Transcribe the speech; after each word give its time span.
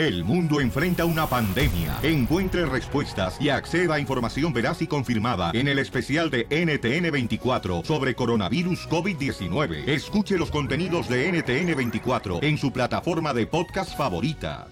El 0.00 0.24
mundo 0.24 0.62
enfrenta 0.62 1.04
una 1.04 1.26
pandemia. 1.26 1.98
Encuentre 2.02 2.64
respuestas 2.64 3.36
y 3.38 3.50
acceda 3.50 3.96
a 3.96 4.00
información 4.00 4.50
veraz 4.50 4.80
y 4.80 4.86
confirmada 4.86 5.50
en 5.52 5.68
el 5.68 5.78
especial 5.78 6.30
de 6.30 6.48
NTN24 6.48 7.84
sobre 7.84 8.14
coronavirus 8.14 8.88
COVID-19. 8.88 9.86
Escuche 9.86 10.38
los 10.38 10.50
contenidos 10.50 11.06
de 11.06 11.30
NTN24 11.30 12.42
en 12.42 12.56
su 12.56 12.72
plataforma 12.72 13.34
de 13.34 13.46
podcast 13.46 13.94
favorita. 13.94 14.68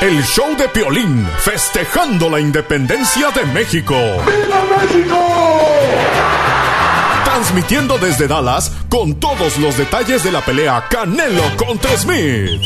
El 0.00 0.22
show 0.22 0.56
de 0.56 0.68
Piolín, 0.68 1.26
festejando 1.38 2.30
la 2.30 2.38
independencia 2.38 3.32
de 3.32 3.44
México. 3.46 3.96
¡Viva 3.96 4.64
México! 4.78 5.18
Transmitiendo 7.24 7.98
desde 7.98 8.28
Dallas 8.28 8.70
con 8.88 9.18
todos 9.18 9.58
los 9.58 9.76
detalles 9.76 10.22
de 10.22 10.30
la 10.30 10.42
pelea 10.42 10.86
Canelo 10.88 11.42
contra 11.56 11.96
Smith. 11.96 12.60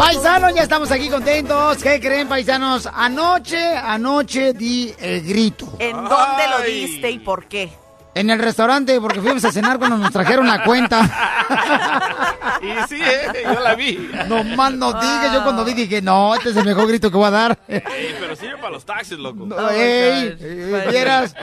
Paisanos, 0.00 0.54
ya 0.54 0.62
estamos 0.62 0.90
aquí 0.90 1.10
contentos. 1.10 1.82
¿Qué 1.82 2.00
creen, 2.00 2.26
paisanos? 2.26 2.88
Anoche, 2.90 3.76
anoche 3.76 4.54
di 4.54 4.94
el 4.98 5.20
grito. 5.20 5.74
¿En 5.78 5.92
dónde 5.92 6.48
lo 6.48 6.62
diste 6.64 7.10
y 7.10 7.18
por 7.18 7.44
qué? 7.44 7.70
En 8.14 8.30
el 8.30 8.38
restaurante, 8.38 8.98
porque 8.98 9.20
fuimos 9.20 9.44
a 9.44 9.52
cenar 9.52 9.78
cuando 9.78 9.98
nos 9.98 10.10
trajeron 10.10 10.46
la 10.46 10.64
cuenta. 10.64 11.02
Y 12.62 12.88
sí, 12.88 13.00
eh, 13.00 13.42
yo 13.44 13.60
la 13.60 13.74
vi. 13.74 14.10
No 14.28 14.44
más 14.44 14.72
no 14.72 14.92
digas, 14.92 15.32
yo 15.32 15.42
cuando 15.42 15.64
vi 15.64 15.74
dije, 15.74 16.02
no, 16.02 16.34
este 16.34 16.50
es 16.50 16.56
el 16.56 16.64
mejor 16.64 16.86
grito 16.88 17.10
que 17.10 17.16
voy 17.16 17.26
a 17.26 17.30
dar. 17.30 17.58
Ey, 17.68 18.14
pero 18.18 18.36
sirve 18.36 18.56
para 18.56 18.70
los 18.70 18.84
taxis, 18.84 19.18
loco. 19.18 19.46
No, 19.46 19.70
ey, 19.70 20.36
eh, 20.40 20.86
vieras. 20.90 21.34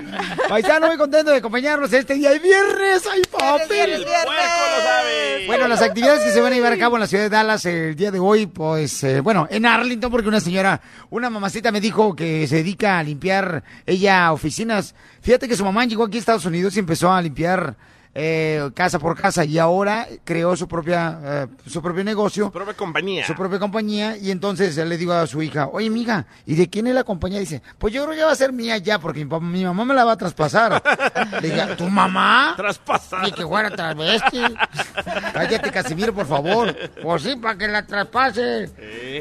Paisano, 0.48 0.88
muy 0.88 0.98
contento 0.98 1.32
de 1.32 1.38
acompañarnos 1.38 1.92
este 1.94 2.16
día 2.16 2.32
de 2.32 2.40
viernes. 2.40 3.04
¡Ay, 3.12 3.22
papi! 3.32 3.74
El 3.74 4.04
puerco 4.04 4.32
lo 4.32 4.84
sabe. 4.84 5.48
Bueno, 5.48 5.68
las 5.68 5.82
actividades 5.82 6.24
que 6.24 6.32
se 6.32 6.42
van 6.42 6.54
a 6.54 6.56
llevar 6.56 6.74
a 6.74 6.78
cabo 6.78 6.96
en 6.96 7.02
la 7.02 7.08
ciudad 7.08 7.24
de 7.24 7.30
Dallas 7.30 7.66
el 7.66 7.96
día 7.96 8.12
de 8.12 8.20
hoy, 8.20 8.48
pues, 8.48 9.04
eh, 9.04 9.22
bueno, 9.22 9.48
en 9.50 9.66
Arlington, 9.66 10.12
porque 10.12 10.28
una 10.28 10.40
señora, 10.40 10.82
una 11.10 11.30
mamacita 11.30 11.72
me 11.72 11.82
dijo 11.82 12.16
que 12.16 12.48
se 12.48 12.58
dedica 12.58 13.00
a 13.00 13.04
limpiar 13.04 13.64
ella 13.86 14.32
oficinas. 14.32 14.96
Fíjate 15.22 15.48
que 15.48 15.56
su 15.56 15.66
mamá 15.66 15.86
llegó 15.86 16.04
aquí 16.04 16.18
a 16.18 16.20
Estados 16.20 16.46
Unidos 16.46 16.76
y 16.76 16.80
empezó 16.80 17.12
a 17.12 17.22
limpiar 17.22 17.76
eh, 18.20 18.72
casa 18.74 18.98
por 18.98 19.16
casa 19.16 19.46
y 19.46 19.60
ahora 19.60 20.08
creó 20.24 20.56
su 20.56 20.68
propia, 20.68 21.20
eh, 21.24 21.48
su 21.68 21.84
propio 21.84 22.04
negocio. 22.04 22.46
Su 22.46 22.52
propia 22.52 22.74
compañía. 22.74 23.28
Su 23.28 23.36
propia 23.36 23.60
compañía 23.60 24.18
y 24.18 24.32
entonces 24.32 24.76
le 24.76 24.98
digo 24.98 25.14
a 25.14 25.28
su 25.28 25.40
hija, 25.44 25.70
oye, 25.72 25.92
mija, 25.92 26.26
¿y 26.48 26.56
de 26.56 26.68
quién 26.68 26.88
es 26.88 26.96
la 26.96 27.04
compañía? 27.04 27.40
Dice, 27.40 27.62
pues 27.78 27.94
yo 27.94 28.04
creo 28.06 28.18
que 28.18 28.24
va 28.24 28.32
a 28.32 28.36
ser 28.36 28.54
mía 28.54 28.78
ya 28.80 28.98
porque 28.98 29.24
mi, 29.24 29.40
mi 29.40 29.64
mamá 29.66 29.86
me 29.86 29.94
la 29.94 30.04
va 30.04 30.14
a 30.14 30.18
traspasar. 30.18 30.82
le 31.42 31.48
dije, 31.48 31.76
¿tu 31.76 31.88
mamá? 31.90 32.56
Traspasar. 32.58 33.22
Ni 33.24 33.32
que 33.32 33.46
fuera 33.46 33.70
travesti. 33.70 34.42
Cállate, 35.34 35.70
Casimiro, 35.70 36.12
por 36.12 36.26
favor. 36.26 36.76
Pues 37.00 37.22
sí, 37.22 37.36
para 37.36 37.56
que 37.56 37.68
la 37.68 37.86
traspase. 37.86 38.72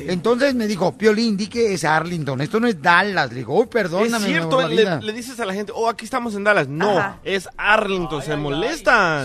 Entonces 0.08 0.54
me 0.54 0.66
dijo, 0.66 0.96
Piolín, 0.96 1.36
di 1.36 1.48
que 1.48 1.74
es 1.74 1.84
Arlington. 1.84 2.40
Esto 2.40 2.60
no 2.60 2.66
es 2.66 2.80
Dallas. 2.80 3.28
Le 3.28 3.36
digo, 3.36 3.60
uy, 3.60 3.66
perdóname. 3.66 4.16
es 4.16 4.24
cierto, 4.24 4.58
amor, 4.58 4.62
la 4.62 4.68
vida". 4.68 4.96
le, 5.00 5.06
le 5.08 5.12
dices 5.12 5.38
a 5.38 5.44
la 5.44 5.52
gente, 5.52 5.70
oh, 5.74 5.90
aquí 5.90 6.06
estamos 6.06 6.34
en 6.34 6.44
Dallas. 6.44 6.66
No, 6.66 6.98
Ajá. 6.98 7.18
es 7.24 7.46
Arlington, 7.58 8.22
se 8.22 8.32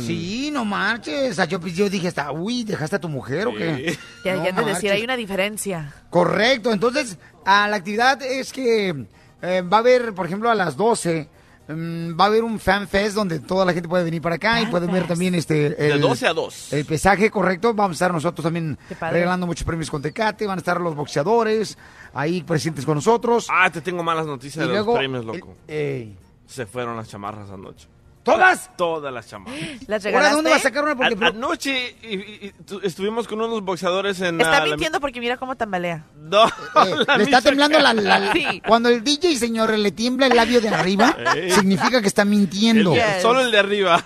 Sí, 0.05 0.49
no 0.51 0.65
marches. 0.65 1.37
Yo, 1.49 1.59
pues, 1.59 1.75
yo 1.75 1.89
dije, 1.89 2.07
hasta, 2.07 2.31
uy, 2.31 2.63
¿dejaste 2.63 2.95
a 2.95 2.99
tu 2.99 3.09
mujer 3.09 3.47
o 3.47 3.53
qué? 3.55 3.97
Ya, 4.25 4.35
No 4.35 4.45
ya 4.45 4.55
te 4.55 4.65
decía, 4.65 4.93
hay 4.93 5.03
una 5.03 5.15
diferencia. 5.15 5.93
Correcto. 6.09 6.71
Entonces, 6.71 7.17
a 7.45 7.67
la 7.67 7.75
actividad 7.77 8.21
es 8.21 8.51
que 8.51 9.05
eh, 9.41 9.61
va 9.61 9.77
a 9.77 9.79
haber, 9.79 10.13
por 10.13 10.25
ejemplo, 10.25 10.49
a 10.49 10.55
las 10.55 10.75
12, 10.77 11.27
mm, 11.67 12.19
va 12.19 12.25
a 12.25 12.27
haber 12.27 12.43
un 12.43 12.59
fan 12.59 12.87
fest 12.87 13.15
donde 13.15 13.39
toda 13.39 13.65
la 13.65 13.73
gente 13.73 13.87
puede 13.89 14.03
venir 14.03 14.21
para 14.21 14.35
acá 14.35 14.61
y 14.61 14.67
pueden 14.67 14.91
ver 14.91 15.07
también 15.07 15.35
este... 15.35 15.71
De 15.71 15.91
el- 15.93 16.01
12 16.01 16.27
a 16.27 16.33
2. 16.33 16.73
El 16.73 16.85
pesaje 16.85 17.29
correcto, 17.29 17.73
vamos 17.73 17.95
a 17.95 17.97
estar 17.97 18.13
nosotros 18.13 18.43
también 18.43 18.77
regalando 18.99 19.47
muchos 19.47 19.63
premios 19.65 19.89
con 19.89 20.01
Tecate, 20.01 20.45
van 20.47 20.57
a 20.57 20.61
estar 20.61 20.79
los 20.81 20.95
boxeadores 20.95 21.77
ahí 22.13 22.41
presentes 22.43 22.85
con 22.85 22.95
nosotros. 22.95 23.47
Ah, 23.49 23.69
te 23.69 23.81
tengo 23.81 24.03
malas 24.03 24.25
noticias 24.25 24.63
Y 24.65 24.67
de 24.67 24.73
luego, 24.73 24.91
los 24.93 24.99
premios, 24.99 25.25
loco. 25.25 25.55
el-. 25.67 26.15
Se 26.45 26.65
fueron 26.65 26.97
las 26.97 27.07
chamarras 27.07 27.49
anoche. 27.49 27.87
¿Todas? 28.23 28.69
Todas 28.77 29.11
las 29.11 29.27
chamarras. 29.27 29.59
¿Las 29.87 30.05
¿Ahora 30.05 30.17
regalaste? 30.19 30.35
dónde 30.35 30.49
vas 30.51 30.59
a 30.59 30.63
sacar 30.63 30.83
una? 30.83 30.95
Porque 30.95 31.17
A- 31.25 31.27
anoche 31.29 31.95
y- 32.03 32.13
y- 32.15 32.39
y 32.47 32.51
tu- 32.65 32.79
estuvimos 32.83 33.27
con 33.27 33.41
unos 33.41 33.63
boxeadores 33.63 34.21
en... 34.21 34.39
Está 34.39 34.59
la- 34.59 34.65
mintiendo 34.67 34.99
porque 34.99 35.19
mira 35.19 35.37
cómo 35.37 35.55
tambalea. 35.55 36.03
No, 36.15 36.45
eh, 36.47 36.51
la 37.07 37.17
le 37.17 37.23
está 37.23 37.41
temblando 37.41 37.79
la, 37.79 37.93
la- 37.93 38.31
Sí. 38.31 38.61
Cuando 38.67 38.89
el 38.89 39.03
DJ, 39.03 39.37
señor, 39.37 39.71
le 39.77 39.91
tiembla 39.91 40.27
el 40.27 40.35
labio 40.35 40.61
de 40.61 40.69
arriba, 40.69 41.15
Ey. 41.35 41.51
significa 41.51 41.99
que 42.01 42.07
está 42.07 42.23
mintiendo. 42.23 42.93
El- 42.93 43.21
Solo 43.21 43.41
el 43.41 43.51
de 43.51 43.57
arriba. 43.59 44.03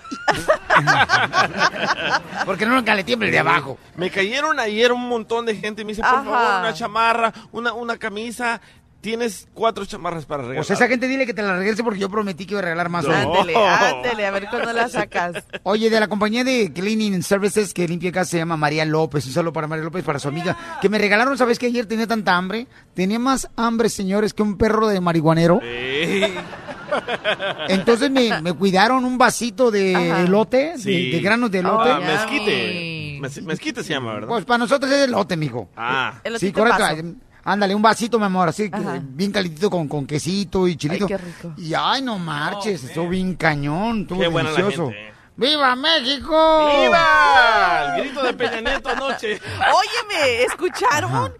Porque 2.45 2.65
no 2.65 2.75
nunca 2.75 2.95
le 2.95 3.03
tiembla 3.03 3.27
el 3.27 3.31
de 3.31 3.39
abajo. 3.39 3.77
Me 3.95 4.09
cayeron 4.09 4.59
ayer 4.59 4.91
un 4.91 5.07
montón 5.07 5.45
de 5.45 5.55
gente 5.55 5.81
y 5.81 5.85
me 5.85 5.89
dice, 5.91 6.01
por 6.01 6.09
Ajá. 6.11 6.23
favor, 6.23 6.59
una 6.61 6.73
chamarra, 6.73 7.33
una, 7.51 7.73
una 7.73 7.97
camisa. 7.97 8.61
Tienes 9.05 9.47
cuatro 9.53 9.85
chamarras 9.85 10.25
para 10.25 10.41
regalar. 10.41 10.66
Pues 10.66 10.71
esa 10.71 10.88
gente 10.88 11.07
dile 11.07 11.27
que 11.27 11.33
te 11.35 11.43
la 11.43 11.55
regrese 11.57 11.83
porque 11.83 11.99
yo 11.99 12.09
prometí 12.09 12.47
que 12.47 12.53
iba 12.55 12.59
a 12.59 12.63
regalar 12.63 12.89
más. 12.89 13.05
No. 13.05 13.11
hoy. 13.11 13.39
Ándele, 13.39 13.55
ándele, 13.55 14.25
a 14.25 14.31
ver 14.31 14.47
cuándo 14.49 14.73
la 14.73 14.89
sacas. 14.89 15.43
Oye, 15.63 15.91
de 15.91 15.99
la 15.99 16.07
compañía 16.07 16.43
de 16.43 16.73
Cleaning 16.73 17.21
Services 17.21 17.71
que 17.71 17.88
limpia 17.88 18.11
casa 18.11 18.31
se 18.31 18.38
llama 18.39 18.57
María 18.57 18.83
López. 18.83 19.23
Un 19.27 19.33
saludo 19.33 19.53
para 19.53 19.67
María 19.67 19.85
López, 19.85 20.03
para 20.03 20.17
su 20.17 20.27
amiga. 20.27 20.57
Que 20.81 20.89
me 20.89 20.97
regalaron, 20.97 21.38
¿sabes 21.38 21.59
que 21.59 21.67
Ayer 21.67 21.85
tenía 21.85 22.07
tanta 22.07 22.35
hambre. 22.35 22.65
Tenía 22.95 23.19
más 23.19 23.47
hambre, 23.55 23.89
señores, 23.89 24.33
que 24.33 24.41
un 24.41 24.57
perro 24.57 24.88
de 24.88 24.99
marihuanero. 24.99 25.59
Ey. 25.61 26.33
Entonces 27.69 28.09
me, 28.09 28.41
me 28.41 28.53
cuidaron 28.53 29.05
un 29.05 29.17
vasito 29.19 29.69
de 29.71 29.95
Ajá. 29.95 30.21
elote, 30.21 30.73
de- 30.73 30.77
Sí. 30.79 31.11
de, 31.11 31.19
granos 31.19 31.51
de 31.51 31.59
elote. 31.59 31.89
Ah, 31.91 31.99
mezquite. 31.99 33.19
Mez- 33.21 33.41
mezquite 33.44 33.83
se 33.83 33.94
llama, 33.94 34.13
¿verdad? 34.13 34.27
Pues 34.29 34.45
para 34.45 34.57
nosotros 34.59 34.91
es 34.91 35.03
elote, 35.03 35.38
mijo. 35.38 35.69
ah. 35.77 36.13
Sí, 36.39 36.51
correcto. 36.51 36.79
paso. 36.79 37.03
Ándale, 37.47 37.75
un 37.75 37.81
vasito, 37.81 38.17
mi 38.17 38.25
amor, 38.25 38.50
así, 38.50 38.69
Ajá. 38.72 39.00
bien 39.01 39.31
calentito 39.31 39.69
con, 39.69 39.88
con 39.88 40.06
quesito 40.07 40.67
y 40.67 40.75
chilito. 40.75 41.06
Ay, 41.06 41.09
qué 41.09 41.17
rico. 41.17 41.53
Y 41.57 41.73
ay, 41.78 42.01
no 42.01 42.17
marches, 42.17 42.83
estuvo 42.83 43.07
bien 43.07 43.35
cañón, 43.35 44.01
estuvo 44.01 44.19
Qué 44.19 44.28
buena 44.28 44.50
la 44.50 44.57
delicioso. 44.57 44.91
gente. 44.91 45.13
¡Viva 45.38 45.75
México! 45.75 46.72
¡Viva! 46.81 47.95
El 47.97 48.01
grito 48.06 48.23
de 48.23 48.33
Peña 48.33 48.61
Nieto 48.61 48.89
anoche. 48.89 49.33
Óyeme, 49.59 50.44
¿escucharon? 50.44 51.33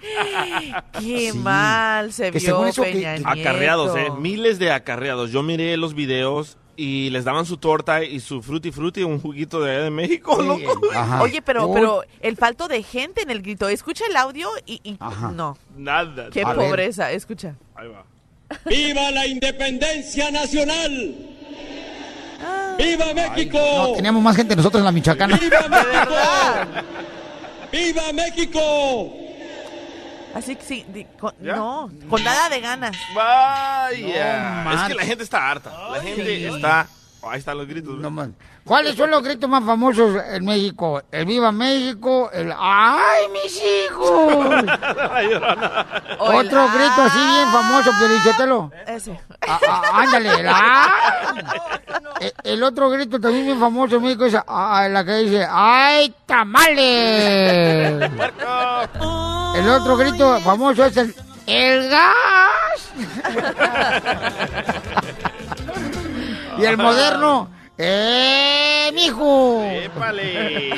Qué 1.00 1.32
Sí. 1.32 1.38
mal 1.38 2.12
se 2.12 2.26
Que 2.32 2.40
vio 2.40 2.48
según 2.50 2.68
eso 2.68 2.84
que- 2.84 2.92
Peña 2.92 3.14
que- 3.16 3.20
Nieto. 3.24 3.30
Acarreados, 3.50 3.98
¿eh? 3.98 4.08
Miles 4.20 4.60
de 4.60 4.72
acarreados. 4.74 5.32
Yo 5.32 5.44
miré 5.44 5.76
los 5.78 5.94
videos 5.96 6.58
y 6.78 7.10
les 7.10 7.24
daban 7.26 7.46
su 7.46 7.58
torta 7.58 8.04
y 8.04 8.20
su 8.20 8.42
frutti 8.42 8.72
frutti, 8.72 9.04
un 9.04 9.20
juguito 9.20 9.62
de 9.62 9.80
de 9.84 9.90
México, 9.90 10.38
Sí, 10.42 10.46
loco. 10.48 10.80
ajá. 10.94 11.22
Oye, 11.22 11.42
pero, 11.42 11.72
pero 11.74 12.04
el 12.22 12.36
falto 12.38 12.68
de 12.68 12.84
gente 12.84 13.22
en 13.22 13.30
el 13.32 13.42
grito. 13.42 13.68
Escucha 13.70 14.06
el 14.10 14.16
audio 14.16 14.50
y, 14.66 14.98
no. 15.34 15.58
Nada. 15.78 16.30
Qué 16.32 16.42
A 16.44 16.54
ver. 16.54 16.68
pobreza, 16.68 17.12
escucha. 17.12 17.56
Ahí 17.76 17.88
va. 17.88 18.04
¡Viva 18.66 19.12
la 19.12 19.26
independencia 19.26 20.30
nacional! 20.32 21.16
¡Viva 22.78 23.06
México! 23.14 23.58
No, 23.60 23.94
teníamos 23.94 24.22
más 24.22 24.36
gente 24.36 24.56
nosotros 24.56 24.82
en 24.82 24.86
la 24.86 24.92
Michoacana. 24.92 25.38
¡Viva 25.38 25.68
México! 25.70 26.14
¡Viva 27.72 28.14
México! 28.14 29.14
Así 30.36 30.56
que 30.58 30.64
sí, 30.64 30.86
di- 30.90 31.08
con- 31.20 31.34
¿Ya? 31.42 31.56
no, 31.56 31.90
con 32.10 32.24
nada 32.24 32.50
de 32.50 32.60
ganas. 32.60 32.96
Vaya. 33.16 34.64
No 34.66 34.74
es 34.74 34.82
que 34.84 34.94
la 34.94 35.04
gente 35.06 35.24
está 35.24 35.50
harta. 35.50 35.72
La 35.92 36.02
gente 36.02 36.48
está. 36.48 36.88
oh, 37.22 37.30
ahí 37.30 37.40
están 37.40 37.58
los 37.58 37.68
gritos. 37.68 37.98
No 37.98 38.12
más. 38.12 38.30
¿Cuáles 38.66 38.96
son 38.96 39.12
los 39.12 39.22
gritos 39.24 39.48
más 39.50 39.64
famosos 39.64 40.22
en 40.32 40.44
México? 40.44 41.02
El 41.12 41.26
Viva 41.26 41.52
México, 41.52 42.32
el 42.34 42.52
¡Ay, 42.58 43.26
mis 43.32 43.62
hijos! 43.62 44.10
Otro 46.20 46.68
grito 46.70 47.02
así 47.04 47.20
bien 47.20 47.52
famoso, 47.52 47.92
Piolichotelo. 47.98 48.72
Ese. 48.88 49.20
Ah, 49.48 49.60
ah, 49.70 49.82
ándale, 50.02 50.30
el 50.40 50.48
¡Ay! 50.48 51.44
Eh, 52.22 52.34
El 52.44 52.64
otro 52.64 52.90
grito 52.90 53.20
también 53.20 53.46
bien 53.46 53.60
famoso 53.60 53.98
en 53.98 54.04
México 54.04 54.26
es 54.26 54.36
ah, 54.48 54.88
la 54.90 55.04
que 55.06 55.14
dice 55.18 55.46
¡Ay, 55.50 56.14
tamales! 56.26 58.10
El 59.56 59.70
otro 59.70 59.98
grito 59.98 60.40
famoso 60.42 60.86
es 60.86 60.98
el 60.98 61.16
¡El 61.48 61.90
gas! 61.90 62.92
y 66.58 66.66
el 66.66 66.78
moderno 66.78 67.50
¡Eh, 67.78 68.90
mijo! 68.94 69.62
¡Épale! 69.64 70.70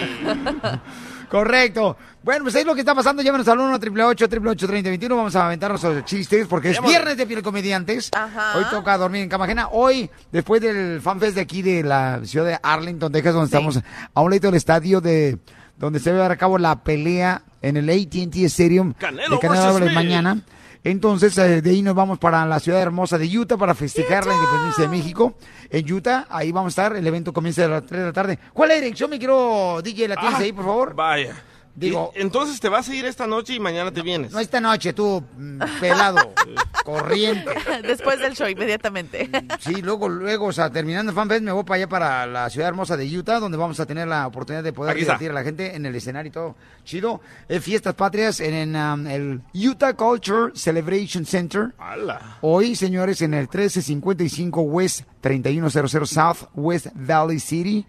Correcto. 1.29 1.95
Bueno, 2.23 2.43
pues 2.43 2.55
ahí 2.55 2.61
es 2.61 2.67
lo 2.67 2.73
que 2.73 2.79
está 2.81 2.95
pasando. 2.95 3.21
Llámenos 3.21 3.47
al 3.47 3.59
1 3.59 3.75
888 3.75 4.67
3021 4.67 5.15
Vamos 5.15 5.35
a 5.35 5.45
aventarnos 5.45 5.83
los 5.83 6.05
chistes 6.05 6.47
porque 6.47 6.71
es 6.71 6.81
viernes 6.81 7.17
de 7.17 7.27
Piel 7.27 7.43
Comediantes. 7.43 8.09
Ajá. 8.15 8.57
Hoy 8.57 8.63
toca 8.71 8.97
dormir 8.97 9.21
en 9.23 9.29
cama 9.29 9.45
ajena. 9.45 9.67
Hoy, 9.71 10.09
después 10.31 10.61
del 10.61 10.99
FanFest 11.01 11.35
de 11.35 11.41
aquí 11.41 11.61
de 11.61 11.83
la 11.83 12.21
ciudad 12.23 12.45
de 12.47 12.59
Arlington, 12.63 13.11
Texas, 13.11 13.33
donde 13.33 13.49
Sí. 13.49 13.55
estamos 13.55 13.79
a 14.13 14.21
un 14.21 14.29
ladito 14.31 14.47
del 14.47 14.55
estadio 14.55 14.99
de 15.01 15.37
donde 15.77 15.99
se 15.99 16.09
va 16.09 16.15
a 16.15 16.17
llevar 16.17 16.31
a 16.31 16.37
cabo 16.37 16.57
la 16.57 16.81
pelea 16.83 17.43
en 17.61 17.77
el 17.77 17.89
AT&T 17.89 18.43
Stadium 18.45 18.93
Canelo 18.93 19.35
de 19.35 19.39
Canelo 19.39 19.63
Álvarez 19.63 19.93
mañana. 19.93 20.41
Entonces, 20.83 21.37
eh, 21.37 21.61
de 21.61 21.69
ahí 21.69 21.81
nos 21.81 21.95
vamos 21.95 22.17
para 22.17 22.45
la 22.45 22.59
ciudad 22.59 22.81
hermosa 22.81 23.17
de 23.17 23.25
Utah 23.37 23.57
para 23.57 23.75
festejar 23.75 24.25
la 24.25 24.33
independencia 24.35 24.83
de 24.83 24.89
México. 24.89 25.35
En 25.69 25.91
Utah, 25.91 26.27
ahí 26.29 26.51
vamos 26.51 26.69
a 26.69 26.81
estar. 26.83 26.95
El 26.95 27.05
evento 27.05 27.33
comienza 27.33 27.65
a 27.65 27.67
las 27.67 27.85
3 27.85 27.99
de 27.99 28.05
la 28.07 28.13
tarde. 28.13 28.39
¿Cuál 28.53 28.71
es 28.71 28.77
la 28.77 28.81
dirección? 28.83 29.09
Me 29.09 29.17
quiero, 29.19 29.81
DJ, 29.83 30.07
la 30.07 30.15
tienes 30.15 30.39
Ah, 30.39 30.43
ahí, 30.43 30.53
por 30.53 30.63
favor. 30.65 30.95
Vaya. 30.95 31.35
Digo- 31.79 32.11
entonces 32.15 32.59
te 32.59 32.69
vas 32.69 32.89
a 32.89 32.95
ir 32.95 33.05
esta 33.05 33.27
noche 33.27 33.53
y 33.53 33.59
mañana 33.59 33.91
te 33.91 34.01
vienes. 34.01 34.31
No 34.31 34.39
esta 34.39 34.59
noche, 34.59 34.93
tú, 34.93 35.23
mm, 35.37 35.61
pelado, 35.79 36.33
corriente. 36.83 37.51
Después 37.83 38.19
del 38.19 38.33
show, 38.35 38.47
inmediatamente. 38.47 39.29
Sí, 39.59 39.81
luego, 39.83 40.09
luego, 40.09 40.47
o 40.47 40.51
sea, 40.51 40.71
terminando 40.71 41.11
el 41.11 41.15
FanFest 41.15 41.43
me 41.43 41.51
voy 41.51 41.63
para 41.63 41.75
allá 41.75 41.87
para 41.87 42.25
la 42.25 42.49
ciudad 42.49 42.69
hermosa 42.69 42.97
de 42.97 43.05
Utah, 43.15 43.39
donde 43.39 43.57
vamos 43.59 43.79
a 43.79 43.85
tener 43.85 44.07
la 44.07 44.25
oportunidad 44.25 44.63
de 44.63 44.73
poder 44.73 44.91
Aquí 44.93 45.01
está. 45.01 45.13
divertir 45.13 45.29
a 45.29 45.33
la 45.35 45.43
gente 45.43 45.75
en 45.75 45.85
el 45.85 45.95
escenario 45.95 46.29
y 46.29 46.31
todo. 46.31 46.55
Chido. 46.83 47.21
Es 47.47 47.63
fiestas 47.63 47.93
patrias 47.93 48.39
en, 48.39 48.53
en, 48.55 48.75
um, 48.75 49.05
el 49.07 49.41
Utah 49.53 49.93
Culture 49.93 50.53
Celebration 50.55 51.25
Center. 51.25 51.73
¡Hala! 51.77 52.37
Hoy, 52.41 52.75
señores, 52.75 53.21
en 53.21 53.35
el 53.35 53.41
1355 53.41 54.61
West 54.61 55.01
3100 55.21 56.07
South 56.07 56.37
West 56.55 56.87
Valley 56.95 57.39
City. 57.39 57.85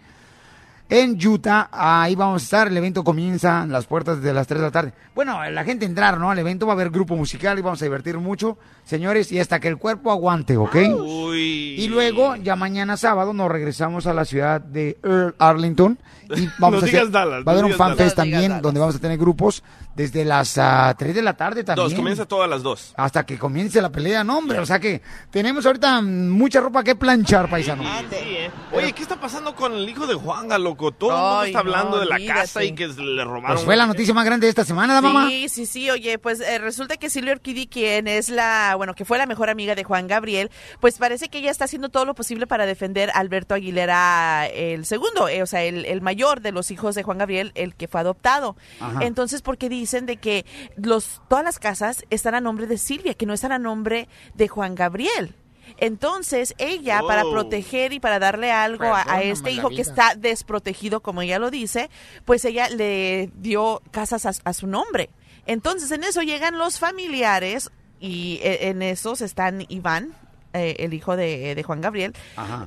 En 0.90 1.18
Utah, 1.26 1.68
ahí 1.70 2.14
vamos 2.14 2.42
a 2.42 2.44
estar. 2.44 2.68
El 2.68 2.76
evento 2.78 3.04
comienza 3.04 3.66
las 3.66 3.84
puertas 3.84 4.22
de 4.22 4.32
las 4.32 4.46
3 4.46 4.60
de 4.60 4.66
la 4.66 4.70
tarde. 4.70 4.92
Bueno, 5.14 5.38
la 5.50 5.62
gente 5.62 5.84
entrar, 5.84 6.18
¿no? 6.18 6.30
Al 6.30 6.38
evento 6.38 6.66
va 6.66 6.72
a 6.72 6.76
haber 6.76 6.88
grupo 6.88 7.14
musical 7.14 7.58
y 7.58 7.62
vamos 7.62 7.82
a 7.82 7.84
divertir 7.84 8.16
mucho, 8.16 8.56
señores, 8.84 9.30
y 9.30 9.38
hasta 9.38 9.60
que 9.60 9.68
el 9.68 9.76
cuerpo 9.76 10.10
aguante, 10.10 10.56
¿ok? 10.56 10.76
Uy. 10.98 11.74
Y 11.76 11.88
luego, 11.88 12.36
ya 12.36 12.56
mañana 12.56 12.96
sábado, 12.96 13.34
nos 13.34 13.50
regresamos 13.50 14.06
a 14.06 14.14
la 14.14 14.24
ciudad 14.24 14.62
de 14.62 14.96
Earl 15.02 15.34
Arlington. 15.38 15.98
Y 16.36 16.46
vamos 16.58 16.58
No 16.58 16.66
a 16.66 16.78
hacer, 16.78 16.90
digas 16.90 17.10
Dallas, 17.10 17.42
va 17.46 17.52
a 17.52 17.54
haber 17.54 17.64
no 17.64 17.68
un 17.68 17.74
fanfest 17.74 18.16
también, 18.16 18.48
Dallas. 18.48 18.62
donde 18.62 18.80
vamos 18.80 18.96
a 18.96 18.98
tener 18.98 19.18
grupos 19.18 19.62
desde 19.94 20.24
las 20.24 20.58
ah, 20.58 20.94
3 20.96 21.14
de 21.14 21.22
la 21.22 21.36
tarde 21.36 21.64
también. 21.64 21.88
Dos, 21.88 21.94
comienza 21.94 22.26
todas 22.26 22.48
las 22.48 22.62
dos. 22.62 22.94
Hasta 22.96 23.24
que 23.24 23.38
comience 23.38 23.80
la 23.80 23.90
pelea, 23.90 24.22
no, 24.24 24.38
hombre. 24.38 24.58
O 24.58 24.66
sea 24.66 24.78
que 24.78 25.02
tenemos 25.30 25.64
ahorita 25.66 26.00
mm, 26.00 26.28
mucha 26.28 26.60
ropa 26.60 26.84
que 26.84 26.94
planchar, 26.94 27.48
paisano. 27.48 27.82
¿eh? 27.82 28.50
Oye, 28.72 28.92
¿qué 28.92 29.02
está 29.02 29.18
pasando 29.18 29.54
con 29.54 29.72
el 29.72 29.88
hijo 29.88 30.06
de 30.06 30.14
Juanga, 30.14 30.58
loco? 30.58 30.92
Todo 30.92 31.10
el 31.10 31.16
mundo 31.16 31.42
está 31.44 31.58
hablando 31.60 31.96
no, 31.96 31.98
de 31.98 32.06
la 32.06 32.34
casa 32.34 32.62
y 32.62 32.74
que 32.74 32.88
le 32.88 33.24
robaron. 33.24 33.56
Pues 33.56 33.64
fue 33.64 33.76
la 33.76 33.86
noticia 33.86 34.12
más 34.14 34.24
grande 34.24 34.46
de 34.46 34.50
esta 34.50 34.64
semana, 34.64 35.00
mamá. 35.00 35.28
Sí, 35.28 35.48
sí, 35.48 35.66
sí, 35.66 35.90
oye, 35.90 36.18
pues 36.18 36.40
eh, 36.40 36.58
resulta 36.58 36.96
que 36.96 37.10
Silvia 37.10 37.32
Orquidi, 37.32 37.66
quien 37.66 38.06
es 38.06 38.28
la, 38.28 38.74
bueno, 38.76 38.94
que 38.94 39.04
fue 39.04 39.18
la 39.18 39.26
mejor 39.26 39.50
amiga 39.50 39.74
de 39.74 39.84
Juan 39.84 40.06
Gabriel, 40.06 40.50
pues 40.80 40.98
parece 40.98 41.28
que 41.28 41.38
ella 41.38 41.50
está 41.50 41.64
haciendo 41.64 41.88
todo 41.88 42.04
lo 42.04 42.14
posible 42.14 42.46
para 42.46 42.66
defender 42.66 43.10
a 43.10 43.18
Alberto 43.18 43.54
Aguilera 43.54 44.46
el 44.46 44.84
segundo, 44.84 45.28
eh, 45.28 45.42
o 45.42 45.46
sea, 45.46 45.62
el, 45.64 45.84
el 45.84 46.02
mayor 46.02 46.17
de 46.40 46.52
los 46.52 46.70
hijos 46.70 46.94
de 46.94 47.02
Juan 47.02 47.18
Gabriel, 47.18 47.52
el 47.54 47.74
que 47.74 47.88
fue 47.88 48.00
adoptado. 48.00 48.56
Ajá. 48.80 49.04
Entonces, 49.04 49.40
porque 49.42 49.68
dicen 49.68 50.04
de 50.06 50.16
que 50.16 50.44
los, 50.76 51.22
todas 51.28 51.44
las 51.44 51.58
casas 51.58 52.04
están 52.10 52.34
a 52.34 52.40
nombre 52.40 52.66
de 52.66 52.76
Silvia, 52.78 53.14
que 53.14 53.24
no 53.26 53.32
están 53.34 53.52
a 53.52 53.58
nombre 53.58 54.08
de 54.34 54.48
Juan 54.48 54.74
Gabriel. 54.74 55.34
Entonces, 55.76 56.54
ella, 56.58 57.00
para 57.06 57.24
Oh. 57.24 57.30
proteger 57.30 57.92
y 57.92 58.00
para 58.00 58.18
darle 58.18 58.50
algo 58.50 58.86
a- 58.94 59.22
este 59.22 59.50
hijo 59.52 59.68
que 59.68 59.80
está 59.82 60.14
desprotegido, 60.16 61.00
como 61.00 61.22
ella 61.22 61.38
lo 61.38 61.50
dice, 61.50 61.90
pues 62.24 62.44
ella 62.44 62.68
le 62.68 63.30
dio 63.34 63.82
casas 63.90 64.26
a, 64.26 64.32
a 64.44 64.52
su 64.54 64.66
nombre. 64.66 65.10
Entonces, 65.46 65.90
en 65.92 66.04
eso 66.04 66.22
llegan 66.22 66.58
los 66.58 66.78
familiares 66.78 67.70
y 68.00 68.40
eh, 68.42 68.68
en 68.68 68.82
esos 68.82 69.20
están 69.20 69.64
Iván, 69.68 70.14
eh, 70.58 70.76
el 70.80 70.94
hijo 70.94 71.16
de, 71.16 71.54
de 71.54 71.62
Juan 71.62 71.80
Gabriel, 71.80 72.14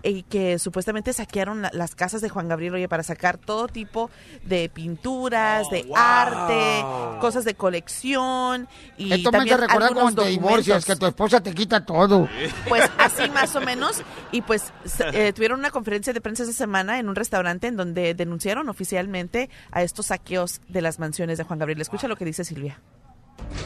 y 0.03 0.23
que 0.23 0.57
supuestamente 0.59 1.13
saquearon 1.13 1.61
la- 1.61 1.71
las 1.73 1.95
casas 1.95 2.21
de 2.21 2.29
Juan 2.29 2.47
Gabriel, 2.47 2.73
oye, 2.75 2.88
para 2.89 3.03
sacar 3.03 3.38
todo 3.38 3.67
tipo 3.67 4.09
de 4.43 4.69
pinturas, 4.69 5.69
de 5.69 5.83
wow. 5.83 5.95
arte, 5.97 7.19
cosas 7.21 7.45
de 7.45 7.53
colección 7.55 8.67
y 8.97 9.13
Esto 9.13 9.31
me 9.31 9.39
hace 9.39 9.57
recordar 9.57 9.93
cuando 9.93 10.23
te 10.23 10.29
divorcias, 10.29 10.85
que 10.85 10.95
tu 10.95 11.05
esposa 11.05 11.41
te 11.41 11.53
quita 11.53 11.85
todo. 11.85 12.27
Pues 12.67 12.89
así 12.97 13.29
más 13.33 13.55
o 13.55 13.61
menos. 13.61 14.01
Y 14.31 14.41
pues 14.41 14.71
se- 14.85 15.27
eh, 15.27 15.33
tuvieron 15.33 15.59
una 15.59 15.71
conferencia 15.71 16.13
de 16.13 16.21
prensa 16.21 16.44
esta 16.44 16.55
semana 16.55 16.99
en 16.99 17.09
un 17.09 17.15
restaurante 17.15 17.67
en 17.67 17.75
donde 17.77 18.13
denunciaron 18.13 18.69
oficialmente 18.69 19.49
a 19.71 19.83
estos 19.83 20.07
saqueos 20.07 20.61
de 20.67 20.81
las 20.81 20.99
mansiones 20.99 21.37
de 21.37 21.44
Juan 21.44 21.59
Gabriel. 21.59 21.81
Escucha 21.81 22.07
lo 22.07 22.15
que 22.15 22.25
dice 22.25 22.44
Silvia. 22.45 22.79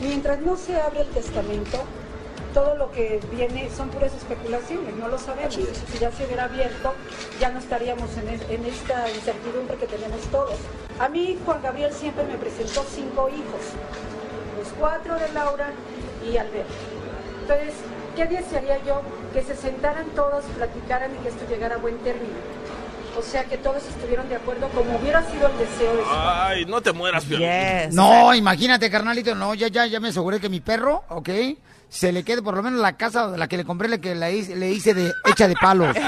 Mientras 0.01 0.39
no 0.41 0.55
se 0.55 0.79
abre 0.79 1.01
el 1.01 1.07
testamento, 1.09 1.83
todo 2.55 2.75
lo 2.75 2.89
que 2.91 3.19
viene 3.31 3.69
son 3.69 3.89
puras 3.89 4.13
especulaciones, 4.15 4.95
no 4.95 5.09
lo 5.09 5.19
sabemos. 5.19 5.53
Si 5.53 5.99
ya 5.99 6.09
se 6.11 6.25
hubiera 6.25 6.45
abierto, 6.45 6.93
ya 7.39 7.49
no 7.49 7.59
estaríamos 7.59 8.09
en, 8.17 8.29
es- 8.29 8.49
en 8.49 8.65
esta 8.65 9.11
incertidumbre 9.11 9.75
que 9.77 9.85
tenemos 9.87 10.21
todos. 10.31 10.55
A 10.99 11.09
mí 11.09 11.37
Juan 11.45 11.61
Gabriel 11.61 11.91
siempre 11.93 12.23
me 12.23 12.37
presentó 12.37 12.83
cinco 12.89 13.27
hijos, 13.29 13.61
los 14.57 14.69
cuatro 14.79 15.15
de 15.19 15.31
Laura 15.33 15.67
y 16.25 16.37
Alberto. 16.37 16.73
Entonces, 17.41 17.73
¿qué 18.15 18.25
desearía 18.25 18.81
yo? 18.85 19.01
Que 19.33 19.43
se 19.43 19.55
sentaran 19.55 20.05
todos, 20.15 20.45
platicaran 20.57 21.13
y 21.13 21.17
que 21.19 21.29
esto 21.29 21.45
llegara 21.49 21.75
a 21.75 21.77
buen 21.77 21.97
término. 21.99 22.33
O 23.19 23.21
sea, 23.21 23.43
que 23.45 23.57
todos 23.57 23.83
estuvieron 23.85 24.27
de 24.29 24.35
acuerdo 24.37 24.67
como 24.69 24.97
hubiera 24.97 25.21
sido 25.29 25.47
el 25.47 25.57
deseo 25.57 25.95
de 25.95 26.03
su 26.03 26.09
Ay, 26.11 26.65
no 26.65 26.81
te 26.81 26.91
mueras. 26.93 27.25
Yes. 27.27 27.93
No, 27.93 28.33
imagínate, 28.33 28.89
carnalito, 28.89 29.35
no, 29.35 29.53
ya, 29.53 29.67
ya, 29.67 29.85
ya 29.85 29.99
me 29.99 30.07
aseguré 30.09 30.39
que 30.39 30.49
mi 30.49 30.59
perro, 30.61 31.03
¿ok? 31.09 31.29
Se 31.95 32.11
le 32.11 32.23
quede 32.25 32.41
por 32.41 32.55
lo 32.57 32.61
menos 32.61 32.81
la 32.81 32.97
casa 32.97 33.29
de 33.31 33.37
la 33.37 33.47
que 33.47 33.55
le 33.55 33.63
compré, 33.63 33.87
la 33.87 33.99
que 33.99 34.15
la 34.15 34.29
hice- 34.29 34.53
le 34.57 34.69
hice 34.69 34.93
de 34.93 35.13
hecha 35.25 35.47
de 35.47 35.55
palos. 35.55 35.95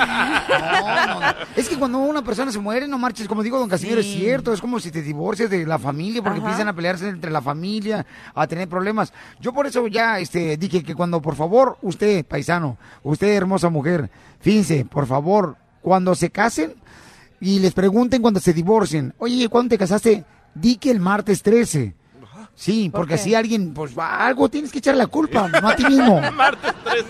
No, 0.47 1.19
no. 1.19 1.19
Es 1.55 1.69
que 1.69 1.77
cuando 1.77 1.99
una 1.99 2.21
persona 2.23 2.51
se 2.51 2.59
muere, 2.59 2.87
no 2.87 2.97
marches, 2.97 3.27
como 3.27 3.43
digo, 3.43 3.57
don 3.59 3.69
Casimiro, 3.69 4.01
Sí. 4.01 4.13
es 4.13 4.19
cierto, 4.19 4.51
es 4.53 4.59
como 4.61 4.79
si 4.79 4.91
te 4.91 5.01
divorcias 5.01 5.49
de 5.49 5.65
la 5.65 5.77
familia, 5.79 6.21
porque 6.21 6.39
Ajá. 6.39 6.47
empiezan 6.47 6.67
a 6.67 6.73
pelearse 6.73 7.07
entre 7.07 7.31
la 7.31 7.41
familia, 7.41 8.05
a 8.35 8.47
tener 8.47 8.67
problemas. 8.67 9.13
Yo 9.39 9.53
por 9.53 9.65
eso 9.67 9.87
ya 9.87 10.19
este, 10.19 10.57
dije 10.57 10.83
que 10.83 10.95
cuando, 10.95 11.21
por 11.21 11.35
favor, 11.35 11.77
usted, 11.81 12.25
paisano, 12.25 12.77
usted, 13.03 13.29
hermosa 13.33 13.69
mujer, 13.69 14.09
fíjense, 14.39 14.85
por 14.85 15.05
favor, 15.07 15.55
cuando 15.81 16.15
se 16.15 16.29
casen 16.29 16.75
y 17.39 17.59
les 17.59 17.73
pregunten 17.73 18.21
cuando 18.21 18.39
se 18.39 18.53
divorcien, 18.53 19.13
oye, 19.19 19.47
¿cuándo 19.49 19.69
te 19.69 19.77
casaste? 19.77 20.25
Di 20.53 20.75
que 20.77 20.91
el 20.91 20.99
martes 20.99 21.43
13. 21.43 21.95
Sí, 22.59 22.89
porque 22.89 23.13
qué? 23.13 23.21
así 23.21 23.35
alguien, 23.35 23.71
pues 23.71 23.95
algo 23.99 24.49
tienes 24.49 24.71
que 24.71 24.79
echar 24.79 24.95
la 24.95 25.05
culpa, 25.05 25.47
no 25.47 25.69
a 25.69 25.75
ti 25.75 25.85
mismo. 25.85 26.19
Martes 26.33 26.73
13. 26.83 27.07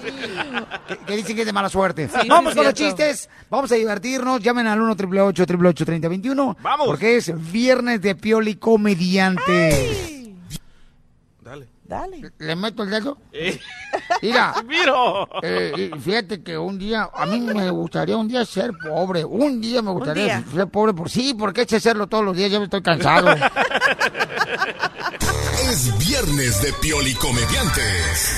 que, 0.89 0.97
que 1.05 1.15
dicen 1.15 1.35
que 1.37 1.43
es 1.43 1.45
de 1.47 1.53
mala 1.53 1.69
suerte. 1.69 2.09
Sí, 2.09 2.27
vamos 2.27 2.53
con 2.53 2.65
los 2.65 2.73
chistes, 2.73 3.29
vamos 3.49 3.71
a 3.71 3.75
divertirnos. 3.75 4.41
Llamen 4.41 4.67
al 4.67 4.81
1 4.81 4.91
888 4.91 5.85
3021 5.85 6.57
Vamos. 6.61 6.85
Porque 6.85 7.15
es 7.15 7.31
viernes 7.49 8.01
de 8.01 8.15
Pioli 8.15 8.55
Comediante. 8.55 10.33
Dale. 11.41 11.67
Dale. 11.85 12.31
¿Le 12.39 12.55
meto 12.57 12.83
el 12.83 12.89
dedo? 12.89 13.17
Eh, 13.31 13.57
Mira, 14.21 14.53
¡Miro! 14.67 15.29
eh, 15.41 15.89
y 15.95 15.97
fíjate 15.97 16.43
que 16.43 16.57
un 16.57 16.77
día, 16.77 17.09
a 17.13 17.25
mí 17.25 17.39
me 17.39 17.69
gustaría 17.69 18.17
un 18.17 18.27
día 18.27 18.43
ser 18.43 18.71
pobre. 18.73 19.23
Un 19.23 19.61
día 19.61 19.81
me 19.81 19.91
gustaría 19.91 20.23
día. 20.25 20.43
ser 20.53 20.67
pobre. 20.67 20.93
Por 20.93 21.09
sí, 21.09 21.33
porque 21.39 21.61
es 21.61 21.71
hacerlo 21.71 22.07
todos 22.07 22.25
los 22.25 22.35
días, 22.35 22.51
ya 22.51 22.59
me 22.59 22.65
estoy 22.65 22.81
cansado. 22.81 23.33
Es 25.71 25.97
viernes 25.97 26.61
de 26.61 26.71
Pioli 26.73 27.13
Comediantes. 27.15 28.31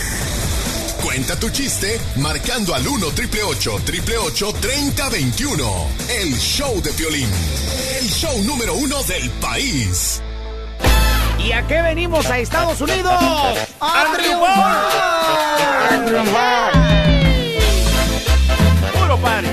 Cuenta 1.04 1.40
tu 1.40 1.50
chiste 1.52 2.02
marcando 2.16 2.74
al 2.74 2.88
1 2.88 3.08
triple 3.12 3.44
888 3.44 4.54
3021. 4.60 5.88
El 6.22 6.34
show 6.40 6.82
de 6.82 6.92
Piolín. 6.94 7.30
El 8.00 8.10
show 8.10 8.36
número 8.44 8.74
uno 8.74 9.04
del 9.04 9.30
país. 9.42 10.22
¿Y 11.38 11.52
a 11.52 11.68
qué 11.68 11.82
venimos 11.84 12.26
a 12.26 12.40
Estados 12.40 12.82
Unidos? 12.82 13.14
¡A 13.80 14.06
triunfar! 16.08 16.72
¡Puro 19.00 19.18
party! 19.18 19.50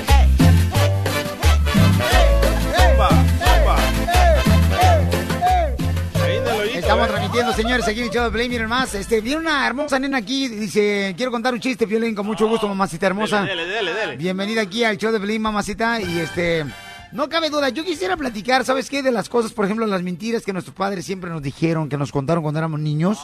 Estamos 7.36 7.54
transmitiendo, 7.54 7.84
señores, 7.84 7.88
aquí 7.88 8.00
en 8.00 8.06
el 8.06 8.10
show 8.10 8.24
de 8.24 8.30
Play, 8.30 8.48
miren 8.48 8.66
más. 8.66 8.94
Este, 8.94 9.20
viene 9.20 9.40
una 9.40 9.66
hermosa 9.66 9.98
nena 9.98 10.16
aquí, 10.16 10.48
dice, 10.48 11.12
quiero 11.18 11.30
contar 11.30 11.52
un 11.52 11.60
chiste, 11.60 11.84
Violín, 11.84 12.14
con 12.14 12.24
mucho 12.24 12.48
gusto, 12.48 12.66
mamacita 12.66 13.08
hermosa. 13.08 13.42
Dele, 13.42 13.66
dele, 13.66 13.92
dele. 13.92 14.16
Bienvenida 14.16 14.62
aquí 14.62 14.84
al 14.84 14.96
show 14.96 15.12
de 15.12 15.20
Pelín, 15.20 15.42
mamacita. 15.42 16.00
Y 16.00 16.18
este, 16.18 16.64
no 17.12 17.28
cabe 17.28 17.50
duda, 17.50 17.68
yo 17.68 17.84
quisiera 17.84 18.16
platicar, 18.16 18.64
¿sabes 18.64 18.88
qué? 18.88 19.02
De 19.02 19.12
las 19.12 19.28
cosas, 19.28 19.52
por 19.52 19.66
ejemplo, 19.66 19.86
las 19.86 20.02
mentiras 20.02 20.44
que 20.44 20.54
nuestros 20.54 20.74
padres 20.74 21.04
siempre 21.04 21.28
nos 21.28 21.42
dijeron, 21.42 21.90
que 21.90 21.98
nos 21.98 22.10
contaron 22.10 22.42
cuando 22.42 22.58
éramos 22.58 22.80
niños. 22.80 23.18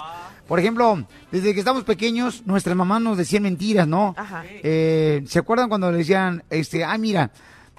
Por 0.47 0.61
ejemplo, 0.61 1.07
desde 1.31 1.54
que 1.54 1.61
estamos 1.61 1.85
pequeños, 1.85 2.42
nuestras 2.45 2.76
mamás 2.76 3.00
nos 3.00 3.16
decían 3.16 3.45
mentiras, 3.45 3.88
¿no? 3.88 4.14
Ajá. 4.19 4.45
Eh, 4.47 5.25
¿Se 5.26 5.38
acuerdan 5.38 5.71
cuando 5.71 5.90
le 5.90 5.97
decían, 5.97 6.45
este, 6.50 6.85
ah, 6.85 6.99
mira, 6.99 7.31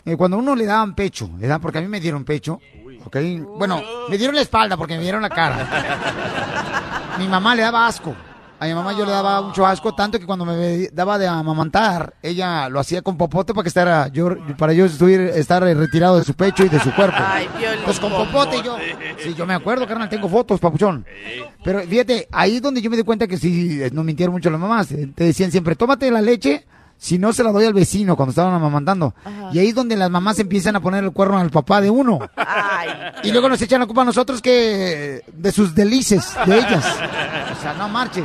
eh, 0.05 0.17
cuando 0.17 0.35
a 0.37 0.39
uno 0.39 0.55
le 0.55 0.65
daban 0.65 0.95
pecho, 0.95 1.29
¿verdad? 1.35 1.61
Porque 1.61 1.77
a 1.77 1.81
mí 1.81 1.87
me 1.87 1.99
dieron 1.99 2.25
pecho, 2.25 2.59
¿ok? 3.05 3.17
Bueno, 3.57 3.81
me 4.09 4.17
dieron 4.17 4.35
la 4.35 4.41
espalda 4.41 4.77
porque 4.77 4.97
me 4.97 5.03
dieron 5.03 5.21
la 5.21 5.29
cara. 5.29 5.67
Mi 7.19 7.27
mamá 7.27 7.55
le 7.55 7.61
daba 7.61 7.87
asco. 7.87 8.15
A 8.63 8.65
mi 8.65 8.73
mamá 8.73 8.93
yo 8.93 9.05
le 9.05 9.11
daba 9.11 9.41
mucho 9.41 9.67
asco, 9.67 9.93
tanto 9.93 10.17
que 10.17 10.25
cuando 10.25 10.45
me 10.45 10.87
daba 10.93 11.17
de 11.17 11.27
amamantar, 11.27 12.13
ella 12.21 12.69
lo 12.69 12.79
hacía 12.79 13.01
con 13.01 13.17
popote 13.17 13.53
para 13.53 13.63
que 13.63 13.67
estara 13.67 14.07
yo, 14.07 14.37
para 14.57 14.71
yo 14.71 14.85
estar 14.85 15.63
retirado 15.63 16.17
de 16.17 16.23
su 16.23 16.33
pecho 16.33 16.63
y 16.63 16.69
de 16.69 16.79
su 16.79 16.95
cuerpo. 16.95 17.17
Ay. 17.19 17.49
Pues 17.83 17.99
con 17.99 18.09
popote 18.13 18.61
yo. 18.63 18.77
Sí, 19.21 19.33
yo 19.33 19.45
me 19.45 19.53
acuerdo, 19.53 19.85
carnal, 19.85 20.07
tengo 20.07 20.29
fotos, 20.29 20.61
papuchón. 20.61 21.05
Pero 21.61 21.81
fíjate, 21.81 22.29
ahí 22.31 22.55
es 22.55 22.61
donde 22.61 22.81
yo 22.81 22.89
me 22.89 22.95
di 22.95 23.03
cuenta 23.03 23.27
que 23.27 23.35
sí, 23.35 23.81
nos 23.91 24.05
mintieron 24.05 24.31
mucho 24.31 24.49
las 24.49 24.61
mamás. 24.61 24.87
Te 24.87 25.25
decían 25.25 25.51
siempre, 25.51 25.75
tómate 25.75 26.09
la 26.09 26.21
leche, 26.21 26.65
si 26.97 27.17
no 27.19 27.33
se 27.33 27.43
la 27.43 27.51
doy 27.51 27.65
al 27.65 27.73
vecino 27.73 28.15
cuando 28.15 28.29
estaban 28.29 28.53
amamantando. 28.53 29.13
Y 29.51 29.59
ahí 29.59 29.67
es 29.67 29.75
donde 29.75 29.95
las 29.95 30.09
mamás 30.09 30.39
empiezan 30.39 30.75
a 30.75 30.79
poner 30.79 31.03
el 31.03 31.11
cuerno 31.11 31.37
al 31.37 31.49
papá 31.49 31.81
de 31.81 31.89
uno. 31.89 32.19
Ay. 32.35 32.89
Y 33.23 33.31
luego 33.31 33.49
nos 33.49 33.61
echan 33.61 33.81
la 33.81 33.85
culpa 33.85 34.03
a 34.03 34.05
nosotros 34.05 34.41
que 34.41 35.21
de 35.27 35.51
sus 35.51 35.75
delices, 35.75 36.33
de 36.45 36.57
ellas. 36.57 36.85
O 37.57 37.61
sea, 37.61 37.73
no 37.77 37.89
marches. 37.89 38.23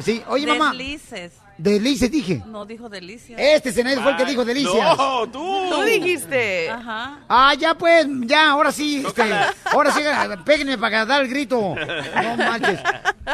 Sí, 0.00 0.22
oye 0.28 0.46
mamá, 0.46 0.70
Deslices. 0.72 1.32
delices 1.56 2.10
dije. 2.10 2.42
No 2.46 2.66
dijo 2.66 2.88
delicias. 2.88 3.40
Este 3.40 3.72
Zenaida 3.72 4.02
fue 4.02 4.12
el 4.12 4.16
que 4.18 4.24
dijo 4.26 4.44
delicias. 4.44 4.96
No, 4.96 5.26
tú. 5.28 5.68
Tú 5.70 5.82
dijiste. 5.82 6.70
Ajá. 6.70 7.20
Ah, 7.28 7.54
ya 7.54 7.74
pues, 7.74 8.06
ya, 8.26 8.50
ahora 8.50 8.72
sí, 8.72 9.02
este, 9.06 9.22
ahora 9.72 9.90
sí, 9.92 10.00
péguenme 10.44 10.76
para 10.76 11.06
dar 11.06 11.22
el 11.22 11.28
grito. 11.28 11.74
No 11.74 12.36
manches. 12.36 12.78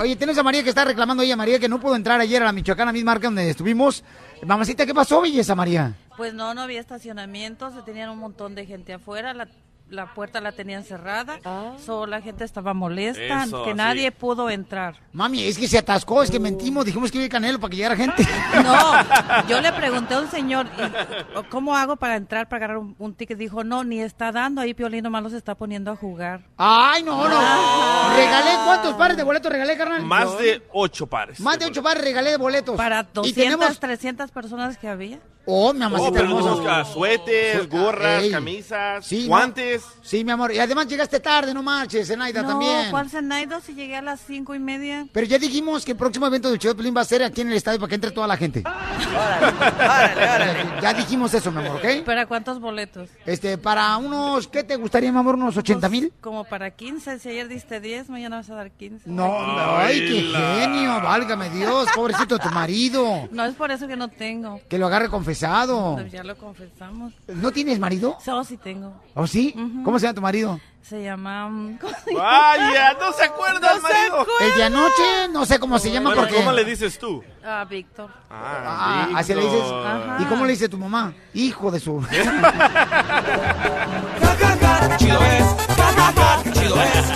Oye, 0.00 0.16
tenemos 0.16 0.38
a 0.38 0.42
María 0.42 0.62
que 0.62 0.70
está 0.70 0.84
reclamando 0.84 1.22
ella, 1.22 1.36
María, 1.36 1.58
que 1.58 1.68
no 1.68 1.80
pudo 1.80 1.96
entrar 1.96 2.20
ayer 2.20 2.42
a 2.42 2.46
la 2.46 2.52
Michoacana, 2.52 2.92
misma 2.92 3.12
marca 3.12 3.26
donde 3.26 3.50
estuvimos. 3.50 4.04
Mamacita, 4.44 4.84
¿qué 4.84 4.94
pasó, 4.94 5.20
belleza 5.20 5.54
María? 5.54 5.94
Pues 6.16 6.34
no, 6.34 6.52
no 6.52 6.62
había 6.62 6.80
estacionamiento, 6.80 7.70
se 7.70 7.82
tenían 7.82 8.10
un 8.10 8.18
montón 8.18 8.54
de 8.54 8.66
gente 8.66 8.92
afuera, 8.92 9.32
la, 9.34 9.48
la 9.92 10.12
puerta 10.14 10.40
la 10.40 10.52
tenían 10.52 10.84
cerrada, 10.84 11.38
solo 11.84 12.06
la 12.06 12.20
gente 12.20 12.44
estaba 12.44 12.74
molesta, 12.74 13.44
Eso, 13.44 13.62
que 13.64 13.70
sí. 13.70 13.76
nadie 13.76 14.10
pudo 14.10 14.50
entrar. 14.50 14.96
Mami, 15.12 15.44
es 15.44 15.58
que 15.58 15.68
se 15.68 15.78
atascó, 15.78 16.22
es 16.22 16.30
que 16.30 16.40
mentimos, 16.40 16.84
dijimos 16.84 17.10
que 17.10 17.18
iba 17.18 17.22
a 17.22 17.26
ir 17.26 17.30
Canelo 17.30 17.60
para 17.60 17.70
que 17.70 17.76
llegara 17.76 17.96
gente. 17.96 18.26
No, 18.64 18.92
yo 19.48 19.60
le 19.60 19.72
pregunté 19.72 20.14
a 20.14 20.20
un 20.20 20.28
señor, 20.28 20.66
¿y 20.66 21.42
¿cómo 21.50 21.76
hago 21.76 21.96
para 21.96 22.16
entrar, 22.16 22.48
para 22.48 22.64
agarrar 22.64 22.78
un, 22.78 22.96
un 22.98 23.14
ticket? 23.14 23.36
Dijo, 23.38 23.64
no, 23.64 23.84
ni 23.84 24.00
está 24.00 24.32
dando, 24.32 24.60
ahí 24.60 24.74
Piolín 24.74 25.02
nomás 25.04 25.22
los 25.22 25.32
está 25.34 25.54
poniendo 25.54 25.90
a 25.90 25.96
jugar. 25.96 26.40
Ay, 26.56 27.02
no, 27.02 27.28
no. 27.28 28.16
Regalé, 28.16 28.50
¿cuántos 28.64 28.94
pares 28.94 29.16
de 29.16 29.22
boletos 29.22 29.52
regalé, 29.52 29.76
carnal? 29.76 30.02
Más 30.02 30.38
de 30.38 30.62
ocho 30.72 31.06
pares. 31.06 31.38
Más 31.40 31.58
de 31.58 31.66
ocho 31.66 31.82
pares 31.82 32.02
regalé 32.02 32.30
de 32.30 32.36
boletos. 32.38 32.76
Para 32.76 33.00
Y 33.00 33.06
200, 33.14 33.34
tenemos... 33.34 33.78
300 33.78 34.30
personas 34.30 34.78
que 34.78 34.88
había. 34.88 35.18
Oh, 35.44 35.72
mi 35.72 35.80
mamacita 35.80 36.08
Oh, 36.08 36.12
pero 36.12 36.24
hermosa. 36.24 36.50
busca 36.54 36.84
suéteres, 36.84 37.68
gorras, 37.68 38.22
Ey. 38.22 38.30
camisas, 38.30 39.04
Sí, 39.04 39.22
no. 39.22 39.28
guantes. 39.28 39.82
Sí, 40.02 40.24
mi 40.24 40.30
amor. 40.30 40.52
Y 40.52 40.58
además 40.60 40.86
llegaste 40.86 41.18
tarde, 41.20 41.52
no 41.52 41.62
marches, 41.62 42.06
Zenaida, 42.08 42.42
no, 42.42 42.48
también. 42.48 42.90
¿cuál 42.90 43.10
Zenaido? 43.10 43.60
Si 43.60 43.74
llegué 43.74 43.96
a 43.96 44.02
las 44.02 44.20
cinco 44.20 44.54
y 44.54 44.58
media. 44.58 45.06
Pero 45.12 45.26
ya 45.26 45.38
dijimos 45.38 45.84
que 45.84 45.92
el 45.92 45.96
próximo 45.98 46.26
evento 46.26 46.48
del 46.50 46.58
show 46.58 46.72
de 46.72 46.76
Pelín 46.76 46.94
va 46.96 47.00
a 47.00 47.04
ser 47.04 47.22
aquí 47.24 47.40
en 47.40 47.48
el 47.48 47.54
estadio 47.54 47.78
para 47.80 47.88
que 47.88 47.94
entre 47.96 48.10
toda 48.12 48.26
la 48.26 48.36
gente. 48.36 48.62
Órale, 48.66 50.16
órale. 50.22 50.64
Ya 50.80 50.94
dijimos 50.94 51.32
eso, 51.34 51.50
mi 51.50 51.58
amor, 51.66 51.76
¿ok? 51.78 52.04
¿Para 52.04 52.26
cuántos 52.26 52.60
boletos? 52.60 53.08
Este, 53.26 53.58
para 53.58 53.96
unos, 53.96 54.48
¿qué 54.48 54.62
te 54.64 54.76
gustaría, 54.76 55.12
mi 55.12 55.18
amor? 55.18 55.34
¿Unos 55.34 55.56
80 55.56 55.88
mil? 55.88 56.08
Pues, 56.08 56.20
Como 56.20 56.44
para 56.44 56.70
15. 56.70 57.18
Si 57.18 57.28
ayer 57.28 57.48
diste 57.48 57.80
10, 57.80 58.08
mañana 58.10 58.36
vas 58.36 58.50
a 58.50 58.54
dar 58.54 58.70
15. 58.70 59.10
No, 59.10 59.34
ay, 59.76 59.98
qué 60.00 60.20
genio, 60.32 61.00
válgame 61.02 61.50
Dios, 61.50 61.88
pobrecito 61.94 62.38
tu 62.38 62.48
marido. 62.50 63.28
No 63.30 63.44
es 63.44 63.54
por 63.54 63.70
eso 63.70 63.86
que 63.88 63.96
no 63.96 64.08
tengo. 64.08 64.60
Que 64.68 64.78
lo 64.78 64.86
agarre 64.86 65.08
confesado. 65.32 65.94
Pues 65.94 66.12
ya 66.12 66.22
lo 66.22 66.36
confesamos. 66.36 67.14
¿No 67.28 67.50
tienes 67.50 67.78
marido? 67.78 68.18
Solo 68.22 68.44
sí 68.44 68.58
tengo. 68.58 68.92
¿O 69.14 69.26
sí? 69.26 69.54
¿Cómo 69.84 69.98
se 69.98 70.04
llama 70.06 70.14
tu 70.14 70.20
marido? 70.20 70.60
Se 70.82 71.02
llama... 71.02 71.48
mm, 71.48 71.78
¿cómo 71.80 71.94
se 72.04 72.12
llama? 72.12 72.24
Vaya, 72.24 72.96
no 73.00 73.12
se 73.12 73.24
acuerda 73.24 73.72
el 73.74 73.80
marido. 73.80 74.26
El 74.40 74.54
de 74.56 74.64
anoche, 74.64 75.28
no 75.32 75.46
sé 75.46 75.58
cómo 75.58 75.78
se 75.78 75.90
llama 75.90 76.10
Bueno, 76.10 76.22
porque... 76.22 76.36
¿cómo 76.36 76.52
le 76.52 76.64
dices 76.64 76.98
tú? 76.98 77.22
Ah, 77.44 77.64
Víctor. 77.68 78.10
Ah, 78.30 79.08
así 79.14 79.34
le 79.34 79.42
dices. 79.42 79.62
Ajá. 79.62 80.18
¿Y 80.20 80.24
cómo 80.26 80.44
le 80.44 80.52
dice 80.52 80.68
tu 80.68 80.78
mamá? 80.78 81.12
Hijo 81.34 81.70
de 81.70 81.80
su. 81.80 82.04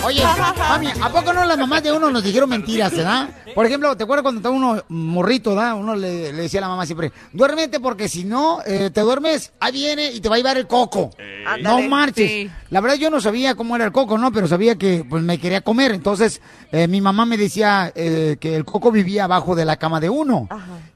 Oye, 0.05 0.23
mami, 0.23 0.87
¿a 1.01 1.09
poco 1.11 1.33
no 1.33 1.43
las 1.45 1.57
mamás 1.57 1.83
de 1.83 1.91
uno 1.91 2.09
nos 2.09 2.23
dijeron 2.23 2.49
mentiras, 2.49 2.95
verdad? 2.95 3.29
Por 3.53 3.65
ejemplo, 3.65 3.95
¿te 3.97 4.03
acuerdas 4.05 4.23
cuando 4.23 4.39
estaba 4.39 4.55
uno 4.55 4.81
morrito, 4.87 5.53
da? 5.53 5.75
Uno 5.75 5.95
le, 5.95 6.31
le 6.31 6.43
decía 6.43 6.59
a 6.59 6.61
la 6.61 6.69
mamá 6.69 6.85
siempre, 6.85 7.11
duérmete 7.33 7.81
porque 7.81 8.07
si 8.07 8.23
no, 8.23 8.59
eh, 8.65 8.89
te 8.93 9.01
duermes, 9.01 9.51
ahí 9.59 9.73
viene 9.73 10.11
y 10.13 10.21
te 10.21 10.29
va 10.29 10.35
a 10.35 10.37
llevar 10.37 10.57
el 10.57 10.65
coco. 10.67 11.09
No 11.17 11.49
Ándale, 11.51 11.89
marches. 11.89 12.29
sí. 12.29 12.49
La 12.69 12.79
verdad 12.79 12.95
yo 12.97 13.09
no 13.09 13.19
sabía 13.19 13.55
cómo 13.55 13.75
era 13.75 13.83
el 13.85 13.91
coco, 13.91 14.17
¿no? 14.17 14.31
Pero 14.31 14.47
sabía 14.47 14.75
que 14.75 15.05
pues 15.09 15.23
me 15.23 15.37
quería 15.39 15.59
comer. 15.61 15.91
Entonces, 15.91 16.41
eh, 16.71 16.87
mi 16.87 17.01
mamá 17.01 17.25
me 17.25 17.35
decía 17.35 17.91
eh, 17.93 18.37
que 18.39 18.55
el 18.55 18.63
coco 18.63 18.91
vivía 18.91 19.25
abajo 19.25 19.55
de 19.55 19.65
la 19.65 19.75
cama 19.75 19.99
de 19.99 20.09
uno. 20.09 20.47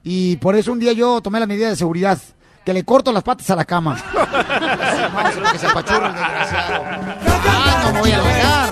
Y 0.03 0.37
por 0.37 0.55
eso 0.55 0.71
un 0.71 0.79
día 0.79 0.93
yo 0.93 1.19
tomé 1.21 1.39
la 1.39 1.47
medida 1.47 1.67
de 1.69 1.75
seguridad. 1.75 2.17
Que 2.65 2.73
le 2.73 2.83
corto 2.85 3.11
las 3.11 3.23
patas 3.23 3.49
a 3.49 3.55
la 3.55 3.65
cama. 3.65 3.97
no, 5.13 5.29
es 5.29 5.35
lo 5.37 5.51
que 5.51 5.57
se 5.57 5.67
apachurra 5.67 6.07
el 6.07 6.13
desgraciado. 6.13 6.83
Ah, 7.47 7.81
no 7.85 7.93
me 7.93 7.99
voy 8.01 8.11
a 8.11 8.17
alegar. 8.19 8.69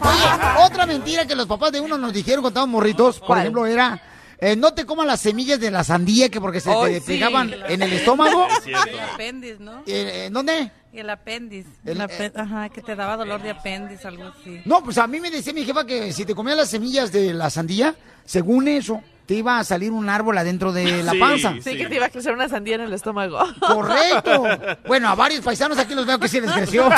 Oye, 0.00 0.66
otra 0.66 0.86
mentira 0.86 1.26
que 1.26 1.34
los 1.34 1.46
papás 1.46 1.72
de 1.72 1.80
uno 1.80 1.96
nos 1.96 2.12
dijeron 2.12 2.42
cuando 2.42 2.48
estábamos 2.60 2.72
morritos, 2.74 3.18
por 3.18 3.28
¿Cuál? 3.28 3.38
ejemplo, 3.40 3.66
era... 3.66 4.00
eh, 4.38 4.56
no 4.56 4.74
te 4.74 4.84
comas 4.84 5.06
las 5.06 5.20
semillas 5.20 5.58
de 5.58 5.70
la 5.70 5.82
sandía 5.84 6.28
que 6.28 6.40
porque 6.40 6.60
se 6.60 6.70
te 6.74 7.00
sí. 7.00 7.06
pegaban 7.06 7.54
en 7.68 7.82
el 7.82 7.92
estómago. 7.94 8.46
El 8.66 8.74
apéndice, 9.00 9.56
¿no? 9.60 9.82
Eh, 9.86 10.24
¿En 10.26 10.32
dónde? 10.34 10.70
El 10.92 11.08
apéndice. 11.10 11.68
El- 11.84 12.00
El 12.00 12.00
ape- 12.08 12.32
Ajá, 12.36 12.68
que 12.68 12.82
te 12.82 12.94
daba 12.94 13.16
dolor 13.16 13.40
de 13.42 13.50
apéndice, 13.50 14.06
algo 14.06 14.24
así. 14.38 14.60
No, 14.66 14.82
pues 14.84 14.98
a 14.98 15.06
mí 15.06 15.18
me 15.20 15.30
decía 15.30 15.52
mi 15.54 15.64
jefa 15.64 15.84
que 15.86 16.12
si 16.12 16.24
te 16.26 16.34
comías 16.34 16.56
las 16.58 16.68
semillas 16.68 17.10
de 17.10 17.32
la 17.32 17.48
sandía, 17.50 17.94
según 18.24 18.68
eso, 18.68 19.00
te 19.28 19.34
iba 19.34 19.58
a 19.58 19.64
salir 19.64 19.92
un 19.92 20.08
árbol 20.08 20.38
adentro 20.38 20.72
de 20.72 21.02
la 21.02 21.12
Sí. 21.12 21.18
panza. 21.18 21.52
Sí, 21.62 21.76
que 21.76 21.86
te 21.86 21.96
iba 21.96 22.06
a 22.06 22.08
crecer 22.08 22.32
una 22.32 22.48
sandía 22.48 22.76
en 22.76 22.80
el 22.80 22.94
estómago. 22.94 23.38
Correcto. 23.60 24.44
Bueno, 24.86 25.10
a 25.10 25.14
varios 25.14 25.42
paisanos 25.44 25.76
aquí 25.78 25.94
los 25.94 26.06
veo 26.06 26.18
que 26.18 26.28
sí 26.28 26.40
les 26.40 26.50
creció. 26.50 26.88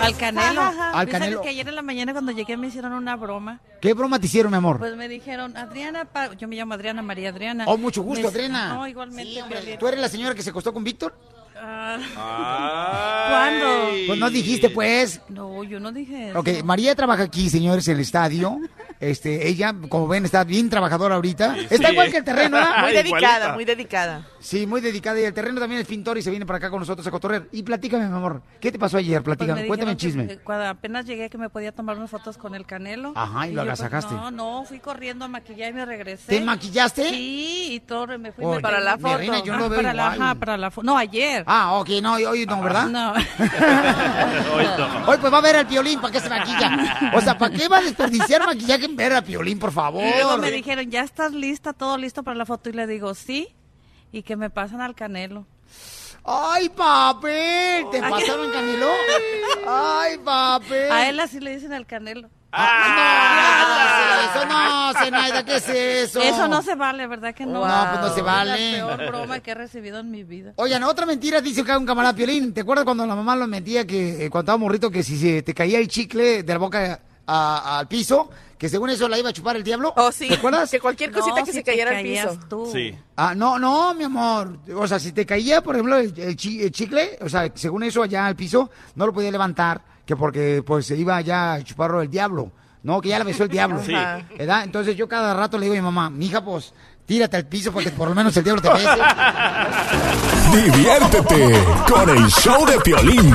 Al 0.00 0.16
canelo. 0.16 0.60
Al 0.62 0.92
¿Sabes 0.92 1.10
Canelo. 1.10 1.40
que 1.42 1.48
ayer 1.48 1.66
en 1.68 1.74
la 1.74 1.82
mañana 1.82 2.12
cuando 2.12 2.32
llegué 2.32 2.56
me 2.56 2.68
hicieron 2.68 2.92
una 2.92 3.16
broma? 3.16 3.60
¿Qué 3.80 3.92
broma 3.94 4.18
te 4.20 4.26
hicieron, 4.26 4.52
mi 4.52 4.58
amor? 4.58 4.78
Pues 4.78 4.94
me 4.96 5.08
dijeron, 5.08 5.56
Adriana, 5.56 6.04
pa- 6.04 6.34
yo 6.34 6.46
me 6.46 6.54
llamo 6.56 6.74
Adriana 6.74 7.02
María 7.02 7.30
Adriana. 7.30 7.64
Oh, 7.66 7.76
mucho 7.76 8.02
gusto, 8.02 8.22
Me- 8.22 8.28
Adriana. 8.28 8.74
No, 8.74 8.86
igualmente. 8.86 9.32
Sí, 9.32 9.40
hombre. 9.40 9.76
¿Tú 9.78 9.88
eres 9.88 10.00
la 10.00 10.08
señora 10.08 10.34
que 10.34 10.42
se 10.42 10.50
acostó 10.50 10.72
con 10.72 10.84
Víctor? 10.84 11.14
Ah, 11.58 11.98
¿Cuándo? 13.28 13.66
¿Cuándo? 13.66 14.06
Pues 14.06 14.18
no 14.18 14.30
dijiste, 14.30 14.70
pues. 14.70 15.20
no, 15.28 15.64
yo 15.64 15.80
no 15.80 15.92
dije 15.92 16.30
eso. 16.30 16.38
Ok, 16.40 16.48
María 16.64 16.94
trabaja 16.94 17.24
aquí, 17.24 17.48
señores, 17.48 17.88
en 17.88 17.94
el 17.94 18.00
estadio. 18.00 18.58
Este, 19.00 19.46
ella, 19.48 19.74
como 19.88 20.08
ven, 20.08 20.24
está 20.24 20.44
bien 20.44 20.70
trabajadora 20.70 21.16
ahorita. 21.16 21.56
Está 21.70 21.88
Sí. 21.88 21.92
igual 21.92 22.10
que 22.10 22.16
el 22.18 22.24
terreno, 22.24 22.56
¿verdad? 22.56 22.70
Muy 22.80 22.90
Igualita. 22.92 23.02
dedicada, 23.02 23.52
muy 23.54 23.64
dedicada. 23.64 24.26
Sí, 24.40 24.66
muy 24.66 24.80
dedicada. 24.80 25.20
Y 25.20 25.24
el 25.24 25.34
terreno 25.34 25.60
también 25.60 25.80
es 25.82 25.86
pintor 25.86 26.16
y 26.18 26.22
se 26.22 26.30
viene 26.30 26.46
para 26.46 26.58
acá 26.58 26.70
con 26.70 26.80
nosotros 26.80 27.06
a 27.06 27.10
cotorrear. 27.10 27.46
Y 27.52 27.62
platícame, 27.62 28.06
mi 28.08 28.16
amor, 28.16 28.42
¿qué 28.60 28.72
te 28.72 28.78
pasó 28.78 28.96
ayer? 28.98 29.22
Pues 29.22 29.36
Platícame, 29.36 29.62
me 29.62 29.66
cuéntame 29.68 29.92
el 29.92 29.96
chisme. 29.98 30.26
que, 30.26 30.38
cuando 30.38 30.66
apenas 30.66 31.04
llegué 31.04 31.28
que 31.28 31.36
me 31.38 31.48
podía 31.50 31.72
tomar 31.72 31.96
unas 31.96 32.10
fotos 32.10 32.38
con 32.38 32.54
el 32.54 32.64
Canelo. 32.64 33.12
Ajá, 33.14 33.46
y 33.48 33.52
lo 33.52 33.62
pues, 33.64 33.80
agasajaste. 33.80 34.14
no, 34.14 34.30
no, 34.30 34.64
fui 34.64 34.78
corriendo 34.80 35.24
a 35.24 35.28
maquillar 35.28 35.70
y 35.70 35.74
me 35.74 35.84
regresé. 35.84 36.26
¿Te 36.28 36.40
maquillaste? 36.40 37.10
Sí, 37.10 37.68
y 37.72 37.80
todo, 37.80 38.06
me 38.18 38.32
fui 38.32 38.44
me- 38.46 38.60
Para 38.60 38.80
la 38.80 38.96
foto. 38.96 39.18
reina, 39.18 39.42
yo 39.42 39.56
no 39.56 39.64
Ah, 39.64 39.68
veo 39.68 39.78
para 39.78 39.92
la, 39.92 40.06
ajá, 40.08 40.34
para 40.36 40.56
la 40.56 40.70
foto. 40.70 40.86
No, 40.86 40.96
ayer. 40.96 41.44
Ah, 41.46 41.74
ok, 41.74 41.88
no, 42.02 42.14
hoy 42.14 42.46
no, 42.46 42.62
¿verdad? 42.62 42.86
No. 42.86 43.12
Hoy 44.54 44.64
no. 44.78 45.06
Hoy 45.08 45.18
pues 45.20 45.32
va 45.32 45.38
a 45.38 45.40
ver 45.40 45.56
al 45.56 45.66
Piolín, 45.66 46.00
¿para 46.00 46.12
qué 46.12 46.20
se 46.20 46.28
maquilla? 46.28 47.10
O 47.14 47.20
sea, 47.20 47.36
¿para 47.36 47.54
qué 47.54 47.68
va 47.68 47.78
a 47.78 47.82
desperdiciar 47.82 48.44
maquillaje 48.46 48.85
ver 48.94 49.12
al 49.14 49.24
Piolín, 49.24 49.58
por 49.58 49.72
favor? 49.72 50.04
Y 50.04 50.10
luego 50.10 50.36
me 50.38 50.50
dijeron, 50.50 50.90
¿ya 50.90 51.02
estás 51.02 51.32
lista, 51.32 51.72
todo 51.72 51.96
listo 51.98 52.22
para 52.22 52.36
la 52.36 52.46
foto? 52.46 52.68
Y 52.68 52.72
le 52.74 52.86
digo, 52.86 53.14
sí. 53.14 53.48
Y 54.12 54.22
que 54.22 54.36
me 54.36 54.50
pasan 54.50 54.80
al 54.80 54.94
Canelo. 54.94 55.46
¡Ay, 56.24 56.68
papel! 56.70 57.86
¿Te 57.90 58.00
pasaron 58.00 58.50
Canelo? 58.52 58.88
¡Ay, 59.66 60.18
papel! 60.18 60.90
A 60.92 61.08
él 61.08 61.18
así 61.20 61.40
le 61.40 61.54
dicen 61.54 61.72
al 61.72 61.86
Canelo. 61.86 62.28
Ah, 63.10 64.30
no, 64.34 64.40
eso 64.40 64.48
no, 64.48 64.92
Zenaida, 65.04 65.44
¿qué 65.44 65.56
es 65.56 65.68
eso? 65.68 66.20
Eso 66.20 66.48
no 66.48 66.62
se 66.62 66.74
vale, 66.74 67.06
¿verdad 67.06 67.34
que 67.34 67.44
no? 67.44 67.66
No, 67.66 67.88
pues 67.90 68.00
no 68.00 68.14
se 68.14 68.22
vale. 68.22 68.76
Es 68.78 68.82
la 68.84 68.96
peor 68.96 69.08
broma 69.08 69.40
que 69.40 69.50
he 69.50 69.54
recibido 69.54 69.98
en 70.00 70.10
mi 70.10 70.24
vida. 70.24 70.52
Oigan, 70.56 70.82
otra 70.84 71.04
mentira 71.06 71.40
dice 71.40 71.62
que 71.64 71.76
un 71.76 71.84
camarada 71.86 72.14
Piolín. 72.14 72.54
¿Te 72.54 72.62
acuerdas 72.62 72.84
cuando 72.84 73.06
la 73.06 73.14
mamá 73.14 73.36
lo 73.36 73.46
mentía 73.46 73.86
que 73.86 74.24
eh, 74.26 74.30
cuando 74.30 74.44
estaba 74.52 74.58
morrito 74.58 74.90
que 74.90 75.02
si 75.02 75.18
se 75.18 75.42
te 75.42 75.52
caía 75.54 75.78
el 75.78 75.88
chicle 75.88 76.42
de 76.42 76.52
la 76.52 76.58
boca 76.58 77.00
a- 77.26 77.78
al 77.78 77.88
piso, 77.88 78.30
que 78.58 78.68
según 78.68 78.90
eso 78.90 79.08
la 79.08 79.18
iba 79.18 79.28
a 79.30 79.32
chupar 79.32 79.56
el 79.56 79.62
diablo? 79.62 79.92
Oh, 79.96 80.10
sí. 80.10 80.28
¿Te 80.28 80.34
acuerdas? 80.34 80.70
Que 80.70 80.80
cualquier 80.80 81.10
cosita 81.12 81.40
No, 81.40 81.44
que 81.44 81.52
si 81.52 81.58
se 81.58 81.64
cayera 81.64 81.96
al 81.96 82.02
piso. 82.02 82.38
tú. 82.48 82.70
Sí. 82.72 82.94
Ah, 83.16 83.34
no, 83.34 83.58
no, 83.58 83.94
mi 83.94 84.04
amor. 84.04 84.58
O 84.74 84.86
sea, 84.88 84.98
si 84.98 85.12
te 85.12 85.26
caía, 85.26 85.62
por 85.62 85.74
ejemplo, 85.74 85.96
el, 85.98 86.12
el 86.18 86.36
chi- 86.36 86.62
el 86.62 86.70
chicle, 86.70 87.18
o 87.20 87.28
sea, 87.28 87.50
según 87.54 87.82
eso 87.82 88.02
allá 88.02 88.26
al 88.26 88.36
piso, 88.36 88.70
no 88.94 89.06
lo 89.06 89.12
podía 89.12 89.30
levantar, 89.30 89.82
que 90.06 90.16
porque 90.16 90.62
pues 90.66 90.86
se 90.86 90.96
iba 90.96 91.20
ya 91.20 91.54
a 91.54 91.62
chuparlo 91.64 92.00
el 92.02 92.10
diablo. 92.10 92.50
No, 92.82 93.00
que 93.00 93.08
ya 93.08 93.18
la 93.18 93.24
besó 93.24 93.42
el 93.42 93.48
diablo. 93.48 93.80
Sí. 93.84 93.92
¿Verdad? 94.38 94.62
Entonces 94.64 94.96
yo 94.96 95.08
cada 95.08 95.34
rato 95.34 95.58
le 95.58 95.64
digo 95.64 95.74
a 95.74 95.78
mi 95.78 95.82
mamá, 95.82 96.08
mija, 96.08 96.44
pues, 96.44 96.72
tírate 97.04 97.36
al 97.36 97.46
piso 97.46 97.72
porque 97.72 97.90
por 97.90 98.08
lo 98.08 98.14
menos 98.14 98.36
el 98.36 98.44
diablo 98.44 98.62
te 98.62 98.68
bese. 98.68 98.88
Diviértete 100.52 101.64
con 101.92 102.08
el 102.10 102.26
show 102.30 102.64
de 102.64 102.78
Piolín. 102.80 103.34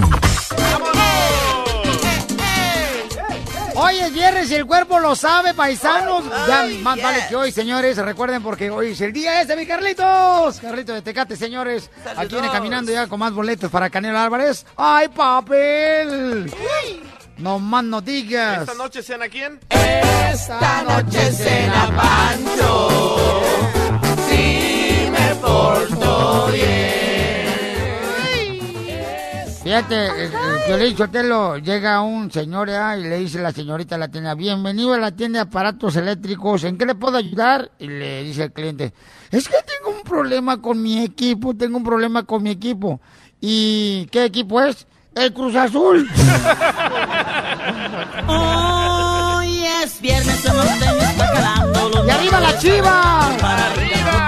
Es 3.89 4.13
viernes 4.13 4.51
y 4.51 4.55
el 4.55 4.65
cuerpo 4.65 4.99
lo 4.99 5.15
sabe, 5.15 5.53
paisanos. 5.53 6.23
ya 6.47 6.61
Ay, 6.61 6.77
más 6.79 6.95
yes. 6.95 7.03
vale 7.03 7.25
que 7.29 7.35
hoy, 7.35 7.51
señores, 7.51 7.97
recuerden 7.97 8.41
porque 8.43 8.69
hoy 8.69 8.91
es 8.91 9.01
el 9.01 9.13
día 9.13 9.41
ese, 9.41 9.55
mi 9.55 9.65
Carlitos. 9.65 10.59
Carlitos 10.59 10.95
de 10.95 11.01
Tecate, 11.01 11.35
señores. 11.35 11.89
Aquí 12.15 12.33
viene 12.33 12.49
caminando 12.51 12.91
ya 12.91 13.07
con 13.07 13.19
más 13.19 13.33
boletos 13.33 13.71
para 13.71 13.89
Canelo 13.89 14.19
Álvarez. 14.19 14.65
¡Ay, 14.77 15.07
papel! 15.09 16.51
No 17.37 17.59
más 17.59 17.83
no 17.83 18.01
digas. 18.01 18.61
¿Esta 18.61 18.75
noche 18.75 19.01
cena 19.01 19.27
quién? 19.27 19.59
Esta 19.69 20.83
noche 20.83 21.31
cena 21.31 21.89
Pancho. 21.95 23.41
Si 24.29 25.09
me 25.11 25.35
porto 25.35 26.47
bien. 26.53 27.10
Fíjate, 29.63 30.07
el, 30.07 30.33
el 30.33 30.59
Piolín 30.65 30.97
Sotelo, 30.97 31.55
llega 31.57 32.01
un 32.01 32.31
señor 32.31 32.67
¿eh? 32.67 32.79
y 32.97 33.03
le 33.03 33.19
dice 33.19 33.37
a 33.37 33.43
la 33.43 33.51
señorita 33.51 33.93
de 33.93 33.99
la 33.99 34.07
tienda, 34.07 34.33
bienvenido 34.33 34.95
a 34.95 34.97
la 34.97 35.11
tienda 35.11 35.37
de 35.37 35.43
aparatos 35.43 35.95
eléctricos, 35.95 36.63
¿en 36.63 36.79
qué 36.79 36.87
le 36.87 36.95
puedo 36.95 37.17
ayudar? 37.17 37.69
Y 37.77 37.87
le 37.87 38.23
dice 38.23 38.45
el 38.45 38.53
cliente, 38.53 38.91
es 39.29 39.47
que 39.47 39.57
tengo 39.57 39.95
un 39.95 40.01
problema 40.03 40.59
con 40.59 40.81
mi 40.81 41.03
equipo, 41.03 41.55
tengo 41.55 41.77
un 41.77 41.83
problema 41.83 42.23
con 42.23 42.41
mi 42.41 42.49
equipo. 42.49 43.01
¿Y 43.39 44.07
qué 44.07 44.25
equipo 44.25 44.59
es? 44.61 44.87
El 45.13 45.31
Cruz 45.31 45.55
Azul. 45.55 46.09
Hoy 48.27 49.63
es 49.83 50.01
viernes, 50.01 50.43
los 50.43 50.65
¡Y 52.07 52.09
arriba 52.09 52.39
la 52.39 52.57
chiva! 52.57 53.27
¡Arriba! 53.27 54.27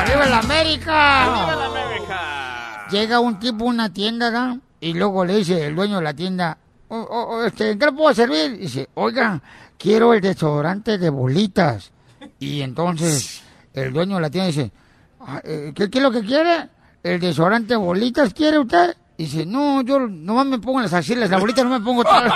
¡Arriba 0.00 0.26
la 0.26 0.40
América! 0.40 1.24
¡Viva 1.24 1.54
la 1.54 1.66
América! 1.66 2.88
Llega 2.90 3.20
un 3.20 3.38
tipo 3.38 3.64
a 3.64 3.68
una 3.68 3.92
tienda, 3.92 4.32
¿no? 4.32 4.60
Y 4.82 4.94
luego 4.94 5.24
le 5.24 5.36
dice 5.36 5.64
el 5.66 5.76
dueño 5.76 5.96
de 5.98 6.02
la 6.02 6.12
tienda, 6.12 6.58
"O- 6.88 6.96
o- 6.96 7.44
este, 7.44 7.70
¿en 7.70 7.78
qué 7.78 7.86
le 7.86 7.92
puedo 7.92 8.12
servir? 8.12 8.54
Y 8.54 8.62
dice, 8.62 8.88
oiga, 8.94 9.40
quiero 9.78 10.12
el 10.12 10.20
desodorante 10.20 10.98
de 10.98 11.08
bolitas. 11.08 11.92
Y 12.40 12.62
entonces 12.62 13.42
el 13.74 13.92
dueño 13.92 14.16
de 14.16 14.22
la 14.22 14.28
tienda 14.30 14.48
dice, 14.48 14.72
"Ah, 15.20 15.40
eh, 15.44 15.72
¿qué, 15.74 15.88
qué 15.88 15.98
es 15.98 16.02
lo 16.02 16.10
que 16.10 16.22
quiere? 16.24 16.68
¿El 17.02 17.20
desodorante 17.20 17.74
de 17.74 17.76
bolitas 17.76 18.34
quiere 18.34 18.58
usted? 18.58 18.96
Y 19.16 19.24
dice, 19.26 19.46
no, 19.46 19.82
yo 19.82 20.00
nomás 20.00 20.46
me 20.46 20.58
pongo 20.58 20.78
en 20.80 20.84
las 20.84 20.94
axilas, 20.94 21.30
la 21.30 21.38
bolita 21.38 21.62
no 21.62 21.70
me 21.70 21.80
pongo 21.84 22.02
tal. 22.02 22.24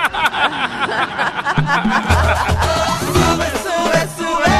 Sube, 3.00 3.46
sube, 3.64 4.08
sube. 4.16 4.56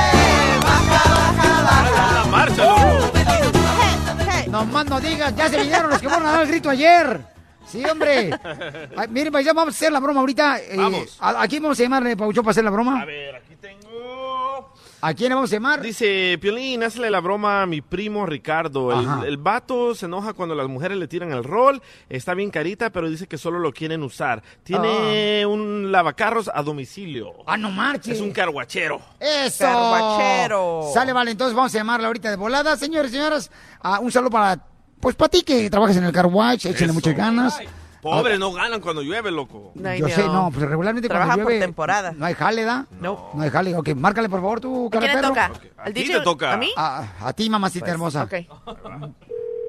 Baja, 0.61 1.03
baja, 1.15 1.63
baja. 1.63 2.13
¡La 2.15 2.25
marcha, 2.31 2.65
loco! 2.65 3.13
Hey, 3.15 3.97
hey. 4.29 4.45
Nomás 4.51 4.87
no 4.87 5.01
digas, 5.01 5.37
ya 5.37 5.49
se 5.49 5.61
vinieron 5.61 5.91
los 5.91 6.01
que 6.01 6.09
fueron 6.09 6.27
a 6.27 6.33
dar 6.33 6.43
el 6.43 6.49
grito 6.49 6.71
ayer. 6.71 7.36
Sí, 7.67 7.85
hombre. 7.85 8.31
Ay, 8.97 9.09
miren, 9.11 9.33
pues 9.33 9.45
ya 9.45 9.53
vamos 9.53 9.75
a 9.75 9.77
hacer 9.77 9.93
la 9.93 10.01
broma 10.01 10.21
ahorita. 10.21 10.59
eh, 10.61 10.77
Vamos. 10.77 11.17
¿a, 11.21 11.43
a 11.43 11.49
quién 11.49 11.63
vamos 11.63 11.79
a 11.81 11.83
llamarle, 11.83 12.17
Paucho, 12.17 12.43
para 12.43 12.53
hacer 12.53 12.65
la 12.65 12.71
broma? 12.71 13.03
A 13.03 13.05
ver, 13.05 13.35
aquí 13.37 13.57
tengo... 13.61 14.73
¿A 15.03 15.13
quién 15.15 15.29
le 15.29 15.35
vamos 15.35 15.53
a 15.53 15.57
llamar? 15.57 15.83
Dice, 15.83 16.39
Piolín, 16.41 16.83
hazle 16.83 17.11
la 17.11 17.21
broma 17.21 17.63
a 17.63 17.67
mi 17.67 17.81
primo 17.83 18.25
Ricardo. 18.25 18.99
El, 18.99 19.29
el 19.29 19.37
vato 19.37 19.95
se 19.95 20.07
enoja 20.07 20.33
cuando 20.33 20.55
las 20.55 20.67
mujeres 20.69 20.97
le 20.97 21.07
tiran 21.07 21.31
el 21.33 21.45
rol. 21.45 21.83
Está 22.09 22.33
bien 22.35 22.51
carita, 22.51 22.91
pero 22.91 23.09
dice 23.09 23.27
que 23.29 23.37
solo 23.37 23.59
lo 23.59 23.73
quieren 23.73 24.03
usar. 24.03 24.43
Tiene 24.65 25.45
un 25.47 25.93
lavacarros 25.93 26.51
a 26.53 26.63
domicilio. 26.63 27.35
Ah, 27.47 27.57
no 27.59 27.71
marches. 27.71 28.15
Es 28.15 28.21
un 28.21 28.33
carguachero. 28.33 29.01
¡Eso! 29.21 29.65
Carguachero. 29.65 30.91
Sale, 30.95 31.13
vale, 31.13 31.33
entonces 31.33 31.55
vamos 31.55 31.75
a 31.75 31.79
llamarla 31.79 32.07
ahorita 32.09 32.31
de 32.31 32.37
volada. 32.37 32.77
Señores 32.77 33.11
y 33.11 33.15
señoras, 33.17 33.51
ah, 33.83 34.01
un 34.01 34.11
saludo 34.11 34.31
para, 34.31 34.59
pues 35.01 35.15
para 35.17 35.29
ti 35.29 35.43
que 35.43 35.69
trabajas 35.71 35.97
en 35.97 36.05
el 36.05 36.13
car 36.13 36.27
wash, 36.27 36.67
échenle 36.67 36.85
Eso. 36.87 36.95
muchas 36.95 37.17
ganas. 37.17 37.59
Pobres, 38.03 38.39
no 38.39 38.53
ganan 38.53 38.81
cuando 38.81 39.03
llueve, 39.03 39.33
loco. 39.33 39.73
No, 39.75 39.93
Yo 39.95 40.07
no. 40.07 40.15
sé, 40.15 40.23
no, 40.25 40.51
pues 40.55 40.69
regularmente 40.69 41.09
Trabaja 41.09 41.31
cuando 41.31 41.43
por 41.45 41.53
llueve... 41.53 41.65
temporada. 41.67 42.13
No 42.13 42.25
hay 42.27 42.35
jale, 42.35 42.63
¿da? 42.63 42.87
No. 43.01 43.31
No 43.35 43.43
hay 43.43 43.51
jale. 43.51 43.75
Ok, 43.75 43.89
márcale 43.97 44.29
por 44.29 44.41
favor 44.41 44.59
¿A 44.59 44.91
cara 44.91 45.01
quién 45.01 45.03
le 45.03 45.09
perro. 45.17 45.29
toca? 45.29 45.45
A 45.79 45.83
¿Al 45.85 45.93
ti 45.95 46.03
DJ? 46.03 46.19
te 46.19 46.21
toca. 46.25 46.53
¿A 46.53 46.57
mí? 46.57 46.71
A, 46.77 47.05
a 47.21 47.33
ti, 47.33 47.51
mamacita 47.51 47.87
Pues, 47.87 47.93
hermosa. 47.93 48.23
Ok. 48.25 48.35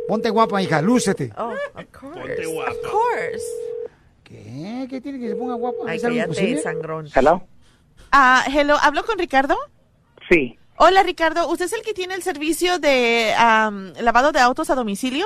Ponte 0.08 0.30
guapa, 0.30 0.62
hija, 0.62 0.82
lúcete. 0.82 1.34
Oh, 1.38 1.50
of 1.50 1.86
course. 2.00 2.20
Ponte 2.20 2.46
guapa. 2.46 2.72
Of 2.72 2.78
course. 2.92 3.46
¿Qué? 4.24 4.88
¿Qué 4.90 5.02
tiene 5.02 5.20
que 5.20 5.30
se 5.30 5.36
ponga 5.36 5.56
guapa? 5.56 5.78
Ay, 5.88 5.98
¿Es 5.98 6.04
algo 6.06 6.16
cállate, 6.18 6.30
imposible? 6.32 6.62
sangrón. 6.62 7.08
¿Hello? 7.16 7.44
Ah, 8.12 8.44
hello, 8.48 8.78
¿hablo 8.82 9.04
con 9.06 9.18
Ricardo? 9.18 9.56
Sí, 10.30 10.57
Hola, 10.78 11.04
Ricardo. 11.04 11.50
¿Usted 11.50 11.66
es 11.66 11.74
el 11.74 11.82
que 11.82 11.94
tiene 11.94 12.14
el 12.14 12.22
servicio 12.22 12.80
de 12.80 13.32
lavado 14.02 14.32
de 14.32 14.40
autos 14.40 14.70
a 14.70 14.76
domicilio? 14.76 15.26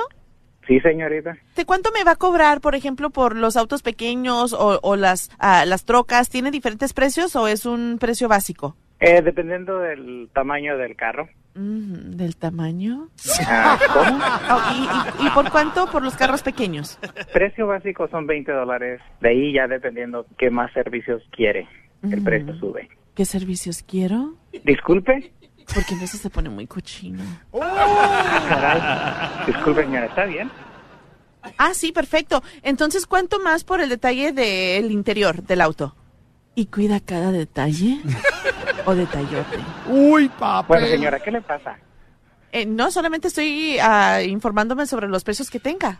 sí, 0.66 0.78
señorita. 0.80 1.36
¿De 1.56 1.64
cuánto 1.66 1.90
me 1.92 2.04
va 2.04 2.12
a 2.12 2.16
cobrar, 2.16 2.60
por 2.60 2.74
ejemplo, 2.76 3.10
por 3.10 3.36
los 3.36 3.56
autos 3.56 3.82
pequeños 3.82 4.52
o, 4.52 4.78
o 4.82 4.96
las, 4.96 5.28
ah, 5.40 5.64
las 5.66 5.84
trocas? 5.84 6.28
¿Tiene 6.30 6.50
diferentes 6.52 6.92
precios 6.92 7.34
o 7.36 7.48
es 7.48 7.66
un 7.66 7.98
precio 7.98 8.28
básico? 8.28 8.76
Eh, 9.00 9.20
dependiendo 9.22 9.80
del 9.80 10.30
tamaño 10.32 10.78
del 10.78 10.94
carro. 10.94 11.28
Mm, 11.56 12.12
¿Del 12.16 12.36
tamaño? 12.36 13.08
Ah, 13.46 13.76
¿Cómo? 13.92 14.18
Oh, 14.50 15.20
y, 15.20 15.24
y- 15.24 15.26
y 15.26 15.30
por 15.30 15.50
cuánto 15.50 15.86
por 15.90 16.02
los 16.04 16.14
carros 16.14 16.42
pequeños? 16.44 16.96
Precio 17.32 17.66
básico 17.66 18.06
son 18.08 18.26
20 18.28 18.52
dólares. 18.52 19.00
De 19.20 19.30
ahí 19.30 19.52
ya 19.52 19.66
dependiendo 19.66 20.24
qué 20.38 20.48
más 20.50 20.72
servicios 20.72 21.22
quiere, 21.32 21.66
el 22.04 22.22
precio 22.22 22.54
sube. 22.60 22.88
¿Qué 23.16 23.24
servicios 23.24 23.82
quiero? 23.82 24.36
Disculpe. 24.64 25.32
Porque 25.74 25.94
en 25.94 26.02
eso 26.02 26.16
se 26.16 26.30
pone 26.30 26.48
muy 26.48 26.66
cochino. 26.66 27.22
Caray. 27.52 29.46
Disculpe, 29.46 29.82
señora, 29.82 30.06
¿está 30.06 30.24
bien? 30.24 30.50
Ah, 31.58 31.74
sí, 31.74 31.92
perfecto. 31.92 32.42
Entonces, 32.62 33.06
¿cuánto 33.06 33.40
más 33.40 33.64
por 33.64 33.80
el 33.80 33.88
detalle 33.88 34.32
del 34.32 34.90
interior 34.90 35.42
del 35.42 35.60
auto? 35.60 35.96
¿Y 36.54 36.66
cuida 36.66 37.00
cada 37.00 37.32
detalle? 37.32 38.00
¿O 38.84 38.94
detallote? 38.94 39.58
Uy, 39.88 40.28
papá. 40.28 40.66
Bueno, 40.68 40.86
señora, 40.86 41.18
¿qué 41.20 41.30
le 41.30 41.40
pasa? 41.40 41.78
Eh, 42.52 42.66
no, 42.66 42.90
solamente 42.90 43.28
estoy 43.28 43.78
ah, 43.80 44.22
informándome 44.22 44.86
sobre 44.86 45.08
los 45.08 45.24
precios 45.24 45.50
que 45.50 45.58
tenga. 45.58 45.98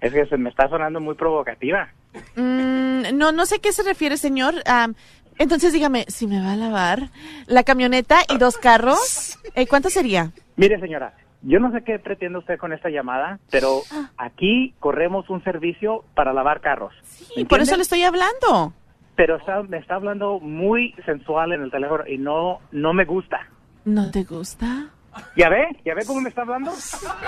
Es 0.00 0.12
que 0.12 0.26
se 0.26 0.36
me 0.38 0.50
está 0.50 0.68
sonando 0.68 1.00
muy 1.00 1.14
provocativa. 1.14 1.88
Mm, 2.34 3.16
no, 3.16 3.32
no 3.32 3.46
sé 3.46 3.56
a 3.56 3.58
qué 3.58 3.72
se 3.72 3.82
refiere, 3.82 4.16
señor. 4.16 4.54
Am, 4.66 4.94
entonces, 5.42 5.72
dígame, 5.72 6.04
si 6.08 6.26
me 6.26 6.40
va 6.40 6.52
a 6.52 6.56
lavar 6.56 7.10
la 7.46 7.64
camioneta 7.64 8.20
y 8.28 8.38
dos 8.38 8.56
carros, 8.56 9.38
eh, 9.54 9.66
¿cuánto 9.66 9.90
sería? 9.90 10.30
Mire, 10.56 10.78
señora, 10.80 11.14
yo 11.42 11.58
no 11.58 11.72
sé 11.72 11.82
qué 11.82 11.98
pretende 11.98 12.38
usted 12.38 12.58
con 12.58 12.72
esta 12.72 12.88
llamada, 12.88 13.40
pero 13.50 13.82
aquí 14.16 14.74
corremos 14.78 15.28
un 15.28 15.42
servicio 15.42 16.04
para 16.14 16.32
lavar 16.32 16.60
carros. 16.60 16.94
Y 17.36 17.44
por 17.44 17.60
eso 17.60 17.76
le 17.76 17.82
estoy 17.82 18.04
hablando. 18.04 18.72
Pero 19.16 19.36
está, 19.36 19.62
me 19.64 19.78
está 19.78 19.96
hablando 19.96 20.38
muy 20.38 20.94
sensual 21.04 21.52
en 21.52 21.62
el 21.62 21.70
teléfono 21.70 22.06
y 22.06 22.18
no, 22.18 22.60
no 22.70 22.92
me 22.92 23.04
gusta. 23.04 23.40
¿No 23.84 24.10
te 24.10 24.22
gusta? 24.22 24.90
¿Ya 25.36 25.48
ve? 25.48 25.66
¿Ya 25.84 25.94
ve 25.94 26.04
cómo 26.06 26.20
me 26.20 26.28
está 26.28 26.42
hablando? 26.42 26.70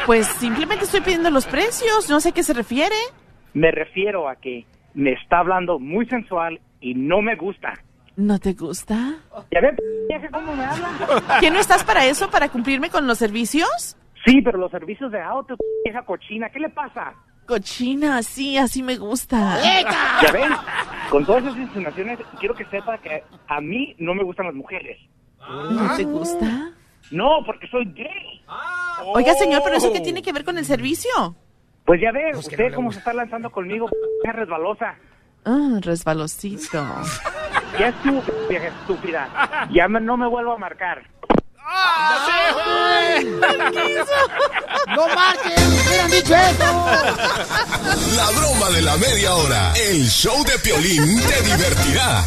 Pues 0.06 0.26
simplemente 0.26 0.84
estoy 0.84 1.00
pidiendo 1.00 1.30
los 1.30 1.46
precios, 1.46 2.08
no 2.08 2.20
sé 2.20 2.30
a 2.30 2.32
qué 2.32 2.42
se 2.42 2.54
refiere. 2.54 2.94
Me 3.52 3.70
refiero 3.72 4.28
a 4.28 4.36
que 4.36 4.64
me 4.94 5.12
está 5.12 5.40
hablando 5.40 5.78
muy 5.78 6.06
sensual 6.06 6.60
y 6.80 6.94
no 6.94 7.20
me 7.20 7.34
gusta. 7.34 7.74
¿No 8.16 8.38
te 8.38 8.52
gusta? 8.52 8.94
¿Ya 9.50 9.60
ve, 9.60 9.76
vieja, 10.08 10.28
cómo 10.32 10.54
me 10.54 10.64
habla? 10.64 11.38
¿Que 11.40 11.50
no 11.50 11.58
estás 11.58 11.82
para 11.84 12.06
eso, 12.06 12.30
para 12.30 12.48
cumplirme 12.48 12.90
con 12.90 13.06
los 13.06 13.18
servicios? 13.18 13.96
Sí, 14.24 14.40
pero 14.40 14.58
los 14.58 14.70
servicios 14.70 15.10
de 15.10 15.20
auto, 15.20 15.56
vieja 15.84 16.02
cochina, 16.02 16.48
¿qué 16.50 16.60
le 16.60 16.70
pasa? 16.70 17.12
Cochina, 17.46 18.22
sí, 18.22 18.56
así 18.56 18.82
me 18.82 18.96
gusta. 18.96 19.58
¿Ya 20.22 20.32
ven? 20.32 20.52
Con 21.10 21.26
todas 21.26 21.44
esas 21.44 21.58
insinuaciones, 21.58 22.18
quiero 22.38 22.54
que 22.54 22.64
sepa 22.66 22.96
que 22.98 23.22
a 23.48 23.60
mí 23.60 23.94
no 23.98 24.14
me 24.14 24.22
gustan 24.22 24.46
las 24.46 24.54
mujeres. 24.54 24.98
¿No 25.46 25.96
te 25.96 26.04
gusta? 26.04 26.72
No, 27.10 27.40
porque 27.44 27.66
soy 27.68 27.84
gay. 27.92 28.42
Oiga, 29.06 29.34
señor, 29.34 29.62
pero 29.62 29.76
¿eso 29.76 29.92
qué 29.92 30.00
tiene 30.00 30.22
que 30.22 30.32
ver 30.32 30.44
con 30.44 30.56
el 30.56 30.64
servicio? 30.64 31.10
Pues 31.84 32.00
ya 32.00 32.12
ve, 32.12 32.30
usted 32.34 32.72
cómo 32.74 32.92
se 32.92 32.98
está 33.00 33.12
lanzando 33.12 33.50
conmigo, 33.50 33.90
resbalosa. 34.24 34.94
Ah, 35.44 35.78
resbalosito. 35.80 36.84
Ya 37.78 37.88
es 37.88 38.02
tú, 38.04 38.22
vieja 38.48 38.68
estúpida. 38.68 39.28
Ya 39.72 39.88
me- 39.88 40.00
no 40.00 40.16
me 40.16 40.28
vuelvo 40.28 40.52
a 40.52 40.58
marcar. 40.58 41.02
¡No 44.94 45.08
marchen! 45.14 45.72
¡Hubieran 45.88 46.10
dicho 46.12 46.34
eso! 46.36 46.86
La 48.16 48.30
broma 48.38 48.70
de 48.76 48.82
la 48.82 48.96
media 48.96 49.34
hora. 49.34 49.72
El 49.74 50.04
show 50.08 50.44
de 50.44 50.56
Piolín 50.60 51.20
te 51.26 51.42
divertirá. 51.42 52.22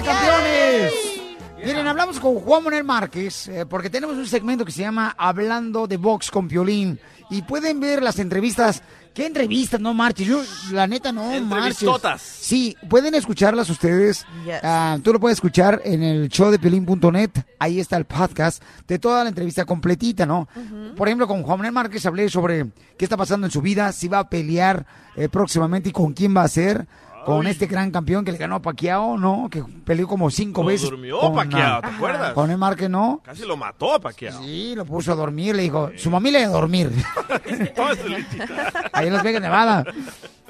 Sabe, 0.00 0.02
campeones. 0.02 0.92
Miren, 1.64 1.86
hablamos 1.86 2.18
con 2.20 2.36
Juan 2.36 2.64
Manuel 2.64 2.84
Márquez, 2.84 3.48
eh, 3.48 3.66
porque 3.66 3.90
tenemos 3.90 4.16
un 4.16 4.26
segmento 4.26 4.64
que 4.64 4.72
se 4.72 4.80
llama 4.80 5.14
Hablando 5.18 5.86
de 5.86 5.98
Box 5.98 6.30
con 6.30 6.48
Piolín. 6.48 6.98
Y 7.28 7.42
pueden 7.42 7.80
ver 7.80 8.02
las 8.02 8.18
entrevistas. 8.18 8.82
¿Qué 9.12 9.26
entrevistas? 9.26 9.78
No 9.78 9.92
marches. 9.92 10.26
Yo, 10.26 10.42
la 10.72 10.86
neta, 10.86 11.12
no 11.12 11.24
marches. 11.24 11.42
Entrevistotas. 11.42 12.22
Sí, 12.22 12.76
pueden 12.88 13.14
escucharlas 13.14 13.68
ustedes. 13.68 14.24
Yes. 14.44 14.60
Ah, 14.62 14.98
tú 15.02 15.12
lo 15.12 15.20
puedes 15.20 15.36
escuchar 15.36 15.82
en 15.84 16.02
el 16.02 16.28
show 16.28 16.50
de 16.50 16.58
Piolín.net. 16.58 17.30
Ahí 17.58 17.78
está 17.78 17.96
el 17.98 18.06
podcast 18.06 18.62
de 18.88 18.98
toda 18.98 19.22
la 19.22 19.28
entrevista 19.28 19.64
completita, 19.66 20.24
¿no? 20.24 20.48
Por 20.96 21.08
ejemplo, 21.08 21.28
con 21.28 21.42
Juan 21.42 21.58
Manuel 21.58 21.74
Márquez 21.74 22.06
hablé 22.06 22.30
sobre 22.30 22.66
qué 22.96 23.04
está 23.04 23.16
pasando 23.18 23.46
en 23.46 23.50
su 23.50 23.60
vida, 23.60 23.92
si 23.92 24.08
va 24.08 24.20
a 24.20 24.30
pelear 24.30 24.86
eh, 25.14 25.28
próximamente 25.28 25.90
y 25.90 25.92
con 25.92 26.14
quién 26.14 26.34
va 26.34 26.42
a 26.42 26.48
ser. 26.48 26.86
Con 27.24 27.46
este 27.46 27.66
gran 27.66 27.90
campeón 27.90 28.24
que 28.24 28.32
le 28.32 28.38
ganó 28.38 28.56
a 28.56 28.62
Pacquiao, 28.62 29.16
¿no? 29.18 29.48
Que 29.50 29.62
peleó 29.84 30.08
como 30.08 30.30
cinco 30.30 30.62
Lo 30.62 30.68
veces. 30.68 30.90
durmió 30.90 31.20
con, 31.20 31.34
Pacquiao, 31.34 31.78
ah, 31.78 31.80
¿te 31.82 31.94
acuerdas? 31.94 32.32
Con 32.32 32.50
el 32.50 32.58
Márquez, 32.58 32.90
¿no? 32.90 33.20
Casi 33.24 33.44
lo 33.44 33.56
mató 33.56 33.94
a 33.94 34.00
Pacquiao. 34.00 34.42
Sí, 34.42 34.74
lo 34.74 34.84
puso 34.84 35.12
a 35.12 35.14
dormir, 35.14 35.54
le 35.54 35.62
dijo, 35.62 35.90
su 35.96 36.10
mamá 36.10 36.30
le 36.30 36.40
iba 36.40 36.48
a 36.48 36.52
dormir. 36.52 36.90
Ahí 38.92 39.06
en 39.06 39.12
Las 39.12 39.22
Vegas, 39.22 39.42
Nevada. 39.42 39.84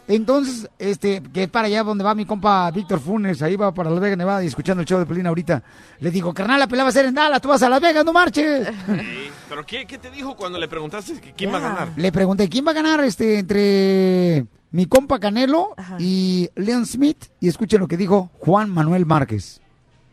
Entonces, 0.09 0.69
este, 0.79 1.23
que 1.33 1.45
es 1.45 1.49
para 1.49 1.69
allá 1.69 1.85
donde 1.85 2.03
va 2.03 2.17
mi 2.17 2.25
compa 2.25 2.69
Víctor 2.73 2.99
Funes, 2.99 3.41
ahí 3.43 3.55
va 3.55 3.73
para 3.73 3.91
Las 3.91 4.01
Vegas, 4.01 4.19
Nevada, 4.19 4.43
y 4.43 4.49
escuchando 4.49 4.81
el 4.81 4.87
show 4.89 4.99
de 4.99 5.07
Pelín 5.07 5.27
ahorita. 5.29 5.63
Le 6.01 6.11
digo, 6.11 6.35
carnal, 6.35 6.59
la 6.59 6.67
pelea 6.67 6.83
va 6.85 6.89
a 6.89 6.93
ser 6.93 7.07
en 7.07 7.15
Dallas, 7.15 7.41
tú 7.41 7.49
vas 7.49 7.63
a 7.63 7.69
Las 7.69 7.81
Vegas, 7.81 8.05
no 8.05 8.13
marches. 8.13 8.67
Sí, 8.87 9.31
¿Pero 9.49 9.65
qué, 9.65 9.87
qué 9.87 9.99
te 9.99 10.11
dijo 10.11 10.35
cuando 10.35 10.59
le 10.59 10.67
preguntaste 10.67 11.21
que 11.21 11.33
quién 11.33 11.53
va 11.53 11.59
a 11.59 11.61
ganar? 11.61 11.89
Le 11.97 12.11
pregunté, 12.11 12.49
¿quién 12.49 12.67
va 12.67 12.73
a 12.73 12.75
ganar 12.75 13.05
este 13.05 13.39
entre 13.39 14.47
mi 14.71 14.87
compa 14.87 15.19
Canelo 15.19 15.75
Ajá. 15.77 15.97
y 15.99 16.51
Leon 16.55 16.87
Smith? 16.87 17.27
Y 17.41 17.49
escuchen 17.49 17.81
lo 17.81 17.89
que 17.89 17.97
dijo 17.97 18.31
Juan 18.39 18.71
Manuel 18.71 19.07
Márquez. 19.07 19.61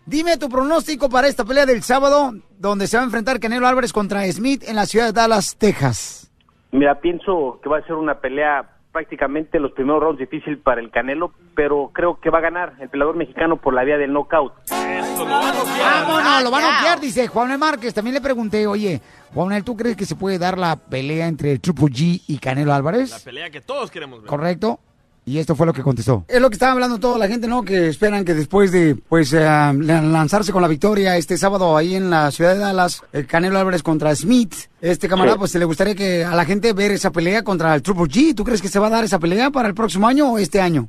Dime 0.05 0.37
tu 0.37 0.47
pronóstico 0.49 1.09
para 1.09 1.27
esta 1.27 1.43
pelea 1.43 1.65
del 1.65 1.83
sábado, 1.83 2.33
donde 2.57 2.87
se 2.87 2.95
va 2.97 3.03
a 3.03 3.05
enfrentar 3.05 3.39
Canelo 3.39 3.67
Álvarez 3.67 3.91
contra 3.91 4.29
Smith 4.31 4.63
en 4.67 4.75
la 4.75 4.85
ciudad 4.85 5.07
de 5.07 5.13
Dallas, 5.13 5.57
Texas. 5.57 6.31
Mira, 6.71 6.99
pienso 7.01 7.59
que 7.61 7.69
va 7.69 7.79
a 7.79 7.83
ser 7.85 7.95
una 7.95 8.19
pelea 8.19 8.76
prácticamente 8.97 9.59
los 9.59 9.73
primeros 9.73 10.01
rounds 10.01 10.17
difícil 10.19 10.57
para 10.57 10.81
el 10.81 10.89
Canelo, 10.89 11.31
pero 11.55 11.91
creo 11.93 12.19
que 12.19 12.31
va 12.31 12.39
a 12.39 12.41
ganar 12.41 12.73
el 12.79 12.89
peleador 12.89 13.15
mexicano 13.15 13.57
por 13.57 13.75
la 13.75 13.83
vía 13.83 13.95
del 13.95 14.11
knockout. 14.11 14.53
Eso, 14.65 15.23
lo 15.23 15.29
va 15.29 15.49
a 15.49 15.53
noquear. 15.53 16.05
Vámonos, 16.07 16.43
lo 16.43 16.51
van 16.51 16.63
a 16.63 16.77
noquear, 16.77 16.99
dice 16.99 17.27
Juan 17.27 17.45
Manuel 17.45 17.59
Márquez. 17.59 17.93
También 17.93 18.15
le 18.15 18.21
pregunté, 18.21 18.65
oye, 18.65 18.99
Juan 19.35 19.49
Manuel, 19.49 19.63
¿tú 19.63 19.77
crees 19.77 19.95
que 19.95 20.05
se 20.05 20.15
puede 20.15 20.39
dar 20.39 20.57
la 20.57 20.75
pelea 20.77 21.27
entre 21.27 21.59
Triple 21.59 21.85
G 21.85 22.21
y 22.27 22.39
Canelo 22.39 22.69
La 22.69 22.77
Álvarez? 22.77 23.23
pelea 23.23 23.51
que 23.51 23.61
todos 23.61 23.91
queremos 23.91 24.21
ver. 24.23 24.27
¿Correcto? 24.27 24.79
Y 25.27 25.39
esto 25.39 25.55
fue 25.55 25.65
lo 25.67 25.73
que 25.73 25.81
contestó. 25.83 26.23
Es 26.29 26.39
lo 26.39 26.47
que 26.49 26.53
estaba 26.53 26.71
hablando 26.71 26.99
toda 26.99 27.17
la 27.17 27.27
gente, 27.27 27.49
¿no? 27.49 27.61
Que 27.63 27.89
esperan 27.89 28.23
que 28.23 28.33
después 28.33 28.71
de, 28.71 28.95
pues, 29.09 29.33
eh, 29.33 29.39
lanzarse 29.43 30.53
con 30.53 30.61
la 30.61 30.69
victoria 30.69 31.17
este 31.17 31.35
sábado 31.35 31.75
ahí 31.75 31.95
en 31.95 32.09
la 32.09 32.31
ciudad 32.31 32.53
de 32.53 32.59
Dallas, 32.59 33.03
el 33.11 33.27
Canelo 33.27 33.59
Álvarez 33.59 33.83
contra 33.83 34.15
Smith, 34.15 34.53
este 34.79 35.09
camarada, 35.09 35.33
Sí. 35.33 35.39
pues, 35.39 35.51
se 35.51 35.59
le 35.59 35.65
gustaría 35.65 35.95
que 35.95 36.23
a 36.23 36.33
la 36.33 36.45
gente 36.45 36.71
ver 36.71 36.91
esa 36.91 37.11
pelea 37.11 37.43
contra 37.43 37.75
el 37.75 37.81
Triple 37.81 38.05
G. 38.05 38.33
¿Tú 38.35 38.45
crees 38.45 38.61
que 38.61 38.69
se 38.69 38.79
va 38.79 38.87
a 38.87 38.91
dar 38.91 39.03
esa 39.03 39.19
pelea 39.19 39.51
para 39.51 39.67
el 39.67 39.75
próximo 39.75 40.07
año 40.07 40.31
o 40.31 40.37
este 40.37 40.61
año? 40.61 40.87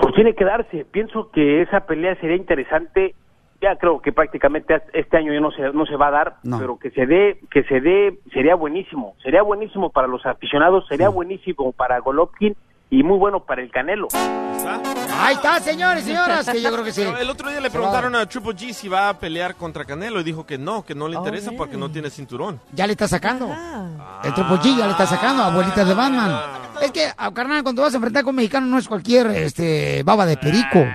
Pues 0.00 0.14
tiene 0.14 0.36
que 0.36 0.44
darse. 0.44 0.84
Pienso 0.92 1.30
que 1.32 1.62
esa 1.62 1.80
pelea 1.80 2.14
sería 2.20 2.36
interesante. 2.36 3.16
Ya 3.60 3.74
creo 3.76 4.00
que 4.00 4.12
prácticamente 4.12 4.74
este 4.92 5.16
año 5.16 5.32
ya 5.32 5.40
no 5.40 5.50
se 5.50 5.62
no 5.72 5.84
se 5.86 5.96
va 5.96 6.08
a 6.08 6.10
dar, 6.12 6.36
No. 6.44 6.60
pero 6.60 6.78
que 6.78 6.90
se 6.92 7.06
dé 7.06 7.40
que 7.50 7.64
se 7.64 7.80
dé 7.80 8.20
sería 8.32 8.54
buenísimo. 8.54 9.16
Sería 9.20 9.42
buenísimo 9.42 9.90
para 9.90 10.06
los 10.06 10.24
aficionados, 10.26 10.86
sería 10.88 11.08
buenísimo 11.08 11.72
para 11.72 11.98
Golovkin 11.98 12.54
y 12.94 13.02
muy 13.02 13.18
bueno 13.18 13.44
para 13.44 13.60
el 13.60 13.72
Canelo. 13.72 14.06
¿Está? 14.06 14.80
Ahí 15.20 15.34
está, 15.34 15.58
señores, 15.58 16.04
señoras, 16.04 16.48
que 16.48 16.62
yo 16.62 16.70
creo 16.72 16.84
que 16.84 16.92
sí. 16.92 17.02
Pero 17.04 17.18
El 17.18 17.28
otro 17.28 17.50
día 17.50 17.60
le 17.60 17.68
preguntaron 17.68 18.14
a 18.14 18.24
Triple 18.26 18.52
G 18.52 18.72
si 18.72 18.88
va 18.88 19.08
a 19.08 19.18
pelear 19.18 19.56
contra 19.56 19.84
Canelo 19.84 20.20
y 20.20 20.22
dijo 20.22 20.46
que 20.46 20.58
no, 20.58 20.84
que 20.84 20.94
no 20.94 21.08
le 21.08 21.16
interesa 21.16 21.50
porque 21.56 21.76
no 21.76 21.90
tiene 21.90 22.08
cinturón. 22.08 22.60
Ya 22.72 22.86
le 22.86 22.92
está 22.92 23.08
sacando. 23.08 23.48
Ah. 23.50 24.20
El 24.22 24.32
Triple 24.32 24.56
G 24.58 24.76
ya 24.78 24.86
le 24.86 24.92
está 24.92 25.06
sacando, 25.06 25.42
abuelita 25.42 25.84
de 25.84 25.92
Batman. 25.92 26.40
Es 26.82 26.92
que, 26.92 27.10
ah, 27.16 27.32
carnal, 27.34 27.64
cuando 27.64 27.82
vas 27.82 27.92
a 27.94 27.96
enfrentar 27.96 28.22
con 28.22 28.30
un 28.30 28.36
mexicano 28.36 28.66
no 28.68 28.78
es 28.78 28.86
cualquier 28.86 29.26
este 29.28 30.04
baba 30.04 30.24
de 30.24 30.36
perico. 30.36 30.86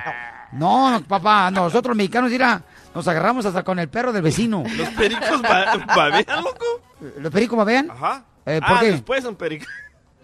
No, 0.54 0.92
no, 0.92 1.02
papá, 1.02 1.52
nosotros 1.52 1.98
mexicanos, 1.98 2.32
mira, 2.32 2.62
nos 2.96 3.08
agarramos 3.10 3.46
hasta 3.46 3.64
con 3.64 3.78
el 3.78 3.90
perro 3.90 4.14
del 4.14 4.22
vecino. 4.22 4.64
¿Los 4.78 4.90
pericos 4.90 5.42
ba- 5.42 5.78
babean, 5.94 6.44
loco? 6.44 6.66
¿Los 7.18 7.32
pericos 7.32 7.58
babean? 7.58 7.92
Ajá. 7.92 8.24
Eh, 8.46 8.62
¿por 8.66 8.78
ah, 8.78 8.80
qué? 8.80 8.92
después 8.92 9.22
son 9.22 9.36
pericos. 9.36 9.68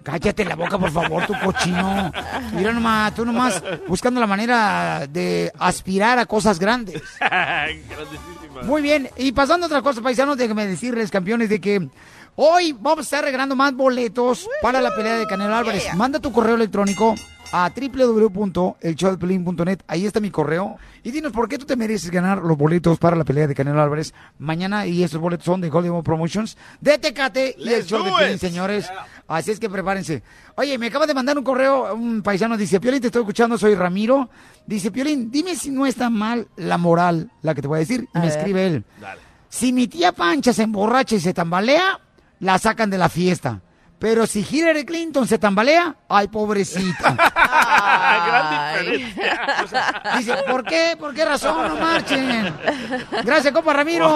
Cállate 0.05 0.45
la 0.45 0.55
boca, 0.55 0.77
por 0.77 0.91
favor, 0.91 1.25
tu 1.25 1.33
cochino. 1.43 2.11
Mira 2.53 2.71
nomás, 2.71 3.15
tú 3.15 3.25
nomás 3.25 3.61
buscando 3.87 4.19
la 4.19 4.27
manera 4.27 5.07
de 5.09 5.51
aspirar 5.57 6.19
a 6.19 6.27
cosas 6.27 6.59
grandes. 6.59 7.01
Muy 8.63 8.83
bien, 8.83 9.09
y 9.17 9.31
pasando 9.31 9.65
a 9.65 9.67
otra 9.67 9.81
cosa, 9.81 10.01
paisanos, 10.01 10.37
déjenme 10.37 10.67
decirles, 10.67 11.09
campeones, 11.09 11.49
de 11.49 11.59
que 11.59 11.89
hoy 12.35 12.73
vamos 12.79 12.99
a 12.99 13.01
estar 13.01 13.23
regalando 13.23 13.55
más 13.55 13.73
boletos 13.73 14.47
para 14.61 14.79
la 14.79 14.93
pelea 14.93 15.17
de 15.17 15.25
Canelo 15.25 15.55
Álvarez. 15.55 15.91
Manda 15.95 16.19
tu 16.19 16.31
correo 16.31 16.53
electrónico 16.53 17.15
a 17.51 17.69
www.elshowdepelín.net. 17.69 19.79
Ahí 19.88 20.05
está 20.05 20.19
mi 20.19 20.31
correo. 20.31 20.77
Y 21.03 21.12
dinos 21.12 21.31
por 21.31 21.47
qué 21.47 21.58
tú 21.58 21.65
te 21.65 21.75
mereces 21.75 22.10
ganar 22.12 22.39
los 22.39 22.58
boletos 22.58 22.97
para 22.97 23.15
la 23.15 23.23
pelea 23.23 23.47
de 23.47 23.55
Canelo 23.55 23.81
Álvarez 23.81 24.13
mañana. 24.39 24.86
Y 24.86 25.03
estos 25.03 25.21
boletos 25.21 25.45
son 25.45 25.62
de 25.62 25.69
Hollywood 25.69 26.03
Promotions, 26.03 26.58
de 26.81 26.97
Tecate 26.97 27.55
y 27.58 27.69
el 27.69 27.86
show 27.86 28.03
de 28.03 28.12
Pelín, 28.12 28.39
señores. 28.39 28.89
Así 29.27 29.51
es 29.51 29.60
que 29.60 29.69
prepárense. 29.69 30.23
Oye, 30.55 30.77
me 30.77 30.88
acaba 30.88 31.08
de 31.08 31.13
mandar 31.13 31.38
un 31.38 31.43
correo 31.43 31.93
un 31.95 32.21
paisano. 32.21 32.58
Dice, 32.58 32.79
Piolín, 32.79 33.01
te 33.01 33.08
estoy 33.08 33.21
escuchando, 33.21 33.58
soy 33.58 33.75
Ramiro. 33.75 34.29
Dice, 34.65 34.91
Piolín, 34.91 35.31
dime 35.31 35.55
si 35.55 35.71
no 35.71 35.86
está 35.86 36.10
mal 36.10 36.47
la 36.55 36.77
moral, 36.77 37.31
la 37.41 37.55
que 37.55 37.62
te 37.62 37.67
voy 37.67 37.77
a 37.77 37.79
decir. 37.79 38.08
Y 38.13 38.17
A 38.17 38.21
me 38.21 38.27
ver. 38.27 38.38
escribe 38.38 38.67
él. 38.67 38.84
Dale. 38.99 39.21
Si 39.49 39.71
mi 39.71 39.88
tía 39.88 40.12
Pancha 40.12 40.53
se 40.53 40.63
emborracha 40.63 41.15
y 41.15 41.19
se 41.19 41.34
tambalea, 41.34 41.99
la 42.39 42.60
sacan 42.60 42.89
de 42.89 42.97
la 42.97 43.10
fiesta. 43.10 43.62
Pero 43.99 44.27
si 44.27 44.45
Hillary 44.49 44.86
Clinton 44.86 45.27
se 45.27 45.39
tambalea, 45.39 45.95
ay, 46.10 46.27
pobrecita. 46.27 47.15
Gran 48.27 48.81
diferencia. 48.84 50.01
Dice, 50.17 50.36
¿por 50.49 50.63
qué? 50.65 50.95
¿Por 50.99 51.13
qué 51.13 51.25
razón? 51.25 51.67
No 51.67 51.75
marchen. 51.77 52.53
Gracias, 53.23 53.53
compa 53.53 53.73
Ramiro. 53.73 54.13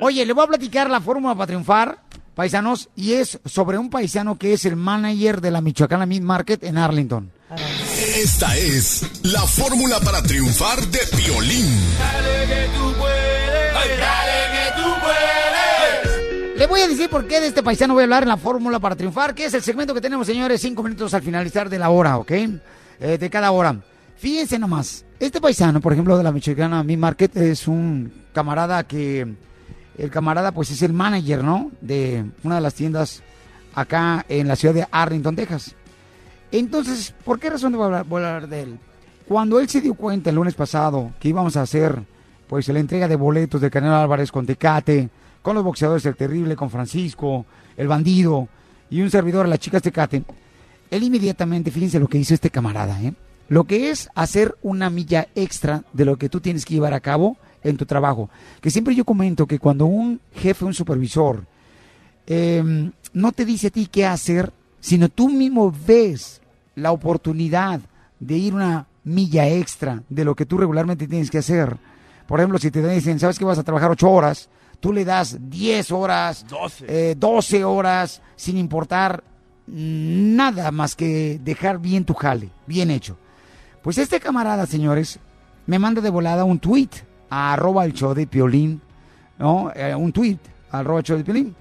Oye, 0.00 0.26
le 0.26 0.32
voy 0.32 0.44
a 0.44 0.48
platicar 0.48 0.90
la 0.90 1.00
fórmula 1.00 1.34
para 1.34 1.46
triunfar, 1.46 1.98
paisanos, 2.34 2.88
y 2.96 3.14
es 3.14 3.38
sobre 3.44 3.78
un 3.78 3.90
paisano 3.90 4.36
que 4.36 4.52
es 4.54 4.64
el 4.64 4.76
manager 4.76 5.40
de 5.40 5.50
la 5.50 5.60
Michoacana 5.60 6.06
Meat 6.06 6.22
Market 6.22 6.64
en 6.64 6.78
Arlington. 6.78 7.30
Esta 8.16 8.56
es 8.56 9.06
la 9.24 9.42
fórmula 9.42 10.00
para 10.00 10.22
triunfar 10.22 10.80
de 10.86 11.00
Piolín. 11.16 11.78
Le 16.56 16.66
voy 16.66 16.80
a 16.80 16.88
decir 16.88 17.08
por 17.08 17.26
qué 17.26 17.40
de 17.40 17.46
este 17.46 17.62
paisano 17.62 17.94
voy 17.94 18.02
a 18.02 18.04
hablar 18.04 18.22
en 18.24 18.28
la 18.28 18.36
fórmula 18.36 18.78
para 18.78 18.94
triunfar, 18.94 19.34
que 19.34 19.46
es 19.46 19.54
el 19.54 19.62
segmento 19.62 19.94
que 19.94 20.00
tenemos, 20.00 20.26
señores, 20.26 20.60
cinco 20.60 20.82
minutos 20.82 21.14
al 21.14 21.22
finalizar 21.22 21.68
de 21.68 21.78
la 21.78 21.90
hora, 21.90 22.18
¿ok? 22.18 22.30
Eh, 22.30 22.58
de 23.18 23.30
cada 23.30 23.50
hora. 23.50 23.80
Fíjense 24.16 24.58
nomás, 24.58 25.04
este 25.18 25.40
paisano, 25.40 25.80
por 25.80 25.92
ejemplo, 25.92 26.16
de 26.16 26.22
la 26.22 26.30
Michoacana 26.30 26.84
Meat 26.84 26.98
Market, 26.98 27.36
es 27.38 27.66
un 27.66 28.12
camarada 28.32 28.84
que, 28.84 29.34
el 29.98 30.10
camarada 30.10 30.52
pues 30.52 30.70
es 30.70 30.82
el 30.82 30.92
manager, 30.92 31.42
¿no? 31.42 31.70
De 31.80 32.24
una 32.44 32.56
de 32.56 32.60
las 32.60 32.74
tiendas 32.74 33.22
acá 33.74 34.24
en 34.28 34.46
la 34.46 34.56
ciudad 34.56 34.74
de 34.74 34.86
Arlington, 34.90 35.34
Texas. 35.34 35.74
Entonces, 36.50 37.14
¿por 37.24 37.40
qué 37.40 37.50
razón 37.50 37.72
voy 37.72 37.82
a 37.82 37.86
hablar, 37.86 38.04
voy 38.04 38.22
a 38.22 38.34
hablar 38.34 38.48
de 38.48 38.62
él? 38.62 38.78
Cuando 39.26 39.58
él 39.58 39.68
se 39.68 39.80
dio 39.80 39.94
cuenta 39.94 40.30
el 40.30 40.36
lunes 40.36 40.54
pasado 40.54 41.12
que 41.18 41.28
íbamos 41.28 41.56
a 41.56 41.62
hacer, 41.62 42.02
pues, 42.46 42.68
la 42.68 42.78
entrega 42.78 43.08
de 43.08 43.16
boletos 43.16 43.60
de 43.60 43.70
Canelo 43.70 43.96
Álvarez 43.96 44.30
con 44.30 44.44
Tecate, 44.44 45.08
con 45.42 45.54
los 45.54 45.64
boxeadores 45.64 46.06
El 46.06 46.16
Terrible, 46.16 46.56
con 46.56 46.70
Francisco, 46.70 47.44
el 47.76 47.88
bandido 47.88 48.48
y 48.90 49.02
un 49.02 49.10
servidor, 49.10 49.48
la 49.48 49.58
chica 49.58 49.80
Tecate, 49.80 50.22
él 50.90 51.02
inmediatamente, 51.02 51.70
fíjense 51.70 51.98
lo 51.98 52.08
que 52.08 52.18
hizo 52.18 52.34
este 52.34 52.50
camarada, 52.50 53.02
¿eh? 53.02 53.14
Lo 53.48 53.64
que 53.64 53.90
es 53.90 54.08
hacer 54.14 54.56
una 54.62 54.88
milla 54.88 55.28
extra 55.34 55.84
de 55.92 56.04
lo 56.04 56.16
que 56.16 56.28
tú 56.28 56.40
tienes 56.40 56.64
que 56.64 56.74
llevar 56.74 56.94
a 56.94 57.00
cabo 57.00 57.36
en 57.62 57.76
tu 57.76 57.84
trabajo. 57.84 58.30
Que 58.60 58.70
siempre 58.70 58.94
yo 58.94 59.04
comento 59.04 59.46
que 59.46 59.58
cuando 59.58 59.86
un 59.86 60.20
jefe, 60.34 60.64
un 60.64 60.74
supervisor, 60.74 61.44
eh, 62.26 62.90
no 63.12 63.32
te 63.32 63.44
dice 63.44 63.66
a 63.66 63.70
ti 63.70 63.88
qué 63.90 64.06
hacer, 64.06 64.52
sino 64.80 65.08
tú 65.08 65.28
mismo 65.28 65.74
ves 65.86 66.40
la 66.74 66.92
oportunidad 66.92 67.80
de 68.20 68.36
ir 68.36 68.54
una 68.54 68.86
milla 69.04 69.48
extra 69.48 70.02
de 70.08 70.24
lo 70.24 70.34
que 70.34 70.46
tú 70.46 70.58
regularmente 70.58 71.08
tienes 71.08 71.30
que 71.30 71.38
hacer. 71.38 71.76
Por 72.26 72.40
ejemplo, 72.40 72.58
si 72.58 72.70
te 72.70 72.86
dicen, 72.86 73.18
sabes 73.18 73.38
que 73.38 73.44
vas 73.44 73.58
a 73.58 73.64
trabajar 73.64 73.90
ocho 73.90 74.10
horas, 74.10 74.48
tú 74.82 74.92
le 74.92 75.04
das 75.04 75.38
10 75.48 75.92
horas, 75.92 76.44
12. 76.48 76.84
eh, 76.88 77.14
12 77.16 77.64
horas, 77.64 78.20
sin 78.34 78.58
importar 78.58 79.22
nada 79.68 80.72
más 80.72 80.96
que 80.96 81.40
dejar 81.42 81.78
bien 81.78 82.04
tu 82.04 82.14
jale, 82.14 82.50
bien 82.66 82.90
hecho. 82.90 83.16
Pues 83.80 83.96
este 83.96 84.18
camarada, 84.18 84.66
señores, 84.66 85.20
me 85.66 85.78
manda 85.78 86.00
de 86.00 86.10
volada 86.10 86.42
un 86.44 86.58
tweet 86.58 86.88
a 87.30 87.52
arroba 87.52 87.84
el 87.84 87.92
show 87.92 88.12
de 88.12 88.26
Piolín, 88.26 88.80
¿no? 89.38 89.70
Eh, 89.74 89.94
un 89.94 90.12
tweet 90.12 90.38
a 90.72 90.80
arroba 90.80 90.98
el 90.98 91.04
show 91.04 91.16
de 91.16 91.24
Piolín. 91.24 91.54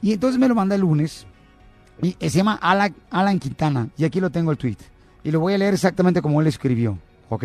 Y 0.00 0.12
entonces 0.12 0.38
me 0.38 0.46
lo 0.48 0.54
manda 0.54 0.76
el 0.76 0.80
lunes. 0.80 1.26
Y 2.00 2.12
se 2.20 2.30
llama 2.38 2.58
Alan, 2.62 2.94
Alan 3.10 3.38
Quintana. 3.40 3.88
Y 3.98 4.04
aquí 4.04 4.20
lo 4.20 4.30
tengo 4.30 4.52
el 4.52 4.56
tweet. 4.56 4.78
Y 5.24 5.30
lo 5.32 5.40
voy 5.40 5.54
a 5.54 5.58
leer 5.58 5.74
exactamente 5.74 6.22
como 6.22 6.40
él 6.40 6.46
escribió. 6.46 6.96
¿Ok? 7.28 7.44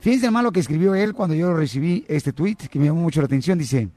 Fíjense 0.00 0.26
el 0.26 0.32
malo 0.32 0.50
que 0.52 0.60
escribió 0.60 0.94
él 0.94 1.12
cuando 1.14 1.36
yo 1.36 1.54
recibí 1.54 2.04
este 2.08 2.32
tweet, 2.32 2.56
que 2.70 2.78
me 2.78 2.86
llamó 2.86 3.02
mucho 3.02 3.20
la 3.20 3.26
atención. 3.26 3.56
Dice, 3.58 3.88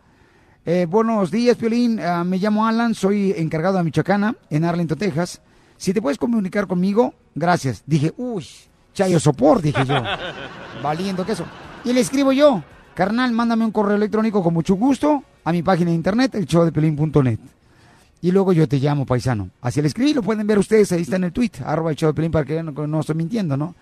eh, 0.65 0.85
buenos 0.89 1.31
días, 1.31 1.57
Piolín. 1.57 1.99
Ah, 1.99 2.23
me 2.23 2.37
llamo 2.37 2.65
Alan, 2.65 2.93
soy 2.93 3.33
encargado 3.37 3.77
de 3.77 3.83
Michoacana, 3.83 4.35
en 4.49 4.65
Arlington, 4.65 4.97
Texas. 4.97 5.41
Si 5.77 5.93
te 5.93 6.01
puedes 6.01 6.17
comunicar 6.17 6.67
conmigo, 6.67 7.13
gracias. 7.33 7.83
Dije, 7.85 8.13
uy, 8.17 8.45
chayo 8.93 9.19
sopor, 9.19 9.61
dije 9.61 9.85
yo. 9.85 9.95
Valiendo 10.83 11.25
que 11.25 11.31
eso. 11.31 11.45
Y 11.83 11.93
le 11.93 12.01
escribo 12.01 12.31
yo, 12.31 12.63
carnal, 12.93 13.31
mándame 13.31 13.65
un 13.65 13.71
correo 13.71 13.95
electrónico 13.95 14.43
con 14.43 14.53
mucho 14.53 14.75
gusto 14.75 15.23
a 15.43 15.51
mi 15.51 15.63
página 15.63 15.89
de 15.89 15.95
internet, 15.95 16.35
el 16.35 16.45
showdepelín.net. 16.45 17.39
Y 18.21 18.31
luego 18.31 18.53
yo 18.53 18.67
te 18.67 18.77
llamo, 18.77 19.05
paisano. 19.05 19.49
Así 19.61 19.81
le 19.81 19.87
escribí, 19.87 20.13
lo 20.13 20.21
pueden 20.21 20.45
ver 20.45 20.59
ustedes, 20.59 20.91
ahí 20.91 21.01
está 21.01 21.15
en 21.15 21.23
el 21.23 21.31
tweet, 21.33 21.51
arroba 21.65 21.89
el 21.89 21.95
show 21.95 22.09
de 22.09 22.13
Pelín, 22.13 22.31
para 22.31 22.45
que 22.45 22.55
que 22.55 22.87
no 22.87 22.99
estoy 22.99 23.15
mintiendo, 23.15 23.57
¿no? 23.57 23.73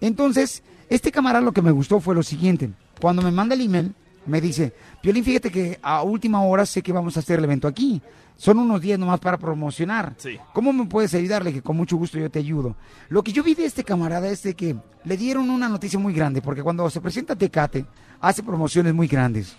Entonces, 0.00 0.62
este 0.88 1.12
camarada 1.12 1.44
lo 1.44 1.52
que 1.52 1.60
me 1.60 1.70
gustó 1.70 2.00
fue 2.00 2.14
lo 2.14 2.22
siguiente. 2.22 2.70
Cuando 3.00 3.20
me 3.20 3.30
manda 3.30 3.54
el 3.54 3.60
email, 3.60 3.94
me 4.26 4.40
dice, 4.40 4.72
Piolín, 5.02 5.24
fíjate 5.24 5.50
que 5.50 5.78
a 5.82 6.02
última 6.02 6.42
hora 6.42 6.66
sé 6.66 6.82
que 6.82 6.92
vamos 6.92 7.16
a 7.16 7.20
hacer 7.20 7.38
el 7.38 7.44
evento 7.44 7.68
aquí. 7.68 8.00
Son 8.36 8.58
unos 8.58 8.80
días 8.80 8.98
nomás 8.98 9.20
para 9.20 9.38
promocionar. 9.38 10.14
Sí. 10.16 10.38
¿Cómo 10.52 10.72
me 10.72 10.86
puedes 10.86 11.14
ayudarle? 11.14 11.52
Que 11.52 11.62
con 11.62 11.76
mucho 11.76 11.96
gusto 11.96 12.18
yo 12.18 12.30
te 12.30 12.40
ayudo. 12.40 12.74
Lo 13.08 13.22
que 13.22 13.32
yo 13.32 13.44
vi 13.44 13.54
de 13.54 13.64
este 13.64 13.84
camarada 13.84 14.28
es 14.28 14.42
de 14.42 14.54
que 14.54 14.76
le 15.04 15.16
dieron 15.16 15.50
una 15.50 15.68
noticia 15.68 15.98
muy 15.98 16.12
grande, 16.12 16.42
porque 16.42 16.62
cuando 16.62 16.90
se 16.90 17.00
presenta 17.00 17.36
Tecate, 17.36 17.86
hace 18.20 18.42
promociones 18.42 18.92
muy 18.92 19.06
grandes. 19.06 19.54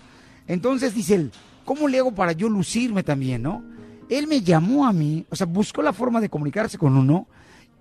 Entonces 0.46 0.94
dice 0.94 1.14
él, 1.14 1.32
¿cómo 1.64 1.88
le 1.88 1.98
hago 1.98 2.12
para 2.12 2.32
yo 2.32 2.48
lucirme 2.48 3.02
también, 3.02 3.42
no? 3.42 3.64
Él 4.10 4.26
me 4.26 4.42
llamó 4.42 4.86
a 4.86 4.92
mí, 4.92 5.24
o 5.30 5.36
sea, 5.36 5.46
buscó 5.46 5.82
la 5.82 5.92
forma 5.92 6.20
de 6.20 6.28
comunicarse 6.28 6.76
con 6.78 6.96
uno, 6.96 7.26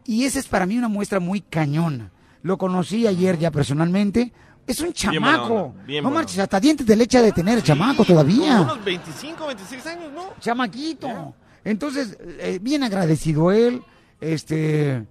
y 0.06 0.24
esa 0.24 0.40
es 0.40 0.48
para 0.48 0.66
mí 0.66 0.78
una 0.78 0.88
muestra 0.88 1.20
muy 1.20 1.42
cañona. 1.42 2.12
Lo 2.42 2.58
conocí 2.58 3.08
ayer 3.08 3.38
ya 3.40 3.52
personalmente. 3.52 4.32
Es 4.68 4.80
un 4.80 4.92
chamaco. 4.94 5.76
bien 5.86 6.04
no 6.04 6.10
marches, 6.12 6.40
hasta 6.40 6.60
dientes 6.60 6.86
de 6.88 6.96
leche 6.96 7.22
de 7.22 7.32
tener 7.32 7.62
chamaco 7.62 8.04
todavía. 8.04 8.62
Unos 8.62 8.84
25, 8.84 9.46
26 9.48 9.86
años, 9.88 10.12
¿no? 10.14 10.34
Chamaquito. 10.40 11.34
Entonces, 11.64 12.18
eh, 12.40 12.60
bien 12.62 12.84
agradecido 12.84 13.52
él. 13.52 13.82
Este. 14.22 15.06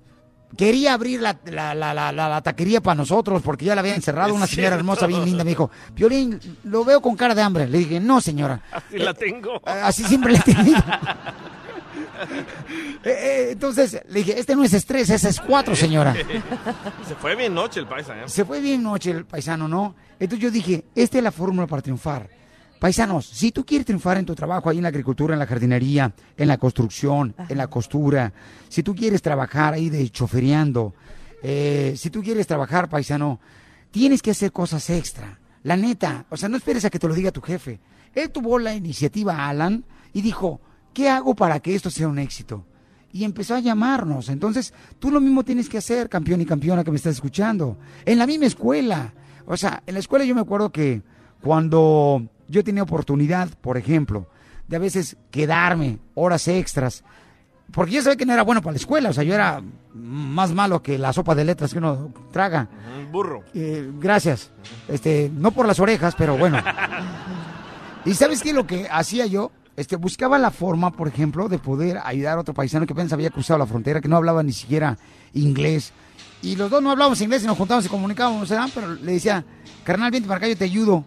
Quería 0.57 0.95
abrir 0.95 1.21
la, 1.21 1.37
la, 1.47 1.75
la, 1.75 1.93
la, 1.93 2.13
la- 2.13 2.29
la 2.29 2.41
taquería 2.41 2.81
para 2.81 2.95
nosotros 2.95 3.43
porque 3.43 3.65
ya 3.65 3.75
la 3.75 3.81
había 3.81 3.97
encerrado 3.97 4.33
una 4.35 4.47
señora 4.47 4.69
cierto. 4.69 4.79
hermosa, 4.79 5.07
bien 5.09 5.25
linda. 5.25 5.43
Me 5.43 5.51
dijo, 5.51 5.69
Piolín, 5.95 6.39
lo 6.65 6.85
veo 6.85 7.01
con 7.01 7.17
cara 7.17 7.35
de 7.35 7.43
hambre. 7.43 7.67
Le 7.67 7.79
dije, 7.79 7.99
no, 7.99 8.21
señora. 8.21 8.61
Así 8.71 8.99
la 8.99 9.15
tengo. 9.15 9.61
Así 9.67 10.05
siempre 10.05 10.33
le 10.33 10.39
he 10.39 10.43
tenido. 10.43 10.79
Eh, 13.05 13.11
eh, 13.11 13.49
entonces 13.53 14.01
le 14.09 14.21
dije, 14.21 14.39
este 14.41 14.57
no 14.57 14.65
es 14.65 14.73
estrés, 14.73 15.11
ese 15.11 15.29
es 15.29 15.39
cuatro, 15.39 15.77
señora. 15.77 16.15
Se 17.07 17.15
fue 17.15 17.37
bien 17.37 17.53
noche 17.53 17.79
el 17.79 17.87
paisa, 17.87 18.17
¿eh? 18.19 18.23
Se 18.27 18.47
fue 18.47 18.63
bien 18.63 18.83
noche 18.83 19.11
el 19.11 19.27
paisano, 19.27 19.69
¿no? 19.69 19.95
Entonces 20.19 20.43
yo 20.43 20.51
dije, 20.51 20.85
esta 20.95 21.19
es 21.19 21.25
la 21.25 21.31
fórmula 21.31 21.67
para 21.67 21.83
triunfar. 21.83 22.31
Paisanos, 22.79 23.27
si 23.27 23.53
tú 23.53 23.65
quieres 23.65 23.87
triunfar 23.87 24.17
en 24.19 24.27
tu 24.27 24.35
trabajo 24.35 24.71
ahí 24.71 24.79
en 24.79 24.83
la 24.83 24.89
agricultura, 24.89 25.35
en 25.35 25.39
la 25.39 25.47
jardinería, 25.47 26.15
en 26.37 26.49
la 26.49 26.57
construcción, 26.59 27.35
en 27.49 27.59
la 27.59 27.69
costura, 27.69 28.33
si 28.69 28.83
tú 28.83 28.95
quieres 28.95 29.23
trabajar 29.23 29.75
ahí 29.75 29.91
de 29.91 30.09
chofereando, 30.11 30.95
eh, 31.43 31.95
si 31.97 32.11
tú 32.11 32.23
quieres 32.23 32.47
trabajar, 32.47 32.89
paisano, 32.89 33.41
tienes 33.91 34.23
que 34.23 34.31
hacer 34.31 34.51
cosas 34.51 34.89
extra. 34.91 35.39
La 35.63 35.77
neta, 35.77 36.27
o 36.31 36.37
sea, 36.37 36.49
no 36.49 36.57
esperes 36.57 36.85
a 36.85 36.91
que 36.91 36.99
te 36.99 37.09
lo 37.09 37.15
diga 37.15 37.33
tu 37.33 37.41
jefe. 37.41 37.81
Él 38.15 38.31
tuvo 38.31 38.59
la 38.59 38.75
iniciativa, 38.75 39.49
Alan, 39.49 39.85
y 40.13 40.21
dijo, 40.21 40.61
¿qué 40.95 41.11
hago 41.11 41.35
para 41.35 41.61
que 41.61 41.75
esto 41.75 41.91
sea 41.91 42.09
un 42.09 42.19
éxito? 42.19 42.65
y 43.15 43.23
empezó 43.23 43.55
a 43.55 43.61
llamarnos. 43.61 44.29
Entonces, 44.29 44.75
tú 44.99 45.09
lo 45.13 45.21
mismo 45.21 45.45
tienes 45.45 45.69
que 45.69 45.79
hacer, 45.79 46.09
campeón 46.09 46.41
y 46.41 46.47
campeona 46.47 46.83
que 46.83 46.91
me 46.91 46.97
estás 46.97 47.15
escuchando. 47.15 47.79
En 48.05 48.19
la 48.19 48.27
misma 48.27 48.47
escuela. 48.47 49.13
O 49.47 49.57
sea, 49.57 49.85
en 49.87 49.95
la 49.95 50.01
escuela 50.01 50.25
yo 50.25 50.35
me 50.35 50.41
acuerdo 50.41 50.73
que 50.73 51.01
cuando 51.41 52.27
yo 52.49 52.65
tenía 52.65 52.83
oportunidad, 52.83 53.49
por 53.61 53.79
ejemplo, 53.79 54.27
de 54.67 54.75
a 54.75 54.81
veces 54.81 55.17
quedarme 55.31 56.01
horas 56.15 56.49
extras, 56.49 57.05
porque 57.71 57.93
yo 57.93 58.03
sabía 58.03 58.17
que 58.17 58.27
no 58.27 58.33
era 58.33 58.43
bueno 58.43 58.63
para 58.63 58.73
la 58.73 58.79
escuela, 58.79 59.11
o 59.11 59.13
sea, 59.13 59.23
yo 59.23 59.33
era 59.35 59.63
más 59.95 60.53
malo 60.53 60.83
que 60.83 60.99
la 60.99 61.13
sopa 61.13 61.37
de 61.37 61.45
letras 61.45 61.73
que 61.73 61.79
uno 61.79 62.13
traga. 62.33 62.69
Un 62.99 63.13
burro. 63.13 63.45
Eh, 63.55 63.93
gracias. 64.01 64.51
Este, 64.89 65.31
no 65.33 65.53
por 65.53 65.67
las 65.67 65.79
orejas, 65.79 66.17
pero 66.19 66.37
bueno. 66.37 66.59
¿Y 68.05 68.15
sabes 68.15 68.43
qué 68.43 68.53
lo 68.53 68.67
que 68.67 68.89
hacía 68.91 69.27
yo? 69.27 69.53
Este, 69.77 69.97
buscaba 69.97 70.39
la 70.39 70.51
forma, 70.51 70.93
por 70.93 71.09
ejemplo, 71.09 71.49
de 71.49 71.59
poder 71.59 71.99
ayudar 72.05 72.39
a 72.39 72.41
otro 72.41 72.55
paisano 72.55 72.87
que 72.87 72.93
apenas 72.93 73.13
había 73.13 73.31
cruzado 73.31 73.59
la 73.59 73.67
frontera, 73.67 74.01
que 74.01 74.09
no 74.09 74.17
hablaba 74.17 74.43
ni 74.43 74.53
siquiera 74.53 74.97
inglés. 75.33 75.93
Y 76.43 76.57
los 76.57 76.71
dos 76.71 76.83
no 76.83 76.91
hablábamos 76.91 77.21
inglés 77.21 77.43
y 77.43 77.47
nos 77.47 77.57
juntábamos 77.59 77.87
y 77.87 77.89
comunicábamos, 77.89 78.49
¿verdad? 78.49 78.69
pero 78.75 78.95
le 78.95 79.13
decía, 79.13 79.45
carnal, 79.83 80.11
vente 80.11 80.29
para 80.29 80.39
acá, 80.39 80.49
yo 80.49 80.57
te 80.57 80.65
ayudo. 80.65 81.05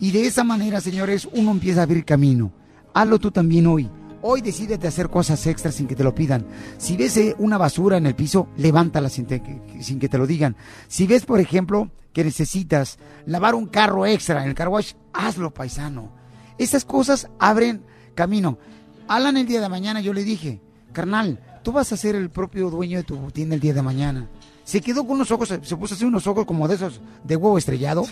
Y 0.00 0.10
de 0.12 0.26
esa 0.26 0.42
manera, 0.44 0.80
señores, 0.80 1.28
uno 1.32 1.50
empieza 1.50 1.80
a 1.80 1.82
abrir 1.84 2.04
camino. 2.04 2.50
Hazlo 2.94 3.18
tú 3.18 3.30
también 3.30 3.66
hoy. 3.66 3.88
Hoy 4.22 4.40
decídete 4.40 4.88
hacer 4.88 5.08
cosas 5.10 5.46
extras 5.46 5.76
sin 5.76 5.86
que 5.86 5.94
te 5.94 6.02
lo 6.02 6.12
pidan. 6.14 6.44
Si 6.78 6.96
ves 6.96 7.16
eh, 7.18 7.36
una 7.38 7.56
basura 7.58 7.98
en 7.98 8.06
el 8.06 8.16
piso, 8.16 8.48
levántala 8.56 9.08
sin, 9.10 9.26
te- 9.26 9.42
sin 9.80 10.00
que 10.00 10.08
te 10.08 10.18
lo 10.18 10.26
digan. 10.26 10.56
Si 10.88 11.06
ves, 11.06 11.24
por 11.24 11.38
ejemplo, 11.38 11.90
que 12.12 12.24
necesitas 12.24 12.98
lavar 13.26 13.54
un 13.54 13.66
carro 13.66 14.06
extra 14.06 14.42
en 14.42 14.48
el 14.48 14.54
car 14.56 14.68
wash, 14.68 14.94
hazlo, 15.12 15.52
paisano. 15.54 16.10
Esas 16.58 16.84
cosas 16.84 17.28
abren 17.38 17.84
camino. 18.18 18.58
Alan 19.06 19.36
el 19.36 19.46
día 19.46 19.60
de 19.60 19.68
mañana 19.68 20.00
yo 20.00 20.12
le 20.12 20.24
dije, 20.24 20.60
carnal, 20.92 21.38
tú 21.62 21.70
vas 21.70 21.92
a 21.92 21.96
ser 21.96 22.16
el 22.16 22.30
propio 22.30 22.68
dueño 22.68 22.98
de 22.98 23.04
tu 23.04 23.16
tienda 23.30 23.54
el 23.54 23.60
día 23.60 23.72
de 23.72 23.80
mañana. 23.80 24.28
Se 24.64 24.80
quedó 24.80 25.04
con 25.04 25.12
unos 25.12 25.30
ojos, 25.30 25.48
se 25.62 25.76
puso 25.76 25.94
así 25.94 26.04
unos 26.04 26.26
ojos 26.26 26.44
como 26.44 26.66
de 26.66 26.74
esos 26.74 27.00
de 27.22 27.36
huevo 27.36 27.56
estrellado. 27.56 28.04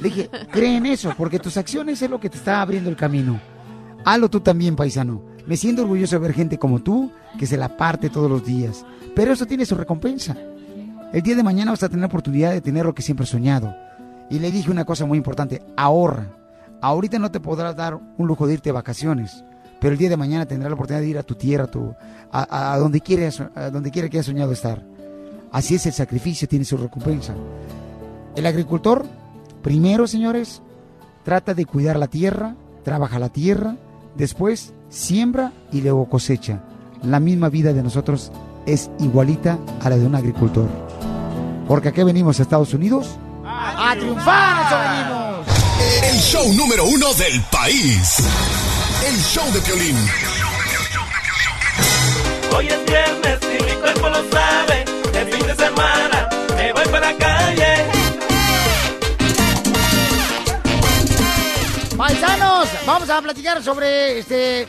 Le 0.00 0.08
dije, 0.08 0.30
cree 0.50 0.78
en 0.78 0.86
eso, 0.86 1.12
porque 1.18 1.38
tus 1.38 1.58
acciones 1.58 2.00
es 2.00 2.08
lo 2.08 2.18
que 2.18 2.30
te 2.30 2.38
está 2.38 2.62
abriendo 2.62 2.88
el 2.88 2.96
camino. 2.96 3.38
Hazlo 4.06 4.30
tú 4.30 4.40
también, 4.40 4.74
paisano. 4.74 5.20
Me 5.46 5.58
siento 5.58 5.82
orgulloso 5.82 6.16
de 6.16 6.22
ver 6.22 6.32
gente 6.32 6.58
como 6.58 6.80
tú 6.80 7.12
que 7.38 7.46
se 7.46 7.58
la 7.58 7.76
parte 7.76 8.08
todos 8.08 8.30
los 8.30 8.46
días. 8.46 8.86
Pero 9.14 9.34
eso 9.34 9.44
tiene 9.44 9.66
su 9.66 9.74
recompensa. 9.74 10.34
El 11.12 11.20
día 11.20 11.36
de 11.36 11.42
mañana 11.42 11.72
vas 11.72 11.82
a 11.82 11.90
tener 11.90 12.00
la 12.00 12.06
oportunidad 12.06 12.52
de 12.52 12.62
tener 12.62 12.86
lo 12.86 12.94
que 12.94 13.02
siempre 13.02 13.24
has 13.24 13.30
soñado. 13.30 13.76
Y 14.30 14.38
le 14.38 14.50
dije 14.50 14.70
una 14.70 14.86
cosa 14.86 15.04
muy 15.04 15.18
importante, 15.18 15.62
ahorra. 15.76 16.41
Ahorita 16.82 17.20
no 17.20 17.30
te 17.30 17.38
podrás 17.38 17.76
dar 17.76 17.98
un 18.18 18.26
lujo 18.26 18.46
de 18.46 18.54
irte 18.54 18.70
de 18.70 18.72
vacaciones, 18.72 19.44
pero 19.80 19.92
el 19.92 19.98
día 19.98 20.10
de 20.10 20.16
mañana 20.16 20.46
tendrás 20.46 20.68
la 20.68 20.74
oportunidad 20.74 21.00
de 21.00 21.08
ir 21.08 21.16
a 21.18 21.22
tu 21.22 21.36
tierra, 21.36 21.68
a, 22.32 22.42
a, 22.42 22.74
a 22.74 22.78
donde, 22.78 23.00
quieras, 23.00 23.40
a 23.54 23.70
donde 23.70 23.92
quiera 23.92 24.08
que 24.08 24.16
hayas 24.16 24.26
soñado 24.26 24.50
estar. 24.50 24.82
Así 25.52 25.76
es 25.76 25.86
el 25.86 25.92
sacrificio, 25.92 26.48
tiene 26.48 26.64
su 26.64 26.76
recompensa. 26.76 27.34
El 28.34 28.46
agricultor, 28.46 29.06
primero, 29.62 30.08
señores, 30.08 30.60
trata 31.24 31.54
de 31.54 31.66
cuidar 31.66 31.96
la 32.00 32.08
tierra, 32.08 32.56
trabaja 32.82 33.20
la 33.20 33.28
tierra, 33.28 33.76
después 34.16 34.74
siembra 34.88 35.52
y 35.70 35.82
luego 35.82 36.08
cosecha. 36.08 36.64
La 37.04 37.20
misma 37.20 37.48
vida 37.48 37.72
de 37.72 37.84
nosotros 37.84 38.32
es 38.66 38.90
igualita 38.98 39.56
a 39.82 39.88
la 39.88 39.98
de 39.98 40.06
un 40.06 40.16
agricultor. 40.16 40.68
Porque 41.68 41.90
aquí 41.90 42.02
venimos 42.02 42.40
a 42.40 42.42
Estados 42.42 42.74
Unidos 42.74 43.18
a 43.44 43.94
triunfar, 43.96 44.66
eso 44.66 44.76
venimos. 44.78 45.21
El 46.00 46.18
show 46.20 46.52
número 46.54 46.84
uno 46.86 47.12
del 47.14 47.42
país. 47.50 48.16
El 49.06 49.22
show 49.22 49.52
de 49.52 49.60
Piolín. 49.60 49.96
Hoy 52.56 52.68
es 52.68 52.84
viernes 52.86 53.38
y 53.42 53.62
mi 53.62 53.72
cuerpo 53.72 54.08
lo 54.08 54.30
sabe. 54.30 54.84
El 55.12 55.32
fin 55.34 55.46
de 55.46 55.54
semana 55.54 56.30
me 56.56 56.72
voy 56.72 56.84
para 56.86 57.12
la 57.12 57.18
calle. 57.18 57.84
Paisanos, 61.96 62.68
vamos 62.86 63.10
a 63.10 63.20
platicar 63.20 63.62
sobre 63.62 64.20
este. 64.20 64.66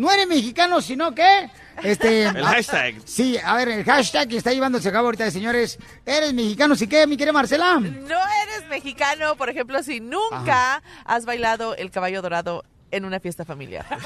No 0.00 0.10
eres 0.10 0.26
mexicano, 0.26 0.80
sino 0.80 1.14
que. 1.14 1.50
Este, 1.82 2.22
El 2.24 2.42
a- 2.42 2.48
hashtag. 2.48 2.94
Sí, 3.04 3.36
a 3.36 3.54
ver, 3.54 3.68
el 3.68 3.84
hashtag 3.84 4.28
que 4.28 4.38
está 4.38 4.50
llevándose 4.50 4.88
a 4.88 4.92
cabo 4.92 5.08
ahorita, 5.08 5.30
señores. 5.30 5.78
¿Eres 6.06 6.32
mexicano? 6.32 6.74
¿Sí 6.74 6.86
qué, 6.86 7.06
mi 7.06 7.18
querida 7.18 7.34
Marcela? 7.34 7.78
No 7.78 8.16
eres 8.42 8.66
mexicano, 8.70 9.36
por 9.36 9.50
ejemplo, 9.50 9.82
si 9.82 10.00
nunca 10.00 10.82
has 11.04 11.26
bailado 11.26 11.76
el 11.76 11.90
caballo 11.90 12.22
dorado 12.22 12.64
en 12.90 13.04
una 13.04 13.20
fiesta 13.20 13.44
familiar. 13.44 13.86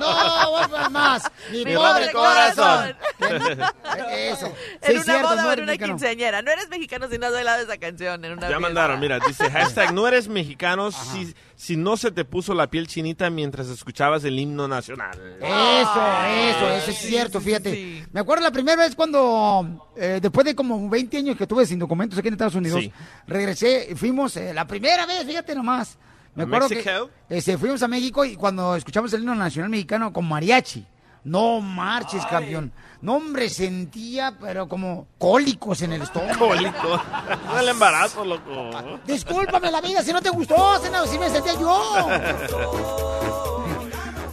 No, 0.00 0.50
vos 0.50 0.90
más. 0.90 1.30
Mi, 1.50 1.64
Mi 1.64 1.74
pobre 1.74 2.08
pobre 2.08 2.12
corazón. 2.12 2.94
corazón. 3.18 3.60
Eso. 4.12 4.46
en 4.46 4.52
Sí, 4.82 4.92
una 4.94 5.02
cierto, 5.02 5.28
boda 5.28 5.42
no 5.42 5.48
o 5.48 5.52
en 5.52 5.58
una 5.60 5.66
mexicano. 5.66 5.92
quinceañera. 5.94 6.42
No 6.42 6.50
eres 6.50 6.68
mexicano 6.68 7.08
si 7.08 7.18
no 7.18 7.26
has 7.26 7.32
bailado 7.32 7.62
esa 7.62 7.76
canción 7.78 8.24
en 8.24 8.32
una 8.32 8.42
Ya 8.42 8.46
fiesta. 8.48 8.60
mandaron, 8.60 9.00
mira, 9.00 9.18
dice 9.26 9.50
hashtag 9.50 9.92
no 9.92 10.06
eres 10.08 10.28
mexicano 10.28 10.90
si, 10.92 11.34
si 11.56 11.76
no 11.76 11.96
se 11.96 12.10
te 12.10 12.24
puso 12.24 12.54
la 12.54 12.68
piel 12.68 12.86
chinita 12.86 13.30
mientras 13.30 13.68
escuchabas 13.68 14.24
el 14.24 14.38
himno 14.38 14.68
nacional. 14.68 15.18
Eso, 15.40 16.06
eso, 16.26 16.70
eso 16.70 16.90
es 16.90 16.98
cierto, 16.98 17.40
fíjate. 17.40 18.06
Me 18.12 18.20
acuerdo 18.20 18.42
la 18.44 18.50
primera 18.52 18.76
vez 18.82 18.94
cuando, 18.94 19.90
eh, 19.96 20.18
después 20.20 20.44
de 20.44 20.54
como 20.54 20.88
20 20.88 21.16
años 21.18 21.36
que 21.36 21.46
tuve 21.46 21.66
sin 21.66 21.78
documentos 21.78 22.18
aquí 22.18 22.28
en 22.28 22.34
Estados 22.34 22.54
Unidos, 22.54 22.80
Sí. 22.80 22.92
regresé, 23.26 23.88
y 23.90 23.94
fuimos, 23.94 24.36
eh, 24.36 24.52
la 24.54 24.66
primera 24.66 25.06
vez, 25.06 25.24
fíjate 25.24 25.54
nomás. 25.54 25.98
Me 26.34 26.42
¿A 26.42 26.46
acuerdo 26.46 26.68
Mexico? 26.68 27.10
que 27.28 27.36
este, 27.38 27.58
fuimos 27.58 27.82
a 27.82 27.88
México 27.88 28.24
y 28.24 28.36
cuando 28.36 28.74
escuchamos 28.76 29.12
el 29.12 29.20
himno 29.20 29.34
nacional 29.34 29.70
mexicano 29.70 30.12
con 30.12 30.26
mariachi. 30.28 30.86
No 31.24 31.60
marches, 31.60 32.24
campeón. 32.26 32.70
No, 33.00 33.16
hombre, 33.16 33.48
sentía, 33.48 34.36
pero 34.38 34.68
como 34.68 35.06
cólicos 35.16 35.80
en 35.80 35.94
el 35.94 36.02
estómago. 36.02 36.48
Cólico. 36.48 37.00
No 37.46 37.58
el 37.60 37.68
embarazo, 37.68 38.24
loco. 38.24 39.00
Discúlpame 39.06 39.70
la 39.70 39.80
vida 39.80 40.02
si 40.02 40.12
no 40.12 40.20
te 40.20 40.28
gustó, 40.28 40.78
si 41.06 41.18
me 41.18 41.30
sentía 41.30 41.54
yo. 41.58 42.08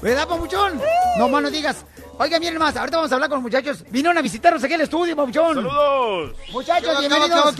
¿Verdad, 0.01 0.27
papuchón? 0.27 0.81
No 1.17 1.29
más 1.29 1.43
no 1.43 1.51
digas. 1.51 1.85
Oiga, 2.17 2.39
miren 2.39 2.57
más, 2.57 2.75
ahorita 2.75 2.97
vamos 2.97 3.11
a 3.11 3.15
hablar 3.15 3.29
con 3.29 3.37
los 3.37 3.43
muchachos. 3.43 3.83
Vinieron 3.89 4.17
a 4.17 4.21
visitarnos 4.21 4.63
aquí 4.63 4.73
al 4.73 4.81
estudio, 4.81 5.15
papuchón. 5.15 5.55
¡Saludos! 5.55 6.35
Muchachos, 6.51 6.89
¿Qué 6.99 7.07
bienvenidos. 7.07 7.59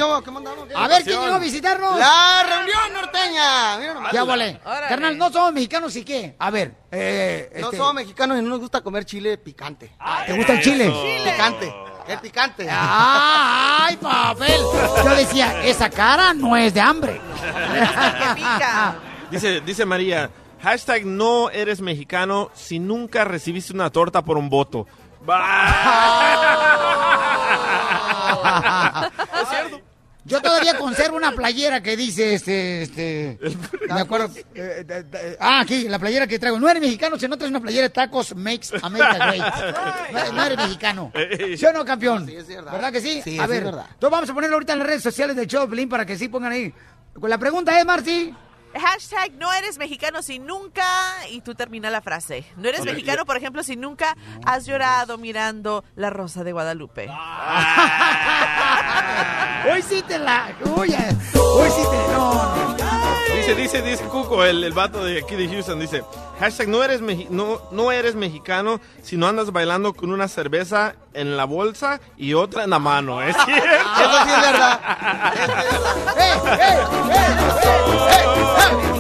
A 0.76 0.88
ver, 0.88 1.04
¿quién 1.04 1.20
llegó 1.22 1.34
a 1.36 1.40
visitarnos? 1.40 1.98
La 2.00 2.44
reunión 2.48 2.94
norteña. 2.94 3.78
Mira 3.78 3.94
nomás. 3.94 4.12
Ya 4.12 4.24
vale. 4.24 4.60
Carnal, 4.90 5.18
no 5.18 5.32
somos 5.32 5.54
mexicanos 5.54 5.96
y 5.96 6.04
qué. 6.04 6.36
A 6.38 6.50
ver, 6.50 6.74
eh, 6.92 7.50
No 7.60 7.66
este, 7.68 7.78
somos 7.78 7.94
mexicanos 7.96 8.40
y 8.40 8.42
no 8.42 8.50
nos 8.50 8.60
gusta 8.60 8.82
comer 8.82 9.06
chile 9.06 9.38
picante. 9.38 9.92
¿te 10.26 10.34
gusta 10.34 10.54
el 10.54 10.62
chile? 10.62 10.94
Picante. 11.24 11.74
El 12.08 12.20
picante. 12.20 12.68
Ah, 12.70 13.86
¡Ay, 13.88 13.96
papel! 13.98 14.60
Yo 15.04 15.16
decía, 15.16 15.64
esa 15.64 15.90
cara 15.90 16.34
no 16.34 16.58
es 16.58 16.74
de 16.74 16.82
hambre. 16.82 17.22
Dice, 19.32 19.62
dice 19.62 19.86
María, 19.86 20.30
hashtag 20.62 21.06
no 21.06 21.50
eres 21.50 21.82
mexicano 21.82 22.50
si 22.54 22.80
nunca 22.80 23.26
recibiste 23.26 23.74
una 23.74 23.90
torta 23.90 24.22
por 24.24 24.38
un 24.38 24.50
voto. 24.50 24.88
¿Es 29.42 29.50
cierto? 29.50 29.82
Yo 30.24 30.40
todavía 30.40 30.78
conservo 30.78 31.18
una 31.18 31.32
playera 31.32 31.82
que 31.82 31.98
dice, 31.98 32.36
este, 32.36 32.84
este, 32.84 33.40
me 33.90 34.02
acuerdo, 34.02 34.28
eh, 34.54 34.86
eh, 34.88 35.04
eh, 35.14 35.38
ah, 35.40 35.62
aquí, 35.62 35.88
la 35.88 35.98
playera 35.98 36.28
que 36.28 36.38
traigo. 36.38 36.60
No 36.60 36.70
eres 36.70 36.82
mexicano, 36.82 37.18
si 37.18 37.28
no 37.28 37.38
traes 37.38 37.50
una 37.50 37.60
playera 37.60 37.84
de 37.84 37.90
tacos 37.90 38.36
makes 38.36 38.68
America 38.84 39.18
great. 39.18 39.54
No, 40.12 40.32
no 40.34 40.44
eres 40.44 40.58
mexicano. 40.58 41.12
¿Sí 41.58 41.66
o 41.66 41.74
no, 41.74 41.84
campeón? 41.84 42.28
Sí, 42.28 42.36
es 42.36 42.48
verdad. 42.48 42.72
¿Verdad 42.72 42.92
que 42.92 43.02
sí? 43.02 43.22
Sí, 43.24 43.40
A 43.40 43.48
ver, 43.48 43.60
es 43.60 43.66
verdad. 43.66 43.86
entonces 43.94 44.12
vamos 44.12 44.30
a 44.30 44.34
ponerlo 44.34 44.56
ahorita 44.58 44.74
en 44.74 44.80
las 44.80 44.88
redes 44.88 45.04
sociales 45.04 45.36
del 45.36 45.48
show 45.48 45.62
de 45.62 45.70
Pelín 45.70 45.90
para 45.90 46.06
que 46.06 46.18
sí 46.18 46.28
pongan 46.28 46.52
ahí. 46.52 46.74
La 47.24 47.38
pregunta 47.40 47.78
es, 47.80 47.86
Marci. 47.86 48.34
Hashtag 48.80 49.34
no 49.34 49.52
eres 49.52 49.78
mexicano 49.78 50.22
si 50.22 50.40
nunca, 50.40 50.86
y 51.30 51.42
tú 51.42 51.56
termina 51.56 51.90
la 51.90 52.02
frase. 52.02 52.46
No 52.58 52.70
eres 52.70 52.86
mexicano, 52.86 53.26
por 53.26 53.38
ejemplo, 53.38 53.64
si 53.64 53.76
nunca 53.76 54.16
has 54.46 54.66
llorado 54.66 55.18
mirando 55.18 55.84
La 55.96 56.10
Rosa 56.10 56.44
de 56.44 56.54
Guadalupe. 56.54 57.08
Hoy 59.72 59.82
sí 59.82 60.02
te 60.08 60.18
la, 60.18 60.50
eh, 60.50 60.56
hoy 60.66 60.90
sí 60.90 61.84
te, 61.84 62.14
no, 62.14 62.76
no. 62.78 63.01
Dice, 63.36 63.56
dice, 63.56 63.82
dice 63.82 64.04
Cuco, 64.06 64.44
el, 64.44 64.64
el 64.64 64.74
vato 64.74 65.04
de 65.04 65.20
aquí 65.20 65.36
de 65.36 65.48
Houston, 65.48 65.80
dice, 65.80 66.04
hashtag 66.40 66.68
no 66.68 66.84
eres, 66.84 67.02
meji- 67.02 67.28
no, 67.30 67.62
no 67.72 67.92
eres 67.92 68.14
mexicano 68.16 68.80
si 69.02 69.18
no 69.18 69.28
andas 69.28 69.52
bailando 69.52 69.94
con 69.94 70.12
una 70.12 70.28
cerveza 70.28 70.96
en 71.14 71.36
la 71.38 71.46
bolsa 71.46 72.00
y 72.18 72.34
otra 72.34 72.64
en 72.66 72.70
la 72.72 72.80
mano. 72.80 73.22
¿Es 73.28 73.36
cierto? 73.46 73.64
Eso 73.64 74.24
sí 74.26 74.30
es 74.36 74.42
verdad. 74.52 74.80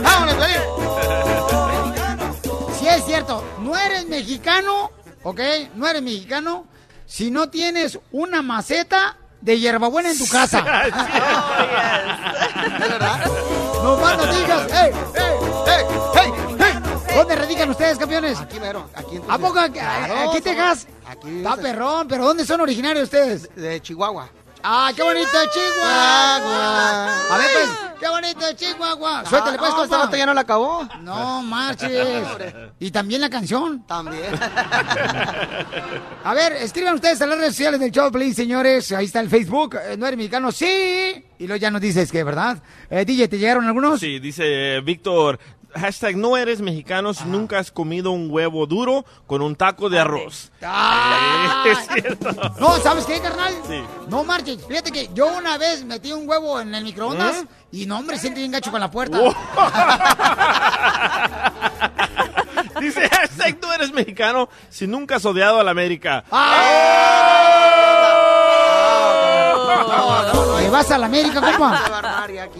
¡Vámonos, 0.03 0.35
Piolín! 0.35 0.61
Sí 2.79 2.87
es 2.87 3.05
cierto, 3.05 3.43
no 3.59 3.77
eres 3.77 4.07
mexicano, 4.07 4.91
¿ok? 5.23 5.39
No 5.75 5.87
eres 5.87 6.01
mexicano 6.01 6.65
si 7.05 7.29
no 7.31 7.49
tienes 7.49 7.99
una 8.11 8.41
maceta 8.41 9.17
de 9.41 9.59
hierbabuena 9.59 10.09
en 10.11 10.17
tu 10.17 10.27
casa. 10.27 10.63
No 12.79 12.85
no 13.83 14.25
digas, 14.33 14.71
¡ey, 14.71 14.91
ey, 15.15 15.35
ey, 15.67 15.85
ey, 16.15 16.31
ey! 16.59 17.15
¿Dónde 17.15 17.35
radican 17.35 17.69
ustedes, 17.69 17.97
campeones? 17.97 18.39
Aquí 18.39 18.59
mero, 18.59 18.89
aquí 18.95 19.17
en 19.17 19.23
¿A 19.29 19.37
poco 19.37 19.59
aquí, 19.59 19.73
Claro, 19.73 20.29
aquí 20.29 20.41
Texas? 20.41 20.87
Aquí. 21.05 21.37
Está 21.37 21.57
perrón, 21.57 22.07
pero 22.07 22.25
¿dónde 22.25 22.45
son 22.45 22.61
originarios 22.61 23.05
ustedes? 23.05 23.53
De 23.55 23.81
Chihuahua. 23.81 24.29
¡Ah, 24.63 24.91
qué 24.95 25.03
bonito 25.03 25.29
Chihuahua! 25.53 27.13
A 27.29 27.37
ver, 27.37 27.47
pues, 27.53 27.69
qué 27.99 28.07
bonito 28.07 28.53
Chihuahua. 28.55 29.25
Suéltale, 29.25 29.57
pues, 29.57 29.71
no, 29.71 29.83
esta 29.83 29.97
vato 29.97 30.15
ya 30.15 30.25
no 30.25 30.33
la 30.33 30.41
acabó. 30.41 30.87
No 31.01 31.41
marches. 31.41 32.27
Y 32.79 32.91
también 32.91 33.21
la 33.21 33.29
canción. 33.29 33.85
También. 33.85 34.31
A 36.23 36.33
ver, 36.33 36.53
escriban 36.53 36.93
ustedes 36.95 37.21
a 37.21 37.25
las 37.25 37.37
redes 37.37 37.55
sociales 37.55 37.79
del 37.79 37.91
show, 37.91 38.11
please, 38.11 38.35
señores. 38.35 38.91
Ahí 38.91 39.05
está 39.05 39.19
el 39.19 39.29
Facebook. 39.29 39.75
Eh, 39.75 39.97
¿No 39.97 40.05
eres 40.05 40.17
mexicano? 40.17 40.51
Sí. 40.51 41.25
Y 41.39 41.47
luego 41.47 41.59
ya 41.59 41.71
nos 41.71 41.81
dices 41.81 42.11
que, 42.11 42.23
¿verdad? 42.23 42.61
Eh, 42.89 43.03
DJ, 43.05 43.27
¿te 43.27 43.39
llegaron 43.39 43.65
algunos? 43.65 43.99
Sí, 43.99 44.19
dice 44.19 44.75
eh, 44.77 44.81
Víctor, 44.81 45.39
hashtag 45.75 46.17
no 46.17 46.37
eres 46.37 46.61
mexicano 46.61 47.13
si 47.13 47.25
nunca 47.25 47.59
has 47.59 47.71
comido 47.71 48.11
un 48.11 48.29
huevo 48.29 48.65
duro 48.65 49.05
con 49.27 49.41
un 49.41 49.55
taco 49.55 49.89
de 49.89 49.99
arroz. 49.99 50.51
Ah. 50.61 51.63
Es 51.67 51.87
cierto. 51.87 52.29
No, 52.59 52.77
¿sabes 52.77 53.05
qué, 53.05 53.19
carnal? 53.19 53.53
Sí. 53.67 53.81
No 54.07 54.23
marches. 54.23 54.65
Fíjate 54.65 54.91
que 54.91 55.09
yo 55.13 55.27
una 55.27 55.57
vez 55.57 55.83
metí 55.83 56.11
un 56.11 56.27
huevo 56.27 56.59
en 56.59 56.73
el 56.75 56.83
microondas 56.83 57.43
¿Eh? 57.43 57.47
y 57.71 57.85
no, 57.85 57.99
hombre, 57.99 58.17
siente 58.17 58.39
bien 58.39 58.51
gacho 58.51 58.71
con 58.71 58.79
la 58.79 58.91
puerta. 58.91 59.19
Oh. 59.21 59.33
Dice 62.79 63.07
hashtag 63.09 63.59
no 63.61 63.73
eres 63.73 63.91
mexicano 63.91 64.49
si 64.69 64.87
nunca 64.87 65.17
has 65.17 65.25
odiado 65.25 65.59
a 65.59 65.63
la 65.63 65.71
América. 65.71 66.23
¿Le 70.59 70.69
vas 70.69 70.91
a 70.91 70.97
la 70.97 71.05
América, 71.05 71.41
compa? 71.41 71.81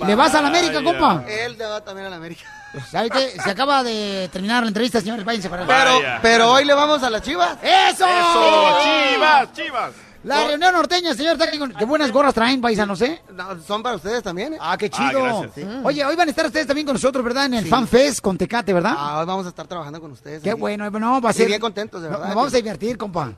¿Le 0.06 0.16
vas 0.16 0.36
a 0.36 0.42
la 0.42 0.48
América, 0.50 0.84
compa? 0.84 1.24
Él 1.28 1.58
le 1.58 1.66
va 1.66 1.82
también 1.82 2.08
a 2.08 2.10
la 2.10 2.16
América. 2.18 2.61
¿Sabe 2.90 3.10
qué? 3.10 3.38
Se 3.44 3.50
acaba 3.50 3.84
de 3.84 4.30
terminar 4.32 4.64
la 4.64 4.70
entrevista, 4.70 5.00
señores. 5.02 5.26
Váyanse 5.26 5.50
para 5.50 5.66
Pero, 5.68 6.00
pero 6.22 6.52
hoy 6.52 6.66
le 6.66 6.74
vamos 6.74 7.04
a 7.04 7.10
las 7.10 7.22
chivas. 7.22 7.58
¡Eso! 7.62 8.06
¡Eso! 8.06 8.78
¡Chivas, 9.14 9.54
chivas! 9.54 9.92
La 10.24 10.46
reunión 10.48 10.72
norteña, 10.74 11.16
señor. 11.16 11.34
está 11.34 11.46
aquí 11.46 11.58
con- 11.58 11.74
Qué 11.74 11.84
buenas 11.84 12.12
gorras 12.12 12.34
traen, 12.34 12.62
paisanos, 12.62 13.02
¿eh? 13.02 13.20
No, 13.34 13.60
son 13.64 13.82
para 13.82 13.96
ustedes 13.96 14.22
también, 14.22 14.54
¿eh? 14.54 14.58
Ah, 14.62 14.78
qué 14.78 14.88
chido. 14.88 15.24
gracias. 15.24 15.52
Sí. 15.56 15.66
Oye, 15.84 16.06
hoy 16.06 16.16
van 16.16 16.28
a 16.28 16.30
estar 16.30 16.46
ustedes 16.46 16.68
también 16.68 16.86
con 16.86 16.94
nosotros, 16.94 17.26
¿verdad? 17.26 17.46
En 17.48 17.56
el 17.56 17.64
Sí. 17.64 17.70
Fan 17.72 17.88
Fest 17.88 18.22
con 18.22 18.38
Tecate, 18.38 18.72
¿verdad? 18.72 18.94
Ah, 18.96 19.20
hoy 19.20 19.26
vamos 19.26 19.48
a 19.48 19.50
estar 19.50 19.66
trabajando 19.66 20.00
con 20.00 20.12
ustedes. 20.12 20.44
Qué 20.44 20.52
aquí. 20.52 20.60
bueno, 20.60 20.90
no, 20.92 21.20
va 21.22 21.30
a 21.30 21.32
Y 21.32 21.36
ser. 21.36 21.48
bien 21.48 21.60
contentos, 21.60 22.02
de 22.04 22.08
No, 22.08 22.14
verdad. 22.14 22.28
Nos 22.28 22.36
vamos 22.36 22.54
a 22.54 22.58
divertir, 22.58 22.98
compa. 23.00 23.32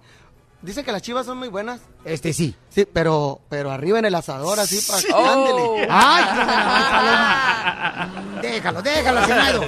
Dicen 0.63 0.84
que 0.86 0.91
las 0.93 1.02
chivas 1.02 1.26
son 1.26 1.38
muy 1.38 1.49
buenas. 1.49 1.82
Este 2.06 2.32
sí. 2.34 2.56
Sí, 2.69 2.88
pero, 2.91 3.41
pero 3.49 3.69
arriba 3.69 3.99
en 3.99 4.06
el 4.06 4.15
asador, 4.15 4.58
así, 4.60 4.80
para 4.89 5.04
Oh. 5.17 5.30
ándele. 5.30 5.88
¡Ay, 5.89 6.23
paloma! 6.38 8.10
Déjalo, 8.41 8.82
déjalo, 8.82 9.26
Senado. 9.26 9.63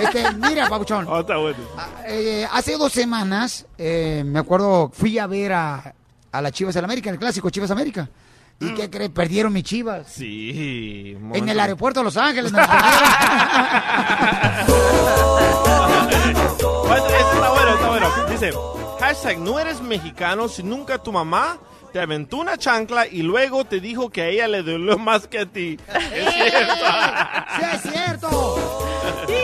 Este, 0.00 0.32
mira, 0.34 0.68
Pabuchón. 0.68 1.06
Oh, 1.08 1.20
está 1.20 1.36
bueno. 1.36 1.58
eh, 2.06 2.46
hace 2.52 2.76
dos 2.76 2.92
semanas, 2.92 3.66
eh, 3.78 4.22
me 4.26 4.40
acuerdo, 4.40 4.90
fui 4.92 5.16
a 5.18 5.26
ver 5.28 5.52
a, 5.52 5.94
a 6.32 6.42
las 6.42 6.50
Chivas 6.52 6.74
del 6.74 6.84
América, 6.84 7.08
el 7.10 7.18
clásico 7.18 7.48
Chivas 7.50 7.70
América. 7.70 8.08
¿Y 8.60 8.74
qué 8.74 8.90
crees? 8.90 9.10
Perdieron 9.10 9.52
mis 9.52 9.62
Chivas. 9.64 10.06
Sí. 10.08 11.16
En 11.34 11.48
el 11.48 11.58
aeropuerto 11.60 12.00
de 12.00 12.04
Los 12.04 12.16
Ángeles 12.16 12.50
perdieron. 12.52 12.80
Está 16.12 17.50
bueno, 17.50 17.74
está 17.74 17.88
bueno. 17.88 18.08
Dice, 18.30 18.52
hashtag 19.02 19.38
no 19.40 19.58
eres 19.58 19.80
mexicano 19.80 20.48
si 20.48 20.62
nunca 20.62 20.96
tu 20.96 21.10
mamá 21.10 21.58
te 21.92 21.98
aventó 21.98 22.36
una 22.36 22.56
chancla 22.56 23.08
y 23.08 23.22
luego 23.22 23.64
te 23.64 23.80
dijo 23.80 24.10
que 24.10 24.22
a 24.22 24.28
ella 24.28 24.46
le 24.46 24.62
dolió 24.62 24.96
más 24.96 25.26
que 25.26 25.40
a 25.40 25.46
ti. 25.46 25.76
Es 25.88 26.32
cierto. 26.32 26.86
¡Sí, 27.56 27.64
es 27.74 27.82
cierto! 27.82 28.88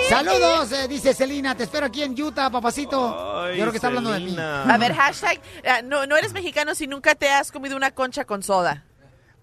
Saludos, 0.09 0.73
eh, 0.73 0.89
dice 0.89 1.13
Celina. 1.13 1.57
Te 1.57 1.65
espero 1.65 1.87
aquí 1.87 2.03
en 2.03 2.21
Utah, 2.21 2.51
papacito. 2.51 3.43
Ay, 3.43 3.57
Yo 3.57 3.63
creo 3.63 3.73
que 3.73 3.79
está 3.79 3.89
hablando 3.89 4.13
de 4.13 4.21
mí. 4.21 4.37
A 4.39 4.77
ver, 4.79 4.95
hashtag, 4.95 5.41
ah, 5.67 5.83
no, 5.83 6.07
no 6.07 6.17
eres 6.17 6.33
mexicano 6.33 6.75
si 6.75 6.87
nunca 6.87 7.17
te 7.17 7.29
has 7.29 7.51
comido 7.51 7.77
una 7.77 7.91
concha 7.91 8.25
con 8.25 8.43
soda. 8.43 8.85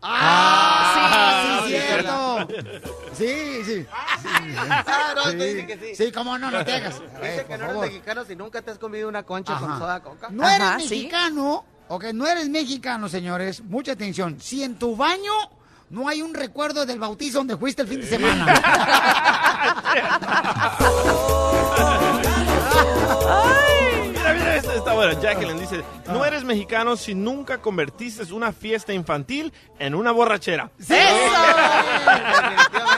¡Ah! 0.01 1.61
Sí, 1.67 1.73
sí, 1.73 1.79
cierto. 1.81 2.47
Sí, 3.17 3.63
sí. 3.65 3.85
Ah, 3.91 5.13
no, 5.15 5.23
te 5.31 5.53
dije 5.53 5.67
que 5.67 5.95
sí. 5.95 6.05
Sí, 6.05 6.11
cómo 6.11 6.37
no, 6.37 6.51
no 6.51 6.65
te 6.65 6.73
hagas. 6.73 7.01
Eh, 7.21 7.31
Dice 7.31 7.37
que 7.37 7.43
por 7.43 7.57
no 7.59 7.63
eres 7.63 7.67
favor. 7.75 7.85
mexicano 7.87 8.25
si 8.25 8.35
nunca 8.35 8.61
te 8.61 8.71
has 8.71 8.77
comido 8.79 9.07
una 9.07 9.23
concha 9.23 9.53
Ajá. 9.53 9.65
con 9.67 9.79
soda 9.79 9.99
coca. 10.01 10.27
No 10.29 10.47
eres 10.47 10.61
Ajá, 10.61 10.79
sí. 10.79 10.89
mexicano, 10.89 11.65
ok, 11.87 12.03
no 12.13 12.27
eres 12.27 12.49
mexicano, 12.49 13.07
señores. 13.09 13.63
Mucha 13.63 13.93
atención. 13.93 14.39
Si 14.41 14.63
en 14.63 14.75
tu 14.77 14.95
baño 14.95 15.31
no 15.89 16.07
hay 16.09 16.21
un 16.21 16.33
recuerdo 16.33 16.85
del 16.85 16.99
bautizo 16.99 17.37
donde 17.39 17.57
fuiste 17.57 17.83
el 17.83 17.87
fin 17.87 18.01
de 18.01 18.07
semana. 18.07 18.45
Mira, 24.11 24.33
mira, 24.33 24.55
esta 24.55 24.73
está 24.75 24.93
buena. 24.93 25.19
Jacqueline 25.19 25.59
dice, 25.59 25.83
no 26.07 26.25
eres 26.25 26.43
mexicano 26.43 26.95
si 26.95 27.15
nunca 27.15 27.59
convertiste 27.59 28.31
una 28.33 28.51
fiesta 28.51 28.93
infantil 28.93 29.53
en 29.79 29.95
una 29.95 30.11
borrachera. 30.11 30.69
¡Sí! 30.79 30.93
Eso 30.95 32.94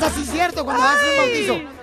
pasa, 0.00 0.10
sí, 0.14 0.24
cierto, 0.24 0.64
cuando 0.64 0.82
haces 0.82 1.08
un 1.10 1.16
bautizo. 1.16 1.74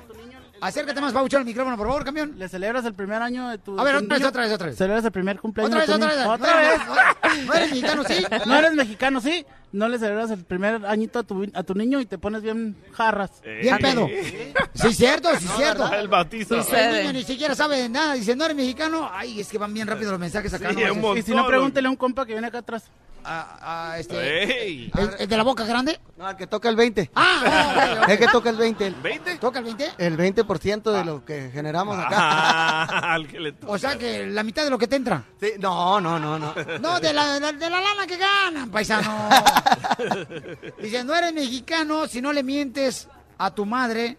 Acércate 0.64 1.02
más, 1.02 1.12
Pauchón, 1.12 1.40
al 1.40 1.46
micrófono, 1.46 1.76
por 1.76 1.88
favor, 1.88 2.06
camión. 2.06 2.34
Le 2.38 2.48
celebras 2.48 2.86
el 2.86 2.94
primer 2.94 3.20
año 3.20 3.50
de 3.50 3.58
tu... 3.58 3.80
A 3.80 3.84
ver, 3.84 3.96
otra 3.96 4.18
vez, 4.20 4.28
otra 4.28 4.44
vez, 4.44 4.54
otra 4.54 4.68
vez. 4.68 4.78
Celebras 4.78 5.04
el 5.04 5.12
primer 5.12 5.40
cumpleaños 5.40 5.74
Otra 5.76 5.98
de 5.98 6.00
vez, 6.08 6.24
tu 6.24 6.30
otra 6.30 6.60
vez. 6.60 6.80
Otra 6.80 6.86
No, 6.86 7.34
vez. 7.34 7.46
no 7.48 7.54
eres 7.56 7.70
mexicano, 7.72 8.04
sí. 8.08 8.26
No 8.46 8.56
eres 8.56 8.74
mexicano, 8.74 9.22
sí. 9.22 9.46
No 9.72 9.88
le 9.88 9.98
celebras 9.98 10.30
el 10.30 10.44
primer 10.46 10.86
añito 10.86 11.18
a 11.18 11.24
tu, 11.24 11.50
a 11.52 11.64
tu 11.64 11.74
niño 11.74 12.00
y 12.00 12.06
te 12.06 12.20
pones 12.20 12.44
bien 12.44 12.78
jarras. 12.92 13.32
Bien 13.44 13.76
pedo. 13.80 14.08
Sí, 14.76 14.94
cierto, 14.94 15.30
sí, 15.40 15.48
cierto. 15.58 15.92
El 15.94 16.08
bautizo. 16.10 16.56
El 16.76 16.98
niño 17.06 17.14
ni 17.14 17.24
siquiera 17.24 17.56
sabe 17.56 17.78
de 17.82 17.90
nada. 17.90 18.14
Dice, 18.14 18.36
no 18.36 18.46
eres 18.46 18.56
mexicano. 18.56 19.10
Ay, 19.12 19.40
es 19.40 19.48
que 19.48 19.58
van 19.58 19.74
bien 19.74 19.88
rápido 19.88 20.12
los 20.12 20.20
mensajes 20.20 20.54
acá. 20.54 20.70
Sí, 20.70 20.76
no 20.76 20.94
un 20.94 21.02
manches. 21.02 21.24
Y 21.26 21.32
si 21.32 21.36
no, 21.36 21.48
pregúntele 21.48 21.88
a 21.88 21.90
un 21.90 21.98
compa 21.98 22.24
que 22.24 22.34
viene 22.34 22.46
acá 22.48 22.60
atrás. 22.60 22.84
Ah, 23.24 23.96
este, 23.98 24.44
Ey. 24.64 24.92
¿El, 24.98 25.10
el 25.20 25.28
de 25.28 25.38
la 25.38 25.44
boca 25.44 25.64
grande? 25.66 26.00
No, 26.18 26.30
el 26.30 26.36
que 26.36 26.48
toca 26.48 26.70
el 26.70 26.76
20. 26.76 27.12
Ah, 27.16 27.98
ok, 27.98 28.04
ok. 28.04 28.10
Es 28.10 28.20
que 28.20 28.28
toca 28.28 28.50
el 28.50 28.58
20. 28.58 28.88
El, 28.88 28.96
¿20? 29.02 29.40
¿Toca 29.40 29.60
el 29.60 29.66
20? 29.66 29.92
el 29.98 30.18
20% 30.18 30.92
de 30.92 31.06
lo 31.06 31.24
que 31.26 31.50
generamos 31.52 31.98
acá. 31.98 32.16
Ah, 32.20 33.14
al 33.14 33.28
que 33.28 33.40
le 33.40 33.52
toca. 33.54 33.72
O 33.74 33.78
sea 33.78 33.98
que 33.98 34.26
la 34.26 34.44
mitad 34.44 34.64
de 34.64 34.70
lo 34.70 34.78
que 34.78 34.88
te 34.88 34.96
entra. 34.96 35.24
Sí, 35.40 35.54
no, 35.60 36.00
no, 36.02 36.20
no, 36.20 36.38
no. 36.40 36.54
No, 36.80 37.00
de 37.00 37.14
la, 37.14 37.34
de 37.34 37.40
la, 37.40 37.52
de 37.52 37.70
la 37.70 37.82
lana 37.82 38.08
que 38.08 38.18
ganan, 38.18 38.70
paisano. 38.70 39.30
Dice, 40.82 41.04
no 41.04 41.16
eres 41.16 41.34
mexicano 41.34 42.08
si 42.08 42.22
no 42.22 42.34
le 42.34 42.44
mientes 42.44 43.08
a 43.38 43.52
tu 43.52 43.66
madre. 43.66 44.18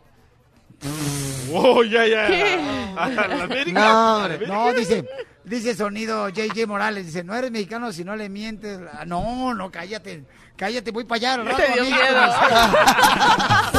Wow, 1.49 1.85
ya, 1.85 2.07
ya. 2.07 2.27
¿Qué? 2.27 2.61
¿A 2.97 3.09
la 3.09 3.45
América? 3.45 3.81
No, 3.81 4.17
hombre. 4.17 4.47
No, 4.47 4.73
dice, 4.73 5.09
dice 5.45 5.75
sonido 5.75 6.29
JJ 6.29 6.67
Morales, 6.67 7.07
dice, 7.07 7.25
no 7.25 7.35
eres 7.35 7.51
mexicano 7.51 7.93
si 7.93 8.05
no 8.05 8.17
le 8.17 8.29
mientes. 8.29 8.81
Ah, 8.93 9.05
No, 9.05 9.55
no, 9.55 9.71
cállate, 9.71 10.25
cállate, 10.57 10.91
voy 10.91 11.05
para 11.05 11.17
allá. 11.17 11.35
al 11.35 11.47
rato. 11.47 11.63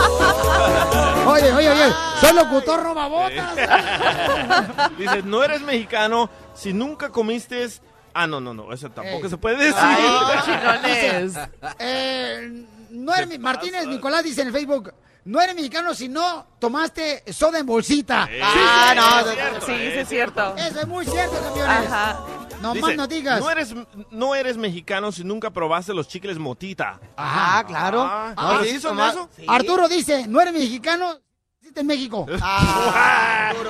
Oye, 1.26 1.54
oye, 1.54 1.70
oye, 1.70 1.94
soy 2.20 2.34
locutor 2.36 2.84
robabotas. 2.84 3.56
Dice, 4.98 5.24
no 5.24 5.44
eres 5.44 5.62
mexicano 5.62 6.30
si 6.54 6.74
nunca 6.74 7.10
comiste... 7.10 7.68
Ah, 8.14 8.28
no, 8.28 8.40
no, 8.40 8.54
no, 8.54 8.72
eso 8.74 8.90
tampoco 8.92 9.24
Ey. 9.26 9.30
se 9.30 9.38
puede 9.38 9.58
decir. 9.58 9.76
Ay, 9.80 10.04
cochinones. 10.38 11.34
Eh, 11.80 12.66
no 12.92 13.16
eres, 13.16 13.40
Martínez 13.40 13.88
Nicolás 13.88 14.24
dice 14.24 14.42
en 14.42 14.48
el 14.48 14.54
Facebook, 14.54 14.94
no 15.26 15.42
eres 15.42 15.56
mexicano 15.56 15.94
si 15.94 16.10
no 16.10 16.46
tomaste 16.60 17.24
soda 17.34 17.60
en 17.60 17.66
bolsita. 17.66 18.28
Eh, 18.32 18.40
Ah, 18.44 18.94
no, 18.96 19.20
es 19.20 19.26
no, 19.26 19.32
cierto, 19.34 19.66
Sí, 19.66 19.72
sí 19.76 20.00
es 20.00 20.10
cierto. 20.10 20.56
Eso 20.58 20.80
es 20.82 20.88
muy 20.88 21.06
cierto, 21.06 21.36
campeones. 21.42 21.88
Ajá. 21.88 22.20
No 22.62 22.74
Dice, 22.74 22.86
más 22.88 22.96
no 22.96 23.08
digas. 23.08 23.40
No 23.42 23.50
eres, 23.52 23.74
no 24.12 24.36
eres 24.36 24.56
mexicano 24.58 25.12
si 25.12 25.24
nunca 25.26 25.52
probaste 25.52 25.94
los 25.94 26.08
chicles 26.08 26.38
motita. 26.40 27.00
Ah, 27.18 27.64
claro. 27.68 28.02
Ah, 28.04 28.34
No, 28.38 28.50
¿pero 28.52 28.64
sí, 28.64 28.70
sí 28.72 28.80
son 28.80 29.00
eso? 29.02 29.30
sí. 29.36 29.44
Arturo 29.48 29.90
dice, 29.90 30.28
no 30.28 30.40
eres 30.40 30.54
mexicano, 30.54 31.20
naciste 31.74 31.82
en 31.82 31.88
México. 31.88 32.26
Ah, 32.42 33.54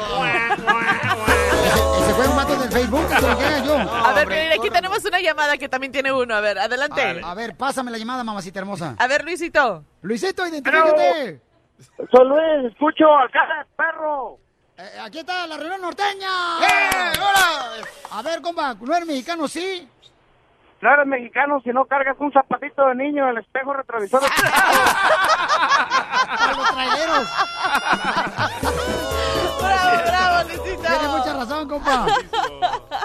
Ese 2.01 2.13
fue 2.15 2.27
un 2.27 2.35
vato 2.35 2.55
del 2.55 2.71
Facebook, 2.71 3.07
se 3.07 3.15
queda 3.15 3.63
yo. 3.63 3.77
A 3.77 4.13
ver, 4.13 4.27
mira, 4.27 4.55
aquí 4.55 4.69
tenemos 4.69 5.03
una 5.05 5.19
llamada 5.19 5.57
que 5.57 5.69
también 5.69 5.91
tiene 5.91 6.11
uno. 6.11 6.35
A 6.35 6.41
ver, 6.41 6.59
adelante. 6.59 7.21
A 7.23 7.33
ver, 7.33 7.55
pásame 7.55 7.91
la 7.91 7.97
llamada, 7.97 8.23
mamacita 8.23 8.59
hermosa. 8.59 8.95
A 8.97 9.07
ver, 9.07 9.23
Luisito. 9.23 9.83
Luisito, 10.01 10.45
identifícate. 10.47 11.41
Soy 12.11 12.27
Luis, 12.27 12.71
escucho 12.71 13.05
acá, 13.17 13.65
perro. 13.75 14.37
Eh, 14.77 14.99
aquí 15.01 15.19
está 15.19 15.47
la 15.47 15.57
reunión 15.57 15.81
norteña. 15.81 16.29
¡Eh, 16.61 17.13
hola! 17.17 17.87
A 18.11 18.21
ver, 18.21 18.41
compa, 18.41 18.75
¿no 18.79 18.95
eres 18.95 19.07
mexicano, 19.07 19.47
sí? 19.47 19.87
No 20.83 20.93
eres 20.93 21.07
mexicano 21.07 21.61
si 21.63 21.69
no 21.69 21.85
cargas 21.85 22.17
un 22.19 22.29
zapatito 22.33 22.85
de 22.87 22.95
niño 22.95 23.23
en 23.23 23.37
el 23.37 23.41
espejo 23.41 23.71
retrovisor. 23.71 24.21
Para 26.27 26.53
los 26.57 26.71
traileros. 26.73 27.29
Bravo, 29.61 30.03
bravo, 30.05 30.49
Luisito. 30.49 30.81
Tiene 30.81 31.07
mucha 31.07 31.33
razón, 31.37 31.69
compa. 31.69 32.05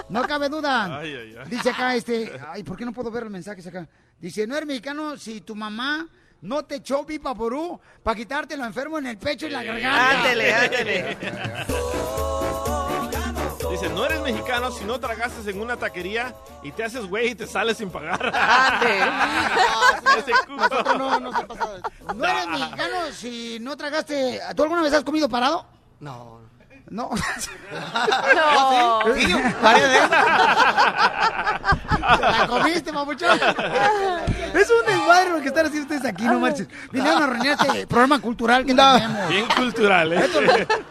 No 0.09 0.23
cabe 0.23 0.49
duda. 0.49 0.97
Ay, 0.99 1.15
ay, 1.15 1.37
ay. 1.39 1.49
Dice 1.49 1.69
acá 1.69 1.95
este, 1.95 2.37
ay, 2.49 2.65
¿por 2.65 2.75
qué 2.75 2.83
no 2.83 2.91
puedo 2.91 3.09
ver 3.11 3.23
los 3.23 3.31
mensajes 3.31 3.65
acá? 3.65 3.87
Dice, 4.19 4.45
no 4.45 4.57
eres 4.57 4.67
mexicano 4.67 5.15
si 5.15 5.39
tu 5.39 5.55
mamá 5.55 6.05
no 6.41 6.65
te 6.65 6.75
echó 6.75 7.05
pipa 7.05 7.33
porú 7.33 7.79
para 8.03 8.17
quitarte 8.17 8.57
lo 8.57 8.65
enfermo 8.65 8.97
en 8.97 9.07
el 9.07 9.17
pecho 9.17 9.47
y 9.47 9.51
la 9.51 9.63
garganta. 9.63 10.19
Ándele, 10.19 10.53
ándele. 10.53 11.17
Dice, 13.79 13.93
no 13.93 14.05
eres 14.05 14.19
mexicano 14.19 14.71
si 14.71 14.83
no 14.83 14.99
tragaste 14.99 15.49
en 15.49 15.61
una 15.61 15.77
taquería 15.77 16.35
y 16.63 16.71
te 16.73 16.83
haces 16.83 17.07
güey 17.07 17.29
y 17.29 17.35
te 17.35 17.47
sales 17.47 17.77
sin 17.77 17.89
pagar. 17.89 18.29
Ande. 18.35 18.99
Cuco. 20.47 20.57
Nosotros 20.57 20.97
no 20.97 21.19
nos 21.21 21.35
ha 21.35 21.47
pasado. 21.47 21.79
No 22.13 22.25
eres 22.25 22.47
mexicano 22.47 22.97
si 23.13 23.57
no 23.61 23.77
tragaste. 23.77 24.41
¿Tú 24.53 24.63
alguna 24.63 24.81
vez 24.81 24.93
has 24.93 25.05
comido 25.05 25.29
parado? 25.29 25.65
No. 26.01 26.41
No. 26.89 27.11
No. 28.35 29.01
Sí, 29.15 29.33
veces. 29.33 30.01
La 32.01 32.47
comiste, 32.47 32.91
mamuchón. 32.91 33.39
Es 34.53 34.69
un 34.69 34.85
desmadre 34.85 35.29
lo 35.31 35.41
que 35.41 35.47
están 35.47 35.65
haciendo 35.67 35.93
ustedes 35.93 36.13
aquí, 36.13 36.23
no 36.23 36.39
marches. 36.39 36.67
Vinieron 36.91 37.23
a 37.23 37.27
reunir 37.27 37.51
este 37.51 37.87
programa 37.87 38.19
cultural 38.19 38.65
que 38.65 38.73
tenemos. 38.73 39.29
Bien 39.29 39.45
cultural, 39.55 40.13
¿eh? 40.13 40.25
Esto 40.25 40.39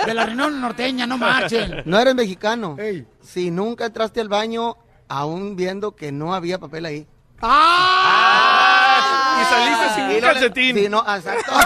de 0.06 0.14
la 0.14 0.26
reunión 0.26 0.60
norteña, 0.60 1.06
no 1.06 1.18
marchen. 1.18 1.82
No 1.84 1.98
eres 1.98 2.14
mexicano. 2.14 2.76
Ey. 2.78 3.06
Si 3.22 3.50
nunca 3.50 3.86
entraste 3.86 4.20
al 4.20 4.28
baño, 4.28 4.76
aún 5.08 5.56
viendo 5.56 5.94
que 5.94 6.12
no 6.12 6.34
había 6.34 6.58
papel 6.58 6.86
ahí. 6.86 7.06
¡Ah! 7.40 9.40
Y 9.40 9.44
saliste 9.44 9.94
sin 9.94 10.04
un 10.04 10.14
no 10.14 10.20
calcetín. 10.20 10.76
Sí, 10.76 10.88
no, 10.88 11.00
exacto. 11.00 11.52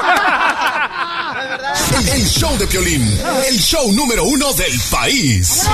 El 2.13 2.25
show 2.27 2.57
de 2.59 2.67
Piolín, 2.67 3.03
el 3.49 3.59
show 3.59 3.91
número 3.93 4.25
uno 4.25 4.53
del 4.53 4.79
país. 4.91 5.67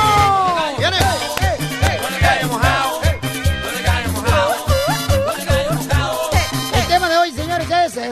¿Viene? 0.78 0.96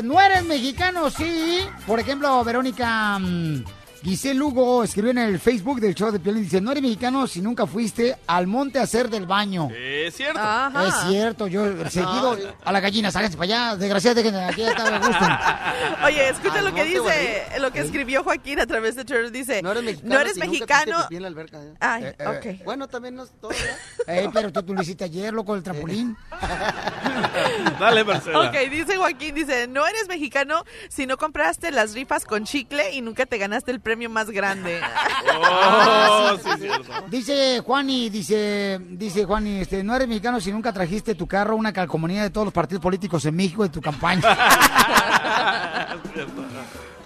¿No 0.02 0.20
eres 0.20 0.44
mexicano? 0.44 1.10
Sí. 1.10 1.60
Por 1.86 2.00
ejemplo, 2.00 2.42
Verónica 2.44 3.18
mm, 3.18 3.64
Giselle 4.06 4.38
Lugo 4.38 4.84
escribió 4.84 5.10
en 5.10 5.18
el 5.18 5.40
Facebook 5.40 5.80
del 5.80 5.92
show 5.92 6.12
de 6.12 6.20
Piolín, 6.20 6.44
dice, 6.44 6.60
no 6.60 6.70
eres 6.70 6.80
mexicano 6.80 7.26
si 7.26 7.40
nunca 7.40 7.66
fuiste 7.66 8.16
al 8.28 8.46
monte 8.46 8.78
a 8.78 8.82
hacer 8.82 9.10
del 9.10 9.26
baño. 9.26 9.68
Es 9.76 10.14
cierto. 10.14 10.38
Ajá. 10.38 10.86
Es 10.86 10.94
cierto, 11.10 11.48
yo 11.48 11.66
seguido 11.90 12.38
a 12.64 12.70
la 12.70 12.78
gallina, 12.78 13.10
sáquense 13.10 13.36
para 13.36 13.70
allá, 13.72 13.76
desgraciados, 13.76 14.14
dejen 14.22 14.36
aquí 14.36 14.62
está. 14.62 15.74
Oye, 16.04 16.28
escucha 16.28 16.60
Al 16.60 16.66
lo 16.66 16.72
que 16.72 16.84
dice, 16.84 17.46
lo 17.58 17.72
que 17.72 17.80
escribió 17.80 18.22
Joaquín 18.22 18.60
a 18.60 18.66
través 18.66 18.94
de 18.94 19.04
Twitter. 19.04 19.32
Dice, 19.32 19.60
No 19.60 19.72
eres 19.72 19.82
mexicano. 19.82 20.14
no 20.14 20.20
eres 20.20 20.34
si 20.34 20.38
nunca 20.38 20.50
mexicano. 20.52 21.06
en 21.10 21.22
la 21.22 21.28
alberca, 21.28 21.60
¿eh? 21.64 21.74
Ay, 21.80 22.04
Eh, 22.04 22.16
eh, 22.16 22.26
ok. 22.28 22.64
Bueno, 22.64 22.86
también 22.86 23.16
no 23.16 23.24
es 23.24 23.32
todo. 23.40 23.50
Ey, 24.06 24.28
pero 24.32 24.52
tú, 24.52 24.62
tú 24.62 24.72
lo 24.72 24.82
hiciste 24.82 25.02
ayer, 25.02 25.34
loco, 25.34 25.52
el 25.56 25.64
trampolín. 25.64 26.16
Dale, 27.80 28.04
Marcela. 28.04 28.38
Ok, 28.50 28.70
dice 28.70 28.96
Joaquín, 28.98 29.34
dice, 29.34 29.66
no 29.66 29.84
eres 29.84 30.06
mexicano 30.06 30.62
si 30.90 31.06
no 31.06 31.16
compraste 31.16 31.72
las 31.72 31.92
rifas 31.92 32.24
con 32.24 32.44
chicle 32.44 32.92
y 32.92 33.00
nunca 33.00 33.26
te 33.26 33.36
ganaste 33.38 33.72
el 33.72 33.80
premio 33.80 33.95
más 34.08 34.30
grande. 34.30 34.80
Oh, 35.38 36.36
sí. 36.58 36.68
Dice 37.08 37.60
Juani, 37.64 38.08
dice, 38.10 38.78
dice 38.90 39.24
Juani, 39.24 39.60
este, 39.60 39.82
no 39.82 39.94
eres 39.96 40.06
mexicano 40.08 40.40
si 40.40 40.52
nunca 40.52 40.72
trajiste 40.72 41.14
tu 41.14 41.26
carro 41.26 41.56
una 41.56 41.72
calcomanía 41.72 42.22
de 42.22 42.30
todos 42.30 42.46
los 42.46 42.54
partidos 42.54 42.82
políticos 42.82 43.24
en 43.26 43.34
México 43.34 43.62
de 43.64 43.68
tu 43.70 43.80
campaña. 43.80 44.22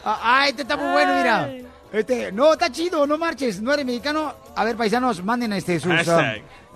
Ah, 0.02 0.18
Ay, 0.22 0.50
este 0.50 0.62
está 0.62 0.76
muy 0.78 0.92
bueno, 0.92 1.14
mira. 1.14 1.50
Este, 1.92 2.32
no, 2.32 2.52
está 2.52 2.70
chido, 2.70 3.06
no 3.06 3.18
marches, 3.18 3.60
no 3.60 3.72
eres 3.72 3.84
mexicano. 3.84 4.34
A 4.56 4.64
ver, 4.64 4.76
paisanos, 4.76 5.22
manden 5.22 5.52
este 5.52 5.78
sus 5.80 5.92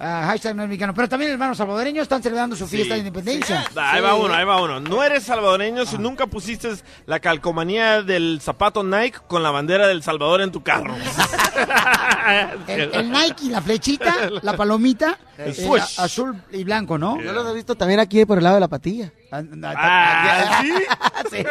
Hashtag. 0.04 0.22
ah, 0.22 0.26
hashtag 0.26 0.54
no 0.56 0.62
eres 0.62 0.68
mexicano. 0.70 0.94
Pero 0.94 1.08
también 1.08 1.32
hermanos 1.32 1.56
salvadoreños 1.58 2.02
están 2.02 2.22
celebrando 2.22 2.56
su 2.56 2.66
fiesta 2.66 2.94
de 2.94 3.00
independencia. 3.00 3.64
Ahí 3.76 4.00
va 4.00 4.14
uno, 4.14 4.34
ahí 4.34 4.44
va 4.44 4.60
uno. 4.62 4.80
No 4.80 5.02
eres 5.02 5.24
salvadoreño 5.24 5.86
si 5.86 5.98
nunca 5.98 6.26
pusiste 6.26 6.70
la 7.06 7.20
calcomanía 7.20 8.02
del 8.02 8.40
zapato 8.42 8.82
Nike 8.84 9.18
con 9.26 9.42
la 9.42 9.50
bandera 9.50 9.86
del 9.86 10.02
Salvador 10.02 10.40
en 10.42 10.52
tu 10.52 10.62
carro. 10.62 10.94
El, 12.66 12.94
el 12.94 13.10
Nike, 13.12 13.44
la 13.50 13.60
flechita, 13.60 14.14
la 14.42 14.56
palomita, 14.56 15.18
El 15.36 15.50
eh, 15.50 15.54
swoosh. 15.54 15.98
a- 16.00 16.04
azul 16.04 16.34
y 16.52 16.64
blanco, 16.64 16.96
¿no? 16.96 17.20
Yo 17.20 17.32
los 17.32 17.46
he 17.50 17.54
visto 17.54 17.74
también 17.74 18.00
aquí 18.00 18.24
por 18.24 18.38
el 18.38 18.44
lado 18.44 18.54
de 18.56 18.60
la 18.60 18.68
patilla. 18.68 19.12
Ah, 19.30 19.42
ah, 19.64 19.74
Ah, 19.76 20.62
¿sí? 20.62 20.72
Sí. 21.30 21.44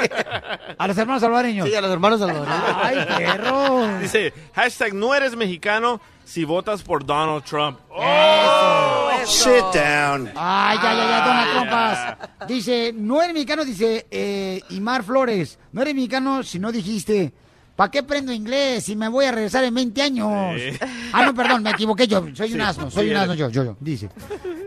A 0.78 0.88
los 0.88 0.98
hermanos 0.98 1.22
salvadoreños. 1.22 1.68
Sí, 1.68 1.76
a 1.76 1.82
los 1.82 1.92
hermanos 1.92 2.20
salvadoreños. 2.20 2.76
Ay, 2.82 2.98
perro. 3.18 4.00
Dice, 4.00 4.34
hashtag 4.54 4.94
no 4.94 5.14
eres 5.14 5.36
mexicano 5.36 6.00
si 6.24 6.46
votas 6.46 6.82
por 6.84 7.06
Donald 7.06 7.44
Trump. 7.44 7.80
Oh, 7.90 9.10
Eso. 9.22 9.72
down. 9.74 10.32
Ay, 10.36 10.78
ya, 10.82 10.94
ya, 10.94 11.08
ya, 11.10 11.26
dona 11.26 11.52
trompas. 11.52 12.48
Dice, 12.48 12.94
no 12.94 13.22
eres 13.22 13.34
mexicano, 13.34 13.66
dice 13.66 14.08
eh, 14.12 14.62
Imar 14.70 15.04
Flores. 15.04 15.60
No 15.72 15.82
eres 15.82 15.96
mexicano 15.96 16.44
si 16.44 16.60
no 16.60 16.72
dijiste, 16.72 17.34
¿para 17.76 17.92
qué 17.92 18.00
aprendo 18.00 18.32
inglés 18.32 18.84
si 18.86 18.96
me 18.96 19.08
voy 19.10 19.26
a 19.26 19.32
regresar 19.32 19.64
en 19.64 19.74
20 19.74 20.02
años? 20.02 20.60
Sí. 20.60 20.78
Ah, 21.12 21.26
no, 21.26 21.34
perdón, 21.34 21.64
me 21.64 21.72
equivoqué 21.72 22.08
yo. 22.08 22.26
Soy 22.34 22.54
un 22.54 22.62
asno, 22.62 22.90
soy 22.92 23.06
sí 23.08 23.12
un 23.12 23.18
asno 23.18 23.34
yo, 23.34 23.50
yo, 23.50 23.64
yo. 23.64 23.78
Dice. 23.80 24.10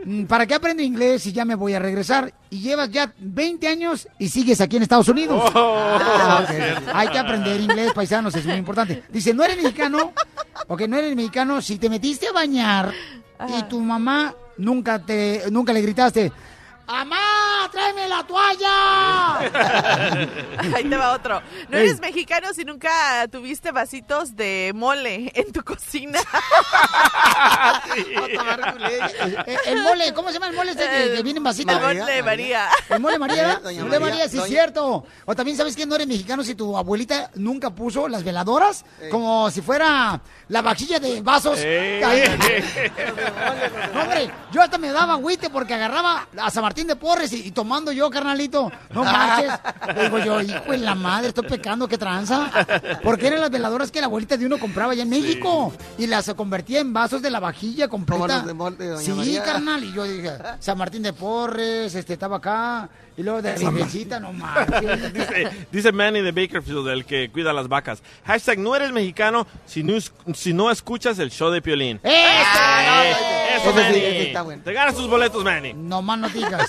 "Mm, 0.04 0.24
¿para 0.24 0.46
qué 0.46 0.54
aprendo 0.54 0.82
inglés 0.82 1.22
si 1.22 1.32
ya 1.32 1.44
me 1.44 1.54
voy 1.54 1.74
a 1.74 1.78
regresar? 1.78 2.32
Y 2.50 2.60
llevas 2.60 2.90
ya 2.90 3.12
20 3.18 3.66
años 3.68 4.06
y 4.18 4.28
sigues 4.28 4.60
aquí 4.60 4.76
en 4.76 4.82
Estados 4.84 5.08
Unidos. 5.08 5.50
Oh, 5.54 5.98
Ah. 5.98 6.44
Hay 6.94 7.08
que 7.08 7.18
aprender 7.18 7.60
inglés, 7.60 7.92
paisanos, 7.94 8.34
es 8.34 8.44
muy 8.46 8.54
importante. 8.56 9.02
Dice, 9.10 9.32
¿no 9.34 9.44
eres 9.44 9.56
mexicano? 9.56 10.12
Ok, 10.68 10.82
no 10.82 10.96
eres 10.96 11.14
mexicano. 11.16 11.60
Si 11.62 11.78
te 11.78 11.88
metiste 11.90 12.28
a 12.28 12.32
bañar 12.32 12.92
y 13.58 13.62
tu 13.64 13.80
mamá 13.80 14.34
nunca 14.58 14.98
te, 14.98 15.42
nunca 15.50 15.72
le 15.72 15.82
gritaste, 15.82 16.32
¡Amá, 16.88 17.68
tráeme 17.72 18.08
la 18.08 18.22
toalla! 18.24 19.38
Ahí 20.76 20.84
te 20.88 20.96
va 20.96 21.12
otro. 21.14 21.42
No 21.68 21.78
eres 21.78 21.98
mexicano 22.00 22.54
si 22.54 22.64
nunca 22.64 23.26
tuviste 23.28 23.72
vasitos 23.72 24.36
de 24.36 24.70
mole 24.74 25.32
en 25.34 25.52
tu 25.52 25.64
cocina. 25.64 26.20
Eh, 29.46 29.56
el 29.66 29.82
mole, 29.82 30.12
¿cómo 30.14 30.28
se 30.28 30.34
llama 30.34 30.48
el 30.48 30.54
mole 30.56 30.70
este 30.72 30.84
que, 30.88 31.14
que 31.16 31.22
viene 31.22 31.38
en 31.38 31.44
vasito? 31.44 31.72
El 31.72 31.80
mole 31.80 32.04
de 32.12 32.22
María. 32.22 32.68
El 32.88 33.00
mole 33.00 33.18
María, 33.18 33.60
doña 33.62 33.78
el 33.78 33.84
mole 33.84 33.98
María, 34.00 34.14
María, 34.14 34.28
sí 34.28 34.36
es 34.38 34.42
doña- 34.44 34.48
cierto. 34.48 35.04
O 35.24 35.34
también 35.34 35.56
sabes 35.56 35.74
que 35.76 35.86
no 35.86 35.94
eres 35.96 36.06
mexicano 36.06 36.44
si 36.44 36.54
tu 36.54 36.76
abuelita 36.76 37.30
nunca 37.34 37.70
puso 37.70 38.08
las 38.08 38.22
veladoras 38.24 38.84
como 39.10 39.50
si 39.50 39.60
fuera 39.60 40.20
la 40.48 40.62
vajilla 40.62 40.98
de 41.00 41.20
vasos. 41.22 41.58
Ey. 41.58 42.02
Ay, 42.02 42.22
no, 43.94 44.02
hombre, 44.02 44.30
yo 44.52 44.62
hasta 44.62 44.78
me 44.78 44.90
daba 44.92 45.14
agüite 45.14 45.50
porque 45.50 45.74
agarraba 45.74 46.28
a 46.38 46.50
San 46.50 46.62
Martín 46.62 46.86
de 46.86 46.96
Porres 46.96 47.32
y, 47.32 47.48
y 47.48 47.50
tomando 47.50 47.90
yo, 47.92 48.08
carnalito. 48.10 48.70
No 48.90 49.04
manches. 49.04 49.52
Le 49.94 50.02
digo 50.04 50.18
yo, 50.18 50.40
hijo 50.40 50.70
de 50.70 50.78
la 50.78 50.94
madre, 50.94 51.28
estoy 51.28 51.48
pecando, 51.48 51.88
qué 51.88 51.98
tranza. 51.98 52.50
Porque 53.02 53.26
eran 53.26 53.40
las 53.40 53.50
veladoras 53.50 53.90
que 53.90 54.00
la 54.00 54.06
abuelita 54.06 54.36
de 54.36 54.46
uno 54.46 54.58
compraba 54.58 54.92
allá 54.92 55.02
en 55.02 55.10
México. 55.10 55.72
Y 55.98 56.06
las 56.06 56.32
convertía 56.34 56.80
en 56.80 56.92
vasos 56.92 57.22
de 57.22 57.30
la 57.30 57.40
vajilla 57.40 57.88
completa. 57.88 58.16
Como 58.20 58.34
los 58.36 58.46
de 58.46 58.54
mol- 58.54 58.76
de 58.76 58.88
Doña 58.90 59.02
sí, 59.04 59.12
María. 59.12 59.42
carnal. 59.42 59.82
Y 59.84 59.92
yo 59.92 60.04
dije, 60.04 60.32
San 60.60 60.78
Martín 60.78 61.02
de 61.02 61.12
Porres, 61.12 61.94
este, 61.94 62.12
estaba 62.12 62.36
acá. 62.36 62.88
Y 63.16 63.22
luego 63.22 63.40
de 63.40 63.54
Virgencita, 63.54 64.20
no 64.20 64.32
manches. 64.32 65.12
Dice, 65.14 65.50
dice 65.72 65.92
Manny 65.92 66.20
de 66.20 66.32
Bakerfield, 66.32 66.86
el 66.88 67.04
que 67.06 67.30
cuida 67.30 67.52
las 67.52 67.66
vacas. 67.66 68.02
Hashtag 68.26 68.58
no 68.58 68.76
eres 68.76 68.92
mexicano 68.92 69.46
si 69.64 69.82
no, 69.82 69.94
si 70.34 70.52
no 70.52 70.70
escuchas 70.70 71.18
el 71.18 71.30
show 71.30 71.50
de 71.50 71.62
Piolín. 71.62 71.98
¡Eso! 72.02 72.12
Eh, 72.12 73.56
eso, 73.56 73.70
sí, 73.70 73.76
Manny. 73.76 73.98
ese 73.98 74.22
está 74.28 74.42
bueno. 74.42 74.62
Te 74.62 74.72
ganas 74.72 74.94
tus 74.94 75.08
boletos, 75.08 75.42
Manny. 75.42 75.72
No 75.72 76.02
más 76.02 76.18
no 76.18 76.28
digas. 76.28 76.68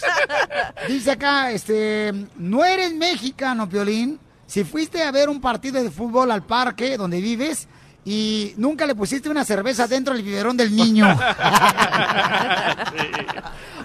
Dice 0.88 1.12
acá, 1.12 1.52
este, 1.52 2.14
no 2.38 2.64
eres 2.64 2.94
mexicano, 2.94 3.68
Piolín. 3.68 4.20
Si 4.46 4.64
fuiste 4.64 5.04
a 5.04 5.12
ver 5.12 5.28
un 5.28 5.42
partido 5.42 5.84
de 5.84 5.92
fútbol 5.92 6.32
al 6.32 6.44
parque 6.46 6.96
donde 6.96 7.20
vives 7.20 7.68
y 8.10 8.54
nunca 8.56 8.86
le 8.86 8.96
pusiste 8.96 9.30
una 9.30 9.44
cerveza 9.44 9.86
dentro 9.86 10.14
del 10.14 10.24
biberón 10.24 10.56
del 10.56 10.74
niño. 10.74 11.06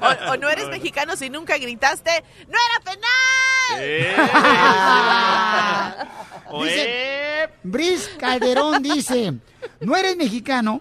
O, 0.01 0.33
o 0.33 0.37
no 0.37 0.49
eres 0.51 0.69
mexicano 0.69 1.15
si 1.15 1.31
nunca 1.31 1.57
gritaste, 1.59 2.11
¡No 2.49 2.59
era 2.59 2.81
penal! 2.83 3.89
Dice, 6.65 7.49
Brice 7.63 8.17
Calderón 8.19 8.83
dice, 8.83 9.35
no 9.81 9.95
eres 9.97 10.17
mexicano 10.17 10.81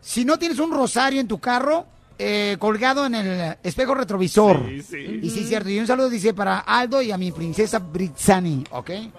si 0.00 0.24
no 0.24 0.38
tienes 0.38 0.60
un 0.60 0.70
rosario 0.70 1.20
en 1.20 1.26
tu 1.26 1.40
carro 1.40 1.84
eh, 2.22 2.58
colgado 2.58 3.06
en 3.06 3.14
el 3.14 3.56
espejo 3.62 3.94
retrovisor. 3.94 4.62
Sí, 4.68 4.82
sí. 4.82 5.20
Y 5.22 5.30
sí, 5.30 5.46
cierto. 5.46 5.70
Y 5.70 5.78
un 5.78 5.86
saludo 5.86 6.10
dice 6.10 6.34
para 6.34 6.58
Aldo 6.58 7.00
y 7.00 7.10
a 7.10 7.16
mi 7.16 7.32
princesa 7.32 7.78
Britzani, 7.78 8.62
¿ok? 8.72 8.90
Oye, 8.90 9.10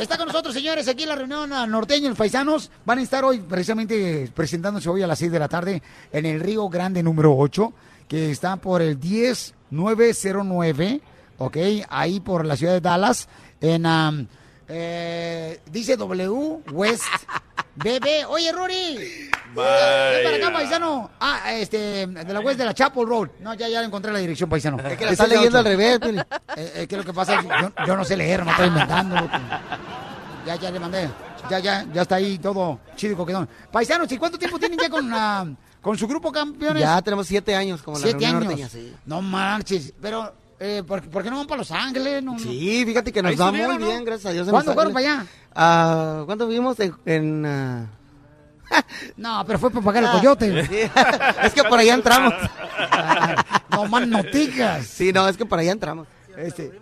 está 0.00 0.16
con 0.16 0.28
nosotros, 0.28 0.54
señores, 0.54 0.86
aquí 0.86 1.02
en 1.02 1.08
la 1.08 1.16
reunión 1.16 1.52
a 1.52 1.66
norteño, 1.66 2.08
los 2.08 2.16
paisanos 2.16 2.70
van 2.84 3.00
a 3.00 3.02
estar 3.02 3.24
hoy 3.24 3.40
precisamente 3.40 4.30
presentándose 4.32 4.88
hoy 4.88 5.02
a 5.02 5.08
las 5.08 5.18
6 5.18 5.32
de 5.32 5.38
la 5.40 5.48
tarde 5.48 5.82
en 6.12 6.24
el 6.24 6.38
Río 6.38 6.68
Grande 6.68 7.02
número 7.02 7.36
8, 7.36 7.72
que 8.06 8.30
está 8.30 8.58
por 8.58 8.80
el 8.80 9.00
10909, 9.00 11.00
¿ok? 11.38 11.56
Ahí 11.88 12.20
por 12.20 12.46
la 12.46 12.56
ciudad 12.56 12.74
de 12.74 12.80
Dallas, 12.80 13.28
en, 13.60 14.28
eh, 14.68 15.60
dice 15.72 15.96
W 15.96 16.60
West 16.70 17.02
BB. 17.82 18.26
Oye, 18.28 18.52
Rory. 18.52 18.96
Ven 19.54 19.64
para 20.24 20.36
acá, 20.36 20.52
paisano. 20.52 21.10
Ah, 21.20 21.52
este, 21.54 22.06
de 22.06 22.32
la 22.32 22.40
West 22.40 22.58
de 22.58 22.64
la 22.64 22.74
Chapel 22.74 23.06
Road. 23.06 23.28
No, 23.40 23.54
ya, 23.54 23.68
ya 23.68 23.82
encontré 23.82 24.12
la 24.12 24.18
dirección, 24.18 24.48
paisano. 24.50 24.78
Es 24.86 24.96
que 24.98 25.04
la 25.06 25.12
está 25.12 25.26
leyendo 25.26 25.58
al 25.58 25.64
revés. 25.64 25.98
Eh, 26.56 26.72
eh, 26.74 26.86
¿Qué 26.88 26.96
es 26.96 26.98
lo 26.98 27.04
que 27.04 27.12
pasa? 27.12 27.40
Yo, 27.40 27.72
yo 27.86 27.96
no 27.96 28.04
sé 28.04 28.16
leer, 28.16 28.44
me 28.44 28.50
estoy 28.50 28.66
inventando. 28.66 29.14
Ya, 30.44 30.56
ya 30.56 30.70
le 30.72 30.80
mandé. 30.80 31.08
Ya, 31.48 31.58
ya, 31.60 31.86
ya 31.92 32.02
está 32.02 32.16
ahí 32.16 32.36
todo 32.38 32.80
chido 32.96 33.12
y 33.12 33.16
coquetón. 33.16 33.48
Paisanos, 33.70 34.10
¿y 34.10 34.18
cuánto 34.18 34.38
tiempo 34.38 34.58
tienen 34.58 34.76
ya 34.78 34.90
con, 34.90 35.08
ah, 35.14 35.46
con 35.80 35.96
su 35.96 36.08
grupo 36.08 36.32
campeones? 36.32 36.82
Ya 36.82 37.00
tenemos 37.00 37.28
siete 37.28 37.54
años 37.54 37.80
como 37.82 37.96
la 37.98 38.02
Siete 38.02 38.26
años. 38.26 38.44
norteña, 38.44 38.68
sí. 38.68 38.92
No 39.06 39.22
marches. 39.22 39.92
Pero, 40.02 40.32
eh, 40.60 40.82
¿por, 40.86 41.02
por 41.08 41.22
qué 41.22 41.30
no 41.30 41.38
van 41.38 41.46
para 41.46 41.58
Los 41.58 41.70
Ángeles? 41.70 42.22
No, 42.22 42.32
no. 42.32 42.38
Sí, 42.38 42.84
fíjate 42.86 43.12
que 43.12 43.22
nos 43.22 43.40
va 43.40 43.50
muy 43.52 43.60
¿no? 43.60 43.78
bien, 43.78 44.04
gracias 44.04 44.26
a 44.30 44.32
Dios. 44.32 44.48
¿Cuándo 44.48 44.74
fueron 44.74 44.92
para 44.92 45.06
allá? 45.14 45.26
Ah, 45.54 46.22
¿Cuándo 46.26 46.46
vimos 46.46 46.78
en... 46.80 46.94
en, 47.06 47.46
ah, 47.46 47.86
No, 49.16 49.44
pero 49.46 49.58
fue 49.58 49.70
para 49.70 49.84
pagar 49.84 50.02
el 50.04 50.08
Ah, 50.10 50.12
coyote. 50.12 50.66
sí. 50.66 50.90
es 51.42 51.52
que 51.54 51.64
por 51.64 51.78
allá 51.78 51.94
entramos. 51.94 52.34
no 53.70 53.86
más 53.86 54.06
noticas. 54.06 54.86
Sí, 54.86 55.12
no, 55.12 55.28
es 55.28 55.36
que 55.36 55.46
por 55.46 55.58
allá 55.58 55.72
entramos. 55.72 56.06
Este. 56.36 56.72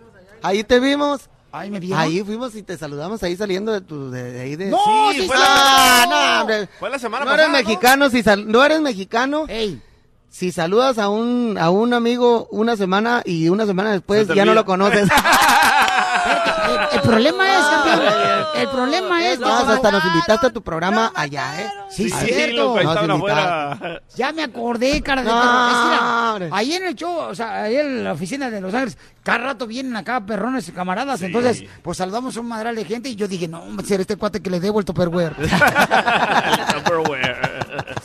Ahí 0.41 0.63
te 0.63 0.79
vimos. 0.79 1.29
Ahí 1.51 1.71
me 1.71 1.79
vieron. 1.79 1.99
Ahí 1.99 2.21
fuimos 2.23 2.53
y 2.55 2.61
te 2.63 2.77
saludamos 2.77 3.23
ahí 3.23 3.35
saliendo 3.35 3.71
de 3.71 3.81
tu 3.81 4.11
de, 4.11 4.31
de 4.33 4.41
ahí 4.41 4.55
de 4.55 4.65
No, 4.69 4.77
Sí, 5.13 5.21
sí, 5.21 5.27
fue 5.27 5.37
la, 5.37 6.05
no, 6.09 6.41
hombre. 6.41 6.69
fue 6.77 6.89
la 6.89 6.99
semana 6.99 7.25
No 7.25 7.31
eres 7.33 7.45
pasada. 7.45 7.61
¿no? 7.61 7.67
mexicano 7.67 8.09
si 8.09 8.21
sal- 8.21 8.51
no 8.51 8.63
eres 8.63 8.81
mexicano. 8.81 9.45
Ey. 9.47 9.81
Si 10.37 10.51
saludas 10.51 10.99
a 10.99 11.09
un 11.09 11.57
a 11.59 11.71
un 11.71 11.95
amigo 11.95 12.47
una 12.51 12.77
semana 12.77 13.23
y 13.25 13.49
una 13.49 13.65
semana 13.65 13.91
después 13.91 14.27
ya 14.27 14.45
no 14.45 14.53
lo 14.53 14.65
conoces. 14.65 15.09
El, 16.67 16.97
el 16.97 17.01
problema 17.01 17.55
es, 17.55 17.65
campeón, 17.65 18.01
el 18.57 18.67
problema 18.67 19.25
es 19.25 19.37
que 19.37 19.45
No, 19.45 19.57
hasta 19.57 19.91
nos 19.91 20.03
invitaste 20.05 20.47
a 20.47 20.49
tu 20.49 20.61
programa 20.61 21.11
allá, 21.15 21.61
¿eh? 21.61 21.69
Sí, 21.89 22.09
Sí, 22.09 22.27
cierto. 22.27 22.75
Ya 24.15 24.31
me 24.33 24.43
acordé, 24.43 25.01
cara 25.01 25.23
de 25.23 25.29
No, 25.29 26.55
ahí 26.55 26.73
en 26.73 26.87
el 26.87 26.95
show, 26.95 27.15
o 27.29 27.33
sea, 27.33 27.63
ahí 27.63 27.77
en 27.77 28.03
la 28.03 28.11
oficina 28.13 28.49
de 28.49 28.59
Los 28.59 28.73
Ángeles, 28.73 28.97
cada 29.23 29.37
rato 29.39 29.65
vienen 29.65 29.95
acá 29.95 30.25
perrones 30.25 30.67
y 30.67 30.71
camaradas. 30.71 31.21
Entonces, 31.21 31.63
pues 31.81 31.97
saludamos 31.97 32.35
a 32.35 32.41
un 32.41 32.47
madral 32.47 32.75
de 32.75 32.83
gente 32.85 33.09
y 33.09 33.15
yo 33.15 33.27
dije, 33.27 33.47
no, 33.47 33.61
va 33.75 33.81
a 33.81 33.85
ser 33.85 34.01
este 34.01 34.17
cuate 34.17 34.41
que 34.41 34.49
le 34.49 34.59
debo 34.59 34.79
el 34.79 34.85
topperware. 34.85 35.35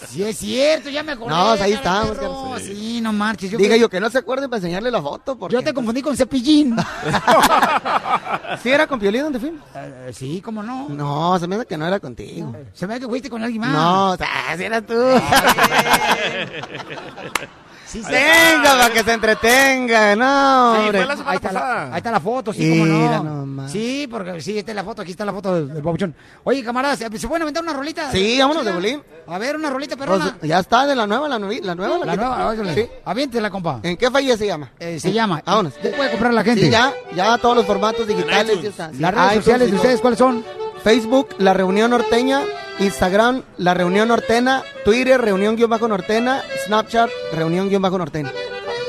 Sí, 0.08 0.22
es 0.22 0.38
cierto, 0.38 0.90
ya 0.90 1.02
me 1.02 1.12
acordé. 1.12 1.30
No, 1.30 1.50
ahí 1.52 1.58
cara 1.58 1.66
de 1.68 1.74
estamos, 1.74 2.10
perro. 2.18 2.54
Sí, 2.58 3.00
no 3.00 3.12
marches. 3.12 3.50
Yo, 3.50 3.58
Diga 3.58 3.74
que- 3.74 3.80
yo 3.80 3.88
que 3.88 4.00
no 4.00 4.10
se 4.10 4.18
acuerde 4.18 4.48
para 4.48 4.58
enseñarle 4.58 4.90
la 4.90 5.00
foto 5.02 5.36
porque 5.38 5.54
yo 5.54 5.62
te 5.62 5.72
confundí 5.72 6.02
con 6.02 6.16
Cepillín. 6.16 6.76
¿Sí 8.62 8.70
era 8.70 8.86
con 8.86 8.98
Piolín 9.00 9.22
donde 9.22 9.40
fuimos? 9.40 9.60
Eh, 9.74 10.10
sí, 10.12 10.40
cómo 10.40 10.62
no. 10.62 10.88
No, 10.88 11.38
se 11.38 11.46
me 11.46 11.56
hace 11.56 11.66
que 11.66 11.76
no 11.78 11.86
era 11.86 12.00
contigo. 12.00 12.54
Se 12.74 12.86
me 12.86 12.94
ve 12.94 13.00
que 13.00 13.06
fuiste 13.08 13.30
con 13.30 13.42
alguien 13.42 13.60
más. 13.62 13.72
No, 13.72 14.10
o 14.12 14.16
sea, 14.16 14.28
si 14.56 14.64
eras 14.64 14.84
tú. 14.86 14.94
Sí, 17.92 18.02
sí. 18.02 18.10
Venga, 18.10 18.72
para 18.78 18.90
que 18.90 19.02
se 19.04 19.12
entretenga, 19.12 20.16
no, 20.16 20.74
Sí, 20.74 20.80
hombre. 20.80 20.98
fue 20.98 21.06
la 21.06 21.12
semana 21.16 21.30
Ahí 21.30 21.36
está, 21.36 21.48
pasada. 21.50 21.74
la, 21.74 21.92
ahí 21.92 21.96
está 21.98 22.10
la 22.10 22.20
foto, 22.20 22.52
sí, 22.54 22.70
cómo 22.70 22.84
Mira 22.86 23.16
no. 23.18 23.24
nomás. 23.24 23.70
Sí, 23.70 24.08
porque 24.10 24.40
sí, 24.40 24.58
esta 24.58 24.72
es 24.72 24.76
la 24.76 24.82
foto, 24.84 25.02
aquí 25.02 25.10
está 25.10 25.24
la 25.26 25.32
foto 25.32 25.54
del, 25.54 25.68
del 25.74 25.82
babuchón. 25.82 26.14
Oye, 26.44 26.64
camaradas, 26.64 26.98
¿se 26.98 27.10
pueden 27.28 27.42
aventar 27.42 27.62
una 27.62 27.74
rolita? 27.74 28.10
Sí, 28.10 28.38
vámonos 28.40 28.64
de 28.64 28.72
bolín. 28.72 29.02
A 29.26 29.38
ver, 29.38 29.56
una 29.56 29.68
rolita 29.68 29.94
Pues, 29.96 30.08
perrona. 30.08 30.38
ya 30.42 30.58
está 30.58 30.86
de 30.86 30.94
la 30.96 31.06
nueva, 31.06 31.28
la 31.28 31.38
nueva, 31.38 31.60
la 31.62 31.74
nueva. 31.74 32.04
la 32.06 32.16
nueva. 32.16 32.74
Sí. 32.74 32.86
Aviéntela, 33.04 33.50
compa. 33.50 33.80
¿En 33.82 33.96
qué 33.98 34.10
falla 34.10 34.36
se 34.38 34.46
llama? 34.46 34.70
Eh, 34.78 34.98
se 34.98 35.12
llama. 35.12 35.42
Vámonos. 35.44 35.74
¿Qué 35.74 35.90
puede 35.90 36.10
comprar 36.10 36.32
la 36.32 36.42
gente? 36.44 36.62
Sí, 36.62 36.70
ya, 36.70 36.92
ya 37.14 37.36
todos 37.36 37.56
los 37.56 37.66
formatos 37.66 38.06
digitales. 38.06 38.58
ya 38.76 38.90
Las 38.98 39.12
redes 39.14 39.26
iTunes 39.26 39.44
sociales 39.44 39.70
de 39.70 39.76
ustedes, 39.76 40.00
¿cuáles 40.00 40.18
son? 40.18 40.44
Facebook, 40.82 41.28
La 41.38 41.54
Reunión 41.54 41.90
Norteña, 41.90 42.42
Instagram, 42.78 43.42
La 43.58 43.74
Reunión 43.74 44.08
Nortena, 44.08 44.62
Twitter, 44.84 45.20
Reunión 45.20 45.56
guion 45.56 45.70
bajo 45.70 45.86
Nortena, 45.88 46.42
Snapchat, 46.66 47.08
Reunión 47.32 47.68
guion 47.68 47.82
bajo 47.82 47.98
Nortena. 47.98 48.32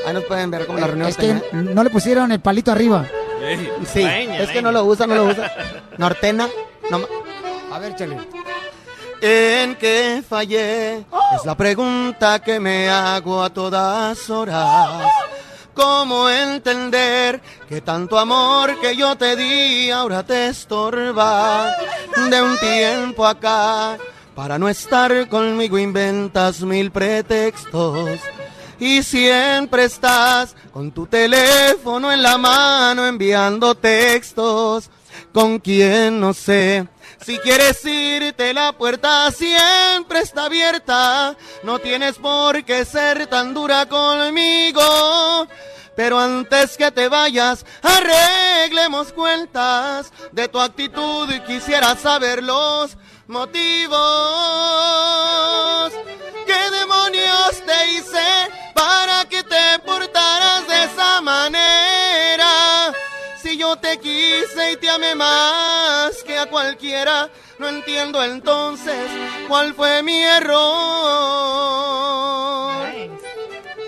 Ahí 0.06 0.12
nos 0.14 0.24
pueden 0.24 0.50
ver 0.50 0.66
como 0.66 0.78
La 0.80 0.86
Reunión 0.86 1.06
Eh, 1.08 1.10
es 1.10 1.16
que 1.16 1.32
Norteña. 1.34 1.62
no 1.74 1.84
le 1.84 1.90
pusieron 1.90 2.32
el 2.32 2.40
palito 2.40 2.72
arriba. 2.72 3.04
Sí, 3.92 4.02
leña, 4.02 4.38
es 4.40 4.50
que 4.50 4.62
no 4.62 4.72
lo 4.72 4.84
usa, 4.84 5.06
no 5.06 5.14
lo 5.14 5.24
usa. 5.24 5.52
Nortena, 5.98 6.48
no 6.90 6.98
ma- 6.98 7.06
A 7.72 7.78
ver, 7.78 7.94
chale. 7.94 8.18
¿En 9.20 9.76
qué 9.76 10.22
fallé? 10.28 10.98
Es 10.98 11.44
la 11.44 11.54
pregunta 11.56 12.40
que 12.40 12.58
me 12.60 12.88
hago 12.90 13.42
a 13.42 13.50
todas 13.50 14.28
horas. 14.30 14.88
¿Cómo 15.74 16.28
entender 16.30 17.40
que 17.68 17.80
tanto 17.80 18.18
amor 18.18 18.80
que 18.80 18.94
yo 18.96 19.16
te 19.16 19.34
di 19.34 19.90
ahora 19.90 20.22
te 20.24 20.48
estorba? 20.48 21.74
De 22.30 22.42
un 22.42 22.56
tiempo 22.58 23.26
acá, 23.26 23.98
para 24.34 24.58
no 24.58 24.68
estar 24.68 25.28
conmigo 25.28 25.76
inventas 25.76 26.60
mil 26.60 26.90
pretextos. 26.90 28.20
Y 28.78 29.02
siempre 29.02 29.84
estás 29.84 30.54
con 30.72 30.92
tu 30.92 31.06
teléfono 31.06 32.12
en 32.12 32.22
la 32.22 32.38
mano 32.38 33.06
enviando 33.06 33.74
textos 33.74 34.90
con 35.32 35.58
quien 35.58 36.20
no 36.20 36.32
sé 36.34 36.86
Si 37.24 37.38
quieres 37.38 37.82
irte, 37.86 38.52
la 38.52 38.72
puerta 38.72 39.30
siempre 39.30 40.20
está 40.20 40.44
abierta. 40.44 41.34
No 41.62 41.78
tienes 41.78 42.16
por 42.18 42.62
qué 42.64 42.84
ser 42.84 43.26
tan 43.28 43.54
dura 43.54 43.86
conmigo. 43.88 45.48
Pero 45.96 46.18
antes 46.18 46.76
que 46.76 46.90
te 46.90 47.08
vayas, 47.08 47.64
arreglemos 47.82 49.10
cuentas 49.14 50.12
de 50.32 50.48
tu 50.48 50.60
actitud 50.60 51.30
y 51.30 51.40
quisiera 51.40 51.96
saber 51.96 52.42
los 52.42 52.94
motivos. 53.26 53.94
¿Qué 56.46 56.70
demonios 56.70 57.62
te 57.64 57.92
hice 57.92 58.52
para 58.74 59.24
que 59.24 59.42
te 59.44 59.78
portaras 59.78 60.68
de 60.68 60.84
esa 60.84 61.22
manera? 61.22 61.93
Yo 63.74 63.80
te 63.80 63.98
quise 63.98 64.72
y 64.72 64.76
te 64.76 64.88
amé 64.88 65.16
más 65.16 66.22
que 66.22 66.38
a 66.38 66.46
cualquiera, 66.46 67.28
no 67.58 67.68
entiendo 67.68 68.22
entonces 68.22 69.10
cuál 69.48 69.74
fue 69.74 70.00
mi 70.00 70.22
error. 70.22 70.62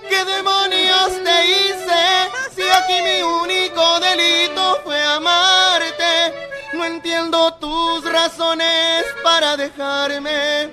¿Qué 0.08 0.24
demonios 0.24 1.22
te 1.22 1.50
hice 1.50 2.30
si 2.56 2.62
aquí 2.62 3.00
mi 3.00 3.22
único 3.22 4.00
delito 4.00 4.80
fue 4.82 5.00
amarte? 5.00 6.34
No 6.72 6.84
entiendo 6.84 7.54
tus 7.54 8.04
razones 8.10 9.04
para 9.22 9.56
dejarme. 9.56 10.68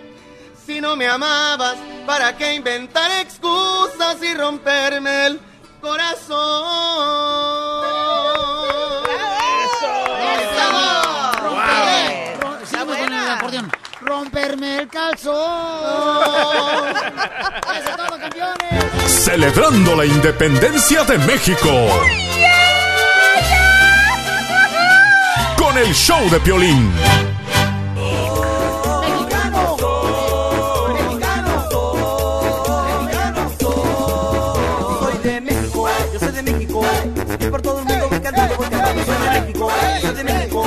Si 0.66 0.82
no 0.82 0.96
me 0.96 1.08
amabas, 1.08 1.76
¿para 2.08 2.36
qué 2.36 2.56
inventar 2.56 3.12
excusas 3.22 4.24
y 4.24 4.34
romperme 4.34 5.28
el 5.28 5.40
corazón? 5.82 7.14
Romperme 14.34 14.80
el 14.80 14.88
calzón. 14.88 15.36
Eso 17.78 17.90
es 17.90 17.96
todo, 17.96 18.20
campeones. 18.20 18.84
Celebrando 19.06 19.96
la 19.96 20.06
independencia 20.08 21.04
de 21.04 21.20
México. 21.20 21.70
Con 25.56 25.78
el 25.78 25.94
show 25.94 26.28
de 26.32 26.40
Piolín. 26.40 26.92
Soy 35.00 35.18
de 35.24 35.42
México, 35.42 35.88
yo 36.12 36.20
soy 36.20 36.32
de 36.32 36.42
México. 36.42 36.82
Y 37.40 37.46
por 37.46 37.62
todo 37.62 37.80
el 37.80 37.86
mundo 37.86 38.08
me 38.10 38.20
canto, 38.20 38.42
yo 38.50 38.58
voy 38.58 38.68
cantando. 38.68 39.06
Soy 39.06 39.16
de 39.16 39.42
México, 39.42 39.72
soy 40.02 40.16
de 40.16 40.24
México. 40.24 40.66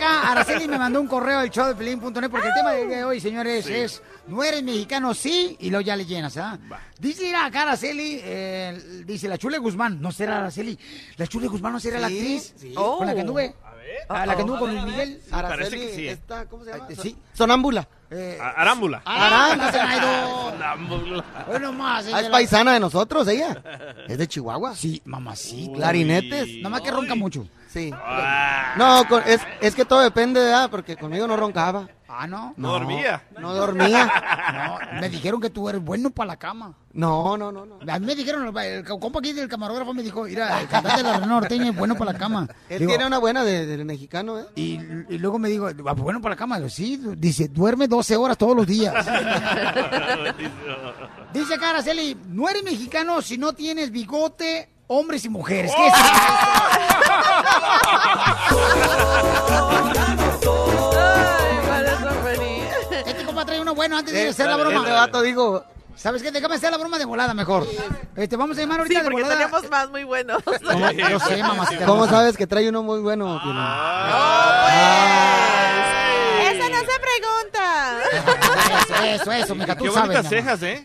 Acá, 0.00 0.30
Araceli 0.32 0.66
me 0.66 0.78
mandó 0.78 1.00
un 1.00 1.06
correo 1.06 1.38
al 1.38 1.50
show 1.50 1.66
de 1.66 1.74
Pelín.net 1.74 2.30
porque 2.30 2.48
el 2.48 2.54
tema 2.54 2.72
del 2.72 2.88
día 2.88 2.96
de 2.98 3.04
hoy, 3.04 3.20
señores, 3.20 3.66
Sí. 3.66 3.72
es 3.74 4.02
no 4.26 4.42
eres 4.42 4.62
mexicano, 4.62 5.12
sí, 5.12 5.56
y 5.60 5.70
luego 5.70 5.82
ya 5.82 5.96
le 5.96 6.06
llenas, 6.06 6.36
¿ah? 6.36 6.58
Dice 6.98 7.34
acá 7.34 7.62
Araceli, 7.62 8.20
eh, 8.22 9.02
dice 9.04 9.28
la 9.28 9.36
Chule 9.38 9.58
Guzmán, 9.58 10.00
no 10.00 10.12
será 10.12 10.38
Araceli, 10.38 10.78
la 11.16 11.26
Chule 11.26 11.48
Guzmán 11.48 11.72
no 11.72 11.80
será 11.80 11.98
la 11.98 12.06
actriz 12.06 12.54
sí. 12.56 12.72
con 12.74 13.06
la 13.06 13.14
que 13.14 13.22
Oh. 13.22 13.69
Anduve. 14.08 14.22
A 14.22 14.26
la 14.26 14.34
que 14.34 14.40
anduvo 14.42 14.58
con 14.58 14.70
Luis 14.72 14.84
Miguel. 14.84 15.20
Araceli, 15.30 15.58
parece 15.58 15.76
que 15.86 15.94
sí. 15.94 16.08
esta, 16.08 16.46
¿cómo 16.46 16.64
se 16.64 16.70
llama? 16.72 16.86
Sí. 17.02 17.16
Sonámbula. 17.32 17.88
A- 18.40 18.60
Arámbula. 18.60 19.02
Aranda, 19.04 19.70
Zenaido. 19.70 20.48
Arámbula. 20.48 21.24
Bueno, 21.46 21.72
más. 21.72 22.06
Ah, 22.12 22.20
es 22.20 22.28
paisana 22.28 22.72
de 22.74 22.80
nosotros, 22.80 23.26
ella. 23.28 23.62
Es 24.08 24.18
de 24.18 24.26
Chihuahua. 24.26 24.74
Sí, 24.74 25.00
mamacita. 25.04 25.74
Clarinetes. 25.76 26.48
Nomás 26.62 26.80
que 26.80 26.90
ronca 26.90 27.14
mucho. 27.14 27.46
Sí. 27.68 27.92
Ah. 27.94 28.74
No, 28.76 29.04
con- 29.08 29.22
es, 29.26 29.40
es 29.60 29.74
que 29.76 29.84
todo 29.84 30.00
depende, 30.00 30.40
¿verdad? 30.40 30.68
Porque 30.70 30.96
conmigo 30.96 31.26
no 31.28 31.36
roncaba. 31.36 31.88
Ah, 32.12 32.26
¿no? 32.26 32.54
No 32.56 32.72
dormía. 32.72 33.22
No 33.38 33.54
dormía. 33.54 34.10
No, 34.66 35.00
me 35.00 35.08
dijeron 35.08 35.40
que 35.40 35.48
tú 35.48 35.68
eres 35.68 35.80
bueno 35.80 36.10
para 36.10 36.26
la 36.28 36.36
cama. 36.36 36.74
No, 36.92 37.36
no, 37.36 37.52
no, 37.52 37.64
no. 37.64 37.76
A 37.88 37.98
mí 38.00 38.06
me 38.06 38.16
dijeron, 38.16 38.52
el 38.58 38.84
compa 38.84 39.20
aquí 39.20 39.32
del 39.32 39.46
camarógrafo 39.48 39.94
me 39.94 40.02
dijo, 40.02 40.24
mira, 40.24 40.60
el 40.60 40.66
cantante 40.66 41.04
de 41.04 41.08
la 41.08 41.18
Norteña 41.24 41.68
es 41.70 41.76
bueno 41.76 41.94
para 41.94 42.12
la 42.12 42.18
cama. 42.18 42.48
Él 42.68 42.80
Digo, 42.80 42.88
tiene 42.90 43.06
una 43.06 43.18
buena 43.18 43.44
de- 43.44 43.64
del 43.64 43.84
mexicano, 43.84 44.40
¿eh? 44.40 44.46
y, 44.56 44.72
y 45.08 45.18
luego 45.18 45.38
me 45.38 45.48
digo, 45.48 45.68
"Ah, 45.86 45.92
bueno 45.92 46.20
para 46.20 46.34
la 46.34 46.38
cama. 46.38 46.56
Digo, 46.56 46.68
sí, 46.68 47.00
dice, 47.16 47.46
duerme 47.46 47.86
12 47.86 48.16
horas 48.16 48.36
todos 48.36 48.56
los 48.56 48.66
días. 48.66 48.92
dice 51.32 51.54
acá 51.54 51.70
Araceli, 51.70 52.18
no 52.26 52.48
eres 52.48 52.64
mexicano 52.64 53.22
si 53.22 53.38
no 53.38 53.52
tienes 53.52 53.92
bigote, 53.92 54.68
hombres 54.88 55.24
y 55.24 55.28
mujeres. 55.28 55.70
¿Qué 55.76 55.86
es 55.86 55.92
Este 60.10 60.29
uno 63.70 63.76
bueno 63.76 63.96
antes 63.98 64.12
de 64.12 64.26
Eh, 64.26 64.28
hacer 64.30 64.46
la 64.48 64.56
broma. 64.56 64.78
este 64.78 64.90
vato 64.90 65.22
dijo- 65.22 65.64
¿Sabes 65.96 66.22
qué? 66.22 66.30
Déjame 66.30 66.54
hacer 66.54 66.70
la 66.70 66.78
broma 66.78 66.98
de 66.98 67.04
volada 67.04 67.34
mejor. 67.34 67.66
Este, 68.16 68.34
vamos 68.36 68.56
a 68.56 68.60
llamar 68.62 68.78
ahorita 68.80 69.00
Sí, 69.00 69.04
de 69.04 69.10
porque 69.10 69.22
volada. 69.22 69.38
tenemos 69.48 69.70
más 69.70 69.90
muy 69.90 70.04
buenos. 70.04 70.42
No, 70.62 70.90
yo 70.92 71.20
sé, 71.20 71.42
mamacita 71.42 71.84
¿Cómo 71.86 72.06
sabes 72.08 72.36
que 72.36 72.46
trae 72.46 72.68
uno 72.68 72.82
muy 72.82 73.00
bueno? 73.00 73.38
Piolín? 73.42 73.60
Esa 76.42 76.68
no 76.68 76.78
se 76.80 76.96
pregunta. 77.00 77.98
Eso, 78.12 78.94
eso, 79.22 79.32
eso, 79.32 79.54
mija, 79.54 79.76
tú 79.76 79.84
Qué 79.84 79.90
sabes. 79.90 80.08
bonitas 80.08 80.30
mi 80.30 80.38
amor. 80.38 80.58
cejas, 80.58 80.62
¿eh? 80.62 80.84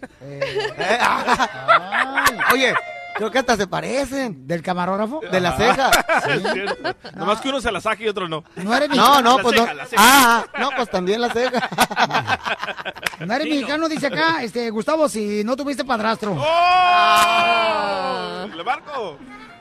Oye, 2.53 2.73
creo 3.15 3.31
que 3.31 3.39
hasta 3.39 3.57
se 3.57 3.67
parecen. 3.67 4.47
¿Del 4.47 4.61
camarógrafo? 4.61 5.21
De 5.31 5.39
la 5.39 5.55
ceja. 5.57 5.91
Es 6.29 6.41
cierto. 6.53 6.95
Nomás 7.15 7.41
que 7.41 7.49
uno 7.49 7.61
se 7.61 7.71
la 7.71 7.81
saque 7.81 8.05
y 8.05 8.07
otro 8.07 8.27
no. 8.27 8.43
No 8.55 8.75
eres 8.75 8.89
No, 8.89 8.95
mexicano. 8.95 9.21
no, 9.21 9.37
pues 9.43 9.55
no. 9.55 9.61
ceja, 9.63 9.73
la 9.73 9.85
ceja. 9.85 10.01
Ah, 10.05 10.45
no, 10.59 10.69
pues 10.75 10.89
también 10.89 11.21
la 11.21 11.29
ceja. 11.31 11.69
No 13.19 13.33
eres 13.33 13.47
mexicano, 13.47 13.87
dice 13.89 14.07
acá, 14.07 14.43
este, 14.43 14.69
Gustavo, 14.69 15.07
si 15.09 15.43
no 15.43 15.55
tuviste 15.55 15.83
padrastro. 15.85 16.35
¡Oh! 16.37 18.47
¡Le 18.55 18.63
marco! 18.63 19.17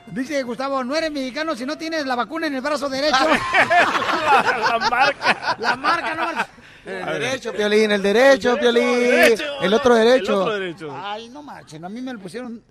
Dice 0.07 0.43
Gustavo, 0.43 0.83
no 0.83 0.95
eres 0.95 1.11
mexicano 1.11 1.55
si 1.55 1.65
no 1.65 1.77
tienes 1.77 2.05
la 2.05 2.15
vacuna 2.15 2.47
en 2.47 2.55
el 2.55 2.61
brazo 2.61 2.87
derecho. 2.89 3.17
La, 3.27 4.69
la 4.79 4.89
marca. 4.89 5.55
la 5.59 5.75
marca, 5.75 6.15
no. 6.15 6.27
El 6.85 7.05
derecho, 7.19 7.51
Piolín, 7.51 7.91
el 7.91 8.01
derecho, 8.03 8.55
Piolín. 8.57 8.99
derecho, 8.99 9.43
El 9.61 9.73
otro 9.73 9.97
El 9.97 10.05
derecho. 10.07 10.41
otro 10.41 10.53
derecho. 10.59 10.95
Ay, 11.03 11.29
no 11.29 11.41
marchen, 11.41 11.83
a 11.83 11.89
mí 11.89 12.01
me 12.01 12.13
lo 12.13 12.19
pusieron. 12.19 12.61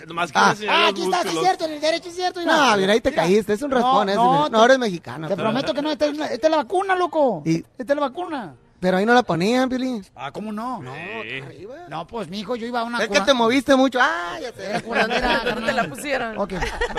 Ah, 0.00 0.04
Nomás 0.06 0.32
que 0.32 0.38
Ah. 0.38 0.54
Ah, 0.68 0.86
aquí 0.88 1.02
está, 1.02 1.22
sí 1.22 1.28
es 1.28 1.38
cierto, 1.40 1.64
en 1.66 1.72
el 1.72 1.80
derecho 1.80 2.08
es 2.08 2.14
cierto. 2.16 2.40
No, 2.44 2.76
mira, 2.76 2.92
ahí 2.92 3.00
te 3.00 3.12
caíste. 3.12 3.52
Es 3.52 3.62
un 3.62 3.70
raspón 3.70 4.08
ese. 4.08 4.18
mira. 4.18 4.48
No, 4.48 4.64
eres 4.64 4.78
mexicano. 4.78 5.28
Te 5.28 5.36
prometo 5.36 5.74
que 5.74 5.82
no, 5.82 5.90
esta 5.90 6.06
es, 6.06 6.16
la- 6.16 6.26
esta 6.26 6.46
es 6.46 6.50
la 6.50 6.56
vacuna, 6.58 6.94
loco. 6.94 7.42
Y- 7.44 7.58
Esta 7.78 7.92
es 7.92 7.94
la 7.96 8.00
vacuna. 8.00 8.54
Pero 8.80 8.96
ahí 8.96 9.06
no 9.06 9.14
la 9.14 9.22
ponían, 9.22 9.68
Piolín. 9.68 10.04
Ah, 10.16 10.32
¿cómo 10.32 10.50
no? 10.50 10.82
No, 10.82 10.92
Sí. 10.92 11.68
no 11.88 12.04
pues, 12.04 12.28
mi 12.28 12.40
hijo, 12.40 12.56
yo 12.56 12.66
iba 12.66 12.80
a 12.80 12.82
una... 12.82 13.00
Es 13.00 13.08
que 13.08 13.20
te 13.20 13.32
moviste 13.32 13.76
mucho. 13.76 14.00
Ah, 14.02 14.38
ya 14.40 14.48
Era 14.48 14.80
sé. 14.80 14.84
curandera, 14.84 15.40
¿Dónde 15.44 15.66
te 15.66 15.72
la 15.72 15.84
pusieron? 15.88 16.36
Ok. 16.36 16.54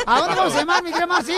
¿A 0.06 0.20
dónde 0.20 0.36
vamos 0.36 0.56
a 0.56 0.60
llamar, 0.60 0.82
mi 0.82 0.92
querida 0.92 1.08
Marci? 1.08 1.34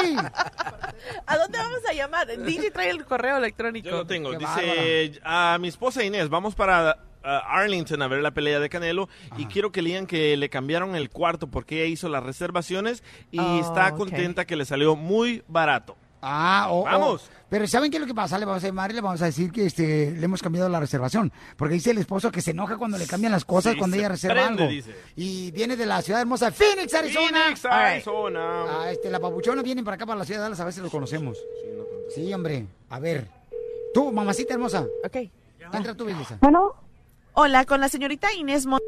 ¿A 1.25 1.37
dónde 1.37 1.57
vamos 1.57 1.79
a 1.89 1.93
llamar? 1.93 2.27
DJ 2.27 2.69
trae 2.69 2.91
el 2.91 3.03
correo 3.05 3.37
electrónico. 3.37 3.89
Yo 3.89 3.95
lo 3.97 4.05
tengo. 4.05 4.29
Qué 4.31 4.37
Dice 4.37 5.19
a 5.23 5.57
mi 5.59 5.67
esposa 5.69 6.03
Inés, 6.03 6.29
vamos 6.29 6.53
para 6.53 6.95
uh, 7.25 7.41
Arlington 7.47 8.01
a 8.01 8.07
ver 8.07 8.21
la 8.21 8.31
pelea 8.31 8.59
de 8.59 8.69
Canelo 8.69 9.09
y 9.37 9.45
quiero 9.45 9.71
que 9.71 9.81
le 9.81 9.89
digan 9.89 10.05
que 10.07 10.37
le 10.37 10.49
cambiaron 10.49 10.95
el 10.95 11.09
cuarto 11.09 11.47
porque 11.47 11.81
ella 11.81 11.91
hizo 11.91 12.09
las 12.09 12.23
reservaciones 12.23 13.03
y 13.31 13.39
Oh, 13.39 13.59
está 13.59 13.91
contenta 13.93 14.45
que 14.45 14.55
le 14.55 14.65
salió 14.65 14.95
muy 14.95 15.43
barato. 15.47 15.95
Ah, 16.27 16.69
o, 16.71 16.79
o- 16.79 16.83
Vamos. 16.85 17.29
pero 17.49 17.67
¿saben 17.67 17.91
qué 17.91 17.97
es 17.97 18.01
lo 18.01 18.07
que 18.07 18.15
pasa? 18.15 18.39
Le 18.39 18.45
vamos 18.45 18.63
a 18.63 18.67
llamar 18.67 18.89
y 18.89 18.95
le 18.95 19.01
vamos 19.01 19.21
a 19.21 19.25
decir 19.25 19.51
que 19.51 19.65
este, 19.67 20.09
le 20.09 20.25
hemos 20.25 20.41
cambiado 20.41 20.67
la 20.69 20.79
reservación. 20.79 21.31
Porque 21.55 21.75
dice 21.75 21.91
el 21.91 21.99
esposo 21.99 22.31
que 22.31 22.41
se 22.41 22.49
enoja 22.51 22.77
cuando 22.77 22.97
le 22.97 23.05
cambian 23.05 23.31
las 23.31 23.45
cosas, 23.45 23.73
Sí, 23.73 23.77
cuando 23.79 23.95
ella 23.97 24.09
reserva 24.09 24.33
prende, 24.45 24.63
algo. 24.63 24.73
dice. 24.73 24.95
Y 25.15 25.51
viene 25.51 25.75
de 25.75 25.85
la 25.85 26.01
ciudad 26.01 26.21
hermosa 26.21 26.47
de 26.47 26.51
Phoenix, 26.53 26.93
Arizona. 26.95 27.27
Phoenix, 27.43 27.63
right. 27.63 27.71
Arizona. 27.73 28.63
Ah, 28.67 28.91
este, 28.91 29.11
la 29.11 29.19
papuchona 29.19 29.61
viene 29.61 29.83
para 29.83 29.95
acá, 29.95 30.07
para 30.07 30.17
la 30.17 30.25
ciudad 30.25 30.39
de 30.39 30.43
Dallas, 30.45 30.59
a 30.59 30.63
ver 30.63 30.73
si 30.73 30.81
los 30.81 30.89
conocemos. 30.89 31.37
Sí, 32.15 32.33
hombre. 32.33 32.65
A 32.89 32.97
ver. 32.99 33.27
Tú, 33.93 34.11
mamacita 34.11 34.53
hermosa. 34.55 34.87
Ok. 35.03 35.17
Entra 35.73 35.93
tú, 35.95 36.05
belleza. 36.05 36.37
Bueno, 36.41 36.73
Hola, 37.37 37.65
con 37.65 37.81
la 37.81 37.89
señorita 37.89 38.33
Inés 38.33 38.65
Montes. 38.65 38.87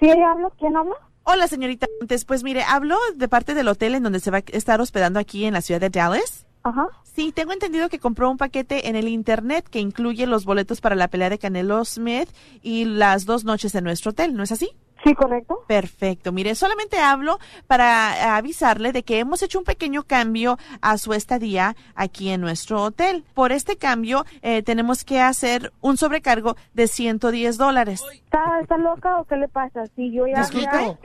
¿sí 0.00 0.10
hablo? 0.10 0.52
¿Quién 0.58 0.76
habla? 0.76 0.96
Hola, 1.22 1.46
señorita 1.46 1.86
Montes. 2.00 2.24
Pues 2.24 2.42
mire, 2.42 2.64
hablo 2.64 2.96
de 3.14 3.28
parte 3.28 3.54
del 3.54 3.68
hotel 3.68 3.94
en 3.94 4.02
donde 4.02 4.18
se 4.18 4.32
va 4.32 4.38
a 4.38 4.42
estar 4.48 4.80
hospedando 4.80 5.20
aquí 5.20 5.44
en 5.44 5.54
la 5.54 5.60
ciudad 5.60 5.80
de 5.80 5.90
Dallas. 5.90 6.44
Ajá. 6.64 6.88
Sí, 7.04 7.30
tengo 7.30 7.52
entendido 7.52 7.88
que 7.88 8.00
compró 8.00 8.28
un 8.28 8.36
paquete 8.36 8.88
en 8.88 8.96
el 8.96 9.06
internet 9.06 9.68
que 9.70 9.78
incluye 9.78 10.26
los 10.26 10.44
boletos 10.44 10.80
para 10.80 10.96
la 10.96 11.06
pelea 11.06 11.30
de 11.30 11.38
Canelo 11.38 11.84
Smith 11.84 12.28
y 12.62 12.84
las 12.84 13.26
dos 13.26 13.44
noches 13.44 13.76
en 13.76 13.84
nuestro 13.84 14.10
hotel, 14.10 14.34
¿no 14.34 14.42
es 14.42 14.50
así? 14.50 14.70
Sí, 15.04 15.14
correcto. 15.14 15.60
Perfecto. 15.66 16.32
Mire, 16.32 16.54
solamente 16.54 16.98
hablo 16.98 17.38
para 17.66 18.36
avisarle 18.36 18.90
de 18.92 19.02
que 19.02 19.18
hemos 19.18 19.42
hecho 19.42 19.58
un 19.58 19.64
pequeño 19.64 20.04
cambio 20.04 20.58
a 20.80 20.96
su 20.96 21.12
estadía 21.12 21.76
aquí 21.94 22.30
en 22.30 22.40
nuestro 22.40 22.82
hotel. 22.82 23.22
Por 23.34 23.52
este 23.52 23.76
cambio, 23.76 24.24
eh, 24.40 24.62
tenemos 24.62 25.04
que 25.04 25.20
hacer 25.20 25.72
un 25.82 25.98
sobrecargo 25.98 26.56
de 26.72 26.88
110 26.88 27.58
dólares. 27.58 28.02
¿Está, 28.24 28.60
está 28.62 28.78
loca 28.78 29.20
o 29.20 29.24
qué 29.24 29.36
le 29.36 29.48
pasa? 29.48 29.84
Si 29.94 30.10
yo 30.10 30.26
ya, 30.26 30.40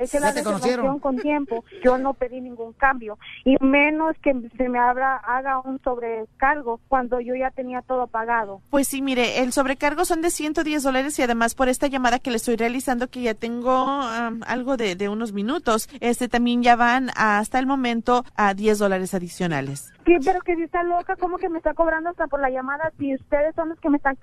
hice 0.02 0.20
la 0.20 0.32
reservación 0.32 1.00
con 1.00 1.18
tiempo, 1.18 1.66
yo 1.84 1.98
no 1.98 2.14
pedí 2.14 2.40
ningún 2.40 2.72
cambio. 2.74 3.20
Y 3.44 3.58
menos 3.60 4.16
que 4.24 4.34
se 4.58 4.70
me 4.70 4.80
abra, 4.80 5.18
haga 5.18 5.60
un 5.60 5.82
sobrecargo 5.84 6.80
cuando 6.88 7.20
yo 7.20 7.36
ya 7.36 7.52
tenía 7.52 7.82
todo 7.82 8.08
pagado. 8.08 8.62
Pues 8.70 8.88
sí, 8.88 9.02
mire, 9.02 9.40
el 9.40 9.52
sobrecargo 9.52 10.06
son 10.06 10.22
de 10.22 10.30
110 10.30 10.84
dólares 10.84 11.20
y 11.20 11.24
además 11.24 11.54
por 11.54 11.68
esta 11.68 11.88
llamada 11.88 12.20
que 12.20 12.32
le 12.32 12.38
estoy 12.38 12.56
realizando 12.56 13.10
que 13.10 13.22
ya 13.22 13.34
tengo 13.34 13.89
am, 13.90 14.42
algo 14.46 14.78
de, 14.78 14.96
de 14.96 15.10
unos 15.10 15.34
minutos, 15.34 15.90
este 16.00 16.28
también 16.28 16.64
ya 16.64 16.76
van 16.76 17.12
hasta 17.16 17.60
el 17.60 17.66
momento 17.66 18.26
a 18.36 18.54
10 18.54 18.80
dólares 18.80 19.14
adicionales. 19.14 19.94
Sí, 20.10 20.16
pero 20.26 20.42
que 20.42 20.56
si 20.56 20.64
está 20.64 20.82
loca, 20.82 21.16
¿cómo 21.18 21.38
que 21.38 21.50
me 21.50 21.60
está 21.60 21.76
cobrando 21.76 22.10
hasta 22.10 22.26
por 22.26 22.42
la 22.42 22.50
llamada 22.50 22.92
si 22.98 23.14
ustedes 23.14 23.54
son 23.54 23.70
los 23.70 23.80
que 23.80 23.92
me 23.92 23.98
están 23.98 24.18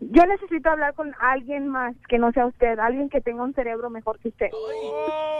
Yo 0.00 0.26
necesito 0.26 0.68
hablar 0.68 0.92
con 0.92 1.14
alguien 1.18 1.66
más 1.66 1.96
que 2.10 2.18
no 2.18 2.30
sea 2.32 2.44
usted, 2.44 2.78
alguien 2.78 3.08
que 3.08 3.22
tenga 3.22 3.42
un 3.42 3.54
cerebro 3.54 3.88
mejor 3.88 4.18
que 4.18 4.28
usted. 4.28 4.50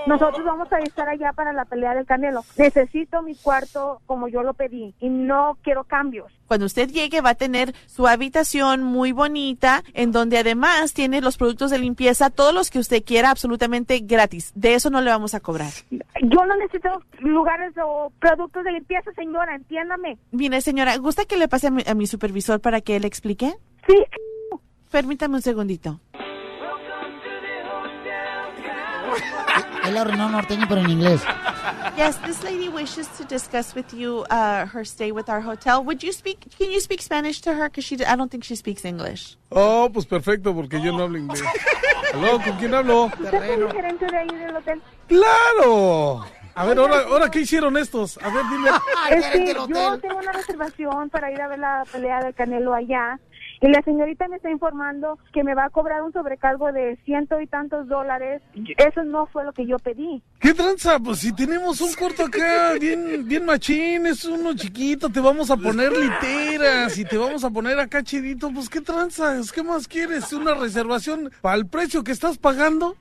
Nosotros 0.06 0.42
vamos 0.42 0.72
a 0.72 0.78
estar 0.78 1.06
allá 1.10 1.34
para 1.34 1.52
la 1.52 1.66
pelea 1.66 1.94
del 1.94 2.06
Canelo. 2.06 2.40
Necesito 2.56 3.20
mi 3.20 3.34
cuarto 3.34 4.00
como 4.06 4.28
yo 4.28 4.42
lo 4.42 4.54
pedí 4.54 4.94
y 5.00 5.10
no 5.10 5.58
quiero 5.62 5.84
cambios. 5.84 6.32
Cuando 6.46 6.66
usted 6.66 6.88
llegue 6.88 7.20
va 7.20 7.30
a 7.30 7.34
tener 7.34 7.74
su 7.86 8.06
habitación 8.06 8.82
muy 8.82 9.12
bonita, 9.12 9.82
en 9.94 10.12
donde 10.12 10.38
además 10.38 10.92
tiene 10.92 11.20
los 11.20 11.36
productos 11.36 11.70
de 11.70 11.78
limpieza, 11.78 12.30
todos 12.30 12.54
los 12.54 12.70
que 12.70 12.78
usted 12.78 13.02
quiera, 13.02 13.30
absolutamente 13.30 13.98
gratis. 14.00 14.52
De 14.54 14.74
eso 14.74 14.90
no 14.90 15.00
le 15.00 15.10
vamos 15.10 15.34
a 15.34 15.40
cobrar. 15.40 15.72
Yo 15.90 16.44
no 16.46 16.56
necesito 16.56 17.02
lugares 17.20 17.72
o 17.82 18.12
productos 18.20 18.64
de 18.64 18.72
limpieza, 18.72 19.10
señora, 19.12 19.54
entiéndame. 19.74 20.18
Mire, 20.30 20.60
señora, 20.60 20.96
¿gusta 20.98 21.24
que 21.24 21.36
le 21.36 21.48
pase 21.48 21.68
a 21.68 21.70
mi, 21.70 21.82
a 21.86 21.94
mi 21.94 22.06
supervisor 22.06 22.60
para 22.60 22.80
que 22.80 22.96
él 22.96 23.04
explique? 23.04 23.54
Sí. 23.86 23.96
Permítame 24.90 25.36
un 25.36 25.42
segundito. 25.42 26.00
Él 29.84 29.96
arruinó 29.98 30.30
norteño, 30.30 30.66
pero 30.68 30.80
en 30.80 30.90
inglés. 30.90 31.20
Yes, 31.96 32.16
this 32.22 32.42
lady 32.42 32.68
wishes 32.68 33.06
to 33.18 33.24
discuss 33.24 33.74
with 33.74 33.92
you 33.92 34.24
uh, 34.30 34.66
her 34.66 34.84
stay 34.84 35.12
with 35.12 35.28
our 35.28 35.40
hotel. 35.40 35.84
Would 35.84 36.02
you 36.02 36.12
speak? 36.12 36.38
Can 36.58 36.72
you 36.72 36.80
speak 36.80 37.02
Spanish 37.02 37.40
to 37.42 37.52
her? 37.52 37.68
Because 37.68 37.84
she, 37.84 37.96
I 38.04 38.16
don't 38.16 38.30
think 38.30 38.44
she 38.44 38.56
speaks 38.56 38.84
English. 38.84 39.36
Oh, 39.50 39.90
pues 39.92 40.06
perfecto, 40.06 40.54
porque 40.54 40.80
yo 40.80 40.92
no 40.92 41.04
hablo 41.04 41.18
inglés. 41.18 41.42
¿Aló? 42.14 42.40
¿Con 42.40 42.56
quién 42.56 42.74
hablo? 42.74 43.06
¿Usted 43.06 43.34
es 43.34 43.58
el 43.58 43.72
gerente 43.72 44.06
de 44.06 44.16
ahí 44.16 44.28
del 44.28 44.56
hotel? 44.56 44.82
¡Claro! 45.06 46.24
A 46.54 46.64
ver, 46.64 46.78
ahora, 46.78 47.00
ahora 47.08 47.30
¿qué 47.30 47.40
hicieron 47.40 47.76
estos? 47.76 48.18
A 48.22 48.32
ver, 48.32 48.44
dime. 48.50 48.70
Es 49.10 49.26
que 49.26 49.54
yo 49.54 49.98
tengo 49.98 50.18
una 50.18 50.32
reservación 50.32 51.10
para 51.10 51.30
ir 51.30 51.40
a 51.40 51.48
ver 51.48 51.58
la 51.58 51.84
pelea 51.90 52.20
del 52.22 52.34
Canelo 52.34 52.74
allá 52.74 53.18
y 53.60 53.68
la 53.68 53.80
señorita 53.82 54.28
me 54.28 54.36
está 54.36 54.50
informando 54.50 55.18
que 55.32 55.42
me 55.42 55.54
va 55.54 55.64
a 55.64 55.70
cobrar 55.70 56.02
un 56.02 56.12
sobrecargo 56.12 56.72
de 56.72 56.96
ciento 57.04 57.40
y 57.40 57.46
tantos 57.46 57.88
dólares. 57.88 58.42
Eso 58.76 59.04
no 59.04 59.26
fue 59.26 59.44
lo 59.44 59.52
que 59.52 59.66
yo 59.66 59.78
pedí. 59.78 60.22
¿Qué 60.38 60.52
tranza? 60.52 60.98
Pues 60.98 61.20
si 61.20 61.34
tenemos 61.34 61.80
un 61.80 61.94
cuarto 61.94 62.26
acá, 62.26 62.74
bien, 62.78 63.26
bien 63.26 63.46
machín, 63.46 64.06
es 64.06 64.24
uno 64.24 64.54
chiquito, 64.54 65.08
te 65.08 65.20
vamos 65.20 65.50
a 65.50 65.56
poner 65.56 65.92
literas 65.92 66.98
y 66.98 67.04
te 67.04 67.16
vamos 67.16 67.42
a 67.44 67.50
poner 67.50 67.78
acá 67.78 68.02
chidito, 68.02 68.50
pues 68.52 68.68
¿qué 68.68 68.80
tranzas? 68.80 69.50
¿Qué 69.50 69.62
más 69.62 69.88
quieres? 69.88 70.32
¿Una 70.32 70.54
reservación 70.54 71.30
para 71.40 71.56
el 71.56 71.66
precio 71.66 72.04
que 72.04 72.12
estás 72.12 72.36
pagando? 72.36 72.96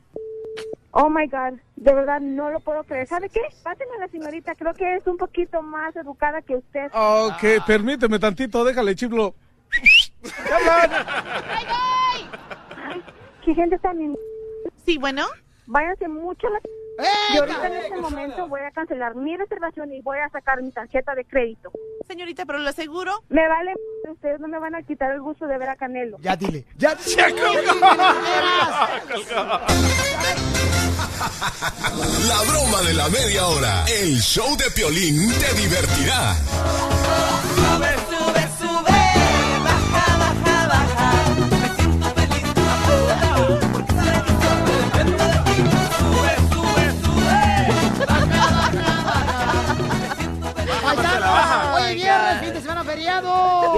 Oh 0.96 1.10
my 1.10 1.26
God, 1.26 1.60
de 1.76 1.92
verdad 1.92 2.22
no 2.22 2.52
lo 2.52 2.60
puedo 2.60 2.84
creer. 2.84 3.08
¿Sabe 3.08 3.28
qué? 3.28 3.42
Páseme 3.64 3.96
a 3.98 4.02
la 4.02 4.08
señorita, 4.10 4.54
creo 4.54 4.76
que 4.76 4.96
es 4.96 5.08
un 5.08 5.18
poquito 5.18 5.64
más 5.64 5.96
educada 5.96 6.40
que 6.44 6.56
usted. 6.56 6.92
Ok, 6.94 7.66
permíteme 7.66 8.20
tantito, 8.20 8.64
déjale 8.64 8.94
chiflo. 8.94 9.34
¿Qué 9.72 10.54
hablan? 10.54 11.06
¿Qué 13.44 13.56
gente 13.56 13.80
tan... 13.80 14.16
Sí, 14.86 15.00
bueno. 15.00 15.24
Váyanse 15.66 16.08
mucho 16.08 16.46
a 16.46 16.52
la... 16.52 16.60
Y 17.34 17.38
ahorita 17.38 17.68
en 17.68 17.74
este 17.74 17.98
momento 17.98 18.48
voy 18.48 18.62
a 18.62 18.72
cancelar 18.72 19.16
mi 19.16 19.36
reservación 19.36 19.92
y 19.94 20.02
voy 20.02 20.20
a 20.20 20.30
sacar 20.30 20.62
mi 20.62 20.72
tarjeta 20.72 21.16
de 21.16 21.26
crédito. 21.26 21.72
Señorita, 22.08 22.46
pero 22.46 22.60
lo 22.60 22.70
aseguro. 22.70 23.24
Me 23.30 23.48
vale, 23.48 23.74
ustedes 24.12 24.40
no 24.40 24.48
me 24.48 24.60
van 24.60 24.76
a 24.76 24.84
quitar 24.84 25.12
el 25.12 25.22
gusto 25.22 25.48
de 25.48 25.58
ver 25.58 25.70
a 25.70 25.76
Canelo. 25.76 26.18
Ya 26.22 26.36
dile, 26.36 26.66
ya 26.78 26.96
La 32.28 32.42
broma 32.50 32.82
de 32.86 32.94
la 32.94 33.10
media 33.10 33.48
hora. 33.48 33.86
El 33.88 34.20
show 34.20 34.56
de 34.58 34.70
Piolín 34.72 35.32
te 35.40 35.54
divertirá. 35.54 36.36
Sube, 37.56 37.96
sube, 38.10 38.48
sube, 38.60 39.02
baja, 39.64 40.18
baja, 40.18 40.68
baja. 40.68 41.12
Me 41.60 41.70
siento 41.76 42.08
feliz, 42.16 42.48
es 52.34 52.40
fin 52.42 52.54
de 52.54 52.62
semana 52.62 52.84
feriado. 52.84 53.74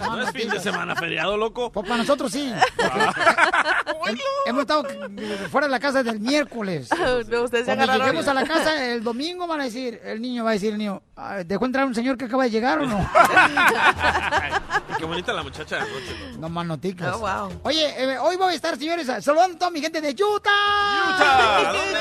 No 0.00 0.22
es 0.22 0.30
fin 0.32 0.48
de 0.48 0.60
semana 0.60 0.94
feriado, 0.96 1.36
loco. 1.36 1.70
Pues 1.72 1.86
para 1.86 1.98
nosotros 1.98 2.32
sí. 2.32 2.52
Hem- 2.78 4.20
Hemos 4.46 4.62
estado 4.62 4.84
fuera 5.50 5.66
de 5.66 5.70
la 5.70 5.80
casa 5.80 6.02
del 6.02 6.20
miércoles. 6.20 6.88
No, 7.32 7.42
ustedes 7.42 7.64
Cuando 7.64 7.84
agarraron- 7.84 7.98
lleguemos 8.00 8.28
a 8.28 8.34
la 8.34 8.44
casa 8.44 8.84
el 8.92 9.02
domingo 9.04 9.46
van 9.46 9.60
a 9.60 9.64
decir, 9.64 10.00
el 10.04 10.20
niño 10.20 10.44
va 10.44 10.50
a 10.50 10.52
decir, 10.54 10.72
el 10.72 10.78
niño, 10.78 11.02
"Ah, 11.16 11.38
¿dejó 11.44 11.64
entrar 11.66 11.86
un 11.86 11.94
señor 11.94 12.16
que 12.16 12.24
acaba 12.26 12.44
de 12.44 12.50
llegar 12.50 12.78
o 12.80 12.86
no? 12.86 12.98
Qué 15.02 15.06
bonita 15.06 15.32
la 15.32 15.42
muchacha 15.42 15.78
de 15.78 15.82
anoche. 15.82 16.38
No 16.38 16.48
más 16.48 16.64
noticas. 16.64 17.16
Oh, 17.16 17.18
wow. 17.18 17.60
Oye, 17.64 17.86
eh, 18.00 18.18
hoy 18.18 18.36
voy 18.36 18.52
a 18.52 18.54
estar, 18.54 18.78
señores, 18.78 19.08
saludando 19.24 19.56
a 19.56 19.58
toda 19.58 19.72
mi 19.72 19.80
gente 19.80 20.00
de 20.00 20.10
Utah. 20.10 21.16
Utah, 21.16 21.70
¿a 21.70 21.72
dónde? 21.72 21.98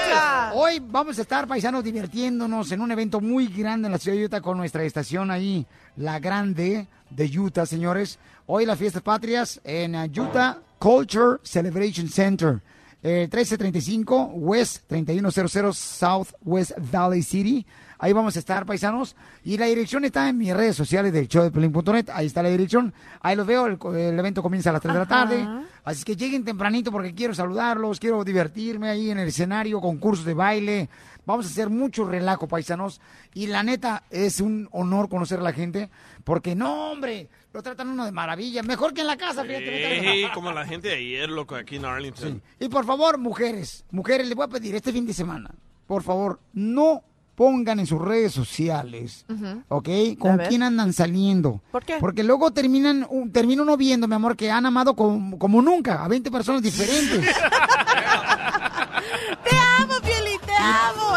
Hoy 0.54 0.80
vamos 0.80 1.18
a 1.18 1.24
estar, 1.24 1.48
paisanos, 1.48 1.84
divirtiéndonos 1.84 2.72
en 2.72 2.80
un 2.80 2.92
evento 2.92 3.20
muy 3.20 3.48
grande 3.48 3.88
en 3.88 3.94
la 3.94 3.98
ciudad 3.98 4.16
de 4.16 4.26
Utah 4.26 4.42
con 4.42 4.56
nuestra 4.56 4.84
estación 4.84 5.32
ahí, 5.32 5.66
La 5.98 6.20
Grande 6.20 6.86
de 7.10 7.40
Utah, 7.40 7.66
señores. 7.66 8.20
Hoy 8.46 8.68
las 8.68 8.78
fiestas 8.78 9.02
patrias 9.02 9.60
en 9.64 9.96
uh, 9.96 10.04
Utah 10.04 10.60
Culture 10.78 11.40
Celebration 11.42 12.08
Center. 12.08 12.62
Eh, 13.02 13.22
1335 13.22 14.34
West 14.36 14.84
3100 14.86 15.74
South 15.74 16.28
West 16.44 16.74
Valley 16.78 17.24
City. 17.24 17.66
Ahí 18.02 18.14
vamos 18.14 18.36
a 18.36 18.40
estar, 18.40 18.66
paisanos. 18.66 19.16
Y 19.44 19.60
la 19.60 19.68
dirección 19.68 20.04
está 20.06 20.28
en 20.28 20.36
mis 20.36 20.52
redes 20.56 20.76
sociales 20.76 21.14
del 21.14 21.28
show 21.28 21.44
de 21.44 21.52
Pelín.net. 21.52 22.10
Ahí 22.12 22.26
está 22.26 22.42
la 22.42 22.50
dirección. 22.50 22.92
Ahí 23.22 23.36
los 23.36 23.46
veo. 23.46 23.68
El, 23.68 23.78
el 23.96 24.18
evento 24.18 24.42
comienza 24.42 24.72
a 24.72 24.74
las 24.74 24.82
3 24.82 24.92
de 24.96 25.00
la 25.00 25.06
tarde. 25.06 25.48
Así 25.84 26.04
que 26.04 26.16
lleguen 26.16 26.44
tempranito 26.44 26.92
porque 26.92 27.14
quiero 27.14 27.36
saludarlos, 27.36 28.00
quiero 28.00 28.24
divertirme 28.24 28.90
ahí 28.90 29.12
en 29.12 29.20
el 29.20 29.28
escenario, 29.28 29.80
concursos 29.80 30.26
de 30.26 30.34
baile. 30.34 30.90
Vamos 31.28 31.46
a 31.46 31.50
hacer 31.50 31.70
mucho 31.70 32.04
relajo, 32.04 32.48
paisanos. 32.48 33.02
Y 33.36 33.46
la 33.46 33.62
neta, 33.62 34.04
es 34.10 34.42
un 34.42 34.68
honor 34.72 35.08
conocer 35.08 35.40
a 35.40 35.44
la 35.44 35.54
gente 35.54 35.92
porque, 36.24 36.56
no, 36.56 36.94
hombre, 36.94 37.30
lo 37.54 37.62
tratan 37.62 37.90
uno 37.90 38.06
de 38.06 38.12
maravilla. 38.12 38.64
Mejor 38.64 38.96
que 38.96 39.02
en 39.02 39.08
la 39.08 39.18
casa, 39.18 39.44
fíjate. 39.44 40.02
Sí, 40.02 40.26
como 40.34 40.52
la 40.52 40.66
gente 40.66 40.88
de 40.88 40.96
ayer, 40.96 41.30
loco, 41.30 41.54
aquí 41.54 41.76
en 41.76 41.86
Arlington. 41.86 42.42
Y 42.60 42.68
por 42.68 42.84
favor, 42.84 43.20
mujeres, 43.20 43.86
mujeres, 43.92 44.26
les 44.26 44.36
voy 44.36 44.46
a 44.46 44.50
pedir 44.50 44.74
este 44.74 44.92
fin 44.92 45.06
de 45.06 45.14
semana, 45.14 45.52
por 45.86 46.02
favor, 46.02 46.40
no 46.54 47.04
pongan 47.42 47.80
en 47.80 47.88
sus 47.88 48.00
redes 48.00 48.32
sociales, 48.34 49.26
¿ok? 49.68 49.90
¿Con 50.20 50.38
quién 50.48 50.62
andan 50.62 50.94
saliendo? 50.94 51.60
¿Por 51.72 51.84
qué? 51.84 51.96
Porque 52.00 52.24
luego 52.24 52.52
terminan, 52.52 53.08
un- 53.10 53.32
termina 53.32 53.64
uno 53.64 53.78
viendo, 53.78 54.08
mi 54.08 54.14
amor, 54.14 54.36
que 54.38 54.52
han 54.52 54.68
amado 54.68 54.96
como, 54.96 55.40
como 55.40 55.60
nunca, 55.60 56.04
a 56.04 56.08
20 56.08 56.30
personas 56.30 56.62
diferentes. 56.62 57.26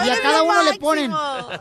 Y 0.07 0.11
a 0.11 0.21
cada 0.21 0.43
uno 0.43 0.63
le 0.63 0.75
ponen, 0.79 1.13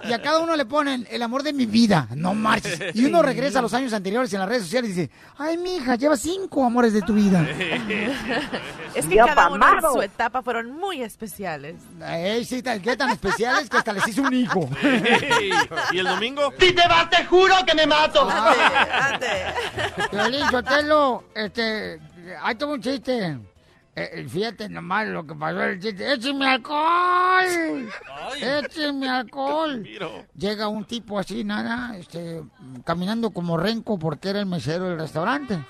y 0.03 0.13
a 0.13 0.21
cada 0.21 0.39
uno 0.39 0.55
le 0.55 0.65
ponen 0.65 1.07
el 1.09 1.21
amor 1.21 1.43
de 1.43 1.53
mi 1.53 1.65
vida, 1.65 2.07
no 2.15 2.33
marches. 2.33 2.95
Y 2.95 3.05
uno 3.05 3.21
regresa 3.21 3.59
a 3.59 3.61
los 3.61 3.73
años 3.73 3.93
anteriores 3.93 4.33
en 4.33 4.39
las 4.39 4.49
redes 4.49 4.63
sociales 4.63 4.91
y 4.91 4.93
dice, 4.93 5.11
ay, 5.37 5.57
mija, 5.57 5.95
llevas 5.95 6.21
cinco 6.21 6.65
amores 6.65 6.93
de 6.93 7.01
tu 7.01 7.13
vida. 7.13 7.45
Es 8.95 9.07
que 9.07 9.15
cada 9.15 9.49
uno 9.49 9.65
en 9.73 9.81
su 9.81 10.01
etapa 10.01 10.43
fueron 10.43 10.71
muy 10.71 11.01
especiales. 11.01 11.75
Ey, 12.05 12.45
sí, 12.45 12.61
tan, 12.61 12.79
qué 12.79 12.95
tan 12.95 13.09
especiales 13.09 13.67
que 13.69 13.77
hasta 13.77 13.91
les 13.91 14.07
hice 14.07 14.21
un 14.21 14.33
hijo. 14.33 14.69
¿Y 15.91 15.97
el 15.97 16.05
domingo? 16.05 16.53
Si 16.59 16.73
te 16.73 16.87
vas, 16.87 17.09
te 17.09 17.25
juro 17.25 17.55
que 17.65 17.73
me 17.73 17.87
mato. 17.87 18.29
Ande, 18.29 19.27
Violín 20.11 20.47
Sotelo, 20.51 21.23
este, 21.33 21.99
ahí 22.41 22.55
tengo 22.55 22.73
un 22.73 22.81
chiste. 22.81 23.37
Eh, 23.95 24.09
eh, 24.11 24.25
fíjate 24.27 24.69
nomás 24.69 25.07
lo 25.07 25.25
que 25.25 25.35
pasó 25.35 25.63
el 25.63 25.79
chiste. 25.79 26.13
¡Écheme 26.13 26.47
alcohol! 26.47 27.89
¡Écheme 28.41 29.07
alcohol! 29.07 29.83
Llega 30.35 30.67
un 30.67 30.85
tipo 30.85 31.19
así, 31.19 31.43
nada, 31.43 31.95
este, 31.97 32.41
caminando 32.83 33.29
como 33.29 33.55
renco 33.55 33.99
porque 33.99 34.29
era 34.29 34.39
el 34.39 34.47
mesero 34.47 34.89
del 34.89 34.97
restaurante. 34.97 35.63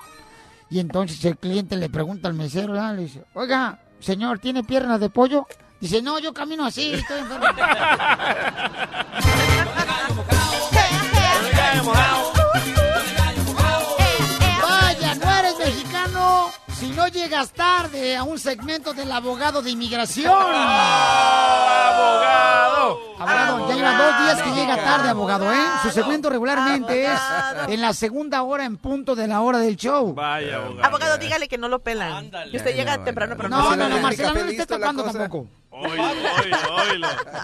Y 0.70 0.80
entonces 0.80 1.22
el 1.26 1.36
cliente 1.36 1.76
le 1.76 1.90
pregunta 1.90 2.28
al 2.28 2.34
mesero, 2.34 2.72
¿verdad? 2.72 2.96
le 2.96 3.02
dice, 3.02 3.22
oiga, 3.34 3.78
señor, 4.00 4.38
¿tiene 4.38 4.64
piernas 4.64 4.98
de 5.00 5.10
pollo? 5.10 5.46
Dice, 5.78 6.00
no, 6.00 6.18
yo 6.18 6.32
camino 6.32 6.64
así, 6.64 6.94
estoy 6.94 7.20
enfermo. 7.20 7.44
si 16.84 16.90
no 16.90 17.08
llegas 17.08 17.50
tarde 17.52 18.14
a 18.14 18.24
un 18.24 18.38
segmento 18.38 18.92
del 18.92 19.10
abogado 19.10 19.62
de 19.62 19.70
inmigración. 19.70 20.26
¡Abogado! 20.34 20.74
Abogado, 23.18 23.68
ya 23.68 23.74
lleva 23.74 23.96
dos 23.96 24.18
días 24.22 24.42
que 24.42 24.50
llega 24.50 24.76
tarde, 24.76 25.08
abogado, 25.08 25.50
¿eh? 25.50 25.64
Su 25.82 25.90
segmento 25.90 26.28
regularmente 26.28 27.06
es 27.06 27.18
en 27.68 27.80
la 27.80 27.94
segunda 27.94 28.42
hora 28.42 28.66
en 28.66 28.76
punto 28.76 29.14
de 29.14 29.26
la 29.26 29.40
hora 29.40 29.60
del 29.60 29.76
show. 29.76 30.12
Vaya, 30.12 30.56
abogado. 30.56 30.84
Abogado, 30.84 31.16
dígale 31.18 31.48
que 31.48 31.56
no 31.56 31.68
lo 31.68 31.78
pelan. 31.78 32.30
Que 32.50 32.58
usted 32.58 32.76
llega 32.76 33.02
temprano, 33.02 33.34
pero 33.36 33.48
No, 33.48 33.70
no, 33.70 33.76
no, 33.76 33.88
no, 33.88 33.98
Marcela, 34.00 34.34
no 34.34 34.44
le 34.44 34.50
estés 34.50 34.66
tocando 34.66 35.04
tampoco. 35.04 35.46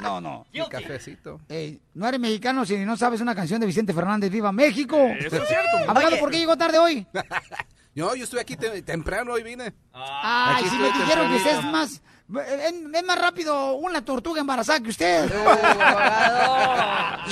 No, 0.03 0.20
no. 0.20 0.45
Mi 0.53 0.68
cafecito. 0.68 1.41
Ey, 1.49 1.80
no 1.95 2.07
eres 2.07 2.20
mexicano 2.20 2.66
si 2.66 2.76
no 2.76 2.95
sabes 2.97 3.22
una 3.22 3.34
canción 3.34 3.59
de 3.61 3.66
Vicente 3.66 3.95
Fernández, 3.95 4.30
¡Viva 4.30 4.53
México! 4.53 4.99
Eso 5.18 5.36
es 5.36 5.49
cierto. 5.49 5.78
Abogado. 5.88 6.18
¿por 6.18 6.30
qué 6.30 6.38
llegó 6.38 6.59
tarde 6.59 6.78
hoy? 6.78 7.07
No, 7.95 8.14
yo 8.14 8.24
estoy 8.24 8.41
aquí 8.41 8.57
te- 8.57 8.82
temprano, 8.82 9.32
hoy 9.32 9.43
vine. 9.43 9.72
Ay, 9.93 10.57
Aquí 10.61 10.68
si 10.70 10.76
me 10.78 10.86
dijeron 10.93 11.28
que 11.30 11.36
usted 11.36 11.59
es 11.59 11.64
más... 11.64 12.01
Es, 12.30 12.72
es 12.95 13.05
más 13.05 13.18
rápido 13.18 13.72
una 13.74 14.05
tortuga 14.05 14.41
embarazada 14.41 14.78
que 14.80 14.91
usted. 14.91 15.28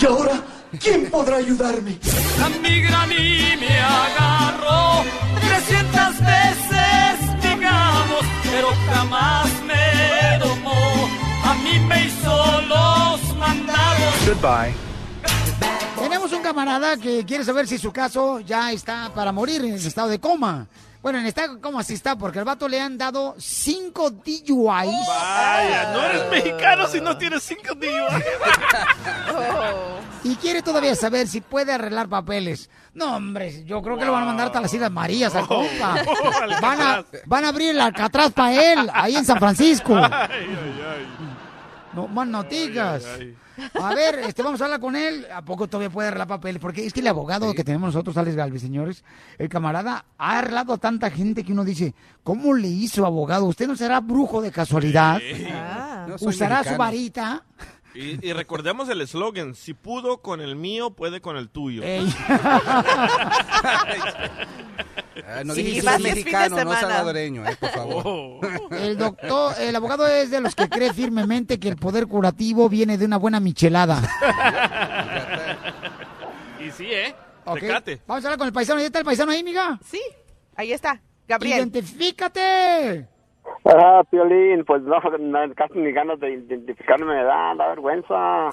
¿Y 0.00 0.06
ahora 0.06 0.40
quién 0.80 1.08
podrá 1.08 1.36
ayudarme? 1.36 1.98
La 2.40 2.48
migra 2.48 3.02
a 3.02 3.06
mí 3.06 3.54
me 3.60 3.80
agarró 3.80 5.04
300 5.40 6.20
veces, 6.20 7.42
digamos, 7.42 8.20
pero 8.42 8.68
jamás 8.92 9.46
me 9.62 10.38
domó. 10.40 11.08
A 11.44 11.54
mí 11.62 11.78
me 11.78 12.04
hizo 12.06 12.60
los 12.62 13.36
mandados. 13.36 14.14
Goodbye. 14.26 14.74
Tenemos 16.18 16.36
un 16.36 16.42
camarada 16.42 16.96
que 16.96 17.24
quiere 17.24 17.44
saber 17.44 17.68
si 17.68 17.78
su 17.78 17.92
caso 17.92 18.40
ya 18.40 18.72
está 18.72 19.08
para 19.14 19.30
morir 19.30 19.64
en 19.64 19.74
el 19.74 19.86
estado 19.86 20.08
de 20.08 20.18
coma. 20.18 20.66
Bueno, 21.00 21.20
en 21.20 21.26
estado 21.26 21.54
de 21.54 21.60
coma 21.60 21.84
sí 21.84 21.94
está, 21.94 22.18
porque 22.18 22.40
al 22.40 22.44
vato 22.44 22.68
le 22.68 22.80
han 22.80 22.98
dado 22.98 23.36
cinco 23.38 24.10
DUIs. 24.10 25.06
Vaya, 25.06 25.92
no 25.92 26.02
eres 26.02 26.28
mexicano 26.28 26.88
si 26.88 27.00
no 27.00 27.16
tienes 27.16 27.44
cinco 27.44 27.72
días. 27.76 28.12
Y 30.24 30.34
quiere 30.34 30.60
todavía 30.60 30.96
saber 30.96 31.28
si 31.28 31.40
puede 31.40 31.72
arreglar 31.72 32.08
papeles. 32.08 32.68
No, 32.94 33.14
hombre, 33.14 33.64
yo 33.64 33.80
creo 33.80 33.96
que 33.96 34.04
lo 34.04 34.10
van 34.10 34.24
a 34.24 34.26
mandar 34.26 34.48
hasta 34.48 34.60
las 34.60 34.74
Islas 34.74 34.90
Marías 34.90 35.32
al 35.36 35.46
compa. 35.46 36.02
Van 36.60 36.80
a, 36.80 37.04
van 37.26 37.44
a 37.44 37.48
abrir 37.50 37.70
el 37.70 37.80
Alcatraz 37.80 38.32
para 38.32 38.72
él, 38.72 38.90
ahí 38.92 39.14
en 39.14 39.24
San 39.24 39.38
Francisco. 39.38 39.94
No, 41.92 42.08
más 42.08 42.26
noticias. 42.26 43.04
A 43.74 43.94
ver, 43.94 44.20
este, 44.20 44.42
vamos 44.42 44.60
a 44.60 44.64
hablar 44.64 44.80
con 44.80 44.96
él. 44.96 45.26
¿A 45.32 45.42
poco 45.42 45.66
todavía 45.68 45.90
puede 45.90 46.08
arreglar 46.08 46.28
papeles? 46.28 46.60
Porque 46.60 46.86
es 46.86 46.92
que 46.92 47.00
el 47.00 47.06
abogado 47.06 47.52
que 47.54 47.64
tenemos 47.64 47.88
nosotros, 47.88 48.16
Alex 48.16 48.36
Galvez, 48.36 48.62
señores, 48.62 49.04
el 49.38 49.48
camarada 49.48 50.04
ha 50.16 50.38
arreglado 50.38 50.74
a 50.74 50.78
tanta 50.78 51.10
gente 51.10 51.44
que 51.44 51.52
uno 51.52 51.64
dice, 51.64 51.94
¿cómo 52.22 52.54
le 52.54 52.68
hizo 52.68 53.04
abogado? 53.04 53.46
¿Usted 53.46 53.66
no 53.66 53.76
será 53.76 54.00
brujo 54.00 54.40
de 54.40 54.50
casualidad? 54.50 55.20
No 56.06 56.18
soy 56.18 56.28
¿Usará 56.28 56.64
su 56.64 56.76
varita? 56.76 57.44
Y, 58.00 58.28
y 58.28 58.32
recordemos 58.32 58.88
el 58.88 59.00
eslogan, 59.00 59.54
si 59.56 59.74
pudo 59.74 60.22
con 60.22 60.40
el 60.40 60.54
mío, 60.54 60.90
puede 60.90 61.20
con 61.20 61.36
el 61.36 61.48
tuyo. 61.48 61.82
Ah, 65.26 65.42
no 65.44 65.54
Sí, 65.54 65.62
dije 65.64 65.80
que 65.80 65.82
soy 65.82 65.94
fin 65.96 66.02
de 66.04 66.10
mexicano, 66.10 66.48
no 66.50 66.58
semana. 66.58 66.80
salvadoreño, 66.80 67.44
eh, 67.48 67.56
por 67.58 67.70
favor. 67.70 68.02
Oh. 68.06 68.40
El 68.70 68.96
doctor, 68.96 69.54
el 69.60 69.74
abogado 69.74 70.06
es 70.06 70.30
de 70.30 70.40
los 70.40 70.54
que 70.54 70.68
cree 70.68 70.92
firmemente 70.92 71.58
que 71.58 71.68
el 71.68 71.76
poder 71.76 72.06
curativo 72.06 72.68
viene 72.68 72.96
de 72.98 73.04
una 73.04 73.16
buena 73.16 73.40
michelada. 73.40 74.00
Y 76.64 76.70
sí, 76.70 76.86
¿eh? 76.86 77.14
Ok, 77.44 77.60
Tecate. 77.60 78.00
Vamos 78.06 78.24
a 78.24 78.28
hablar 78.28 78.38
con 78.38 78.46
el 78.46 78.52
paisano. 78.52 78.78
¿Ya 78.80 78.86
está 78.86 79.00
el 79.00 79.04
paisano 79.04 79.32
ahí, 79.32 79.42
miga? 79.42 79.78
Sí, 79.84 80.00
ahí 80.54 80.72
está. 80.72 81.00
Gabriel. 81.26 81.58
¡Identifícate! 81.58 83.08
Ah, 83.64 84.02
Piolín, 84.10 84.64
pues 84.64 84.82
no, 84.82 84.98
no, 85.18 85.54
casi 85.54 85.78
ni 85.78 85.92
ganas 85.92 86.18
de 86.20 86.32
identificarme 86.34 87.06
me 87.06 87.22
da, 87.24 87.54
da 87.54 87.68
vergüenza. 87.68 88.50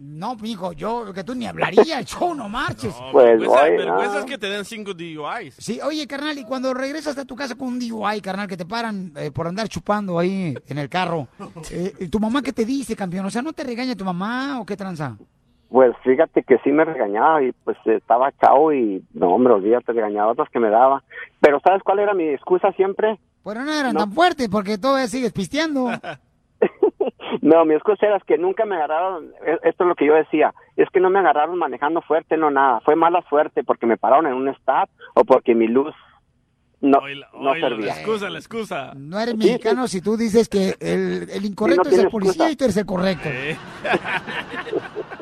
No, 0.00 0.36
mijo, 0.36 0.72
yo 0.74 1.12
que 1.12 1.24
tú 1.24 1.34
ni 1.34 1.46
hablaría, 1.46 1.98
el 1.98 2.04
show 2.06 2.32
no 2.34 2.48
marches. 2.48 2.94
No, 3.00 3.10
Pues, 3.10 3.40
vergüenza, 3.40 3.62
vergüenza 3.64 4.14
no. 4.14 4.18
es 4.20 4.24
que 4.26 4.38
te 4.38 4.46
den 4.48 4.64
cinco 4.64 4.94
DUIs. 4.94 5.54
Sí, 5.58 5.80
oye, 5.82 6.06
carnal, 6.06 6.38
y 6.38 6.44
cuando 6.44 6.72
regresas 6.72 7.18
a 7.18 7.24
tu 7.24 7.34
casa 7.34 7.56
con 7.56 7.68
un 7.68 7.78
DUI, 7.80 8.20
carnal, 8.20 8.46
que 8.46 8.56
te 8.56 8.64
paran 8.64 9.12
eh, 9.16 9.32
por 9.32 9.48
andar 9.48 9.68
chupando 9.68 10.18
ahí 10.18 10.54
en 10.68 10.78
el 10.78 10.88
carro, 10.88 11.26
eh, 11.72 11.92
¿y 11.98 12.08
¿tu 12.08 12.20
mamá 12.20 12.42
qué 12.42 12.52
te 12.52 12.64
dice, 12.64 12.94
campeón? 12.94 13.26
O 13.26 13.30
sea, 13.30 13.42
¿no 13.42 13.52
te 13.52 13.64
regaña 13.64 13.96
tu 13.96 14.04
mamá 14.04 14.60
o 14.60 14.66
qué 14.66 14.76
tranza? 14.76 15.16
Pues 15.70 15.94
fíjate 16.02 16.42
que 16.44 16.58
sí 16.64 16.70
me 16.72 16.84
regañaba 16.84 17.42
y 17.42 17.52
pues 17.64 17.76
estaba 17.84 18.32
chao 18.40 18.72
y 18.72 19.04
no, 19.12 19.28
hombre, 19.34 19.52
olvídate, 19.52 19.92
regañadas 19.92 20.48
que 20.50 20.58
me 20.60 20.70
daba. 20.70 21.02
Pero 21.40 21.60
¿sabes 21.60 21.82
cuál 21.82 21.98
era 21.98 22.14
mi 22.14 22.28
excusa 22.28 22.72
siempre? 22.72 23.18
Bueno, 23.44 23.64
no 23.64 23.72
eran 23.72 23.94
tan 23.94 24.12
fuertes 24.12 24.48
porque 24.48 24.78
todavía 24.78 25.06
sigues 25.08 25.32
pisteando. 25.32 25.90
No, 27.42 27.64
mi 27.66 27.74
excusa 27.74 28.06
era 28.06 28.18
que 28.20 28.36
nunca 28.38 28.64
me 28.64 28.74
agarraron, 28.76 29.26
e- 29.46 29.68
esto 29.68 29.84
es 29.84 29.88
lo 29.88 29.94
que 29.94 30.06
yo 30.06 30.14
decía, 30.14 30.52
es 30.76 30.88
que 30.90 30.98
no 30.98 31.08
me 31.10 31.18
agarraron 31.18 31.56
manejando 31.58 32.00
fuerte, 32.00 32.36
no 32.38 32.50
nada, 32.50 32.80
fue 32.80 32.96
mala 32.96 33.22
suerte 33.28 33.62
porque 33.62 33.86
me 33.86 33.96
pararon 33.98 34.26
en 34.26 34.32
un 34.32 34.48
stop 34.48 34.88
o 35.14 35.24
porque 35.24 35.54
mi 35.54 35.68
luz 35.68 35.94
no, 36.80 36.98
no 37.38 37.54
la 37.54 37.68
servía. 37.68 37.92
excusa, 37.92 38.30
la 38.30 38.38
excusa. 38.38 38.92
No 38.96 39.20
eres 39.20 39.36
mexicano 39.36 39.86
si 39.88 40.00
tú 40.00 40.16
dices 40.16 40.48
que 40.48 40.74
el, 40.80 41.28
el 41.30 41.44
incorrecto 41.44 41.84
Sí, 41.84 41.90
no 41.90 41.96
es 41.98 42.04
el 42.06 42.10
policía 42.10 42.32
excusa. 42.48 42.50
y 42.50 42.56
tú 42.56 42.64
eres 42.64 42.76
el 42.78 42.86
correcto. 42.86 43.28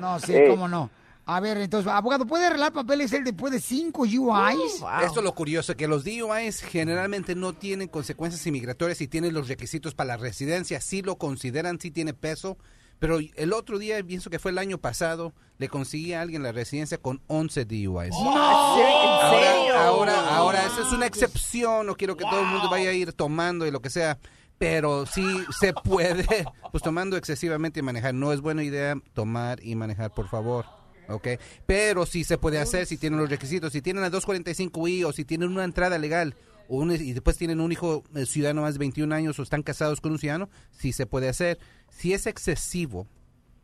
No, 0.00 0.18
sí, 0.20 0.32
Eh. 0.34 0.46
cómo 0.50 0.68
no. 0.68 0.90
A 1.30 1.40
ver, 1.40 1.58
entonces, 1.58 1.92
abogado, 1.92 2.24
¿puede 2.26 2.46
arreglar 2.46 2.72
papeles 2.72 3.12
él 3.12 3.22
después 3.22 3.52
de 3.52 3.60
cinco 3.60 4.02
UIs? 4.04 4.82
Esto 5.04 5.20
es 5.20 5.24
lo 5.24 5.34
curioso, 5.34 5.76
que 5.76 5.86
los 5.86 6.02
DUIs 6.02 6.62
generalmente 6.62 7.34
no 7.34 7.52
tienen 7.52 7.88
consecuencias 7.88 8.46
inmigratorias 8.46 8.98
y 9.02 9.08
tienen 9.08 9.34
los 9.34 9.46
requisitos 9.46 9.94
para 9.94 10.08
la 10.08 10.16
residencia, 10.16 10.80
sí 10.80 11.02
lo 11.02 11.16
consideran, 11.16 11.78
sí 11.80 11.90
tiene 11.90 12.14
peso, 12.14 12.56
pero 12.98 13.18
el 13.36 13.52
otro 13.52 13.78
día, 13.78 14.02
pienso 14.02 14.30
que 14.30 14.38
fue 14.38 14.52
el 14.52 14.58
año 14.58 14.78
pasado, 14.78 15.34
le 15.58 15.68
conseguí 15.68 16.14
a 16.14 16.22
alguien 16.22 16.42
la 16.42 16.52
residencia 16.52 16.96
con 16.96 17.20
11 17.26 17.66
DUIs. 17.66 18.14
Ahora, 18.14 19.86
ahora, 19.86 20.36
ahora, 20.36 20.66
esa 20.66 20.80
es 20.80 20.92
una 20.92 21.04
excepción, 21.06 21.86
no 21.86 21.94
quiero 21.94 22.16
que 22.16 22.24
todo 22.24 22.40
el 22.40 22.46
mundo 22.46 22.70
vaya 22.70 22.88
a 22.88 22.92
ir 22.94 23.12
tomando 23.12 23.66
y 23.66 23.70
lo 23.70 23.80
que 23.82 23.90
sea, 23.90 24.18
pero 24.58 25.06
sí 25.06 25.24
se 25.60 25.72
puede, 25.72 26.26
pues 26.72 26.82
tomando 26.82 27.16
excesivamente 27.16 27.80
y 27.80 27.82
manejar, 27.82 28.14
no 28.14 28.32
es 28.32 28.40
buena 28.40 28.62
idea 28.64 28.94
tomar 29.14 29.62
y 29.64 29.74
manejar, 29.74 30.12
por 30.12 30.28
favor. 30.28 30.66
¿ok? 31.08 31.26
Pero 31.64 32.04
sí 32.04 32.22
se 32.24 32.36
puede 32.36 32.58
hacer 32.58 32.84
si 32.86 32.98
tienen 32.98 33.18
los 33.18 33.30
requisitos, 33.30 33.72
si 33.72 33.80
tienen 33.80 34.02
la 34.02 34.10
245i 34.10 35.04
o 35.06 35.12
si 35.12 35.24
tienen 35.24 35.48
una 35.50 35.64
entrada 35.64 35.96
legal 35.98 36.34
un- 36.68 36.90
y 36.92 37.12
después 37.14 37.38
tienen 37.38 37.60
un 37.62 37.72
hijo 37.72 38.04
eh, 38.14 38.26
ciudadano 38.26 38.60
más 38.60 38.74
de 38.74 38.80
21 38.80 39.14
años 39.14 39.38
o 39.38 39.42
están 39.42 39.62
casados 39.62 40.02
con 40.02 40.12
un 40.12 40.18
ciudadano, 40.18 40.50
sí 40.70 40.92
se 40.92 41.06
puede 41.06 41.30
hacer. 41.30 41.58
Si 41.88 42.12
es 42.12 42.26
excesivo, 42.26 43.06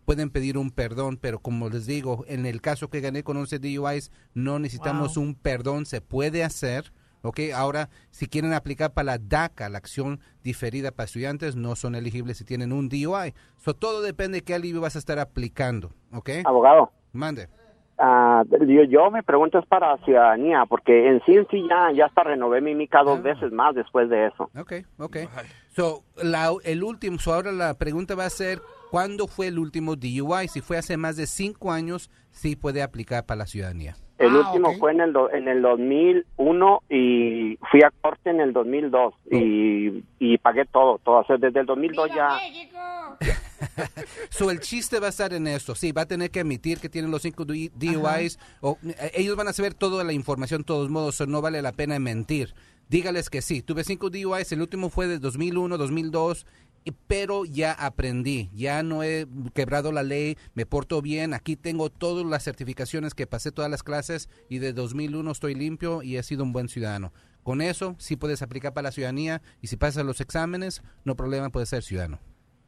pueden 0.07 0.30
pedir 0.30 0.57
un 0.57 0.70
perdón, 0.70 1.18
pero 1.20 1.38
como 1.40 1.68
les 1.68 1.84
digo, 1.84 2.24
en 2.28 2.47
el 2.47 2.62
caso 2.62 2.88
que 2.88 3.03
gané 3.03 3.22
con 3.24 3.36
11 3.36 3.59
DUIs, 3.59 4.11
no 4.32 4.59
necesitamos 4.59 5.18
un 5.18 5.34
perdón, 5.34 5.84
se 5.84 6.01
puede 6.01 6.45
hacer. 6.45 6.92
¿Ok? 7.25 7.41
Ahora, 7.55 7.89
si 8.11 8.27
quieren 8.29 8.53
aplicar 8.53 8.93
para 8.93 9.07
la 9.07 9.18
DACA, 9.18 9.68
la 9.70 9.79
acción 9.79 10.20
diferida 10.43 10.93
para 10.93 11.07
estudiantes, 11.07 11.57
no 11.57 11.75
son 11.75 11.95
elegibles 11.95 12.37
si 12.37 12.45
tienen 12.45 12.72
un 12.72 12.89
DUI. 12.89 13.35
So, 13.57 13.75
todo 13.75 14.03
depende 14.03 14.39
de 14.39 14.45
qué 14.45 14.55
alivio 14.55 14.81
vas 14.83 14.95
a 14.95 14.99
estar 15.01 15.18
aplicando, 15.18 15.91
¿ok? 16.12 16.31
Abogado. 16.45 16.93
Mande. 17.12 17.49
Ah, 17.97 18.43
yo, 18.51 18.83
yo 18.85 19.11
me 19.11 19.22
pregunto 19.22 19.59
es 19.59 19.66
para 19.66 19.97
ciudadanía, 20.05 20.66
porque 20.68 21.09
en 21.09 21.22
sí 21.25 21.35
en 21.37 21.47
sí 21.49 21.64
ya, 21.68 21.93
ya 21.93 22.07
hasta 22.07 22.25
renové 22.25 22.61
mi 22.61 22.75
mica 22.75 22.99
Ah. 23.01 23.05
dos 23.05 23.22
veces 23.22 23.53
más 23.53 23.75
después 23.75 24.11
de 24.11 24.27
eso. 24.27 24.51
Ok, 24.59 24.72
ok. 24.99 25.16
So, 25.68 26.03
la, 26.22 26.53
el 26.64 26.83
último, 26.85 27.18
so 27.18 27.33
ahora 27.33 27.53
la 27.53 27.75
pregunta 27.75 28.14
va 28.16 28.27
a 28.27 28.31
ser, 28.31 28.61
¿cuándo 28.91 29.29
fue 29.29 29.47
el 29.47 29.59
último 29.59 29.97
DUI? 29.97 30.49
Si 30.49 30.61
fue 30.61 30.77
hace 30.77 30.97
más 30.97 31.16
de 31.16 31.27
cinco 31.27 31.72
años, 31.72 32.11
sí 32.33 32.55
puede 32.57 32.83
aplicar 32.83 33.25
para 33.27 33.39
la 33.39 33.47
ciudadanía. 33.47 33.95
El 34.19 34.31
Ah, 34.31 34.39
último 34.47 34.73
fue 34.79 34.93
en 34.93 35.01
el, 35.01 35.12
do- 35.12 35.31
en 35.33 35.49
el 35.49 35.61
2001 35.61 36.83
y 36.89 37.57
fui 37.71 37.83
a 37.83 37.91
corte 38.01 38.31
en 38.31 38.41
el 38.41 38.53
2002 38.53 39.15
y, 39.33 40.05
y 40.21 40.39
pagué 40.39 40.65
todo, 40.67 40.99
todo. 41.05 41.17
O 41.21 41.25
sea, 41.27 41.37
desde 41.37 41.61
el 41.61 41.67
2002 41.67 42.09
ya... 42.15 42.39
So, 44.31 44.51
el 44.51 44.61
chiste 44.61 45.01
va 45.01 45.07
a 45.07 45.11
estar 45.11 45.33
en 45.33 45.47
esto. 45.47 45.75
Sí, 45.75 45.93
va 45.93 46.03
a 46.03 46.07
tener 46.07 46.31
que 46.31 46.41
admitir 46.41 46.79
que 46.79 46.89
tienen 46.89 47.11
los 47.11 47.23
cinco 47.23 47.45
DUI 47.45 47.71
DUIs. 47.75 48.39
O, 48.61 48.79
eh, 48.85 49.12
ellos 49.15 49.37
van 49.37 49.49
a 49.49 49.53
saber 49.53 49.75
toda 49.75 50.05
la 50.05 50.12
información 50.12 50.61
de 50.62 50.65
todos 50.67 50.91
modos, 50.91 51.17
so 51.17 51.27
no 51.27 51.41
vale 51.41 51.62
la 51.62 51.73
pena 51.73 51.99
mentir. 51.99 52.55
Dígales 52.89 53.31
que 53.31 53.41
sí, 53.43 53.62
tuve 53.62 53.83
cinco 53.83 54.11
DUIs, 54.11 54.53
el 54.53 54.61
último 54.61 54.91
fue 54.91 55.07
de 55.07 55.19
2001, 55.19 55.79
2002 55.79 56.45
y- 56.45 56.64
pero 57.07 57.45
ya 57.45 57.72
aprendí, 57.72 58.51
ya 58.55 58.82
no 58.82 59.03
he 59.03 59.26
quebrado 59.55 59.91
la 59.93 60.03
ley, 60.03 60.37
me 60.55 60.66
porto 60.66 61.01
bien, 61.01 61.32
aquí 61.35 61.57
tengo 61.57 61.89
todas 61.91 62.26
las 62.26 62.43
certificaciones 62.45 63.14
que 63.14 63.26
pasé 63.26 63.53
todas 63.53 63.70
las 63.70 63.82
clases 63.82 64.28
y 64.49 64.59
de 64.59 64.72
2001 64.72 65.30
estoy 65.30 65.55
limpio 65.55 66.03
y 66.03 66.16
he 66.16 66.22
sido 66.22 66.43
un 66.45 66.53
buen 66.53 66.68
ciudadano. 66.68 67.12
Con 67.43 67.61
eso 67.61 67.95
sí 67.99 68.16
puedes 68.16 68.43
aplicar 68.43 68.72
para 68.74 68.85
la 68.89 68.93
ciudadanía 68.93 69.41
y 69.61 69.66
si 69.68 69.76
pasas 69.76 70.05
los 70.05 70.20
exámenes, 70.20 70.82
no 71.05 71.14
problema, 71.14 71.51
puedes 71.51 71.68
ser 71.68 71.82
ciudadano. 71.82 72.18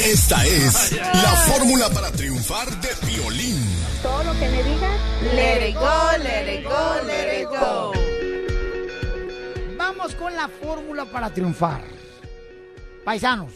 Esta 0.07 0.45
es 0.47 0.93
la 0.93 1.37
fórmula 1.47 1.89
para 1.91 2.11
triunfar 2.13 2.69
de 2.81 2.89
violín. 3.07 3.59
Todo 4.03 4.25
lo 4.25 4.33
que 4.33 4.49
me 4.49 4.63
digas, 4.63 5.01
Let 5.35 5.69
it 5.69 5.75
go, 5.77 6.11
let 6.19 6.49
it 6.49 6.65
go, 6.65 7.01
let 7.07 7.41
it 7.41 7.49
go. 7.49 7.93
Vamos 9.95 10.15
con 10.15 10.35
la 10.35 10.49
fórmula 10.49 11.05
para 11.05 11.29
triunfar. 11.29 11.83
Paisanos, 13.05 13.53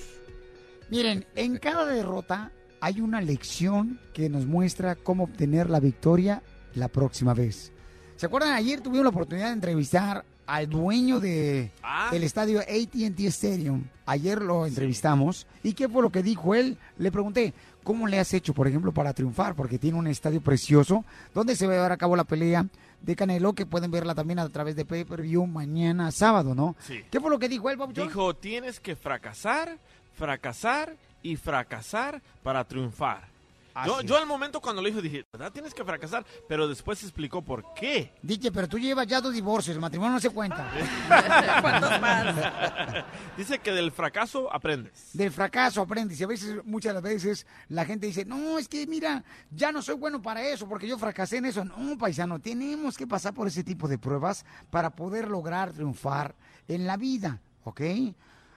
miren, 0.91 1.25
en 1.35 1.57
cada 1.57 1.87
derrota 1.87 2.53
hay 2.79 3.01
una 3.01 3.23
lección 3.23 3.99
que 4.13 4.29
nos 4.29 4.45
muestra 4.45 4.97
cómo 4.97 5.25
obtener 5.25 5.71
la 5.71 5.81
victoria 5.81 6.43
la 6.75 6.89
próxima 6.89 7.33
vez. 7.33 7.73
¿Se 8.17 8.27
acuerdan? 8.27 8.53
Ayer 8.53 8.83
tuvimos 8.83 9.05
la 9.05 9.11
oportunidad 9.11 9.47
de 9.47 9.55
entrevistar 9.55 10.27
al 10.47 10.69
dueño 10.69 11.21
de 11.21 11.73
el 12.13 12.23
estadio 12.23 12.61
AT&T 12.61 13.27
Stadium. 13.29 13.85
Ayer 14.05 14.43
lo 14.43 14.67
entrevistamos. 14.67 15.47
¿Y 15.63 15.73
qué 15.73 15.89
fue 15.89 16.03
lo 16.03 16.11
que 16.11 16.23
dijo 16.23 16.55
él? 16.55 16.77
Le 16.99 17.11
pregunté, 17.11 17.55
¿cómo 17.83 18.07
le 18.07 18.19
has 18.19 18.35
hecho, 18.35 18.53
por 18.53 18.69
ejemplo, 18.69 18.93
para 18.93 19.15
triunfar? 19.15 19.55
Porque 19.55 19.79
tiene 19.79 19.99
un 19.99 20.07
estadio 20.07 20.43
precioso 20.43 21.03
donde 21.33 21.57
se 21.57 21.67
va 21.67 21.73
a 21.73 21.77
llevar 21.77 21.93
a 21.93 21.97
cabo 21.97 22.15
la 22.15 22.25
pelea 22.25 22.67
de 23.01 23.17
Canelo, 23.17 23.53
que 23.53 23.67
pueden 23.67 23.91
verla 23.91 24.15
también 24.15 24.39
a 24.39 24.49
través 24.49 24.77
de 24.77 24.85
pay-per-view 24.85 25.47
mañana 25.47 26.11
sábado, 26.11 26.55
¿no? 26.55 26.77
Sí. 26.81 27.03
¿Qué 27.11 27.21
fue 27.21 27.31
lo 27.31 27.39
que 27.39 27.49
dijo 27.49 27.71
él, 27.71 27.79
Papuchón? 27.79 28.09
Dijo, 28.09 28.35
tienes 28.35 28.81
que 28.81 28.97
fracasar, 28.97 29.79
fracasar 30.15 30.97
y 31.23 31.37
fracasar 31.37 32.23
para 32.43 32.65
triunfar. 32.65 33.36
Yo, 33.85 34.01
yo 34.01 34.17
al 34.17 34.27
momento 34.27 34.61
cuando 34.61 34.81
lo 34.81 34.89
dijo 34.89 35.03
dije, 35.03 35.27
¿verdad? 35.33 35.53
Tienes 35.53 35.75
que 35.75 35.85
fracasar, 35.85 36.25
pero 36.49 36.69
después 36.69 37.03
explicó 37.03 37.43
por 37.43 37.75
qué. 37.75 38.13
Dije, 38.23 38.51
pero 38.51 38.69
tú 38.69 38.79
llevas 38.79 39.07
ya 39.07 39.21
dos 39.21 39.35
divorcios, 39.35 39.75
el 39.75 39.81
matrimonio 39.81 40.15
no 40.15 40.21
se 40.21 40.31
cuenta. 40.31 40.71
¿Cuántos 41.61 42.01
más? 42.01 42.35
Dice 43.37 43.59
que 43.59 43.73
del 43.73 43.93
fracaso 43.93 44.53
aprendes. 44.53 45.11
Del 45.13 45.31
fracaso 45.31 45.83
aprendes. 45.83 46.21
Y 46.21 46.25
a 46.25 46.27
veces, 46.27 46.65
muchas 46.65 46.91
de 46.91 46.95
las 46.95 47.03
veces, 47.03 47.47
la 47.69 47.85
gente 47.85 48.07
dice, 48.07 48.25
no, 48.25 48.59
es 48.59 48.69
que 48.69 48.87
mira, 48.87 49.25
ya 49.51 49.73
no 49.73 49.83
soy 49.83 49.97
bueno 49.97 50.23
para 50.23 50.47
eso 50.47 50.69
porque 50.69 50.89
yo 50.89 50.99
fracasé 50.99 51.39
en 51.39 51.47
eso. 51.47 51.65
No, 51.65 51.99
paisano, 51.99 52.39
tenemos 52.39 52.97
que 52.97 53.07
pasar 53.07 53.35
por 53.35 53.47
ese 53.49 53.65
tipo 53.65 53.89
de 53.89 53.99
pruebas 53.99 54.45
para 54.71 54.91
poder 54.91 55.29
lograr 55.29 55.73
triunfar 55.73 56.35
en 56.69 56.87
la 56.87 56.97
vida, 56.97 57.41
¿ok? 57.65 57.81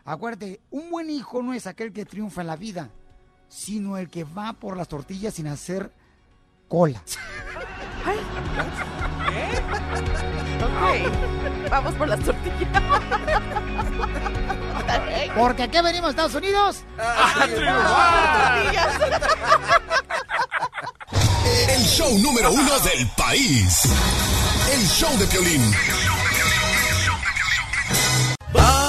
Acuérdate, 0.05 0.61
un 0.72 0.89
buen 0.89 1.09
hijo 1.09 1.41
no 1.43 1.53
es 1.53 1.67
aquel 1.67 1.91
que 1.91 2.05
triunfa 2.05 2.41
en 2.41 2.47
la 2.47 2.55
vida, 2.55 2.89
sino 3.49 3.97
el 3.97 4.09
que 4.09 4.23
va 4.23 4.53
por 4.53 4.77
las 4.77 4.87
tortillas 4.87 5.33
sin 5.33 5.47
hacer 5.47 5.91
cola. 6.67 7.01
Ok, 10.61 11.69
vamos 11.69 11.93
por 11.95 12.07
las 12.07 12.19
tortillas. 12.19 12.83
Porque 15.35 15.63
aquí 15.63 15.81
venimos 15.81 16.07
a 16.07 16.11
Estados 16.11 16.35
Unidos. 16.35 16.83
El 21.67 21.83
show 21.83 22.17
número 22.19 22.51
uno 22.51 22.79
del 22.79 23.07
país. 23.17 23.83
El 24.71 24.87
show 24.87 25.17
de 25.17 25.25
Piolín. 25.27 25.73
Vamos 28.53 28.88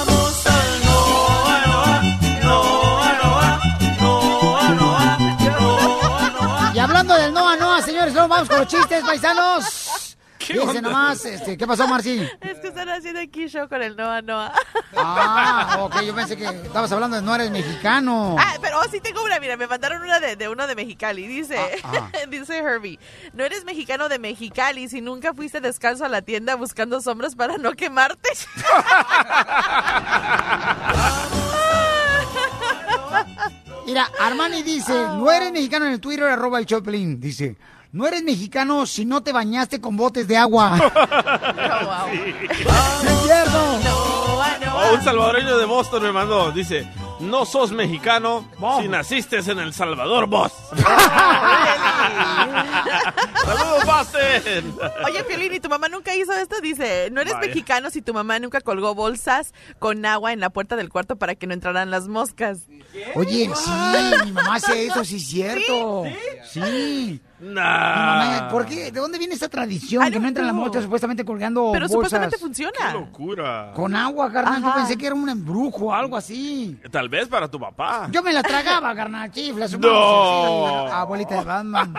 hablando 7.01 7.23
del 7.23 7.33
Noa 7.33 7.55
Noa, 7.55 7.81
señores, 7.81 8.13
luego 8.13 8.27
vamos 8.27 8.47
con 8.47 8.59
los 8.59 8.67
chistes, 8.67 9.03
paisanos. 9.03 10.17
Fíjense 10.37 10.77
onda? 10.77 10.81
nomás, 10.81 11.25
este, 11.25 11.57
¿qué 11.57 11.65
pasó, 11.67 11.87
Marci? 11.87 12.27
Es 12.41 12.59
que 12.59 12.67
están 12.67 12.89
haciendo 12.89 13.21
aquí 13.21 13.47
show 13.47 13.67
con 13.67 13.81
el 13.81 13.95
Noa 13.95 14.21
Noa. 14.21 14.53
Ah, 14.95 15.77
ok, 15.81 16.01
yo 16.01 16.13
pensé 16.13 16.37
que 16.37 16.45
estabas 16.45 16.91
hablando 16.91 17.15
de 17.15 17.23
no 17.23 17.33
eres 17.33 17.49
mexicano. 17.49 18.35
Ah, 18.39 18.55
pero 18.61 18.79
oh, 18.79 18.83
sí 18.91 18.99
tengo 18.99 19.23
una, 19.23 19.39
mira, 19.39 19.57
me 19.57 19.65
mandaron 19.67 20.01
una 20.01 20.19
de, 20.19 20.35
de 20.35 20.47
uno 20.47 20.67
de 20.67 20.75
Mexicali. 20.75 21.25
Dice, 21.27 21.57
Ah, 21.83 22.09
dice 22.29 22.57
Herbie, 22.57 22.99
no 23.33 23.43
eres 23.45 23.65
mexicano 23.65 24.07
de 24.09 24.19
Mexicali 24.19 24.87
si 24.89 25.01
nunca 25.01 25.33
fuiste 25.33 25.59
descalzo 25.59 26.05
a 26.05 26.09
la 26.09 26.21
tienda 26.21 26.55
buscando 26.55 27.01
sombras 27.01 27.35
para 27.35 27.57
no 27.57 27.73
quemarte. 27.73 28.29
Mira, 33.85 34.09
Armani 34.19 34.63
dice, 34.63 34.93
no 34.93 35.31
eres 35.31 35.51
mexicano 35.51 35.85
en 35.85 35.93
el 35.93 35.99
Twitter, 35.99 36.25
arroba 36.25 36.59
el 36.59 36.65
Choplin. 36.65 37.19
Dice, 37.19 37.55
no 37.91 38.07
eres 38.07 38.23
mexicano 38.23 38.85
si 38.85 39.05
no 39.05 39.21
te 39.21 39.31
bañaste 39.31 39.81
con 39.81 39.97
botes 39.97 40.27
de 40.27 40.37
agua. 40.37 40.77
Sí, 42.11 42.17
es 43.07 43.21
cierto. 43.23 43.79
Oh, 44.73 44.95
un 44.95 45.03
salvadoreño 45.03 45.57
de 45.57 45.65
Boston 45.65 46.03
me 46.03 46.11
mandó, 46.11 46.51
dice, 46.51 46.87
no 47.21 47.45
sos 47.45 47.71
mexicano 47.71 48.45
si 48.81 48.87
naciste 48.87 49.39
en 49.39 49.59
El 49.59 49.73
Salvador, 49.73 50.27
vos. 50.27 50.51
¡Saludos, 53.45 53.85
Boston! 53.85 54.77
Oye, 55.05 55.23
Piolín, 55.23 55.53
¿y 55.53 55.59
tu 55.59 55.69
mamá 55.69 55.89
nunca 55.89 56.15
hizo 56.15 56.33
esto? 56.33 56.59
Dice, 56.61 57.09
no 57.11 57.21
eres 57.21 57.33
Vaya. 57.33 57.47
mexicano 57.47 57.89
si 57.89 58.01
tu 58.01 58.13
mamá 58.13 58.39
nunca 58.39 58.61
colgó 58.61 58.95
bolsas 58.95 59.53
con 59.79 60.05
agua 60.05 60.33
en 60.33 60.39
la 60.39 60.49
puerta 60.49 60.75
del 60.75 60.89
cuarto 60.89 61.15
para 61.15 61.35
que 61.35 61.47
no 61.47 61.53
entraran 61.53 61.91
las 61.91 62.07
moscas. 62.07 62.67
Oye, 63.15 63.49
sí, 63.55 63.71
mi 64.25 64.31
mamá 64.31 64.55
hace 64.55 64.87
eso, 64.87 65.03
sí 65.05 65.17
es 65.17 65.27
cierto. 65.27 66.03
Sí. 66.51 67.21
Mi 67.41 67.53
mamá, 67.53 68.47
¿Por 68.51 68.65
qué? 68.67 68.91
¿De 68.91 68.99
dónde 68.99 69.17
viene 69.17 69.33
esta 69.33 69.49
tradición? 69.49 70.11
que 70.11 70.19
no 70.19 70.27
entran 70.27 70.45
las 70.45 70.55
moscas 70.55 70.83
supuestamente 70.83 71.25
colgando 71.25 71.71
Pero 71.73 71.85
bolsas 71.85 71.91
supuestamente 71.91 72.37
funciona. 72.37 72.91
¡Qué 72.91 72.93
locura! 72.93 73.71
con 73.75 73.95
agua, 73.95 74.31
carnal. 74.31 74.61
Yo 74.61 74.73
pensé 74.75 74.97
que 74.97 75.07
era 75.07 75.15
un 75.15 75.27
embrujo 75.27 75.85
o 75.85 75.93
algo 75.93 76.15
así. 76.15 76.77
Tal 76.91 77.09
vez 77.09 77.27
para 77.27 77.47
tu 77.47 77.59
papá. 77.59 78.07
Yo 78.11 78.21
me 78.21 78.31
la 78.31 78.43
tragaba, 78.43 78.93
carnal, 78.95 79.31
chiflas. 79.31 79.77
No. 79.79 80.87
Abuelita 80.87 81.39
de 81.39 81.43
Batman. 81.43 81.93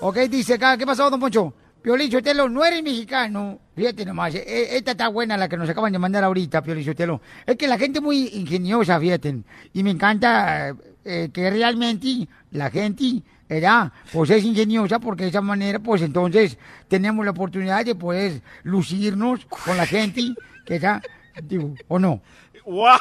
Ok, 0.00 0.16
dice 0.30 0.54
acá, 0.54 0.78
¿qué 0.78 0.86
pasó, 0.86 1.10
don 1.10 1.20
Poncho? 1.20 1.52
Piolichotelo, 1.82 2.48
no 2.48 2.64
eres 2.64 2.82
mexicano. 2.82 3.58
Fíjate 3.74 4.04
nomás, 4.04 4.34
eh, 4.34 4.44
eh, 4.46 4.68
esta 4.76 4.92
está 4.92 5.08
buena 5.08 5.36
la 5.36 5.48
que 5.48 5.56
nos 5.56 5.68
acaban 5.68 5.92
de 5.92 5.98
mandar 5.98 6.24
ahorita, 6.24 6.62
Piolichotelo. 6.62 7.20
Es 7.46 7.56
que 7.56 7.66
la 7.68 7.78
gente 7.78 7.98
es 7.98 8.02
muy 8.02 8.28
ingeniosa, 8.34 8.98
fíjate. 9.00 9.42
Y 9.72 9.82
me 9.82 9.90
encanta 9.90 10.74
eh, 11.04 11.30
que 11.32 11.50
realmente 11.50 12.28
la 12.50 12.70
gente, 12.70 13.22
¿verdad? 13.50 13.92
Pues 14.12 14.30
es 14.30 14.44
ingeniosa 14.44 15.00
porque 15.00 15.24
de 15.24 15.30
esa 15.30 15.40
manera, 15.40 15.80
pues 15.80 16.02
entonces 16.02 16.56
tenemos 16.88 17.24
la 17.24 17.32
oportunidad 17.32 17.84
de 17.84 17.96
poder 17.96 18.42
lucirnos 18.62 19.44
con 19.46 19.76
la 19.76 19.86
gente, 19.86 20.22
que 20.64 20.76
está, 20.76 21.02
digo, 21.42 21.74
¿o 21.88 21.98
no? 21.98 22.22
¡Wow! 22.64 22.96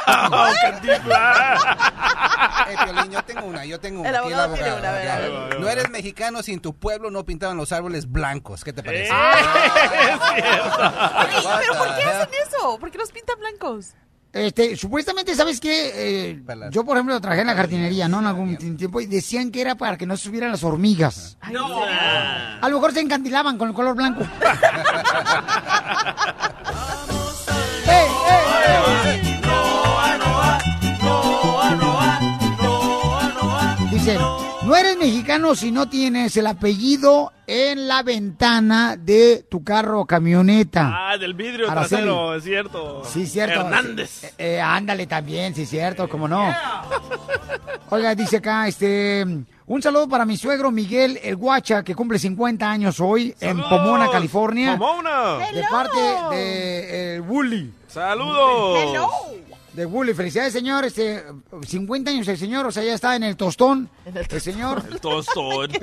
¡Cantinflas! 0.62 1.64
Eh, 2.68 2.76
Piolín, 2.84 3.12
yo 3.12 3.22
tengo 3.24 3.46
una, 3.46 3.66
yo 3.66 3.80
tengo 3.80 4.00
una. 4.02 4.10
El 4.10 4.16
Aquí 4.16 4.26
abogado 4.26 4.54
tiene 4.56 4.74
una, 4.74 4.90
a 4.90 4.94
ver, 4.94 5.06
ya. 5.06 5.16
a 5.16 5.20
ver. 5.20 5.60
No 5.60 5.70
eres 5.70 5.90
mexicano 5.92 6.42
si 6.42 6.54
en 6.54 6.62
tu 6.62 6.74
pueblo 6.74 7.12
no 7.12 7.24
pintaban 7.26 7.56
los 7.56 7.72
árboles 7.72 8.12
blancos. 8.12 8.64
¿Qué 8.64 8.74
te 8.74 8.82
parece? 8.82 9.14
Oye, 9.14 9.22
¿pero 11.60 11.78
por 11.78 11.96
qué 11.96 12.04
hacen 12.04 12.30
eso? 12.48 12.80
¿Por 12.80 12.90
qué 12.90 12.98
los 12.98 13.12
pintan 13.12 13.38
blancos? 13.38 13.94
Este, 14.32 14.76
supuestamente, 14.78 15.34
¿sabes 15.36 15.60
qué? 15.60 15.92
Eh, 15.96 16.44
yo, 16.72 16.86
por 16.86 16.98
ejemplo, 16.98 17.20
trabajé 17.20 17.42
en 17.42 17.48
la 17.48 17.56
jardinería, 17.56 18.08
¿no? 18.08 18.20
En 18.20 18.28
algún 18.28 18.78
tiempo, 18.78 19.02
y 19.02 19.08
decían 19.08 19.52
que 19.52 19.62
era 19.62 19.76
para 19.76 19.98
que 19.98 20.06
no 20.06 20.16
subieran 20.18 20.52
las 20.52 20.64
hormigas. 20.64 21.38
No. 21.52 21.84
A 21.84 22.70
lo 22.70 22.76
mejor 22.76 22.94
se 22.94 23.00
encandilaban 23.00 23.58
con 23.58 23.70
el 23.70 23.74
color 23.74 23.96
blanco. 23.96 24.22
Dice, 28.90 29.29
no 34.70 34.76
eres 34.76 34.98
mexicano 35.00 35.56
si 35.56 35.72
no 35.72 35.90
tienes 35.90 36.38
el 36.38 36.46
apellido 36.46 37.34
en 37.48 37.88
la 37.88 38.04
ventana 38.04 38.96
de 38.98 39.44
tu 39.50 39.64
carro 39.64 40.02
o 40.02 40.06
camioneta. 40.06 41.10
Ah, 41.10 41.18
del 41.18 41.34
vidrio 41.34 41.72
Araceli. 41.72 42.04
trasero, 42.04 42.36
es 42.36 42.44
cierto. 42.44 43.02
Sí, 43.04 43.26
cierto. 43.26 43.62
Hernández. 43.62 44.26
Eh, 44.26 44.34
eh, 44.38 44.62
ándale 44.62 45.08
también, 45.08 45.56
sí, 45.56 45.66
cierto, 45.66 46.08
cómo 46.08 46.28
no. 46.28 46.54
Oiga, 47.90 48.14
dice 48.14 48.38
acá, 48.38 48.68
este, 48.68 49.26
Un 49.66 49.82
saludo 49.82 50.08
para 50.08 50.24
mi 50.24 50.38
suegro 50.38 50.70
Miguel 50.70 51.20
El 51.24 51.36
Guacha, 51.36 51.82
que 51.84 51.96
cumple 51.96 52.20
50 52.20 52.70
años 52.70 53.00
hoy 53.00 53.34
en 53.40 53.58
¡Saludos! 53.58 53.70
Pomona, 53.70 54.12
California. 54.12 54.78
¡Pomona! 54.78 55.38
De 55.52 55.64
parte 55.64 56.00
de 56.30 57.16
el 57.16 57.22
Wooly. 57.22 57.74
¡Saludos! 57.88 58.78
De 59.80 59.86
Wooly. 59.86 60.14
Felicidades, 60.14 60.52
señor. 60.52 60.84
Este, 60.84 61.24
50 61.66 62.12
años 62.12 62.28
el 62.28 62.38
señor, 62.38 62.66
o 62.66 62.72
sea, 62.72 62.84
ya 62.84 62.96
está 62.96 63.16
en 63.16 63.24
el 63.24 63.38
tostón. 63.38 63.90
El 64.04 64.42
señor. 64.42 64.84
El 64.92 65.00
tostón. 65.00 65.70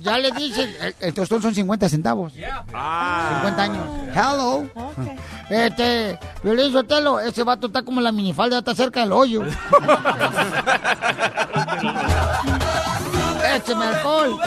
Ya 0.00 0.18
le 0.18 0.32
dije, 0.32 0.76
el, 0.80 0.94
el 1.00 1.14
tostón 1.14 1.40
son 1.40 1.54
50 1.54 1.88
centavos. 1.88 2.32
Ah. 2.74 3.42
50 3.42 3.62
años. 3.62 3.86
Hello. 4.12 4.68
Este, 5.48 6.18
Violín 6.42 6.72
Sotelo, 6.72 7.20
ese 7.20 7.44
vato 7.44 7.68
está 7.68 7.82
como 7.82 8.00
la 8.00 8.10
minifalda, 8.10 8.58
está 8.58 8.74
cerca 8.74 8.98
del 9.00 9.12
hoyo. 9.12 9.42
Écheme 13.54 13.84
alcohol. 13.84 14.40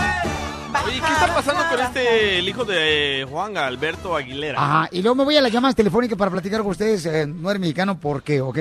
Oye, 0.85 1.01
¿qué 1.01 1.13
está 1.13 1.27
pasando 1.35 1.63
con 1.69 1.79
este, 1.79 2.39
el 2.39 2.47
hijo 2.49 2.63
de 2.65 3.25
Juan 3.29 3.57
Alberto 3.57 4.15
Aguilera? 4.15 4.61
Ajá, 4.61 4.89
y 4.91 5.01
luego 5.01 5.15
me 5.15 5.23
voy 5.25 5.37
a 5.37 5.41
las 5.41 5.51
llamadas 5.51 5.75
telefónicas 5.75 6.17
para 6.17 6.31
platicar 6.31 6.61
con 6.61 6.71
ustedes. 6.71 7.05
eh, 7.05 7.27
no 7.27 7.49
eres 7.51 7.59
mexicano, 7.59 7.99
¿por 7.99 8.23
qué? 8.23 8.41
¿Ok? 8.41 8.57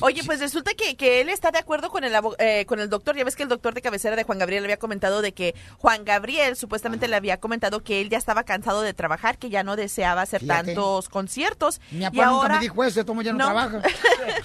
Oye, 0.00 0.22
pues 0.24 0.40
resulta 0.40 0.72
que, 0.74 0.96
que 0.96 1.20
él 1.20 1.28
está 1.28 1.50
de 1.52 1.58
acuerdo 1.58 1.90
con 1.90 2.04
el, 2.04 2.12
eh, 2.38 2.64
con 2.66 2.80
el 2.80 2.90
doctor. 2.90 3.16
Ya 3.16 3.24
ves 3.24 3.36
que 3.36 3.42
el 3.44 3.48
doctor 3.48 3.74
de 3.74 3.82
cabecera 3.82 4.16
de 4.16 4.24
Juan 4.24 4.38
Gabriel 4.38 4.62
le 4.62 4.66
había 4.66 4.78
comentado 4.78 5.22
de 5.22 5.32
que 5.32 5.54
Juan 5.78 6.04
Gabriel 6.04 6.56
supuestamente 6.56 7.08
le 7.08 7.16
había 7.16 7.38
comentado 7.38 7.82
que 7.82 8.00
él 8.00 8.08
ya 8.10 8.18
estaba 8.18 8.42
cansado 8.44 8.82
de 8.82 8.92
trabajar, 8.92 9.38
que 9.38 9.48
ya 9.48 9.62
no 9.62 9.76
deseaba 9.76 10.22
hacer 10.22 10.40
Fíjate. 10.40 10.74
tantos 10.74 11.08
conciertos. 11.08 11.80
Mi 11.90 11.98
y 12.00 12.02
papá 12.04 12.10
nunca 12.16 12.26
ahora, 12.28 12.54
me 12.56 12.60
dijo 12.60 12.84
eso, 12.84 13.04
tomo 13.04 13.22
ya 13.22 13.32
no, 13.32 13.38
No. 13.38 13.44
trabaja. 13.46 13.80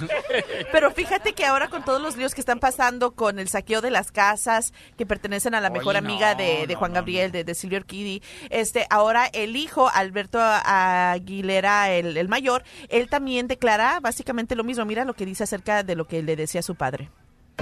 Pero 0.71 0.91
fíjate 0.91 1.33
que 1.33 1.45
ahora 1.45 1.69
con 1.69 1.83
todos 1.83 2.01
los 2.01 2.15
líos 2.15 2.33
que 2.35 2.41
están 2.41 2.59
pasando 2.59 3.11
con 3.11 3.39
el 3.39 3.47
saqueo 3.49 3.81
de 3.81 3.91
las 3.91 4.11
casas 4.11 4.73
que 4.97 5.05
pertenecen 5.05 5.55
a 5.55 5.61
la 5.61 5.69
mejor 5.69 5.95
Oye, 5.95 6.01
no, 6.01 6.09
amiga 6.09 6.35
de, 6.35 6.67
de 6.67 6.75
Juan 6.75 6.90
Gabriel, 6.91 7.31
de, 7.31 7.43
de 7.43 7.55
Silvio 7.55 7.79
Orquidi, 7.79 8.21
este, 8.49 8.85
ahora 8.89 9.27
el 9.33 9.55
hijo, 9.55 9.89
Alberto 9.93 10.39
Aguilera, 10.41 11.91
el, 11.91 12.17
el 12.17 12.27
mayor, 12.27 12.63
él 12.89 13.09
también 13.09 13.47
declara 13.47 13.99
básicamente 13.99 14.55
lo 14.55 14.63
mismo. 14.63 14.85
Mira 14.85 15.05
lo 15.05 15.13
que 15.13 15.25
dice 15.25 15.43
acerca 15.43 15.83
de 15.83 15.95
lo 15.95 16.05
que 16.05 16.21
le 16.23 16.35
decía 16.35 16.61
su 16.61 16.75
padre. 16.75 17.09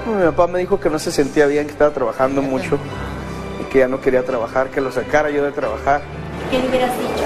Mi 0.06 0.24
papá 0.24 0.48
me 0.48 0.60
dijo 0.60 0.80
que 0.80 0.90
no 0.90 0.98
se 1.00 1.12
sentía 1.12 1.46
bien, 1.46 1.66
que 1.66 1.74
estaba 1.74 1.92
trabajando 1.94 2.42
mucho 2.42 2.80
y 3.62 3.66
que 3.72 3.80
ya 3.80 3.88
no 3.88 4.00
quería 4.02 4.24
trabajar, 4.24 4.70
que 4.70 4.82
lo 4.82 4.92
sacara 4.92 5.30
yo 5.30 5.44
de 5.44 5.52
trabajar. 5.52 6.02
¿Qué 6.50 6.60
le 6.60 6.70
hubieras 6.70 6.98
dicho? 6.98 7.26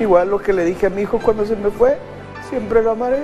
Igual 0.00 0.30
lo 0.30 0.42
que 0.42 0.52
le 0.52 0.64
dije 0.64 0.86
a 0.86 0.90
mi 0.90 1.02
hijo 1.02 1.20
cuando 1.20 1.46
se 1.46 1.54
me 1.54 1.70
fue, 1.70 1.96
siempre 2.50 2.82
lo 2.82 2.90
amaré. 2.90 3.22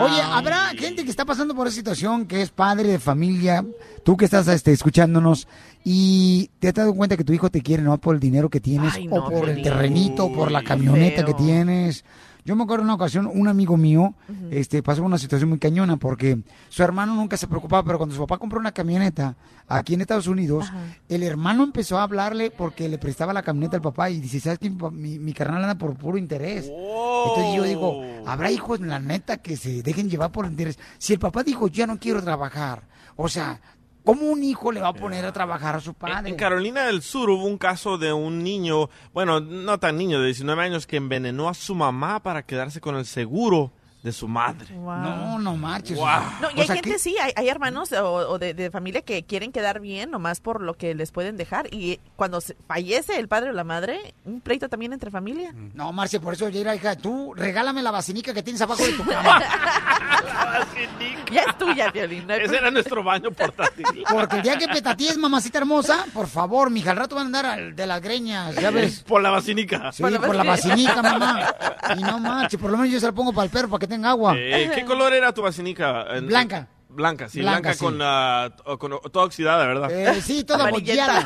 Oye, 0.00 0.20
¿habrá 0.22 0.68
gente 0.76 1.04
que 1.04 1.10
está 1.10 1.24
pasando 1.24 1.54
por 1.54 1.66
esa 1.66 1.76
situación, 1.76 2.26
que 2.26 2.42
es 2.42 2.50
padre 2.50 2.88
de 2.88 2.98
familia, 2.98 3.64
tú 4.04 4.16
que 4.16 4.24
estás 4.24 4.48
este, 4.48 4.72
escuchándonos, 4.72 5.48
y 5.84 6.50
te 6.58 6.68
has 6.68 6.74
dado 6.74 6.94
cuenta 6.94 7.16
que 7.16 7.24
tu 7.24 7.32
hijo 7.32 7.50
te 7.50 7.62
quiere 7.62 7.82
no 7.82 7.96
por 7.98 8.14
el 8.14 8.20
dinero 8.20 8.48
que 8.48 8.60
tienes, 8.60 8.94
Ay, 8.94 9.08
o 9.10 9.28
por 9.28 9.48
el 9.48 9.62
terrenito, 9.62 10.26
o 10.26 10.32
por 10.32 10.50
la 10.50 10.62
camioneta 10.62 11.24
que 11.24 11.34
tienes? 11.34 12.04
Yo 12.44 12.56
me 12.56 12.64
acuerdo 12.64 12.84
una 12.84 12.94
ocasión, 12.94 13.30
un 13.32 13.46
amigo 13.46 13.76
mío 13.76 14.14
este, 14.50 14.82
pasó 14.82 15.04
una 15.04 15.18
situación 15.18 15.48
muy 15.48 15.58
cañona 15.58 15.96
porque 15.96 16.40
su 16.68 16.82
hermano 16.82 17.14
nunca 17.14 17.36
se 17.36 17.46
preocupaba, 17.46 17.84
pero 17.84 17.98
cuando 17.98 18.14
su 18.16 18.20
papá 18.22 18.38
compró 18.38 18.58
una 18.58 18.72
camioneta 18.72 19.36
aquí 19.68 19.94
en 19.94 20.00
Estados 20.00 20.26
Unidos, 20.26 20.66
el 21.08 21.22
hermano 21.22 21.62
empezó 21.62 21.98
a 21.98 22.02
hablarle 22.02 22.50
porque 22.50 22.88
le 22.88 22.98
prestaba 22.98 23.32
la 23.32 23.42
camioneta 23.42 23.76
al 23.76 23.82
papá 23.82 24.10
y 24.10 24.20
dice, 24.20 24.40
¿sabes 24.40 24.58
qué? 24.58 24.70
Mi, 24.70 25.32
carnal 25.32 25.62
anda 25.62 25.76
por 25.76 25.94
puro 25.96 26.18
interés. 26.18 26.66
Entonces 26.66 27.54
yo 27.54 27.62
digo, 27.62 28.02
¿habrá 28.26 28.50
hijos 28.50 28.80
en 28.80 28.88
la 28.88 28.98
neta 28.98 29.36
que 29.36 29.56
se 29.56 29.82
dejen 29.82 30.10
llevar 30.10 30.32
por 30.32 30.46
interés? 30.46 30.78
Si 30.98 31.12
el 31.12 31.20
papá 31.20 31.44
dijo, 31.44 31.68
ya 31.68 31.86
no 31.86 31.98
quiero 32.00 32.22
trabajar, 32.22 32.82
o 33.14 33.28
sea, 33.28 33.60
¿cómo 34.04 34.26
un 34.26 34.42
hijo 34.42 34.72
le 34.72 34.80
va 34.80 34.88
a 34.88 34.94
poner 34.94 35.24
a 35.24 35.32
trabajar 35.32 35.76
a 35.76 35.80
su 35.80 35.94
padre? 35.94 36.28
En 36.28 36.36
Carolina 36.36 36.86
del 36.86 37.02
Sur 37.02 37.30
hubo 37.30 37.44
un 37.44 37.58
caso 37.58 37.98
de 37.98 38.12
un 38.12 38.42
niño, 38.42 38.90
bueno, 39.12 39.40
no 39.40 39.78
tan 39.78 39.96
niño, 39.96 40.20
de 40.20 40.26
19 40.26 40.62
años, 40.62 40.86
que 40.86 40.96
envenenó 40.96 41.48
a 41.48 41.54
su 41.54 41.74
mamá 41.74 42.22
para 42.22 42.44
quedarse 42.44 42.80
con 42.80 42.96
el 42.96 43.06
seguro 43.06 43.72
de 44.02 44.12
su 44.12 44.26
madre. 44.26 44.74
No, 44.74 45.38
no 45.38 45.56
marches. 45.56 45.96
Wow. 45.96 46.08
No, 46.40 46.48
y 46.56 46.60
hay 46.62 46.66
gente, 46.66 46.98
sí, 46.98 47.16
hay, 47.20 47.32
hay 47.36 47.48
hermanos 47.48 47.92
o, 47.92 48.04
o 48.30 48.38
de, 48.38 48.52
de 48.52 48.70
familia 48.70 49.02
que 49.02 49.22
quieren 49.24 49.52
quedar 49.52 49.78
bien 49.80 50.10
nomás 50.10 50.40
por 50.40 50.60
lo 50.60 50.74
que 50.74 50.94
les 50.94 51.12
pueden 51.12 51.36
dejar. 51.36 51.72
Y 51.72 52.00
cuando 52.16 52.40
se- 52.40 52.56
fallece 52.66 53.16
el 53.18 53.28
padre 53.28 53.50
o 53.50 53.52
la 53.52 53.62
madre, 53.64 54.14
un 54.24 54.40
pleito 54.40 54.68
también 54.68 54.92
entre 54.92 55.10
familia. 55.12 55.52
No, 55.74 55.92
Marcia, 55.92 56.20
por 56.20 56.34
eso, 56.34 56.48
Yaira, 56.48 56.74
hija, 56.74 56.96
tú 56.96 57.32
regálame 57.34 57.80
la 57.82 57.92
vacinica 57.92 58.34
que 58.34 58.42
tienes 58.42 58.60
abajo 58.62 58.84
de 58.84 58.92
tu 58.92 59.04
cama. 59.04 59.40
ya 61.32 61.42
es 61.42 61.58
tuya, 61.58 61.90
Violín. 61.90 62.30
Ese 62.30 62.56
era 62.56 62.70
nuestro 62.70 63.02
baño 63.02 63.30
portátil. 63.30 63.84
Porque 64.10 64.36
el 64.36 64.42
día 64.42 64.58
que 64.58 64.68
petatíes, 64.68 65.16
mamacita 65.16 65.58
hermosa, 65.58 66.04
por 66.12 66.26
favor, 66.26 66.70
mija, 66.70 66.90
al 66.90 66.96
rato 66.96 67.14
van 67.14 67.24
a 67.24 67.26
andar 67.26 67.46
al- 67.46 67.76
de 67.76 67.86
las 67.86 68.00
greñas, 68.00 68.54
ya 68.56 68.70
ves. 68.70 69.00
Por 69.06 69.22
la 69.22 69.30
vacinica. 69.30 69.92
Sí, 69.92 70.02
por 70.02 70.34
la 70.34 70.42
vacinica, 70.44 71.02
mamá. 71.02 71.54
Y 71.96 72.00
no 72.02 72.18
marches, 72.18 72.58
por 72.58 72.70
lo 72.70 72.78
menos 72.78 72.92
yo 72.92 72.98
se 73.00 73.06
la 73.06 73.12
pongo 73.12 73.32
para 73.32 73.44
el 73.44 73.50
perro, 73.50 73.68
para 73.68 73.80
que 73.80 73.86
tenga 73.92 74.10
agua. 74.10 74.34
Eh, 74.36 74.70
¿Qué 74.74 74.84
color 74.84 75.12
era 75.12 75.32
tu 75.32 75.42
vacinica? 75.42 76.06
En- 76.16 76.26
Blanca. 76.26 76.68
Blanca, 76.88 77.26
sí, 77.26 77.40
Blanca, 77.40 77.60
blanca, 77.60 77.72
sí. 77.74 77.84
con, 77.84 77.98
ah, 78.02 78.50
o- 78.66 78.76
con 78.78 78.90
toda 79.10 79.24
oxidada, 79.24 79.66
¿verdad? 79.66 79.90
Eh, 79.90 80.20
sí, 80.20 80.44
toda 80.44 80.66
Amarilleta, 80.68 81.24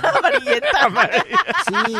bollada. 0.89 1.11
Sí, 1.67 1.95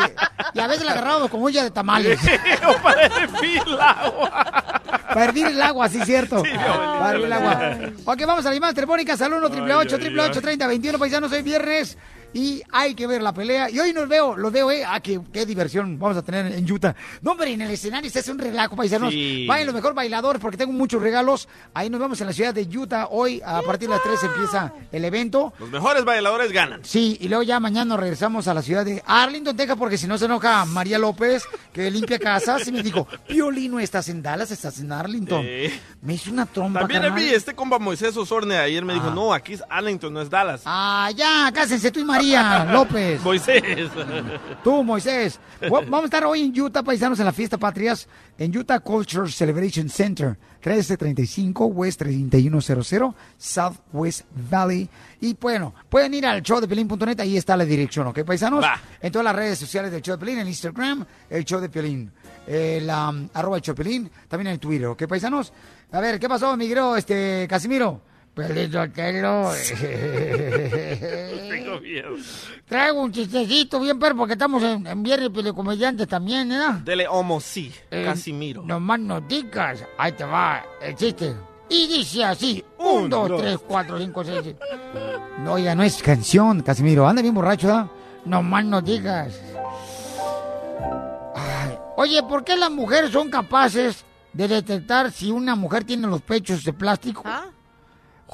y 0.53 0.59
a 0.61 0.67
veces 0.67 0.85
la 0.85 0.93
agarramos 0.93 1.29
como 1.29 1.45
olla 1.47 1.63
de 1.63 1.71
tamales. 1.71 2.17
o 2.65 2.81
para 2.81 3.05
hervir 3.07 3.61
el 3.67 3.81
agua. 3.81 4.81
Para 5.09 5.25
hervir 5.25 5.47
el 5.47 5.61
agua, 5.61 5.89
sí, 5.89 5.99
cierto. 6.05 6.41
Sí, 6.45 6.51
para 6.53 7.11
hervir 7.11 7.25
el 7.25 7.33
agua. 7.33 7.61
Ok, 8.05 8.19
vamos 8.25 8.45
a 8.45 8.49
las 8.49 8.53
llamadas 8.53 8.75
telefónicas 8.75 9.21
al 9.21 9.33
1 9.33 9.49
triple 9.49 9.73
8 9.73 9.95
ay, 9.95 10.01
triple 10.01 10.21
8 10.21 10.41
30 10.41 10.67
21 10.67 10.97
paisanos, 10.99 11.31
hoy 11.33 11.41
viernes. 11.41 11.97
Y 12.37 12.61
hay 12.71 12.93
que 12.93 13.07
ver 13.07 13.23
la 13.23 13.33
pelea. 13.33 13.67
Y 13.71 13.79
hoy 13.79 13.93
nos 13.93 14.07
veo, 14.07 14.37
los 14.37 14.51
veo, 14.51 14.69
eh. 14.69 14.83
Ah, 14.85 14.99
qué, 14.99 15.19
qué 15.33 15.43
diversión 15.43 15.97
vamos 15.97 16.15
a 16.17 16.21
tener 16.21 16.45
en 16.53 16.71
Utah. 16.71 16.95
No, 17.23 17.31
hombre, 17.31 17.51
en 17.51 17.61
el 17.61 17.71
escenario 17.71 18.11
se 18.11 18.19
hace 18.19 18.31
un 18.31 18.37
relajo, 18.37 18.75
paisanos. 18.75 19.11
Sí. 19.11 19.47
Vayan 19.47 19.65
los 19.65 19.73
mejor 19.73 19.95
bailadores 19.95 20.39
porque 20.39 20.55
tengo 20.55 20.71
muchos 20.71 21.01
regalos. 21.01 21.49
Ahí 21.73 21.89
nos 21.89 21.99
vemos 21.99 22.21
en 22.21 22.27
la 22.27 22.33
ciudad 22.33 22.53
de 22.53 22.61
Utah. 22.77 23.07
Hoy, 23.09 23.41
a 23.43 23.63
partir 23.63 23.89
de 23.89 23.95
las 23.95 24.03
3 24.03 24.23
empieza 24.25 24.71
el 24.91 25.03
evento. 25.03 25.51
Los 25.57 25.71
mejores 25.71 26.05
bailadores 26.05 26.51
ganan. 26.51 26.81
Sí, 26.85 27.17
y 27.19 27.27
luego 27.27 27.41
ya 27.41 27.59
mañana 27.59 27.85
nos 27.85 27.99
regresamos 27.99 28.47
a 28.47 28.53
la 28.53 28.61
ciudad 28.61 28.85
de 28.85 29.01
Arlington, 29.07 29.57
Texas, 29.57 29.75
porque 29.75 29.97
si 29.97 30.05
no 30.05 30.19
se 30.19 30.25
enoja 30.25 30.63
María 30.65 30.99
López, 30.99 31.43
que 31.73 31.89
limpia 31.89 32.19
casas, 32.19 32.67
y 32.67 32.71
me 32.71 32.83
dijo, 32.83 33.07
Piolino, 33.27 33.79
¿estás 33.79 34.09
en 34.09 34.21
Dallas? 34.21 34.51
¿Estás 34.51 34.77
en 34.79 34.91
Arlington? 34.91 35.41
Sí. 35.43 35.73
Me 36.03 36.13
hizo 36.13 36.29
una 36.29 36.45
trompa, 36.45 36.81
También 36.81 37.01
carnal. 37.01 37.19
vi 37.19 37.29
este 37.29 37.55
compa 37.55 37.79
Moisés 37.79 38.15
Osorne 38.15 38.57
ayer 38.57 38.85
me 38.85 38.93
dijo, 38.93 39.09
no, 39.09 39.33
aquí 39.33 39.53
es 39.53 39.63
Arlington, 39.67 40.13
no 40.13 40.21
es 40.21 40.29
Dallas. 40.29 40.61
Ah, 40.65 41.09
ya, 41.15 41.51
cásense 41.51 41.89
tú 41.89 41.99
y 41.99 42.05
María 42.05 42.26
López. 42.71 43.21
Moisés. 43.23 43.63
Tú, 44.63 44.83
Moisés. 44.83 45.39
Vamos 45.69 46.01
a 46.01 46.05
estar 46.05 46.25
hoy 46.25 46.41
en 46.41 46.61
Utah, 46.61 46.83
paisanos, 46.83 47.19
en 47.19 47.25
la 47.25 47.31
fiesta 47.31 47.57
patrias, 47.57 48.07
en 48.37 48.55
Utah 48.55 48.79
Culture 48.79 49.31
Celebration 49.31 49.89
Center, 49.89 50.37
1335 50.55 51.65
West 51.67 51.99
3100, 51.99 53.15
Southwest 53.37 54.25
Valley. 54.49 54.89
Y 55.21 55.35
bueno, 55.39 55.73
pueden 55.89 56.13
ir 56.13 56.25
al 56.25 56.41
show 56.41 56.59
de 56.59 56.67
Pelín.net, 56.67 57.19
ahí 57.19 57.37
está 57.37 57.55
la 57.55 57.65
dirección, 57.65 58.07
¿ok, 58.07 58.23
paisanos? 58.23 58.63
Va. 58.63 58.79
En 59.01 59.11
todas 59.11 59.25
las 59.25 59.35
redes 59.35 59.57
sociales 59.57 59.91
del 59.91 60.01
show 60.01 60.15
de 60.15 60.19
Pelín, 60.19 60.39
en 60.39 60.47
Instagram, 60.47 61.05
el 61.29 61.45
show 61.45 61.59
de 61.59 61.69
Pelín, 61.69 62.11
el 62.45 62.89
um, 62.89 63.29
arroba 63.33 63.57
el 63.57 63.63
show 63.63 63.73
de 63.73 63.83
Pelín, 63.83 64.11
también 64.27 64.53
en 64.53 64.59
Twitter, 64.59 64.87
¿ok, 64.87 65.07
paisanos? 65.07 65.53
A 65.91 65.99
ver, 66.01 66.19
¿qué 66.19 66.27
pasó, 66.27 66.55
mi 66.57 66.67
querido, 66.67 66.97
este, 66.97 67.47
Casimiro? 67.49 68.01
Pelín 68.37 68.71
Sotelo. 68.71 69.51
Tengo 71.49 71.79
miedo. 71.81 72.15
Traigo 72.67 73.01
un 73.01 73.11
chistecito 73.11 73.79
bien, 73.79 73.99
pero 73.99 74.15
porque 74.15 74.33
estamos 74.33 74.61
en, 74.63 74.85
en 74.85 75.03
viernes 75.03 75.29
comediantes 75.53 76.07
también, 76.07 76.51
¿eh? 76.51 76.81
Dele 76.83 77.07
homo 77.07 77.39
sí, 77.39 77.73
Eh, 77.91 78.03
Casimiro. 78.05 78.63
Nomás 78.63 78.99
no 78.99 79.21
digas. 79.21 79.83
Ahí 79.97 80.11
te 80.11 80.23
va 80.23 80.63
el 80.81 80.95
chiste. 80.95 81.33
Y 81.69 81.87
dice 81.87 82.23
así: 82.23 82.63
un, 82.79 83.03
Un, 83.03 83.09
dos, 83.09 83.29
dos. 83.29 83.41
tres, 83.41 83.57
cuatro, 83.67 83.97
cinco, 83.99 84.23
seis. 84.23 84.39
siete. 84.43 84.59
No, 85.39 85.57
ya 85.57 85.75
no 85.75 85.83
es 85.83 86.01
canción, 86.01 86.61
Casimiro. 86.61 87.07
Anda 87.07 87.21
bien 87.21 87.33
borracho, 87.33 87.67
¿verdad? 87.67 87.87
Nomás 88.25 88.63
no 88.65 88.81
digas. 88.81 89.39
Ay, 91.35 91.77
Oye, 91.97 92.23
¿por 92.23 92.43
qué 92.43 92.55
las 92.55 92.71
mujeres 92.71 93.11
son 93.11 93.29
capaces 93.29 94.03
de 94.33 94.47
detectar 94.47 95.11
si 95.11 95.31
una 95.31 95.55
mujer 95.55 95.83
tiene 95.83 96.07
los 96.07 96.21
pechos 96.21 96.63
de 96.63 96.73
plástico? 96.73 97.23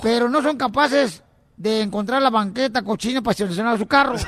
Pero 0.02 0.30
no 0.30 0.42
son 0.42 0.58
capaces 0.58 1.24
de 1.56 1.82
encontrar 1.82 2.22
la 2.22 2.30
banqueta 2.30 2.82
cochina 2.82 3.22
para 3.22 3.34
estacionar 3.34 3.78
su 3.78 3.88
carro. 3.88 4.16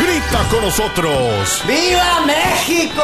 Grita 0.00 0.48
con 0.50 0.62
nosotros. 0.62 1.62
¡Viva 1.66 2.20
México! 2.26 3.02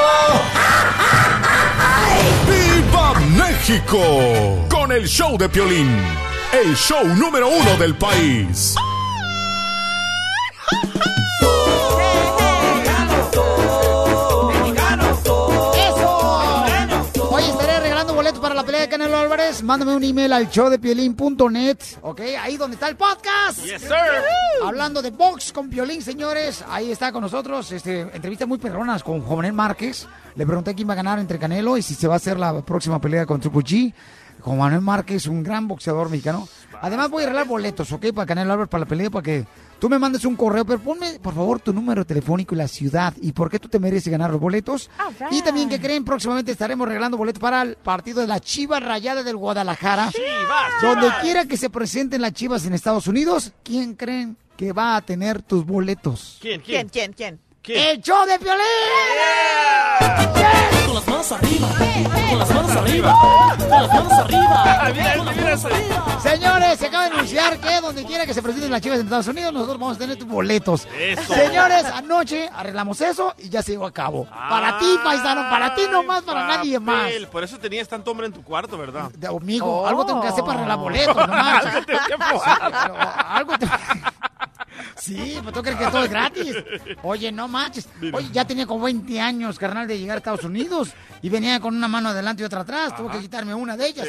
¡Viva 2.48 3.14
México! 3.20 4.66
Con 4.70 4.92
el 4.92 5.06
show 5.06 5.36
de 5.36 5.48
Piolín. 5.48 5.90
El 6.52 6.74
show 6.76 7.04
número 7.06 7.48
uno 7.48 7.76
del 7.76 7.94
país. 7.96 8.74
quieres, 18.88 19.62
mándame 19.62 19.96
un 19.96 20.02
email 20.02 20.32
al 20.32 20.48
showdepiolín.net, 20.48 21.78
¿ok? 22.02 22.20
Ahí 22.40 22.56
donde 22.56 22.74
está 22.74 22.88
el 22.88 22.96
podcast. 22.96 23.64
Yes, 23.64 23.82
sir. 23.82 23.90
Hablando 24.64 25.02
de 25.02 25.10
box 25.10 25.52
con 25.52 25.68
Piolín, 25.68 26.02
señores, 26.02 26.64
ahí 26.68 26.90
está 26.90 27.12
con 27.12 27.22
nosotros, 27.22 27.70
este, 27.72 28.00
entrevistas 28.00 28.48
muy 28.48 28.58
perronas 28.58 29.02
con 29.02 29.20
Jovenel 29.22 29.52
Márquez. 29.52 30.06
Le 30.34 30.46
pregunté 30.46 30.74
quién 30.74 30.88
va 30.88 30.92
a 30.92 30.96
ganar 30.96 31.18
entre 31.18 31.38
Canelo 31.38 31.76
y 31.76 31.82
si 31.82 31.94
se 31.94 32.08
va 32.08 32.14
a 32.14 32.16
hacer 32.16 32.38
la 32.38 32.62
próxima 32.62 33.00
pelea 33.00 33.26
con 33.26 33.40
Triple 33.40 33.62
G. 33.62 33.94
Con 34.40 34.58
Manuel 34.58 34.82
Márquez, 34.82 35.26
un 35.26 35.42
gran 35.42 35.66
boxeador 35.66 36.10
mexicano. 36.10 36.46
Además 36.82 37.08
voy 37.08 37.22
a 37.22 37.26
arreglar 37.26 37.46
boletos, 37.46 37.90
¿ok? 37.92 38.12
Para 38.14 38.26
Canelo 38.26 38.52
Álvarez, 38.52 38.68
para 38.68 38.84
la 38.84 38.88
pelea, 38.88 39.08
para 39.08 39.22
que 39.22 39.46
tú 39.84 39.90
me 39.90 39.98
mandes 39.98 40.24
un 40.24 40.34
correo, 40.34 40.64
pero 40.64 40.78
ponme, 40.78 41.18
por 41.20 41.34
favor, 41.34 41.60
tu 41.60 41.70
número 41.74 42.06
telefónico 42.06 42.54
y 42.54 42.56
la 42.56 42.68
ciudad 42.68 43.12
y 43.20 43.32
por 43.32 43.50
qué 43.50 43.58
tú 43.58 43.68
te 43.68 43.78
mereces 43.78 44.10
ganar 44.10 44.30
los 44.30 44.40
boletos. 44.40 44.88
Y 45.30 45.42
también 45.42 45.68
que 45.68 45.78
creen, 45.78 46.06
próximamente 46.06 46.52
estaremos 46.52 46.88
regalando 46.88 47.18
boletos 47.18 47.38
para 47.38 47.60
el 47.60 47.76
partido 47.76 48.22
de 48.22 48.26
la 48.26 48.40
Chivas 48.40 48.82
Rayada 48.82 49.22
del 49.22 49.36
Guadalajara. 49.36 50.10
Chivas, 50.10 50.72
Donde 50.80 51.08
Chivas. 51.08 51.20
quiera 51.20 51.44
que 51.44 51.58
se 51.58 51.68
presenten 51.68 52.22
las 52.22 52.32
Chivas 52.32 52.64
en 52.64 52.72
Estados 52.72 53.06
Unidos, 53.08 53.52
¿quién 53.62 53.92
creen 53.92 54.38
que 54.56 54.72
va 54.72 54.96
a 54.96 55.02
tener 55.02 55.42
tus 55.42 55.66
boletos? 55.66 56.38
¿Quién? 56.40 56.62
¿Quién? 56.62 56.88
¿Quién? 56.88 57.12
¿Quién? 57.12 57.38
¡El 57.66 58.00
show 58.02 58.26
de 58.26 58.38
Piolín! 58.38 58.60
Con 60.86 60.94
las 60.94 61.06
manos 61.08 61.32
arriba, 61.32 61.68
con 62.28 62.38
las 62.38 62.50
manos 62.50 62.70
arriba, 62.76 63.16
con 63.58 63.82
las 63.82 63.88
manos 63.88 64.12
arriba. 64.12 64.92
Mira, 64.94 65.32
mira 65.34 65.52
eso. 65.54 65.68
Señores, 66.22 66.78
se 66.78 66.86
acaba 66.88 67.08
de 67.08 67.14
anunciar 67.14 67.58
que 67.58 67.80
donde 67.80 68.04
quiera 68.04 68.26
que 68.26 68.34
se 68.34 68.42
presenten 68.42 68.70
las 68.70 68.80
chivas 68.82 68.98
en 68.98 69.04
Estados 69.06 69.28
Unidos, 69.28 69.52
nosotros 69.52 69.78
vamos 69.78 69.96
a 69.96 69.98
tener 69.98 70.16
tus 70.18 70.28
boletos. 70.28 70.86
Eso. 70.98 71.34
Señores, 71.34 71.84
anoche 71.86 72.50
arreglamos 72.54 73.00
eso 73.00 73.34
y 73.38 73.48
ya 73.48 73.62
se 73.62 73.72
llevó 73.72 73.86
a 73.86 73.92
cabo. 73.92 74.26
para 74.26 74.78
ti, 74.78 74.98
paisano, 75.02 75.48
para 75.48 75.74
ti 75.74 75.82
nomás, 75.90 76.22
para 76.22 76.46
nadie 76.46 76.78
más. 76.78 77.04
Papel, 77.04 77.28
Por 77.28 77.44
eso 77.44 77.58
tenías 77.58 77.88
tanto 77.88 78.10
hombre 78.10 78.26
en 78.26 78.32
tu 78.34 78.42
cuarto, 78.42 78.76
¿verdad? 78.76 79.10
De- 79.14 79.26
Amigo, 79.26 79.86
algo 79.86 80.04
tengo 80.04 80.20
que 80.20 80.28
hacer 80.28 80.44
para 80.44 80.58
arreglar 80.58 80.78
boletos, 80.78 81.16
no 81.16 81.26
manches. 81.28 81.74
Algo 81.74 81.86
tengo 81.86 81.98
que 82.28 83.08
algo 83.28 83.58
te- 83.58 83.66
Sí, 84.96 85.38
pues 85.42 85.54
tú 85.54 85.62
crees 85.62 85.78
que 85.78 85.86
todo 85.86 86.04
es 86.04 86.10
gratis. 86.10 86.56
Oye, 87.02 87.32
no 87.32 87.48
manches. 87.48 87.88
Oye, 88.12 88.28
ya 88.32 88.44
tenía 88.44 88.66
como 88.66 88.84
20 88.84 89.20
años, 89.20 89.58
carnal, 89.58 89.86
de 89.86 89.98
llegar 89.98 90.16
a 90.16 90.18
Estados 90.18 90.44
Unidos 90.44 90.90
y 91.22 91.28
venía 91.28 91.58
con 91.60 91.76
una 91.76 91.88
mano 91.88 92.10
adelante 92.10 92.42
y 92.42 92.46
otra 92.46 92.60
atrás. 92.60 92.96
Tuve 92.96 93.10
que 93.12 93.20
quitarme 93.20 93.54
una 93.54 93.76
de 93.76 93.86
ellas. 93.88 94.06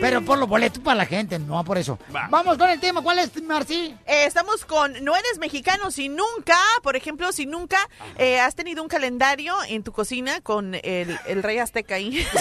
Pero 0.00 0.24
por 0.24 0.38
los 0.38 0.48
boletos 0.48 0.82
para 0.82 0.96
la 0.96 1.06
gente, 1.06 1.38
no 1.38 1.62
por 1.64 1.76
eso. 1.76 1.98
Vamos 2.30 2.56
con 2.56 2.70
el 2.70 2.80
tema. 2.80 3.02
¿Cuál 3.02 3.18
es, 3.18 3.42
Marci? 3.42 3.94
Eh, 4.06 4.24
estamos 4.26 4.64
con 4.64 4.92
no 5.04 5.14
eres 5.14 5.38
mexicano 5.38 5.90
si 5.90 6.08
nunca, 6.08 6.58
por 6.82 6.96
ejemplo, 6.96 7.32
si 7.32 7.44
nunca 7.46 7.76
eh, 8.16 8.40
has 8.40 8.54
tenido 8.54 8.82
un 8.82 8.88
calendario 8.88 9.54
en 9.68 9.82
tu 9.82 9.92
cocina 9.92 10.40
con 10.40 10.74
el, 10.74 11.18
el 11.26 11.42
rey 11.42 11.58
azteca 11.58 11.96
ahí. 11.96 12.26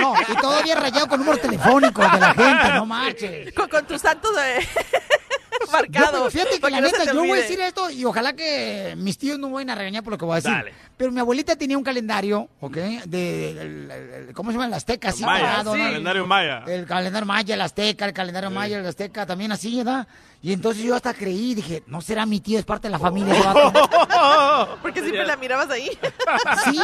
No, 0.00 0.14
y 0.28 0.36
todavía 0.40 0.74
rayado 0.76 1.08
con 1.08 1.20
números 1.20 1.40
telefónicos 1.40 2.12
de 2.12 2.20
la 2.20 2.34
gente, 2.34 2.74
no 2.74 2.86
marches. 2.86 3.52
con, 3.54 3.68
con 3.68 3.86
tus 3.86 4.00
santos 4.02 4.30
eh, 4.44 4.66
marcados. 5.72 6.32
Yo, 6.32 6.40
fíjate 6.40 6.60
que 6.60 6.70
la 6.70 6.80
neta, 6.80 7.04
yo 7.04 7.14
voy 7.20 7.30
a 7.30 7.42
decir 7.42 7.60
esto 7.60 7.90
y 7.90 8.04
ojalá 8.04 8.32
que 8.34 8.94
mis 8.96 9.18
tíos 9.18 9.38
no 9.38 9.48
me 9.48 9.54
vayan 9.54 9.70
a 9.70 9.74
regañar 9.74 10.02
por 10.02 10.12
lo 10.12 10.18
que 10.18 10.24
voy 10.24 10.32
a 10.34 10.36
decir. 10.36 10.50
Dale. 10.52 10.72
Pero 10.96 11.12
mi 11.12 11.20
abuelita 11.20 11.56
tenía 11.56 11.76
un 11.76 11.84
calendario, 11.84 12.48
¿ok? 12.60 12.74
De, 12.76 13.06
de- 13.06 13.50
el- 13.50 13.90
el- 13.90 14.10
el- 14.28 14.32
¿cómo 14.34 14.50
se 14.50 14.54
llama? 14.54 14.66
El 14.66 14.74
Azteca, 14.74 15.10
así 15.10 15.24
Maya, 15.24 15.58
sí. 15.58 15.64
¿no? 15.64 15.72
Calendario 15.72 16.26
Maya. 16.26 16.64
El 16.66 16.86
calendario 16.86 17.26
Maya, 17.26 17.54
el 17.54 17.60
Azteca, 17.60 18.04
el 18.06 18.12
calendario 18.12 18.50
Maya, 18.50 18.78
el 18.78 18.86
Azteca, 18.86 19.26
también 19.26 19.52
así, 19.52 19.76
¿verdad? 19.76 20.06
Y 20.46 20.52
entonces 20.52 20.84
yo 20.84 20.94
hasta 20.94 21.12
creí, 21.12 21.56
dije, 21.56 21.82
no 21.88 22.00
será 22.00 22.24
mi 22.24 22.38
tío, 22.38 22.56
es 22.56 22.64
parte 22.64 22.86
de 22.86 22.92
la 22.92 23.00
familia. 23.00 23.34
ese 23.34 23.42
vato?" 23.42 24.78
Porque 24.80 25.00
siempre 25.00 25.26
la 25.26 25.36
mirabas 25.36 25.68
ahí. 25.70 25.90
Sí, 26.70 26.80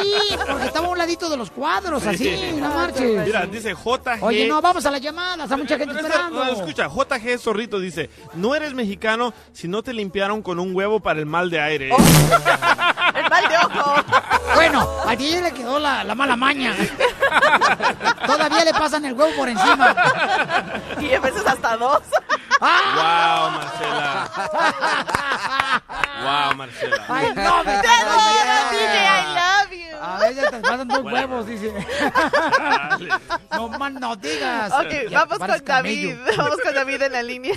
porque 0.51 0.66
estaba 0.66 0.89
a 0.89 0.90
un 0.90 0.98
ladito 0.98 1.30
de 1.30 1.36
los 1.36 1.52
cuadros, 1.52 2.05
así, 2.05 2.56
no 2.59 2.74
marches. 2.74 3.24
Mira, 3.24 3.47
dice 3.47 3.72
JG. 3.72 4.20
Oye, 4.20 4.48
no, 4.48 4.60
vamos 4.60 4.84
a 4.84 4.90
las 4.90 5.01
llamadas, 5.01 5.48
hay 5.48 5.59
mucha 5.59 5.78
gente 5.78 5.94
esperando. 5.94 6.44
no, 6.44 6.52
escucha, 6.52 6.89
JG 6.89 7.39
Zorrito 7.39 7.78
dice, 7.78 8.10
no 8.34 8.56
eres 8.56 8.74
mexicano 8.74 9.32
si 9.52 9.68
no 9.68 9.84
te 9.84 9.93
limpiaron 9.93 10.43
con 10.43 10.59
un 10.59 10.74
huevo 10.74 10.98
para 10.98 11.20
el 11.20 11.26
mal 11.26 11.48
de 11.48 11.60
aire. 11.60 11.90
Oh. 11.93 11.97
El 13.14 13.28
mal 13.28 13.47
de 13.47 13.56
ojo. 13.59 13.94
Bueno, 14.55 14.89
a 15.06 15.14
ti 15.16 15.36
le 15.40 15.52
quedó 15.52 15.78
la, 15.78 16.02
la 16.02 16.14
mala 16.14 16.34
maña. 16.34 16.74
Todavía 18.26 18.64
le 18.64 18.72
pasan 18.72 19.05
el 19.05 19.12
huevo 19.12 19.30
por 19.36 19.48
encima. 19.51 19.94
Y 20.98 21.12
a 21.12 21.20
veces 21.20 21.47
hasta 21.47 21.76
dos. 21.76 22.01
Wow, 22.61 23.51
Marcela. 23.51 24.31
Wow, 26.23 26.55
Marcela. 26.57 27.05
Ay, 27.09 27.27
no, 27.35 27.65
me 27.65 27.73
Te 27.81 27.89
adoro. 27.89 28.70
DJ, 28.70 28.97
I 29.05 29.35
love 29.35 29.73
you. 29.73 29.97
A 30.01 30.19
veces 30.19 30.51
te 30.51 30.57
pasan 30.61 30.89
dos 30.89 31.03
huevos, 31.05 31.47
dice. 31.47 31.73
No 33.53 33.69
más 33.69 33.93
no 33.93 34.16
digas. 34.16 34.73
Ok, 34.73 35.11
Ya 35.11 35.24
vamos 35.24 35.39
con 35.39 35.65
David. 35.65 36.16
Vamos 36.37 36.57
con 36.62 36.74
David 36.74 37.03
en 37.03 37.12
la 37.12 37.23
línea 37.23 37.55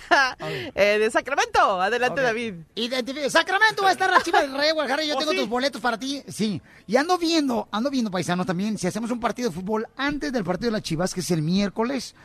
eh, 0.76 0.98
de 1.00 1.12
Sacramento. 1.12 1.82
Adelante. 1.82 2.22
David. 2.22 2.54
Identifi- 2.76 3.30
Sacramento 3.30 3.84
va 3.84 3.90
a 3.90 3.92
estar 3.94 4.10
la 4.10 4.22
chiva 4.22 4.42
del 4.42 4.56
Rey 4.58 4.72
Guadalajara 4.72 5.04
y 5.04 5.08
yo 5.08 5.16
¿Oh, 5.16 5.20
tengo 5.20 5.32
sí? 5.32 5.40
tus 5.40 5.50
boletos 5.50 5.82
para 5.82 5.98
ti. 5.98 6.24
Sí. 6.28 6.62
Y 6.88 6.98
ando 6.98 7.18
viendo, 7.18 7.68
ando 7.72 7.90
viendo, 7.90 8.12
paisanos, 8.12 8.46
también, 8.46 8.78
si 8.78 8.88
hacemos 8.88 9.12
un 9.12 9.20
partido 9.20 9.50
de 9.50 9.56
fútbol 9.56 9.88
antes 9.98 10.32
del 10.32 10.44
partido 10.44 10.68
de 10.68 10.74
las 10.74 10.82
Chivas, 10.84 11.14
que 11.14 11.20
es 11.22 11.32
el 11.32 11.42
miércoles. 11.42 12.16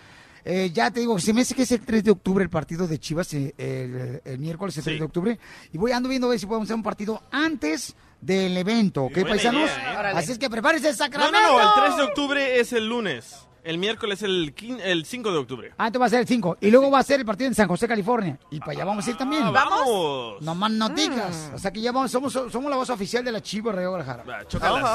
Eh, 0.45 0.71
ya 0.73 0.91
te 0.91 1.01
digo, 1.01 1.19
se 1.19 1.33
me 1.33 1.43
hace 1.43 1.55
que 1.55 1.63
es 1.63 1.73
el 1.73 1.81
3 1.81 2.05
de 2.05 2.11
octubre 2.11 2.43
el 2.45 2.51
partido 2.51 2.87
de 2.87 2.99
Chivas, 2.99 3.33
eh, 3.35 3.55
el, 3.59 4.21
el 4.25 4.39
miércoles 4.39 4.77
el 4.79 4.85
3 4.85 4.95
Sí. 4.95 4.99
de 4.99 5.05
octubre. 5.05 5.39
Y 5.73 5.79
voy 5.79 5.93
ando 5.93 6.09
viendo 6.09 6.27
a 6.27 6.31
ver 6.31 6.39
si 6.41 6.47
podemos 6.47 6.67
hacer 6.67 6.77
un 6.77 6.83
partido 6.83 7.23
antes 7.31 7.95
del 8.21 8.57
evento, 8.57 9.05
¿ok, 9.05 9.13
Buena 9.15 9.29
paisanos? 9.31 9.63
idea, 9.71 10.11
¿eh? 10.11 10.13
Así 10.17 10.33
es 10.33 10.39
que 10.39 10.51
prepárense, 10.51 10.91
No, 10.91 10.97
Sacramento. 10.97 11.39
no, 11.41 11.59
no, 11.59 11.61
el 11.61 11.85
3 11.85 11.97
de 11.97 12.03
octubre 12.03 12.61
es 12.61 12.73
el 12.73 12.87
lunes. 12.89 13.47
El 13.63 13.77
miércoles 13.77 14.23
el, 14.23 14.55
quin- 14.55 14.81
el 14.83 15.05
5 15.05 15.33
de 15.33 15.37
octubre. 15.39 15.73
Ah, 15.77 15.89
entonces 15.89 16.01
va 16.03 16.07
a 16.07 16.09
ser 16.09 16.21
el 16.21 16.27
5. 16.27 16.57
Y 16.63 16.71
luego 16.71 16.91
va 16.91 16.99
a 17.01 17.03
ser 17.03 17.21
el 17.21 17.27
partido 17.27 17.47
en 17.49 17.55
San 17.55 17.69
José, 17.69 17.87
California. 17.87 18.39
Y 18.51 18.59
para 18.59 18.73
allá 18.73 18.85
vamos 18.87 19.07
a 19.07 19.11
ir 19.11 19.17
también. 19.19 19.43
Ah, 19.45 19.51
vamos. 19.51 20.41
No 20.41 20.55
más 20.55 20.71
no 20.71 20.89
digas. 20.89 21.51
O 21.55 21.59
sea 21.59 21.71
que 21.71 21.83
ya 21.83 21.93
vamos, 21.93 22.11
somos, 22.11 22.33
somos 22.33 22.71
la 22.71 22.77
voz 22.77 22.89
oficial 22.89 23.23
de 23.23 23.33
la 23.33 23.43
Chivas 23.43 23.75
Rey 23.75 23.85
Guadalajara. 23.85 24.25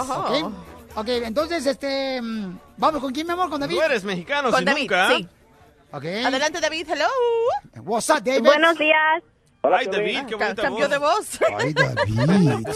Ojo, 0.01 0.51
¿Ok? 0.95 1.07
Entonces, 1.09 1.65
este. 1.67 2.19
mm, 2.21 2.57
Vamos, 2.77 3.01
¿con 3.01 3.13
quién, 3.13 3.27
mi 3.27 3.33
amor? 3.33 3.49
¿Con 3.51 3.59
David? 3.61 3.75
No 3.75 3.83
eres 3.83 4.03
mexicano 4.03 4.49
Con 4.49 4.59
si 4.59 4.65
David, 4.65 4.81
nunca. 4.81 5.09
sí. 5.15 5.27
Adelante, 5.95 6.59
David. 6.59 6.87
Hello. 6.89 7.07
What's 7.83 8.09
up, 8.09 8.21
David? 8.21 8.43
Buenos 8.43 8.77
días. 8.77 9.23
Hola, 9.61 9.79
David, 9.89 10.25
qué 10.27 10.37
Cambió 10.55 10.89
de 10.89 10.97
voz. 10.97 11.39
Ay, 11.57 11.73
David. 11.73 12.67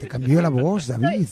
Te 0.00 0.08
cambió 0.08 0.40
la 0.40 0.48
voz, 0.48 0.86
David. 0.86 1.28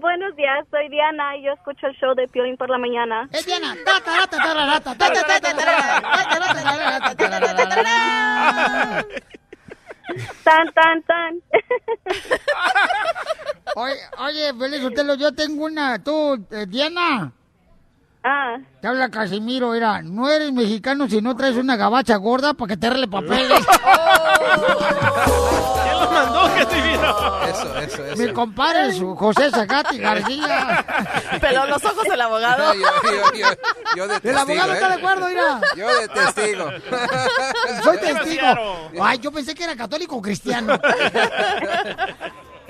Buenos 0.00 0.36
días, 0.36 0.66
soy 0.70 0.88
Diana 0.88 1.36
y 1.36 1.44
yo 1.44 1.52
escucho 1.52 1.86
el 1.86 1.94
show 1.96 2.14
de 2.14 2.28
Piolín 2.28 2.56
por 2.56 2.68
la 2.70 2.78
mañana. 2.78 3.28
Es 3.32 3.44
Diana. 3.46 3.74
Tan, 10.44 10.72
tan, 10.72 11.02
tan. 11.04 11.40
Oye, 13.76 13.94
oye, 14.18 14.52
Feliz 14.58 14.84
Otelo, 14.84 15.14
yo 15.14 15.32
tengo 15.32 15.64
una. 15.64 16.02
¿Tú, 16.02 16.44
Diana? 16.68 17.32
Ah, 18.22 18.56
Te 18.82 18.86
habla 18.88 19.08
Casimiro, 19.08 19.70
mira, 19.70 20.02
no 20.02 20.28
eres 20.28 20.52
mexicano 20.52 21.08
si 21.08 21.22
no 21.22 21.34
traes 21.34 21.56
una 21.56 21.76
gabacha 21.76 22.16
gorda 22.16 22.52
para 22.52 22.68
que 22.68 22.76
te 22.76 22.86
arregle 22.88 23.08
papeles. 23.08 23.64
¿Quién 25.82 25.98
lo 26.00 26.10
mandó, 26.10 26.42
Casimiro? 26.54 27.42
Eso, 27.44 27.78
eso, 27.78 28.04
eso. 28.04 28.22
Mi 28.22 28.30
compadre, 28.34 28.92
su 28.92 29.16
José 29.16 29.50
Zagati 29.50 29.96
García. 30.02 30.84
Peló 31.40 31.64
los 31.66 31.82
ojos 31.82 32.04
el 32.12 32.20
abogado. 32.20 32.74
yo, 32.74 32.80
yo, 33.04 33.32
yo, 33.38 33.46
yo 33.96 34.06
de 34.08 34.14
El 34.16 34.20
testigo, 34.20 34.38
abogado 34.40 34.72
está 34.74 34.86
¿eh? 34.86 34.88
de 34.90 34.94
acuerdo, 34.96 35.26
mira. 35.28 35.60
Yo 35.76 35.88
de 35.88 36.08
testigo. 36.08 36.70
Soy 37.82 37.98
testigo. 37.98 38.44
Ay, 39.02 39.18
yo 39.18 39.32
pensé 39.32 39.54
que 39.54 39.64
era 39.64 39.74
católico 39.76 40.16
o 40.16 40.20
cristiano. 40.22 40.78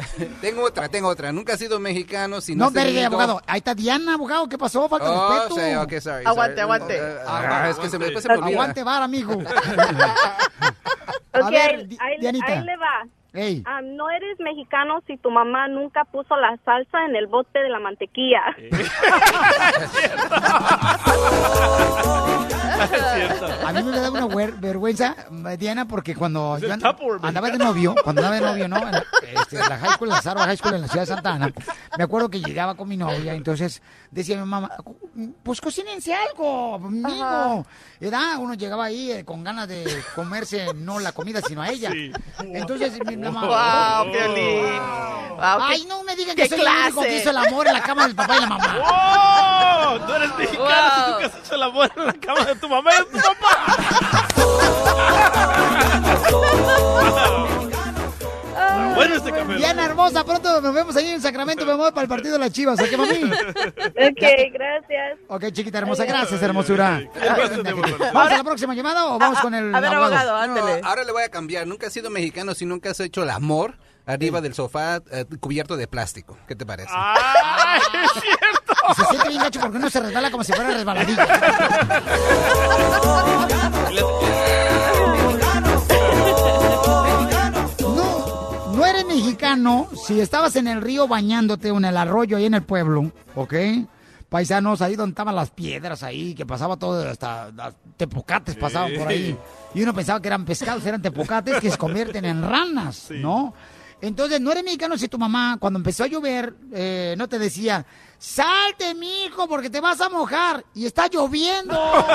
tengo 0.40 0.64
otra, 0.64 0.88
tengo 0.88 1.08
otra. 1.08 1.32
Nunca 1.32 1.54
he 1.54 1.58
sido 1.58 1.78
mexicano 1.80 2.40
si 2.40 2.54
no 2.54 2.70
tenido- 2.70 3.06
abogado. 3.06 3.42
Ahí 3.46 3.58
está 3.58 3.74
Diana, 3.74 4.14
abogado. 4.14 4.48
¿Qué 4.48 4.58
pasó? 4.58 4.88
Falta 4.88 5.10
Oh, 5.10 5.32
respeto. 5.48 5.54
sí, 5.56 5.74
ok, 5.74 6.00
sorry, 6.00 6.24
Aguante, 6.26 6.52
sorry. 6.52 6.60
aguante. 6.60 6.96
Eh, 6.96 7.16
ah, 7.26 7.68
es 7.70 7.76
que 7.76 7.88
se 7.88 7.98
me, 7.98 8.04
después 8.06 8.22
se 8.22 8.28
me 8.28 8.34
olvida. 8.36 8.48
Aguante 8.56 8.82
bar, 8.82 9.02
amigo. 9.02 9.32
ok, 9.34 9.44
A 11.32 11.50
ver, 11.50 11.86
ahí, 12.00 12.26
ahí 12.42 12.62
le 12.64 12.76
va. 12.76 13.06
Ey. 13.32 13.62
Ah, 13.64 13.80
no 13.82 14.10
eres 14.10 14.38
mexicano 14.40 15.02
si 15.06 15.16
tu 15.16 15.30
mamá 15.30 15.68
nunca 15.68 16.04
puso 16.04 16.36
la 16.36 16.56
salsa 16.64 17.04
en 17.08 17.14
el 17.16 17.26
bote 17.28 17.60
de 17.60 17.68
la 17.68 17.78
mantequilla. 17.78 18.42
A 23.66 23.72
mí 23.72 23.82
me 23.82 23.98
da 23.98 24.10
una 24.10 24.26
ver- 24.26 24.54
vergüenza, 24.54 25.14
Diana, 25.58 25.86
porque 25.86 26.14
cuando 26.14 26.56
Es 26.56 26.62
yo 26.62 26.66
el 26.66 26.72
and- 26.72 26.82
Tupperware, 26.82 27.20
andaba 27.22 27.50
de 27.50 27.58
novio, 27.58 27.94
cuando 28.02 28.22
andaba 28.24 28.34
de 28.36 28.40
novio, 28.40 28.68
¿no? 28.68 28.76
En 28.78 28.92
la, 28.92 29.04
este, 29.42 29.58
la 29.58 29.78
high 29.78 29.90
school, 29.94 30.08
la 30.08 30.22
Sarva 30.22 30.44
High 30.44 30.56
School 30.56 30.74
en 30.74 30.80
la 30.82 30.88
ciudad 30.88 31.02
de 31.02 31.06
Santa 31.14 31.32
Ana, 31.34 31.52
me 31.98 32.04
acuerdo 32.04 32.28
que 32.30 32.40
llegaba 32.40 32.74
con 32.74 32.88
mi 32.88 32.96
novia, 32.96 33.34
entonces 33.34 33.82
decía 34.10 34.36
mi 34.36 34.46
mamá, 34.46 34.70
pues 35.42 35.60
cocínense 35.60 36.14
algo, 36.14 36.80
conmigo. 36.80 37.66
¿Verdad? 38.00 38.38
Uno 38.38 38.54
llegaba 38.54 38.84
ahí 38.86 39.12
eh, 39.12 39.24
con 39.24 39.44
ganas 39.44 39.68
de 39.68 39.84
comerse 40.14 40.72
no 40.74 40.98
la 41.00 41.12
comida, 41.12 41.40
sino 41.42 41.60
a 41.62 41.68
ella. 41.68 41.92
Entonces 42.40 42.98
mi 43.04 43.16
mamá... 43.20 44.02
Wow, 44.04 44.12
Piolín. 44.12 44.64
Wow, 45.40 45.58
Ay, 45.60 45.84
no 45.86 46.02
me 46.04 46.14
digan 46.16 46.36
que 46.36 46.48
soy 46.48 46.60
el 46.60 46.68
único 46.68 47.00
que 47.02 47.16
hizo 47.16 47.30
el 47.30 47.36
amor 47.38 47.66
en 47.66 47.72
la 47.72 47.82
cama 47.82 48.02
del 48.06 48.14
papá 48.14 48.36
y 48.36 48.40
la 48.40 48.46
mamá. 48.46 48.76
¡Oh! 49.96 49.98
Tú 50.06 50.12
eres 50.14 50.36
mexicano 50.36 50.90
si 50.94 51.00
nunca 51.10 51.26
has 51.26 51.34
hecho 51.34 51.54
el 51.54 51.62
amor 51.62 51.90
en 51.96 52.06
la 52.06 52.12
cama 52.12 52.44
de 52.44 52.54
tu 52.56 52.68
mamá 52.68 52.90
y 52.92 52.98
de 52.98 53.04
tu 53.04 53.18
papá. 53.18 53.76
bueno 59.00 59.14
este 59.16 59.32
café. 59.32 59.54
Diana 59.56 59.84
hermosa, 59.84 60.24
pronto 60.24 60.60
nos 60.60 60.74
vemos 60.74 60.96
ahí 60.96 61.08
en 61.08 61.20
Sacramento, 61.20 61.64
mi 61.64 61.72
amor, 61.72 61.92
para 61.92 62.02
el 62.02 62.08
partido 62.08 62.34
de 62.34 62.38
las 62.38 62.52
Chivas, 62.52 62.78
¿ok, 62.80 62.92
mami? 62.98 63.24
Ok, 63.24 64.22
gracias. 64.52 65.18
Ok, 65.28 65.44
chiquita 65.52 65.78
hermosa, 65.78 66.04
gracias, 66.04 66.42
hermosura. 66.42 67.02
¿Vamos 68.12 68.32
a 68.32 68.36
la 68.36 68.44
próxima 68.44 68.74
llamada 68.74 69.06
o 69.06 69.18
vamos 69.18 69.40
con 69.40 69.54
el 69.54 69.74
A 69.74 69.80
ver, 69.80 69.94
abogado, 69.94 70.30
No, 70.32 70.36
ándele. 70.36 70.80
ahora 70.84 71.04
le 71.04 71.12
voy 71.12 71.22
a 71.22 71.28
cambiar. 71.28 71.66
Nunca 71.66 71.86
has 71.86 71.92
sido 71.92 72.10
mexicano 72.10 72.54
si 72.54 72.66
nunca 72.66 72.90
has 72.90 73.00
hecho 73.00 73.22
el 73.22 73.30
amor 73.30 73.78
arriba 74.06 74.40
del 74.40 74.54
sofá 74.54 75.00
eh, 75.12 75.24
cubierto 75.40 75.76
de 75.76 75.86
plástico. 75.86 76.36
¿Qué 76.48 76.56
te 76.56 76.66
parece? 76.66 76.90
¡Ay, 76.92 77.80
es 78.04 78.12
cierto! 78.22 78.72
Y 78.90 78.94
se 78.94 79.04
siente 79.06 79.28
bien 79.28 79.42
gacho 79.42 79.60
porque 79.60 79.76
uno 79.76 79.90
se 79.90 80.00
resbala 80.00 80.30
como 80.30 80.44
si 80.44 80.52
fuera 80.52 80.70
resbaladilla. 80.70 81.26
No, 88.80 88.86
eres 88.86 89.04
mexicano 89.04 89.90
si 90.06 90.20
estabas 90.20 90.56
en 90.56 90.66
el 90.66 90.80
río 90.80 91.06
bañándote 91.06 91.70
o 91.70 91.76
en 91.76 91.84
el 91.84 91.98
arroyo 91.98 92.38
ahí 92.38 92.46
en 92.46 92.54
el 92.54 92.62
pueblo, 92.62 93.12
¿ok? 93.34 93.52
Paisanos, 94.30 94.80
ahí 94.80 94.96
donde 94.96 95.10
estaban 95.10 95.36
las 95.36 95.50
piedras 95.50 96.02
ahí, 96.02 96.34
que 96.34 96.46
pasaba 96.46 96.78
todo, 96.78 97.06
hasta 97.06 97.50
tepocates 97.98 98.56
pasaban 98.56 98.94
por 98.96 99.08
ahí. 99.08 99.36
Y 99.74 99.82
uno 99.82 99.92
pensaba 99.92 100.22
que 100.22 100.28
eran 100.28 100.46
pescados, 100.46 100.86
eran 100.86 101.02
tepocates 101.02 101.60
que 101.60 101.70
se 101.70 101.76
convierten 101.76 102.24
en 102.24 102.42
ranas, 102.42 103.08
¿no? 103.10 103.52
Entonces, 104.00 104.40
no 104.40 104.50
eres 104.50 104.64
mexicano 104.64 104.96
si 104.96 105.08
tu 105.08 105.18
mamá, 105.18 105.58
cuando 105.60 105.78
empezó 105.78 106.04
a 106.04 106.06
llover, 106.06 106.54
eh, 106.72 107.14
no 107.18 107.28
te 107.28 107.38
decía, 107.38 107.84
salte, 108.20 108.94
mijo, 108.94 109.48
porque 109.48 109.68
te 109.70 109.80
vas 109.80 110.00
a 110.00 110.08
mojar. 110.08 110.64
Y 110.74 110.86
está 110.86 111.08
lloviendo. 111.08 111.74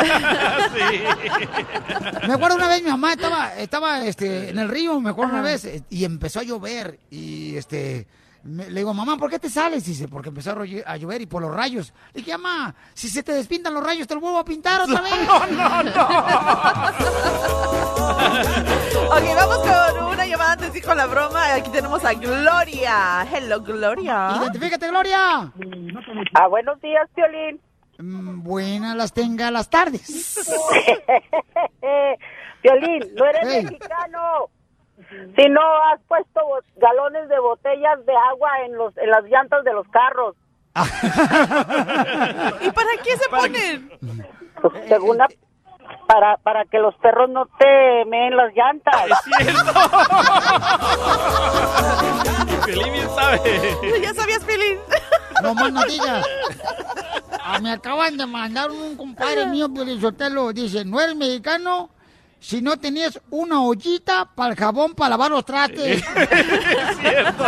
Me 2.27 2.33
acuerdo 2.33 2.55
una 2.55 2.69
vez 2.69 2.81
mi 2.83 2.91
mamá 2.91 3.13
estaba, 3.13 3.55
estaba 3.55 4.05
este, 4.05 4.51
en 4.51 4.59
el 4.59 4.69
río, 4.69 5.01
me 5.01 5.09
acuerdo 5.09 5.33
una 5.33 5.41
vez, 5.41 5.67
y 5.89 6.05
empezó 6.05 6.39
a 6.39 6.43
llover. 6.43 6.99
Y 7.09 7.57
este 7.57 8.07
me- 8.45 8.69
le 8.69 8.79
digo, 8.79 8.93
mamá, 8.93 9.17
¿por 9.17 9.29
qué 9.29 9.39
te 9.39 9.49
sales? 9.49 9.83
Dice, 9.85 10.07
porque 10.07 10.29
empezó 10.29 10.51
a, 10.51 10.95
llover 10.97 11.21
y 11.21 11.25
por 11.25 11.41
los 11.41 11.53
rayos. 11.53 11.93
Le 12.13 12.21
dije, 12.21 12.37
mamá, 12.37 12.73
si 12.93 13.09
se 13.09 13.23
te 13.23 13.33
despintan 13.33 13.73
los 13.73 13.83
rayos, 13.83 14.07
te 14.07 14.13
los 14.13 14.21
vuelvo 14.21 14.39
a 14.39 14.45
pintar 14.45 14.81
otra 14.81 15.01
vez. 15.01 15.13
No, 15.25 15.45
no, 15.47 15.83
no. 15.83 15.89
ok, 19.09 19.23
vamos 19.35 19.57
con 19.57 20.03
una 20.13 20.25
llamada 20.25 20.53
antes 20.53 20.71
dijo 20.73 20.93
la 20.93 21.05
broma. 21.07 21.53
Aquí 21.55 21.69
tenemos 21.71 22.03
a 22.05 22.13
Gloria. 22.13 23.25
Hello, 23.31 23.61
Gloria. 23.61 24.35
Identifícate, 24.39 24.87
Gloria. 24.89 25.51
Ah, 26.33 26.47
buenos 26.47 26.79
días, 26.81 27.07
Piolín. 27.15 27.59
Mm, 27.97 28.43
Buenas 28.43 28.95
las 28.95 29.13
tenga 29.13 29.49
las 29.51 29.69
tardes. 29.69 30.39
Piolín, 32.61 33.01
no 33.15 33.25
eres 33.25 33.41
Hey. 33.43 33.63
mexicano. 33.63 34.49
Si 35.35 35.49
no 35.49 35.61
has 35.91 35.99
puesto 36.07 36.39
galones 36.77 37.27
de 37.29 37.39
botellas 37.39 38.05
de 38.05 38.13
agua 38.31 38.49
en 38.65 38.75
los 38.77 38.95
en 38.97 39.09
las 39.09 39.23
llantas 39.25 39.63
de 39.63 39.73
los 39.73 39.87
carros. 39.89 40.35
¿Y 40.75 42.69
para 42.71 42.89
qué 43.03 43.17
se 43.17 43.29
ponen? 43.29 43.91
Pues, 44.61 44.73
según 44.87 45.17
la- 45.17 45.27
para 46.07 46.37
para 46.37 46.65
que 46.65 46.79
los 46.79 46.95
perros 46.95 47.29
no 47.29 47.45
te 47.59 48.05
meen 48.07 48.35
las 48.35 48.51
llantas. 48.55 49.05
Piolín 52.65 52.93
bien 52.93 53.09
sabe. 53.15 53.77
¿Ya 54.01 54.13
sabías, 54.13 54.43
Pilín? 54.43 54.79
No 55.43 55.53
más 55.53 55.71
no 55.71 55.83
digas. 55.83 56.25
Ah, 57.43 57.59
me 57.59 57.71
acaban 57.71 58.17
de 58.17 58.25
mandar 58.25 58.71
un 58.71 58.95
compadre 58.97 59.45
mío, 59.47 59.67
Sotelo. 60.01 60.51
Dice, 60.53 60.83
no 60.85 60.99
eres 60.99 61.15
mexicano 61.15 61.89
si 62.39 62.61
no 62.61 62.77
tenías 62.77 63.19
una 63.31 63.61
ollita 63.63 64.29
para 64.35 64.51
el 64.51 64.55
jabón 64.55 64.93
para 64.93 65.11
lavar 65.11 65.31
los 65.31 65.45
trastes. 65.45 66.03
es 66.15 66.97
cierto. 66.97 67.43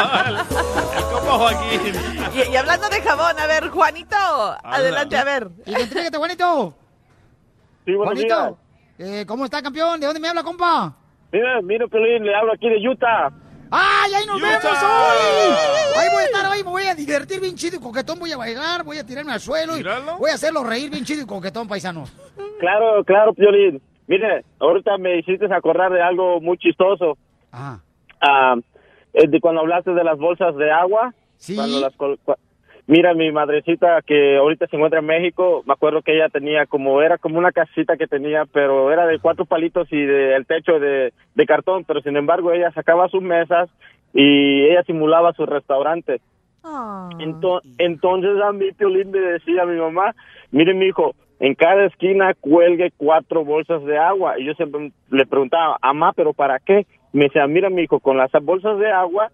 Compa 1.12 1.32
Joaquín. 1.38 1.94
Y, 2.34 2.52
y 2.52 2.56
hablando 2.56 2.90
de 2.90 3.02
jabón, 3.02 3.40
a 3.40 3.48
ver, 3.48 3.70
Juanito, 3.70 4.16
adelante, 4.64 5.18
a 5.18 5.24
ver. 5.24 5.50
Identifícate, 5.66 6.18
Juanito. 6.18 6.74
Sí, 7.86 7.94
Juanito, 7.96 8.58
eh, 8.98 9.26
¿cómo 9.28 9.46
está, 9.46 9.62
campeón? 9.62 10.00
¿De 10.00 10.08
dónde 10.08 10.20
me 10.20 10.28
habla, 10.28 10.44
compa? 10.44 10.94
Mira, 11.32 11.62
mira, 11.62 11.88
Pelín, 11.88 12.24
le 12.24 12.36
hablo 12.36 12.54
aquí 12.54 12.68
de 12.70 12.78
Utah. 12.90 13.30
¡Ay, 13.70 14.14
ahí 14.14 14.26
nos 14.26 14.38
Utah. 14.38 14.48
vemos 14.48 14.84
hoy! 14.84 15.98
Ahí 15.98 16.10
voy 16.12 16.24
a 16.24 16.26
estar 16.26 16.46
hoy, 16.52 16.64
me 16.64 16.70
voy 16.70 16.84
a 16.84 16.96
divertir 16.96 17.40
bien 17.42 17.56
chido 17.56 17.76
y 17.78 17.80
coquetón, 17.80 18.18
voy 18.18 18.32
a 18.32 18.38
bailar, 18.38 18.84
voy 18.84 18.98
a 18.98 19.06
tirarme 19.06 19.34
al 19.34 19.42
suelo 19.42 19.78
y 19.78 19.84
voy 20.18 20.32
a 20.32 20.36
hacerlo 20.36 20.64
reír 20.64 20.90
bien 20.90 21.04
chido 21.04 21.22
y 21.24 21.26
coquetón, 21.26 21.68
paisanos. 21.68 22.12
Claro, 22.60 23.04
claro, 23.06 23.34
Piolín. 23.34 23.82
Mire, 24.08 24.44
ahorita 24.60 24.98
me 24.98 25.18
hiciste 25.18 25.46
acordar 25.54 25.92
de 25.92 26.02
algo 26.02 26.40
muy 26.42 26.58
chistoso. 26.58 27.18
Ah. 27.52 27.80
Ah, 28.22 28.56
de 29.14 29.40
cuando 29.40 29.62
hablaste 29.62 29.92
de 29.94 30.04
las 30.04 30.18
bolsas 30.18 30.56
de 30.56 30.72
agua. 30.72 31.14
Sí. 31.38 31.56
Cuando 31.56 31.80
las 31.80 31.94
Mira, 32.90 33.14
mi 33.14 33.34
madrecita 33.34 34.02
que 34.02 34.38
ahorita 34.38 34.68
se 34.68 34.78
encuentra 34.78 35.00
en 35.02 35.06
México, 35.08 35.62
me 35.66 35.74
acuerdo 35.74 36.02
que 36.02 36.16
ella 36.16 36.30
tenía 36.30 36.66
como, 36.66 37.02
era 37.02 37.18
como 37.18 37.38
una 37.38 37.52
casita 37.52 37.98
que 37.98 38.08
tenía, 38.08 38.46
pero 38.46 38.94
era 38.94 39.06
de 39.06 39.20
cuatro 39.20 39.44
palitos 39.44 39.92
y 39.92 40.00
de, 40.06 40.36
el 40.38 40.46
techo 40.46 40.80
de, 40.80 41.12
de 41.36 41.46
cartón, 41.46 41.84
pero 41.84 42.00
sin 42.02 42.16
embargo 42.16 42.54
ella 42.54 42.72
sacaba 42.72 43.10
sus 43.10 43.22
mesas 43.22 43.70
y 44.14 44.64
ella 44.70 44.84
simulaba 44.84 45.34
su 45.34 45.46
restaurante. 45.46 46.22
Ento- 47.20 47.62
entonces 47.78 48.42
a 48.42 48.54
mí 48.54 48.72
Piolín 48.72 49.12
me 49.12 49.20
decía 49.20 49.64
a 49.64 49.66
mi 49.66 49.78
mamá, 49.78 50.16
mire 50.52 50.74
mi 50.74 50.86
hijo, 50.86 51.14
en 51.40 51.56
cada 51.56 51.86
esquina 51.86 52.34
cuelgue 52.40 52.92
cuatro 52.98 53.46
bolsas 53.46 53.84
de 53.86 53.98
agua. 53.98 54.40
Y 54.40 54.46
yo 54.46 54.54
siempre 54.54 54.92
le 55.10 55.26
preguntaba, 55.26 55.78
mamá, 55.82 56.14
¿pero 56.16 56.34
para 56.34 56.60
qué? 56.60 56.86
Me 57.14 57.26
decía, 57.26 57.48
mira 57.48 57.70
mi 57.70 57.84
hijo, 57.84 58.00
con 58.00 58.18
las 58.18 58.32
bolsas 58.42 58.80
de 58.80 58.92
agua 58.92 59.32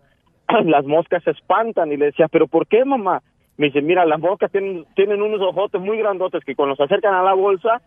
las 0.66 0.86
moscas 0.86 1.24
se 1.24 1.32
espantan. 1.32 1.92
Y 1.92 1.98
le 1.98 2.08
decía, 2.08 2.28
¿pero 2.28 2.48
por 2.48 2.68
qué 2.68 2.84
mamá? 2.86 3.22
Me 3.58 3.68
dice, 3.68 3.82
mira, 3.82 4.06
las 4.06 4.20
moscas 4.20 4.52
tienen, 4.52 4.86
tienen 4.96 5.22
unos 5.22 5.40
ojotes 5.42 5.80
muy 5.80 5.98
grandotes 5.98 6.44
que 6.44 6.56
cuando 6.56 6.76
se 6.76 6.84
acercan 6.84 7.14
a 7.14 7.24
la 7.24 7.34
bolsa 7.34 7.82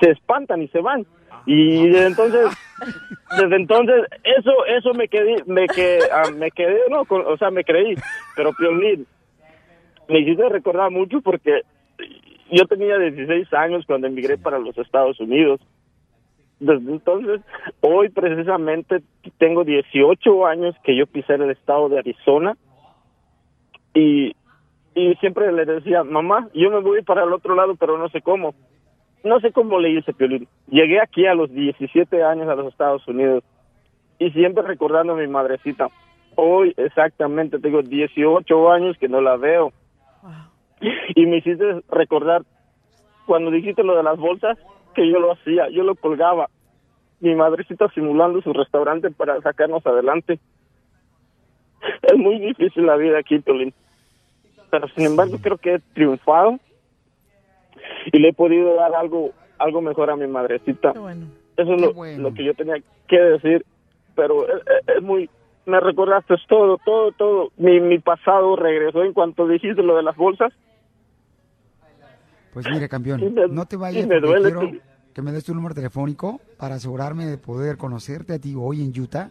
se 0.00 0.10
espantan 0.10 0.62
y 0.62 0.68
se 0.68 0.80
van. 0.80 1.06
Y 1.46 1.88
desde 1.88 2.06
entonces, 2.06 2.46
desde 3.40 3.56
entonces, 3.56 4.04
eso, 4.22 4.52
eso 4.66 4.92
me 4.94 5.08
quedé, 5.08 5.42
me 5.46 5.66
quedé, 5.66 5.98
ah, 6.12 6.30
me 6.36 6.50
quedé, 6.50 6.78
no, 6.90 7.04
con- 7.06 7.26
o 7.26 7.36
sea, 7.38 7.50
me 7.50 7.64
creí. 7.64 7.94
Pero 8.36 8.52
Piolín, 8.52 9.06
me 10.08 10.20
hiciste 10.20 10.48
recordar 10.48 10.90
mucho 10.90 11.20
porque 11.22 11.62
yo 12.50 12.66
tenía 12.66 12.98
16 12.98 13.52
años 13.52 13.84
cuando 13.86 14.06
emigré 14.06 14.38
para 14.38 14.58
los 14.58 14.76
Estados 14.78 15.18
Unidos. 15.20 15.60
Desde 16.60 16.90
entonces, 16.90 17.40
hoy 17.80 18.08
precisamente 18.08 19.02
tengo 19.38 19.64
18 19.64 20.46
años 20.46 20.74
que 20.82 20.96
yo 20.96 21.06
pisé 21.06 21.34
el 21.34 21.50
estado 21.50 21.88
de 21.88 21.98
Arizona 21.98 22.56
y, 23.94 24.34
y 24.94 25.14
siempre 25.16 25.52
le 25.52 25.64
decía, 25.64 26.02
mamá, 26.02 26.48
yo 26.54 26.70
me 26.70 26.80
voy 26.80 27.02
para 27.02 27.24
el 27.24 27.32
otro 27.32 27.54
lado, 27.54 27.76
pero 27.76 27.96
no 27.98 28.08
sé 28.08 28.22
cómo. 28.22 28.54
No 29.24 29.40
sé 29.40 29.52
cómo 29.52 29.78
le 29.78 29.90
hice, 29.90 30.12
Piolín. 30.12 30.48
Llegué 30.68 31.00
aquí 31.00 31.26
a 31.26 31.34
los 31.34 31.52
17 31.52 32.22
años 32.22 32.48
a 32.48 32.54
los 32.54 32.72
Estados 32.72 33.06
Unidos 33.06 33.44
y 34.18 34.30
siempre 34.30 34.62
recordando 34.62 35.12
a 35.12 35.16
mi 35.16 35.26
madrecita. 35.26 35.88
Hoy 36.34 36.72
exactamente 36.76 37.58
tengo 37.58 37.82
18 37.82 38.70
años 38.70 38.96
que 38.98 39.08
no 39.08 39.20
la 39.20 39.36
veo. 39.36 39.72
Y 41.14 41.26
me 41.26 41.38
hiciste 41.38 41.80
recordar 41.90 42.42
cuando 43.26 43.50
dijiste 43.50 43.82
lo 43.82 43.96
de 43.96 44.02
las 44.02 44.18
bolsas, 44.18 44.56
que 44.94 45.08
yo 45.10 45.18
lo 45.18 45.32
hacía, 45.32 45.68
yo 45.70 45.82
lo 45.82 45.94
colgaba. 45.94 46.48
Mi 47.20 47.34
madrecita 47.34 47.88
simulando 47.94 48.40
su 48.42 48.52
restaurante 48.52 49.10
para 49.10 49.40
sacarnos 49.40 49.84
adelante. 49.86 50.38
Es 52.02 52.16
muy 52.16 52.38
difícil 52.38 52.86
la 52.86 52.96
vida 52.96 53.18
aquí, 53.18 53.38
Piolín. 53.38 53.72
Pero 54.70 54.88
sin 54.88 55.06
embargo 55.06 55.38
creo 55.42 55.56
que 55.58 55.74
he 55.74 55.78
triunfado 55.94 56.58
y 58.12 58.18
le 58.18 58.28
he 58.28 58.32
podido 58.32 58.74
dar 58.74 58.94
algo 58.94 59.30
algo 59.58 59.80
mejor 59.82 60.10
a 60.10 60.16
mi 60.16 60.26
madrecita. 60.28 60.92
Eso 61.56 61.74
es 61.74 61.80
lo, 61.80 61.92
lo 62.18 62.32
que 62.34 62.44
yo 62.44 62.54
tenía 62.54 62.76
que 63.08 63.18
decir, 63.20 63.64
pero 64.14 64.46
es, 64.46 64.62
es- 64.86 64.96
es 64.96 65.02
muy... 65.02 65.28
Me 65.66 65.80
recordaste 65.80 66.34
todo, 66.48 66.78
todo, 66.84 67.10
todo. 67.12 67.50
Mi, 67.56 67.78
mi 67.80 67.98
pasado 67.98 68.54
regresó 68.56 69.02
en 69.02 69.12
cuanto 69.12 69.46
dijiste 69.48 69.82
lo 69.82 69.96
de 69.96 70.02
las 70.04 70.16
bolsas. 70.16 70.52
Pues 72.62 72.74
mire, 72.74 72.88
campeón, 72.88 73.34
me- 73.34 73.48
no 73.48 73.66
te 73.66 73.76
vayas 73.76 74.06
me 74.08 74.20
duele, 74.20 74.42
quiero, 74.52 74.60
que 75.14 75.22
me 75.22 75.30
des 75.32 75.44
tu 75.44 75.54
número 75.54 75.74
telefónico 75.76 76.40
para 76.56 76.74
asegurarme 76.76 77.26
de 77.26 77.38
poder 77.38 77.76
conocerte 77.76 78.32
a 78.34 78.38
ti 78.40 78.54
hoy 78.56 78.82
en 78.82 79.00
Utah. 79.00 79.30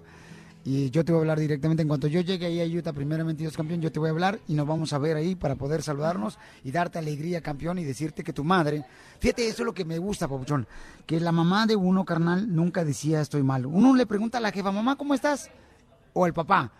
Y 0.63 0.89
yo 0.91 1.03
te 1.05 1.11
voy 1.13 1.19
a 1.19 1.21
hablar 1.21 1.39
directamente. 1.39 1.81
En 1.81 1.87
cuanto 1.87 2.07
yo 2.07 2.19
llegue 2.21 2.45
ahí 2.45 2.59
a 2.61 2.77
Utah, 2.77 2.91
primeramente 2.93 3.41
Dios 3.43 3.55
campeón, 3.55 3.81
yo 3.81 3.89
te 3.91 3.99
voy 3.99 4.07
a 4.07 4.11
hablar 4.11 4.39
y 4.47 4.53
nos 4.53 4.65
vamos 4.67 4.91
a 4.93 4.97
ver 4.97 5.15
ahí 5.17 5.35
para 5.35 5.55
poder 5.55 5.81
saludarnos 5.81 6.37
y 6.63 6.71
darte 6.71 6.99
alegría, 6.99 7.39
campeón, 7.41 7.79
y 7.79 7.83
decirte 7.85 8.23
que 8.23 8.33
tu 8.33 8.43
madre. 8.45 8.83
Fíjate, 9.19 9.47
eso 9.47 9.61
es 9.63 9.65
lo 9.65 9.73
que 9.73 9.85
me 9.85 9.97
gusta, 9.97 10.27
Papuchón. 10.27 10.67
Que 11.05 11.19
la 11.21 11.31
mamá 11.31 11.67
de 11.67 11.75
uno, 11.77 12.03
carnal, 12.05 12.53
nunca 12.53 12.83
decía 12.83 13.21
estoy 13.21 13.43
mal. 13.43 13.65
Uno 13.65 13.95
le 13.95 14.05
pregunta 14.05 14.37
a 14.39 14.41
la 14.41 14.51
jefa, 14.51 14.71
mamá, 14.71 14.95
¿cómo 14.97 15.13
estás? 15.13 15.49
O 16.19 16.25
el 16.25 16.33
papá. 16.33 16.71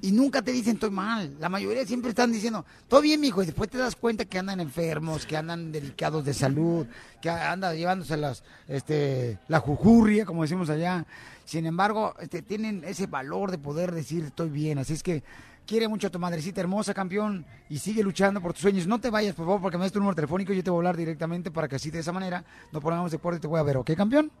Y 0.00 0.12
nunca 0.12 0.40
te 0.40 0.50
dicen 0.50 0.74
estoy 0.74 0.88
mal. 0.88 1.36
La 1.38 1.50
mayoría 1.50 1.84
siempre 1.84 2.08
están 2.08 2.32
diciendo, 2.32 2.64
todo 2.88 3.02
bien, 3.02 3.20
mijo. 3.20 3.42
Y 3.42 3.46
después 3.46 3.68
te 3.68 3.76
das 3.76 3.96
cuenta 3.96 4.24
que 4.24 4.38
andan 4.38 4.60
enfermos, 4.60 5.26
que 5.26 5.36
andan 5.36 5.70
delicados 5.70 6.24
de 6.24 6.32
salud, 6.32 6.86
que 7.20 7.28
andan 7.28 7.76
llevándose 7.76 8.16
las, 8.16 8.42
este, 8.66 9.38
la 9.48 9.60
jujurria, 9.60 10.24
como 10.24 10.40
decimos 10.40 10.70
allá. 10.70 11.04
Sin 11.44 11.66
embargo, 11.66 12.14
este, 12.18 12.40
tienen 12.40 12.82
ese 12.82 13.06
valor 13.06 13.50
de 13.50 13.58
poder 13.58 13.92
decir 13.92 14.24
estoy 14.24 14.48
bien. 14.48 14.78
Así 14.78 14.94
es 14.94 15.02
que 15.02 15.22
quiere 15.66 15.86
mucho 15.86 16.06
a 16.06 16.10
tu 16.10 16.18
madrecita 16.18 16.62
hermosa, 16.62 16.94
campeón, 16.94 17.44
y 17.68 17.78
sigue 17.80 18.02
luchando 18.02 18.40
por 18.40 18.54
tus 18.54 18.62
sueños. 18.62 18.86
No 18.86 18.98
te 18.98 19.10
vayas, 19.10 19.34
por 19.34 19.44
favor, 19.44 19.60
porque 19.60 19.76
me 19.76 19.84
des 19.84 19.92
tu 19.92 19.98
número 19.98 20.14
telefónico 20.14 20.54
y 20.54 20.56
yo 20.56 20.64
te 20.64 20.70
voy 20.70 20.78
a 20.78 20.80
hablar 20.80 20.96
directamente 20.96 21.50
para 21.50 21.68
que 21.68 21.76
así 21.76 21.90
de 21.90 21.98
esa 21.98 22.12
manera 22.12 22.42
nos 22.72 22.82
pongamos 22.82 23.10
de 23.10 23.18
acuerdo 23.18 23.36
y 23.36 23.40
te 23.40 23.48
voy 23.48 23.60
a 23.60 23.64
ver, 23.64 23.76
¿ok, 23.76 23.90
campeón? 23.94 24.32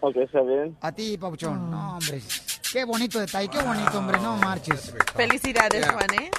Ok, 0.00 0.16
está 0.16 0.40
bien. 0.42 0.76
A 0.80 0.92
ti, 0.92 1.16
Pabuchón. 1.18 1.70
No, 1.70 1.92
hombre. 1.96 2.22
Qué 2.72 2.84
bonito 2.84 3.18
detalle, 3.18 3.48
qué 3.48 3.58
bonito, 3.62 3.98
hombre. 3.98 4.18
No 4.20 4.36
marches. 4.36 4.92
Felicidades. 5.16 5.86
Juan, 5.90 6.14
¿eh? 6.22 6.30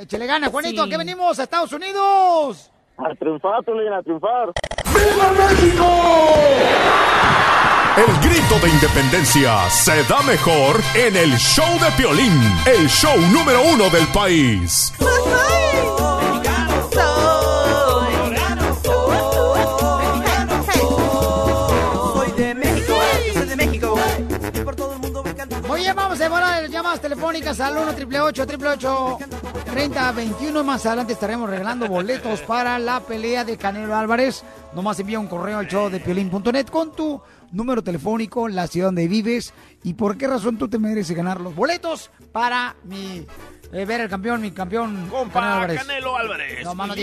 Échale 0.00 0.26
gana, 0.26 0.48
Juanito, 0.48 0.84
Sí. 0.84 0.90
que 0.90 0.96
venimos 0.98 1.38
a 1.38 1.44
Estados 1.44 1.72
Unidos. 1.72 2.70
A 2.98 3.14
triunfar, 3.18 3.62
Piolín, 3.64 3.92
a 3.92 4.02
triunfar. 4.02 4.52
¡Viva 4.86 5.32
México! 5.32 5.86
El 7.96 8.28
grito 8.28 8.58
de 8.58 8.68
independencia 8.68 9.70
se 9.70 10.02
da 10.04 10.20
mejor 10.22 10.76
en 10.94 11.16
el 11.16 11.32
show 11.38 11.78
de 11.80 11.90
Piolín, 11.96 12.32
el 12.66 12.88
show 12.88 13.16
número 13.32 13.62
uno 13.62 13.88
del 13.88 14.06
país. 14.08 14.92
Vamos 26.16 26.20
a 26.20 26.24
devorar 26.24 26.62
las 26.62 26.70
llamadas 26.70 27.00
telefónicas 27.00 27.60
al 27.60 27.76
1 27.76 27.90
888 27.90 29.18
3021 29.66 30.64
Más 30.64 30.86
adelante 30.86 31.12
estaremos 31.12 31.50
regalando 31.50 31.88
boletos 31.88 32.40
para 32.40 32.78
la 32.78 33.00
pelea 33.00 33.44
de 33.44 33.58
Canelo 33.58 33.94
Álvarez. 33.94 34.42
Nomás 34.74 34.98
envía 34.98 35.20
un 35.20 35.26
correo 35.26 35.58
al 35.58 35.68
show 35.68 35.90
de 35.90 36.00
piolín.net 36.00 36.68
con 36.68 36.92
tu 36.92 37.20
número 37.52 37.82
telefónico, 37.82 38.48
la 38.48 38.66
ciudad 38.66 38.88
donde 38.88 39.08
vives 39.08 39.52
y 39.82 39.94
por 39.94 40.16
qué 40.16 40.26
razón 40.26 40.56
tú 40.56 40.68
te 40.68 40.78
mereces 40.78 41.14
ganar 41.14 41.40
los 41.40 41.54
boletos 41.54 42.10
para 42.32 42.76
mi 42.84 43.26
eh, 43.72 43.84
ver 43.84 44.00
el 44.00 44.08
campeón, 44.08 44.40
mi 44.40 44.52
campeón 44.52 44.94
Canelo 44.94 45.10
Compa 45.10 45.54
Álvarez. 45.54 45.78
Canelo 45.80 46.16
Álvarez. 46.16 46.64
No, 46.64 46.74
mano. 46.74 46.94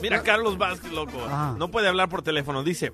Mira, 0.00 0.22
Carlos 0.22 0.56
Vázquez, 0.56 0.92
loco. 0.92 1.22
Ajá. 1.24 1.56
No 1.58 1.70
puede 1.70 1.88
hablar 1.88 2.08
por 2.08 2.22
teléfono. 2.22 2.62
Dice, 2.62 2.92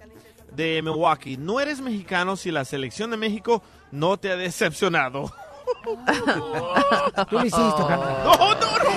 de 0.54 0.82
Milwaukee, 0.82 1.36
no 1.36 1.60
eres 1.60 1.80
mexicano 1.80 2.36
si 2.36 2.50
la 2.50 2.64
selección 2.64 3.10
de 3.10 3.16
México 3.16 3.62
no 3.90 4.16
te 4.16 4.30
ha 4.32 4.36
decepcionado. 4.36 5.32
Tú 7.28 7.38
lo 7.38 7.44
hiciste, 7.44 7.82
carnal. 7.86 8.24
No, 8.24 8.36
no, 8.36 8.54
no. 8.54 8.90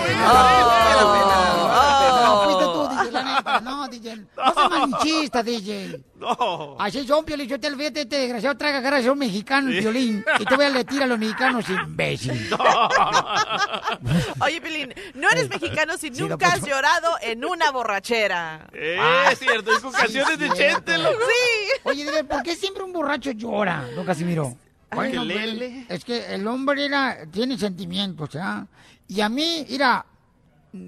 No, 3.62 3.86
tú, 3.90 3.92
DJ. 3.92 4.16
No, 4.16 4.24
DJ. 4.24 4.28
No 4.36 4.54
seas 4.54 4.70
malinchista, 4.70 5.44
DJ. 5.44 6.04
No. 6.16 6.76
Así 6.80 7.06
son, 7.08 7.26
Piolín. 7.26 7.48
Yo 7.48 7.60
te 7.60 7.70
lo 7.70 7.78
fíjate, 7.78 8.02
este 8.02 8.18
desgraciado 8.18 8.58
traga 8.58 8.82
cara 8.82 9.02
de 9.02 9.10
un 9.10 9.18
mexicano, 9.20 9.72
Sí. 9.72 9.80
Piolín. 9.80 10.24
Y 10.40 10.46
te 10.46 10.56
voy 10.56 10.66
a 10.66 10.70
le 10.70 10.84
tira 10.86 11.06
a 11.06 11.08
los 11.08 11.20
mexicanos, 11.20 11.66
imbécil. 11.70 12.50
Oye, 14.42 14.62
Pilín, 14.62 14.94
no 15.16 15.30
eres 15.30 15.50
mexicano 15.50 15.98
si 15.98 16.14
Sí, 16.14 16.22
nunca 16.22 16.48
has 16.54 16.66
llorado 16.66 17.16
en 17.22 17.44
una 17.46 17.72
borrachera. 17.72 18.68
Eh, 18.74 18.98
Ah, 19.00 19.30
es 19.32 19.40
cierto, 19.40 19.72
hay 19.72 19.92
canciones 19.92 20.40
de 20.40 20.50
cierto. 20.52 20.56
Chente, 20.56 20.98
loco. 20.98 21.18
Sí. 21.20 21.72
Oye, 21.84 22.06
dile, 22.06 22.24
¿por 22.24 22.44
qué 22.44 22.56
siempre 22.56 22.84
un 22.84 22.94
borracho 22.94 23.32
llora, 23.32 23.86
don 23.96 24.06
Casimiro? 24.06 24.56
Ay, 24.90 25.14
pues, 25.16 25.86
es 25.90 26.06
que 26.06 26.34
el 26.36 26.46
hombre 26.48 26.86
era, 26.86 27.26
tiene 27.32 27.58
sentimientos, 27.58 28.36
¿ah? 28.36 28.68
Y 29.08 29.22
a 29.22 29.30
mí, 29.30 29.66
mira, 29.70 30.06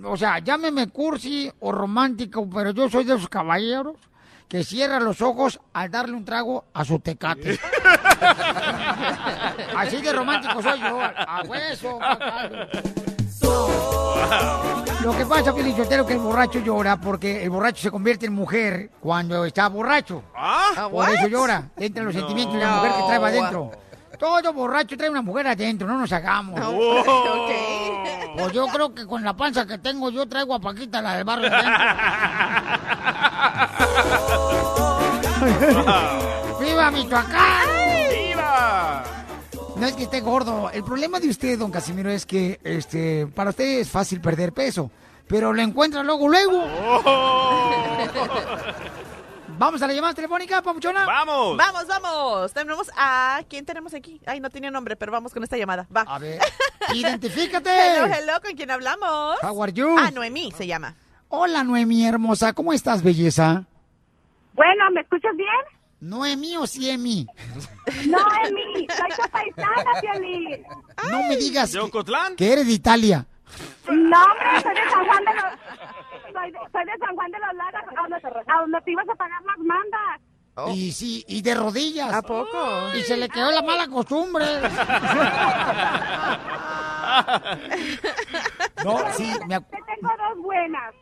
o 0.04 0.18
sea, 0.18 0.40
llámeme 0.40 0.88
cursi 0.90 1.52
o 1.60 1.72
romántico, 1.72 2.50
pero 2.50 2.72
yo 2.72 2.90
soy 2.90 3.04
de 3.04 3.16
esos 3.16 3.30
caballeros 3.30 3.96
que 4.48 4.64
cierra 4.64 5.00
los 5.00 5.22
ojos 5.22 5.60
al 5.74 5.90
darle 5.92 6.16
un 6.16 6.24
trago 6.26 6.66
a 6.74 6.86
su 6.86 7.00
tecate. 7.00 7.60
Así 9.76 10.02
de 10.02 10.14
romántico 10.14 10.62
soy 10.62 10.80
yo, 10.80 11.00
a 11.02 11.42
hueso. 11.48 12.00
Lo 15.04 15.16
que 15.16 15.26
pasa, 15.26 15.54
Feliz 15.54 15.76
Sotero, 15.76 16.06
que 16.06 16.14
el 16.14 16.20
borracho 16.20 16.60
llora 16.60 17.00
porque 17.00 17.44
el 17.44 17.50
borracho 17.50 17.82
se 17.82 17.92
convierte 17.92 18.26
en 18.26 18.34
mujer 18.34 18.90
cuando 19.00 19.46
está 19.46 19.68
borracho. 19.70 20.24
¿Ah? 20.36 20.88
Por 20.90 21.08
eso 21.10 21.28
llora. 21.28 21.70
Le 21.78 21.88
entran 21.88 22.06
los 22.08 22.16
No. 22.16 22.22
sentimientos 22.22 22.56
de 22.56 22.62
la 22.62 22.76
mujer 22.78 22.92
que 22.92 23.04
trae 23.08 23.18
adentro. 23.18 23.72
Todo 24.20 24.54
borracho 24.54 24.98
trae 24.98 25.10
una 25.10 25.22
mujer 25.22 25.48
adentro, 25.48 25.88
no 25.88 25.98
nos 25.98 26.12
hagamos. 26.12 26.60
Ok. 26.66 27.52
Pues 28.38 28.52
yo 28.52 28.68
creo 28.68 28.94
que 28.94 29.06
con 29.06 29.24
la 29.24 29.34
panza 29.36 29.66
que 29.66 29.78
tengo 29.78 30.10
yo 30.10 30.28
traigo 30.28 30.54
a 30.56 30.60
Paquita, 30.60 31.02
la 31.02 31.16
del 31.16 31.24
barrio 31.24 31.48
adentro. 31.48 31.74
¡Viva 36.60 36.92
Michoacán! 36.92 37.68
¡Viva! 38.10 39.04
No 39.78 39.86
es 39.86 39.94
que 39.94 40.04
esté 40.04 40.22
gordo. 40.22 40.70
El 40.72 40.84
problema 40.84 41.20
de 41.20 41.30
usted, 41.30 41.58
don 41.58 41.72
Casimiro, 41.72 42.10
es 42.10 42.26
que 42.26 42.60
este, 42.64 43.28
para 43.28 43.52
usted 43.52 43.80
es 43.80 43.90
fácil 43.90 44.22
perder 44.22 44.52
peso. 44.54 44.92
Pero 45.28 45.54
lo 45.54 45.62
encuentra 45.62 46.04
luego, 46.04 46.28
luego. 46.30 46.64
Vamos 49.58 49.82
a 49.82 49.88
la 49.88 49.94
llamada 49.94 50.14
telefónica, 50.14 50.62
papuchona. 50.62 51.06
¡Vamos! 51.06 51.56
Vamos, 51.58 51.88
vamos. 51.88 52.54
Tenemos 52.54 52.92
a... 52.98 53.42
¿Quién 53.50 53.66
tenemos 53.66 53.94
aquí? 53.94 54.20
Ay, 54.26 54.40
no 54.42 54.50
tiene 54.50 54.70
nombre, 54.70 54.96
pero 54.98 55.12
vamos 55.14 55.34
con 55.34 55.44
esta 55.44 55.56
llamada. 55.58 55.88
Va. 55.96 56.02
A 56.02 56.20
ver, 56.20 56.42
identifícate. 56.94 57.70
Hello, 57.70 58.06
hello, 58.14 58.34
¿con 58.44 58.54
quién 58.56 58.70
hablamos? 58.70 59.38
How 59.42 59.64
are 59.64 59.72
you? 59.72 59.96
Ah, 59.98 60.12
Noemí 60.12 60.52
se 60.52 60.68
llama. 60.68 60.96
Hola, 61.30 61.64
Noemí 61.64 62.06
hermosa. 62.06 62.52
¿Cómo 62.54 62.74
estás, 62.74 63.02
belleza? 63.02 63.64
Bueno, 64.54 64.92
¿me 64.94 65.02
escuchas 65.02 65.36
bien? 65.38 65.50
¿Noemí 66.02 66.58
o 66.58 66.68
Siemi? 66.68 67.26
No, 68.08 68.18
Emi, 68.46 68.88
soy 68.90 69.30
paisana, 69.32 70.02
Piolín. 70.02 70.64
No 71.12 71.24
me 71.30 71.38
digas 71.38 71.72
¿De 71.72 71.80
que, 71.80 71.86
Ocotlán? 71.86 72.36
que 72.36 72.52
eres 72.52 72.68
de 72.68 72.74
Italia. 72.74 73.26
No, 73.88 74.24
hombre, 74.24 74.62
soy 74.62 74.74
de 74.76 74.90
San 74.92 75.06
Juan 75.06 75.24
de 75.26 75.34
los... 75.34 75.95
Soy 76.36 76.52
de, 76.52 76.60
soy 76.72 76.86
de 76.86 76.92
San 77.00 77.16
Juan 77.16 77.32
de 77.32 77.40
los 77.40 77.54
Lagos, 77.56 77.82
a 77.98 78.02
donde, 78.02 78.18
a 78.52 78.60
donde 78.62 78.82
te 78.82 78.92
ibas 78.92 79.08
a 79.10 79.16
pagar 79.16 79.42
las 79.44 79.58
mandas. 79.60 80.22
Y 80.76 80.92
sí, 80.92 81.24
y 81.28 81.42
de 81.42 81.56
rodillas. 81.56 82.14
¿A 82.14 82.22
poco? 82.22 82.58
Y 82.94 83.02
se 83.02 83.18
le 83.18 83.28
quedó 83.30 83.52
la 83.52 83.62
mala 83.62 83.88
costumbre. 83.88 84.46
no, 88.86 89.00
sí, 89.14 89.32
me 89.48 89.56
ac- 89.58 89.66
Te 89.70 89.78
tengo 89.78 90.10
dos 90.30 90.38
buenas. 90.44 90.94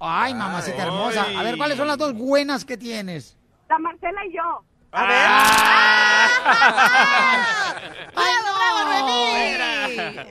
Ay, 0.00 0.34
mamacita 0.34 0.82
hermosa. 0.84 1.26
A 1.38 1.42
ver, 1.42 1.56
¿cuáles 1.56 1.76
son 1.76 1.86
las 1.86 1.98
dos 1.98 2.14
buenas 2.14 2.64
que 2.64 2.76
tienes? 2.76 3.36
La 3.68 3.78
Marcela 3.78 4.24
y 4.26 4.32
yo. 4.34 4.64
A 4.92 5.02
ver. 5.06 5.28
¡Ay, 8.16 8.34
no! 8.44 8.52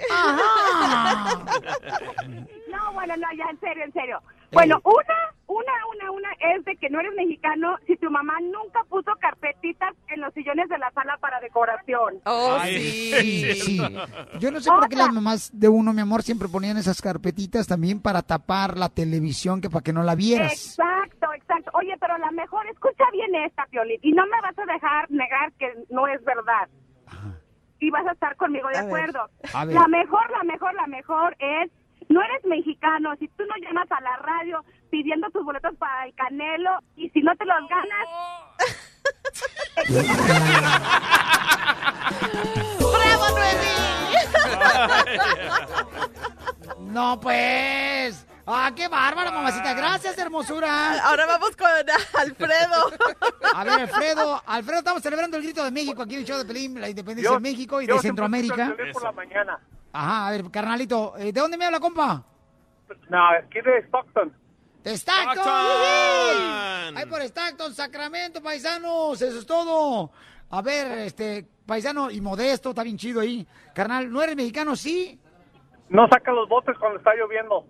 Ajá. 0.10 1.38
No, 2.78 2.94
bueno, 2.94 3.16
no, 3.18 3.28
ya, 3.36 3.49
en 3.49 3.60
serio, 3.60 3.84
en 3.84 3.94
serio. 3.94 4.22
Bueno, 4.52 4.80
una, 4.86 5.16
una, 5.48 5.74
una, 5.94 6.12
una 6.12 6.30
es 6.56 6.64
de 6.64 6.78
que 6.78 6.90
no 6.90 6.99
eres 7.02 7.12
mexicano 7.16 7.76
si 7.86 7.98
tu 7.98 8.10
mamá 8.10 8.34
nunca 8.41 8.80
puso 8.88 9.12
carpetitas 9.20 9.94
en 10.08 10.22
los 10.22 10.34
sillones 10.34 10.70
de 10.70 10.78
la 10.78 10.90
sala 10.91 11.18
para 11.20 11.40
decoración. 11.41 12.22
Oh, 12.26 12.56
Ay, 12.60 12.80
sí. 12.80 13.54
Sí, 13.54 13.62
sí. 13.62 13.82
Yo 14.40 14.52
no 14.52 14.62
sé 14.62 14.70
por 14.70 14.88
qué 14.88 14.95
las 14.95 15.12
mamás 15.12 15.49
de 15.54 15.68
uno, 15.68 15.91
mi 15.91 16.02
amor, 16.02 16.24
siempre 16.24 16.48
ponían 16.48 16.78
esas 16.78 17.02
carpetitas 17.02 17.68
también 17.68 18.02
para 18.02 18.22
tapar 18.22 18.78
la 18.78 18.88
televisión, 18.90 19.60
que 19.60 19.70
para 19.70 19.84
que 19.84 19.91
no 19.91 20.04
la 20.04 20.16
vieras. 20.16 20.54
Exacto, 20.54 21.34
exacto. 21.34 21.72
Oye, 21.74 21.95
pero 21.99 22.18
la 22.18 22.32
mejor, 22.32 22.66
escucha 22.68 23.04
bien 23.12 23.36
esta, 23.36 23.66
Piolín, 23.66 23.99
y 24.02 24.14
no 24.14 24.24
me 24.28 24.40
vas 24.41 24.58
a 24.58 24.66
dejar 24.72 25.12
negar 25.12 25.52
que 25.54 25.74
no 25.90 26.08
es 26.08 26.24
verdad. 26.24 26.70
Y 27.80 27.90
vas 27.91 28.08
a 28.08 28.12
estar 28.14 28.36
conmigo 28.38 28.68
de 28.70 28.78
A 28.78 28.82
ver. 28.84 28.88
acuerdo. 28.88 29.30
A 29.54 29.66
ver. 29.66 29.76
La 29.76 29.88
mejor, 29.88 30.30
la 30.32 30.44
mejor, 30.44 30.74
la 30.74 30.88
mejor 30.88 31.36
es, 31.40 31.70
no 32.10 32.22
eres 32.22 32.46
mexicano, 32.46 33.14
si 33.20 33.28
tú 33.30 33.44
no 33.46 33.56
llamas 33.62 33.92
a 33.92 34.02
la 34.02 34.16
radio 34.18 34.64
pidiendo 34.90 35.30
tus 35.32 35.44
boletos 35.44 35.76
para 35.78 36.06
el 36.06 36.14
Canelo, 36.16 36.80
y 36.96 37.10
si 37.10 37.22
no 37.22 37.36
te 37.36 37.46
los 37.46 37.58
ganas, 37.70 38.08
¡Bravo, 42.80 43.38
Noemí! 43.38 43.78
No, 46.88 47.20
pues. 47.20 48.26
Ah, 48.46 48.72
qué 48.76 48.88
bárbara, 48.88 49.30
mamacita. 49.32 49.74
Gracias, 49.74 50.18
hermosura. 50.18 51.00
Ahora 51.04 51.26
vamos 51.26 51.56
con 51.56 51.68
Alfredo. 51.70 52.92
A 53.54 53.64
ver, 53.66 53.82
Alfredo. 53.82 54.42
Alfredo, 54.46 54.80
estamos 54.80 55.04
celebrando 55.04 55.38
el 55.38 55.44
grito 55.44 55.64
de 55.66 55.72
México 55.72 56.02
aquí 56.02 56.14
en 56.16 56.22
el 56.22 56.26
show 56.26 56.38
de 56.38 56.46
Pelín, 56.46 56.80
la 56.80 56.90
independencia 56.90 57.30
Yo- 57.30 57.36
de 57.36 57.42
México 57.42 57.82
y 57.82 57.88
yo 57.88 57.96
de 57.96 58.02
Centroamérica. 58.02 58.74
por 58.94 59.04
la 59.04 59.12
mañana. 59.12 59.60
Ajá, 59.94 60.28
a 60.28 60.32
ver, 60.32 60.52
carnalito, 60.52 61.14
eh, 61.18 61.32
¿de 61.32 61.40
dónde 61.42 61.58
me 61.58 61.66
habla, 61.66 61.80
compa? 61.80 62.24
No, 63.10 63.30
aquí 63.30 63.60
de 63.62 63.80
Stockton. 63.88 64.34
¡De 64.84 64.94
Stockton! 64.98 65.34
Stockton. 65.34 66.98
¡Ay, 66.98 67.06
por 67.10 67.22
Stockton, 67.22 67.74
Sacramento, 67.74 68.42
paisanos! 68.42 69.22
Eso 69.22 69.40
es 69.40 69.46
todo. 69.46 70.12
A 70.50 70.62
ver, 70.62 71.00
este, 71.00 71.46
paisano 71.66 72.10
y 72.10 72.22
modesto, 72.22 72.70
está 72.70 72.84
bien 72.84 72.98
chido 72.98 73.20
ahí. 73.22 73.46
Carnal, 73.74 74.10
¿no 74.12 74.22
eres 74.22 74.36
mexicano, 74.36 74.76
sí? 74.76 75.20
No 75.90 76.08
saca 76.08 76.32
los 76.32 76.48
botes 76.48 76.78
cuando 76.78 76.98
está 77.00 77.14
lloviendo. 77.16 77.66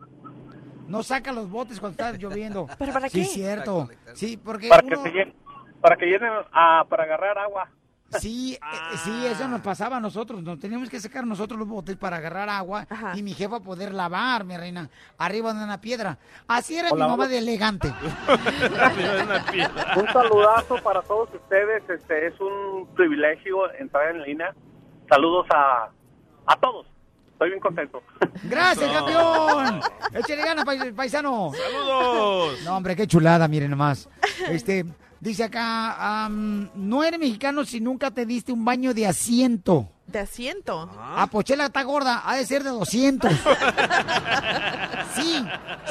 No 0.87 1.03
saca 1.03 1.31
los 1.33 1.49
botes 1.49 1.79
cuando 1.79 1.93
está 2.01 2.11
lloviendo. 2.17 2.67
¿Pero 2.77 2.93
para 2.93 3.09
Sí, 3.09 3.21
qué? 3.21 3.25
cierto. 3.25 3.89
Sí, 4.13 4.37
porque 4.37 4.69
Para 4.69 4.83
uno- 4.85 5.03
que 5.03 5.09
se 5.09 5.15
llenen, 5.15 5.35
para 5.81 5.95
que 5.97 6.05
llenen, 6.05 6.31
ah, 6.53 6.85
para 6.87 7.03
agarrar 7.03 7.37
agua. 7.39 7.69
Sí, 8.19 8.53
eh, 8.55 8.97
sí, 9.03 9.25
eso 9.25 9.47
nos 9.49 9.59
pasaba 9.61 9.97
a 9.97 9.99
nosotros. 9.99 10.41
Nos 10.41 10.59
teníamos 10.59 10.89
que 10.89 10.99
sacar 10.99 11.27
nosotros 11.27 11.59
los 11.59 11.67
botes 11.67 11.97
para 11.97 12.17
agarrar 12.17 12.47
agua 12.49 12.87
y 13.15 13.21
mi 13.21 13.33
jefa 13.33 13.59
poder 13.59 13.93
lavar, 13.93 14.45
mi 14.45 14.55
reina, 14.55 14.89
arriba 15.17 15.53
de 15.53 15.63
una 15.63 15.81
piedra. 15.81 16.17
Así 16.47 16.77
era 16.77 16.89
O 16.91 16.95
mi 16.95 17.01
la- 17.01 17.07
mamá 17.09 17.27
de 17.27 17.37
elegante. 17.39 17.87
Un 19.97 20.07
saludazo 20.13 20.75
para 20.83 21.01
todos 21.01 21.29
ustedes. 21.33 21.83
Este 21.89 22.27
es 22.27 22.33
un 22.39 22.87
privilegio 22.95 23.71
entrar 23.79 24.15
en 24.15 24.23
línea. 24.23 24.53
Saludos 25.09 25.45
a, 25.53 25.89
a 26.45 26.55
todos. 26.57 26.85
Estoy 27.33 27.49
bien 27.49 27.59
contento. 27.61 28.01
¡Gracias, 28.43 28.89
campeón! 28.91 29.79
¡Échale 30.13 30.43
ganas, 30.43 30.65
pais- 30.65 30.93
paisano! 30.95 31.51
¡Saludos! 31.53 32.59
No, 32.63 32.77
hombre, 32.77 32.95
qué 32.95 33.05
chulada, 33.05 33.47
miren 33.47 33.69
nomás. 33.69 34.09
Este, 34.49 34.85
dice 35.19 35.43
acá, 35.45 36.27
no 36.29 37.03
eres 37.03 37.19
mexicano 37.19 37.65
si 37.65 37.79
nunca 37.81 38.11
te 38.11 38.25
diste 38.25 38.51
un 38.51 38.63
baño 38.65 38.93
de 38.93 39.07
asiento. 39.07 39.89
De 40.07 40.19
asiento. 40.19 40.89
Ah, 40.97 41.27
Pochela 41.29 41.65
está 41.65 41.83
gorda, 41.83 42.23
ha 42.25 42.35
de 42.35 42.45
ser 42.45 42.63
de 42.63 42.69
200. 42.69 43.31
Sí, 45.15 45.43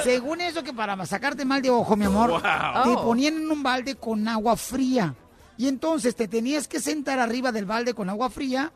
según 0.05 0.40
eso 0.40 0.62
que 0.62 0.73
para 0.73 1.05
sacarte 1.07 1.44
mal 1.44 1.61
de 1.62 1.70
ojo, 1.70 1.97
mi 1.97 2.05
amor, 2.05 2.31
Wow. 2.31 2.40
te 2.40 2.90
Oh. 2.90 3.03
ponían 3.05 3.35
en 3.36 3.51
un 3.51 3.62
balde 3.62 3.97
con 3.97 4.27
agua 4.28 4.57
fría. 4.57 5.15
Y 5.59 5.69
entonces 5.69 6.15
te 6.15 6.28
tenías 6.28 6.69
que 6.69 6.81
sentar 6.81 7.19
arriba 7.19 7.51
del 7.51 7.65
balde 7.65 7.94
con 7.94 8.09
agua 8.11 8.31
fría 8.31 8.73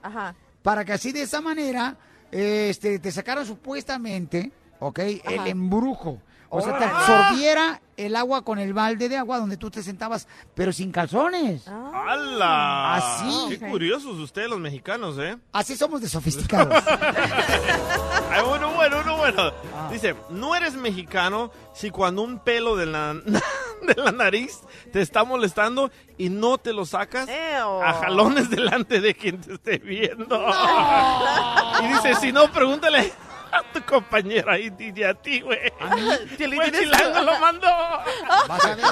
para 0.63 0.85
que 0.85 0.93
así 0.95 1.13
de 1.13 1.23
esa 1.23 1.41
manera 1.41 1.97
este, 2.33 2.99
te 2.99 3.13
sacaran 3.13 3.45
supuestamente, 3.47 4.51
¿ok? 4.81 4.99
El 5.25 5.47
embrujo. 5.47 6.21
O 6.53 6.61
sea, 6.61 6.77
te 6.79 6.85
absorbiera 6.85 7.81
el 7.97 8.17
agua 8.17 8.43
con 8.43 8.59
el 8.59 8.75
balde 8.75 9.09
de 9.09 9.17
agua 9.17 9.39
donde 9.39 9.57
tú 9.57 9.71
te 9.71 9.85
sentabas, 9.85 10.27
pero 10.55 10.73
sin 10.73 10.91
calzones. 10.91 11.69
¡Hala! 11.69 12.97
Así. 12.97 13.47
Qué 13.51 13.69
curiosos 13.69 14.19
ustedes 14.19 14.51
los 14.51 14.59
mexicanos, 14.59 15.17
¿eh? 15.19 15.39
Así 15.53 15.77
somos 15.77 16.01
de 16.01 16.09
sofisticados. 16.09 16.83
Ay, 18.31 18.43
bueno, 18.49 18.73
bueno, 18.75 18.97
bueno, 18.97 19.17
bueno. 19.17 19.53
Ah. 19.75 19.89
Dice, 19.93 20.17
no 20.31 20.57
eres 20.57 20.75
mexicano 20.75 21.53
si 21.73 21.91
cuando 21.91 22.23
un 22.23 22.41
pelo 22.41 22.75
de 22.75 22.87
la, 22.87 23.15
de 23.83 23.95
la 23.97 24.11
nariz 24.11 24.61
te 24.93 25.03
está 25.03 25.23
molestando 25.23 25.93
y 26.19 26.31
no 26.31 26.59
te 26.59 26.73
lo 26.73 26.85
sacas 26.87 27.29
a 27.29 27.93
jalones 28.01 28.51
delante 28.51 29.01
de 29.01 29.15
quien 29.15 29.41
te 29.41 29.55
esté 29.55 29.79
viendo. 29.79 30.45
Y 31.83 31.87
dice, 31.87 32.15
si 32.17 32.33
no, 32.33 32.51
pregúntale 32.51 33.13
a 33.53 33.73
tu 33.73 33.83
compañera 33.83 34.59
y, 34.59 34.73
y 34.95 35.03
a 35.03 35.15
ti, 35.15 35.41
güey. 35.41 35.59
Piolín, 36.37 36.57
Fue 36.57 36.71
tienes- 36.71 36.81
Chilango 36.81 37.21
lo 37.33 37.39
mandó. 37.39 37.69
Vas 38.49 38.65
a 38.65 38.75
ver. 38.75 38.85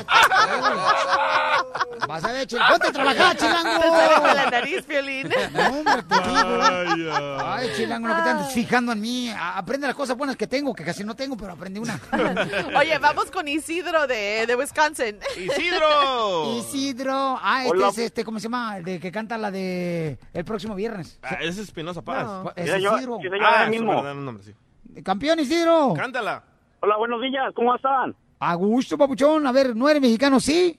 Vas 2.07 2.25
a 2.25 2.33
ver, 2.33 2.47
chilango. 2.47 2.71
Ponte 2.73 2.87
a 2.89 2.93
trabajar, 2.93 3.37
chilango. 3.37 3.81
Te 3.81 4.21
con 4.21 4.35
la 4.37 4.51
nariz, 4.51 4.83
Piolín. 4.85 5.29
No, 5.53 5.69
hombre, 5.69 6.03
te 6.03 6.95
digo. 6.95 7.13
Ay, 7.45 7.71
chilango, 7.77 8.09
lo 8.09 8.17
que 8.17 8.23
te 8.23 8.29
andas 8.31 8.53
fijando 8.53 8.93
en 8.93 9.01
mí. 9.01 9.31
A- 9.31 9.59
Aprende 9.59 9.87
las 9.87 9.97
cosas 9.97 10.17
buenas 10.17 10.37
que 10.37 10.47
tengo, 10.47 10.75
que 10.75 10.85
casi 10.85 11.05
no 11.05 11.15
tengo, 11.15 11.37
pero 11.37 11.53
aprendí 11.53 11.81
una. 11.81 12.01
Oye, 12.79 12.99
vamos 12.99 13.31
con 13.31 13.47
Isidro 13.49 14.07
de, 14.07 14.45
de 14.47 14.57
Wisconsin. 14.57 15.19
¡Isidro! 15.37 16.59
Isidro. 16.59 17.39
Ah, 17.43 17.65
este 17.65 17.71
Hola. 17.77 17.89
es 17.89 17.99
este, 17.99 18.25
¿cómo 18.25 18.39
se 18.39 18.45
llama? 18.45 18.79
El 18.79 18.85
de 18.85 19.01
que 19.01 19.11
canta 19.13 19.37
la 19.37 19.51
de 19.51 20.19
el 20.33 20.45
próximo 20.45 20.75
viernes. 20.75 21.19
Ah, 21.23 21.37
ese 21.41 21.49
es 21.63 21.69
Espinosa 21.69 22.03
Paz. 22.03 22.25
No. 22.25 22.53
Es 22.57 22.67
yo- 22.81 22.97
Isidro. 22.97 23.19
yo 23.21 23.31
Ah, 23.43 23.53
ah, 23.61 23.65
su 23.65 23.71
mismo. 23.71 24.03
nombre. 24.03 24.48
Campeón 25.05 25.41
Isidro. 25.41 25.95
Cántala. 25.97 26.43
Hola, 26.81 26.97
buenos 26.97 27.21
días. 27.23 27.53
¿Cómo 27.55 27.75
están? 27.75 28.15
A 28.41 28.55
gusto, 28.55 28.97
papuchón. 28.97 29.47
A 29.47 29.53
ver, 29.53 29.75
¿no 29.75 29.89
eres 29.89 30.01
mexicano, 30.03 30.41
sí? 30.41 30.79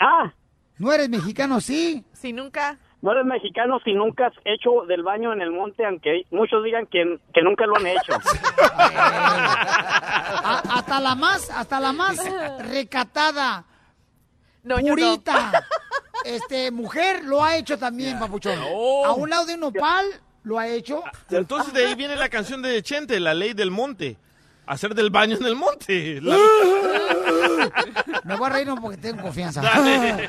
Ah. 0.00 0.32
¿No 0.78 0.92
eres 0.92 1.08
mexicano, 1.08 1.60
sí? 1.60 2.04
Si 2.12 2.32
nunca. 2.32 2.78
No 3.02 3.12
eres 3.12 3.24
mexicano 3.24 3.78
si 3.84 3.92
nunca 3.94 4.26
has 4.28 4.32
hecho 4.44 4.84
del 4.86 5.02
baño 5.02 5.32
en 5.32 5.42
el 5.42 5.50
monte, 5.50 5.84
aunque 5.84 6.22
muchos 6.30 6.62
digan 6.64 6.86
que, 6.86 7.18
que 7.34 7.42
nunca 7.42 7.66
lo 7.66 7.76
han 7.76 7.86
hecho. 7.88 8.12
A- 10.44 10.62
hasta 10.78 11.00
la 11.00 11.14
más, 11.14 11.50
hasta 11.50 11.80
la 11.80 11.92
más 11.92 12.16
recatada, 12.70 13.64
yo 14.64 14.76
no. 14.78 14.82
purita, 14.86 15.64
este, 16.24 16.70
mujer 16.70 17.24
lo 17.24 17.42
ha 17.44 17.56
hecho 17.56 17.76
también, 17.78 18.18
papuchón. 18.18 18.58
A 18.60 19.12
un 19.12 19.28
lado 19.30 19.46
de 19.46 19.54
un 19.54 19.60
nopal 19.60 20.06
lo 20.44 20.58
ha 20.58 20.68
hecho. 20.68 21.02
Entonces 21.30 21.72
de 21.72 21.86
ahí 21.86 21.94
viene 21.94 22.16
la 22.16 22.28
canción 22.28 22.62
de 22.62 22.82
Chente, 22.82 23.18
La 23.20 23.34
Ley 23.34 23.52
del 23.54 23.70
Monte. 23.70 24.16
Hacer 24.64 24.94
del 24.94 25.10
baño 25.10 25.36
en 25.36 25.44
el 25.44 25.56
monte. 25.56 26.20
La- 26.20 26.36
Me 28.24 28.36
voy 28.36 28.46
a 28.46 28.52
reír 28.52 28.68
porque 28.80 28.96
tengo 28.96 29.20
confianza. 29.22 29.60
Dale. 29.60 30.28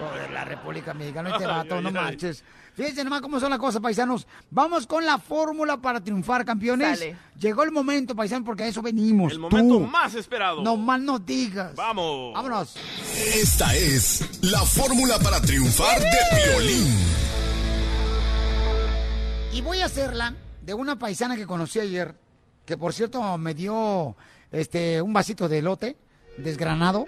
Joder, 0.00 0.30
la 0.32 0.44
República 0.46 0.94
Mexicana, 0.94 1.30
este 1.30 1.46
vato, 1.46 1.80
no 1.82 1.90
marches. 1.90 2.42
Fíjense 2.74 3.04
nomás 3.04 3.20
cómo 3.20 3.38
son 3.38 3.50
las 3.50 3.58
cosas, 3.58 3.82
paisanos. 3.82 4.26
Vamos 4.50 4.86
con 4.86 5.04
la 5.04 5.18
fórmula 5.18 5.76
para 5.76 6.00
triunfar, 6.00 6.44
campeones. 6.46 6.98
Sale. 7.00 7.16
Llegó 7.38 7.64
el 7.64 7.70
momento, 7.70 8.16
paisanos, 8.16 8.46
porque 8.46 8.62
a 8.62 8.68
eso 8.68 8.80
venimos. 8.80 9.32
El 9.32 9.40
momento 9.40 9.74
Tú. 9.74 9.80
más 9.80 10.14
esperado. 10.14 10.62
No 10.62 10.76
más 10.78 11.00
no 11.00 11.18
digas. 11.18 11.74
Vamos. 11.74 12.32
Vámonos. 12.32 12.76
Esta 13.14 13.74
es 13.74 14.40
la 14.42 14.60
fórmula 14.60 15.18
para 15.18 15.40
triunfar 15.42 16.00
de 16.00 16.08
violín. 16.52 16.96
Y 19.52 19.62
voy 19.62 19.80
a 19.80 19.86
hacerla 19.86 20.34
de 20.62 20.74
una 20.74 20.96
paisana 20.96 21.36
que 21.36 21.46
conocí 21.46 21.80
ayer, 21.80 22.14
que 22.64 22.76
por 22.76 22.92
cierto 22.92 23.36
me 23.36 23.52
dio 23.52 24.14
este 24.52 25.02
un 25.02 25.12
vasito 25.12 25.48
de 25.48 25.58
elote 25.58 25.96
desgranado. 26.36 27.06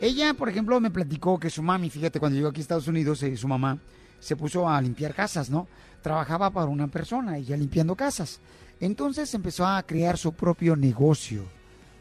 Ella, 0.00 0.34
por 0.34 0.50
ejemplo, 0.50 0.78
me 0.78 0.90
platicó 0.90 1.38
que 1.38 1.48
su 1.48 1.62
mami, 1.62 1.88
fíjate, 1.88 2.20
cuando 2.20 2.36
llegó 2.36 2.48
aquí 2.48 2.60
a 2.60 2.62
Estados 2.62 2.86
Unidos, 2.86 3.22
eh, 3.22 3.34
su 3.36 3.48
mamá 3.48 3.78
se 4.18 4.36
puso 4.36 4.68
a 4.68 4.80
limpiar 4.80 5.14
casas, 5.14 5.48
¿no? 5.48 5.68
Trabajaba 6.02 6.50
para 6.50 6.66
una 6.66 6.88
persona, 6.88 7.38
ella 7.38 7.56
limpiando 7.56 7.96
casas. 7.96 8.40
Entonces 8.78 9.32
empezó 9.34 9.66
a 9.66 9.82
crear 9.82 10.18
su 10.18 10.32
propio 10.34 10.76
negocio 10.76 11.44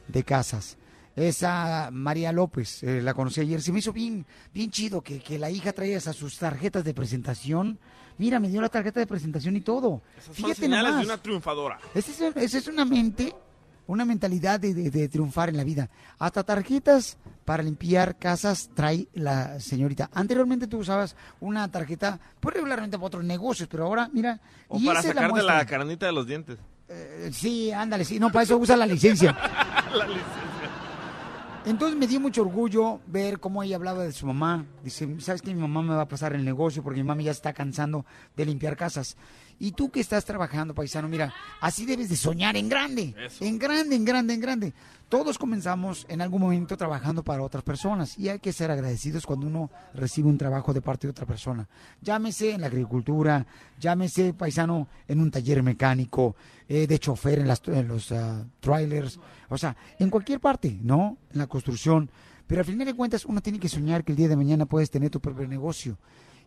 de 0.08 0.24
casas. 0.24 0.78
Esa 1.28 1.90
María 1.92 2.32
López, 2.32 2.82
eh, 2.84 3.02
la 3.02 3.14
conocí 3.14 3.42
ayer, 3.42 3.62
se 3.62 3.72
me 3.72 3.80
hizo 3.80 3.92
bien, 3.94 4.26
bien 4.54 4.72
chido 4.72 5.02
que, 5.02 5.20
que 5.20 5.38
la 5.38 5.50
hija 5.50 5.74
traía 5.74 5.98
esas 5.98 6.16
sus 6.16 6.38
tarjetas 6.38 6.84
de 6.84 6.94
presentación. 6.94 7.78
Mira, 8.18 8.40
me 8.40 8.50
dio 8.50 8.62
la 8.62 8.70
tarjeta 8.70 9.00
de 9.00 9.08
presentación 9.08 9.56
y 9.56 9.62
todo. 9.62 10.02
Esas 10.18 10.26
son 10.28 10.36
Fíjate 10.36 10.56
señales 10.62 10.92
nomás. 10.92 11.08
de 11.08 11.14
una 11.14 11.22
triunfadora. 11.22 11.80
Esa 11.94 12.12
es, 12.12 12.36
esa 12.38 12.58
es 12.58 12.68
una 12.68 12.86
mente, 12.86 13.34
una 13.88 14.06
mentalidad 14.06 14.60
de, 14.60 14.74
de- 14.74 14.90
de 14.92 15.10
triunfar 15.10 15.50
en 15.50 15.58
la 15.58 15.64
vida. 15.64 15.90
Hasta 16.20 16.44
tarjetas 16.44 17.18
para 17.46 17.64
limpiar 17.64 18.18
casas 18.18 18.70
trae 18.74 19.08
la 19.14 19.60
señorita. 19.60 20.10
Anteriormente 20.14 20.68
tú 20.68 20.78
usabas 20.80 21.16
una 21.40 21.70
tarjeta, 21.72 22.20
pues 22.40 22.56
regularmente 22.56 22.98
para 22.98 23.08
otros 23.08 23.24
negocios, 23.24 23.68
pero 23.72 23.86
ahora, 23.86 24.10
mira, 24.14 24.40
O 24.68 24.78
y 24.78 24.86
para 24.86 25.00
es 25.00 25.06
la 25.06 25.12
sacarte 25.14 25.32
muestra. 25.32 25.58
la 25.58 25.66
carnita 25.66 26.06
de 26.06 26.12
los 26.12 26.28
dientes. 26.28 26.60
Eh, 26.90 27.30
sí, 27.34 27.72
ándale, 27.72 28.04
sí, 28.06 28.20
no, 28.20 28.32
para 28.32 28.44
eso 28.44 28.58
usa 28.58 28.76
la 28.78 28.86
licencia. 28.86 29.32
La 29.96 30.06
licencia. 30.06 30.49
Entonces 31.66 31.98
me 31.98 32.08
dio 32.08 32.20
mucho 32.20 32.42
orgullo 32.42 33.02
ver 33.06 33.40
cómo 33.40 33.62
ella 33.62 33.76
hablaba 33.76 34.04
de 34.04 34.14
su 34.14 34.26
mamá. 34.26 34.66
Dice, 34.84 35.20
¿sabes 35.20 35.42
que 35.42 35.54
mi 35.54 35.62
mamá 35.62 35.82
me 35.82 35.94
va 35.94 36.04
a 36.04 36.08
pasar 36.08 36.34
el 36.34 36.46
negocio 36.46 36.82
porque 36.82 37.02
mi 37.02 37.08
mamá 37.08 37.22
ya 37.22 37.32
está 37.32 37.54
cansando 37.54 38.06
de 38.36 38.46
limpiar 38.46 38.78
casas? 38.78 39.18
Y 39.60 39.74
tú 39.74 39.90
que 39.92 40.00
estás 40.00 40.24
trabajando, 40.24 40.74
paisano, 40.74 41.10
mira, 41.10 41.34
así 41.60 41.86
debes 41.86 42.08
de 42.10 42.16
soñar 42.16 42.56
en 42.56 42.70
grande, 42.70 43.14
en 43.42 43.60
grande, 43.60 43.96
en 43.96 44.06
grande, 44.06 44.34
en 44.34 44.40
grande. 44.40 44.74
Todos 45.10 45.38
comenzamos 45.38 46.06
en 46.08 46.22
algún 46.22 46.40
momento 46.40 46.78
trabajando 46.78 47.24
para 47.24 47.42
otras 47.42 47.64
personas 47.64 48.18
y 48.18 48.30
hay 48.30 48.40
que 48.40 48.54
ser 48.54 48.70
agradecidos 48.72 49.26
cuando 49.26 49.48
uno 49.48 49.72
recibe 49.94 50.30
un 50.30 50.38
trabajo 50.38 50.72
de 50.72 50.82
parte 50.82 51.08
de 51.08 51.12
otra 51.12 51.26
persona. 51.26 51.68
Llámese 52.02 52.52
en 52.52 52.62
la 52.62 52.68
agricultura, 52.68 53.46
llámese 53.80 54.34
paisano 54.34 54.88
en 55.08 55.20
un 55.20 55.32
taller 55.32 55.64
mecánico, 55.64 56.36
eh, 56.68 56.86
de 56.86 57.00
chofer 57.00 57.40
en, 57.40 57.48
las, 57.48 57.62
en 57.68 57.88
los 57.88 58.12
ah, 58.12 58.46
trailers, 58.60 59.20
o 59.50 59.58
sea, 59.58 59.76
en 59.98 60.12
cualquier 60.12 60.40
parte, 60.40 60.78
¿no? 60.84 61.18
En 61.34 61.40
la 61.40 61.48
construcción. 61.48 62.10
Pero 62.46 62.62
al 62.62 62.66
final 62.66 62.86
de 62.86 62.94
cuentas 62.94 63.26
uno 63.26 63.42
tiene 63.42 63.60
que 63.60 63.68
soñar 63.68 64.04
que 64.04 64.12
el 64.12 64.18
día 64.18 64.28
de 64.28 64.36
mañana 64.36 64.68
puedes 64.68 64.92
tener 64.92 65.10
tu 65.10 65.20
propio 65.20 65.48
negocio. 65.48 65.98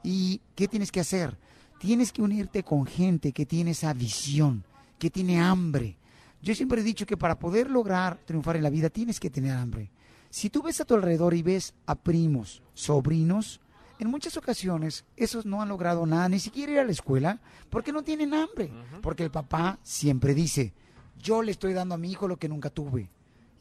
¿Y 0.05 0.40
qué 0.55 0.68
tienes 0.68 0.93
que 0.93 1.01
hacer? 1.01 1.36
Tienes 1.82 2.12
que 2.12 2.22
unirte 2.22 2.62
con 2.62 2.86
gente 2.86 3.32
que 3.32 3.44
tiene 3.44 3.72
esa 3.72 3.92
visión, 3.92 4.62
que 5.00 5.10
tiene 5.10 5.40
hambre. 5.40 5.96
Yo 6.40 6.54
siempre 6.54 6.80
he 6.80 6.84
dicho 6.84 7.06
que 7.06 7.16
para 7.16 7.40
poder 7.40 7.68
lograr 7.68 8.18
triunfar 8.24 8.54
en 8.54 8.62
la 8.62 8.70
vida 8.70 8.88
tienes 8.88 9.18
que 9.18 9.30
tener 9.30 9.56
hambre. 9.56 9.90
Si 10.30 10.48
tú 10.48 10.62
ves 10.62 10.80
a 10.80 10.84
tu 10.84 10.94
alrededor 10.94 11.34
y 11.34 11.42
ves 11.42 11.74
a 11.86 11.96
primos, 11.96 12.62
sobrinos, 12.72 13.60
en 13.98 14.09
muchas 14.09 14.36
ocasiones 14.36 15.04
esos 15.16 15.44
no 15.44 15.60
han 15.60 15.70
logrado 15.70 16.06
nada, 16.06 16.28
ni 16.28 16.38
siquiera 16.38 16.70
ir 16.70 16.78
a 16.78 16.84
la 16.84 16.92
escuela, 16.92 17.40
porque 17.68 17.90
no 17.90 18.04
tienen 18.04 18.32
hambre. 18.32 18.70
Porque 19.02 19.24
el 19.24 19.32
papá 19.32 19.80
siempre 19.82 20.34
dice, 20.34 20.72
yo 21.18 21.42
le 21.42 21.50
estoy 21.50 21.72
dando 21.72 21.96
a 21.96 21.98
mi 21.98 22.12
hijo 22.12 22.28
lo 22.28 22.36
que 22.36 22.48
nunca 22.48 22.70
tuve. 22.70 23.10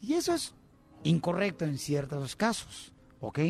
Y 0.00 0.12
eso 0.12 0.32
es 0.32 0.54
incorrecto 1.02 1.64
en 1.64 1.76
ciertos 1.76 2.36
casos, 2.36 2.92
¿ok? 3.18 3.40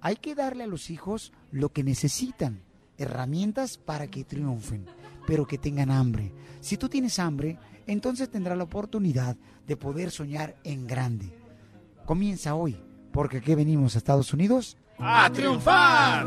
Hay 0.00 0.14
que 0.14 0.36
darle 0.36 0.62
a 0.62 0.68
los 0.68 0.90
hijos 0.90 1.32
lo 1.50 1.72
que 1.72 1.82
necesitan, 1.82 2.62
herramientas 2.98 3.78
para 3.78 4.06
que 4.06 4.24
triunfen, 4.24 4.86
pero 5.26 5.46
que 5.46 5.58
tengan 5.58 5.90
hambre. 5.90 6.32
Si 6.60 6.76
tú 6.76 6.88
tienes 6.88 7.18
hambre, 7.18 7.58
entonces 7.86 8.30
tendrás 8.30 8.58
la 8.58 8.64
oportunidad 8.64 9.36
de 9.66 9.76
poder 9.76 10.10
soñar 10.10 10.56
en 10.64 10.86
grande. 10.86 11.32
Comienza 12.06 12.54
hoy, 12.54 12.76
porque 13.12 13.38
aquí 13.38 13.54
venimos 13.54 13.94
a 13.94 13.98
Estados 13.98 14.32
Unidos 14.32 14.76
¡A 14.98 15.28
triunfar! 15.30 16.26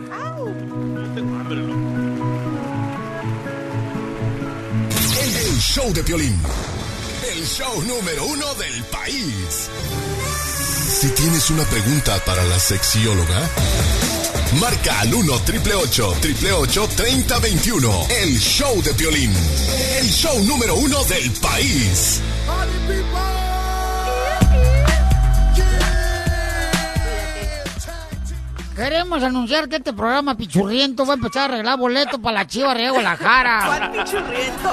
El 5.19 5.59
show 5.59 5.93
de 5.93 6.03
Piolín. 6.03 6.37
El 7.33 7.45
show 7.45 7.81
número 7.83 8.25
uno 8.25 8.53
del 8.55 8.83
país. 8.85 9.69
Si 10.89 11.09
tienes 11.09 11.49
una 11.51 11.63
pregunta 11.63 12.19
para 12.25 12.43
la 12.43 12.59
sexióloga, 12.59 13.49
marca 14.53 14.99
al 15.01 15.13
1 15.13 15.33
888 15.33 16.89
3021 16.95 18.07
El 18.09 18.39
show 18.39 18.81
de 18.81 18.93
Piolín. 18.93 19.33
El 19.99 20.09
show 20.09 20.43
número 20.43 20.75
uno 20.75 21.03
del 21.05 21.31
país. 21.33 22.21
Queremos 28.75 29.23
anunciar 29.23 29.69
que 29.69 29.77
este 29.77 29.93
programa 29.93 30.35
pichurriento 30.35 31.05
va 31.05 31.13
a 31.13 31.15
empezar 31.15 31.43
a 31.49 31.53
arreglar 31.53 31.79
boleto 31.79 32.19
para 32.21 32.39
la 32.39 32.47
Chiva 32.47 32.73
de 32.73 32.89
Guadalajara. 32.89 33.63
¿Cuál 33.65 33.91
pichurriento? 33.91 34.69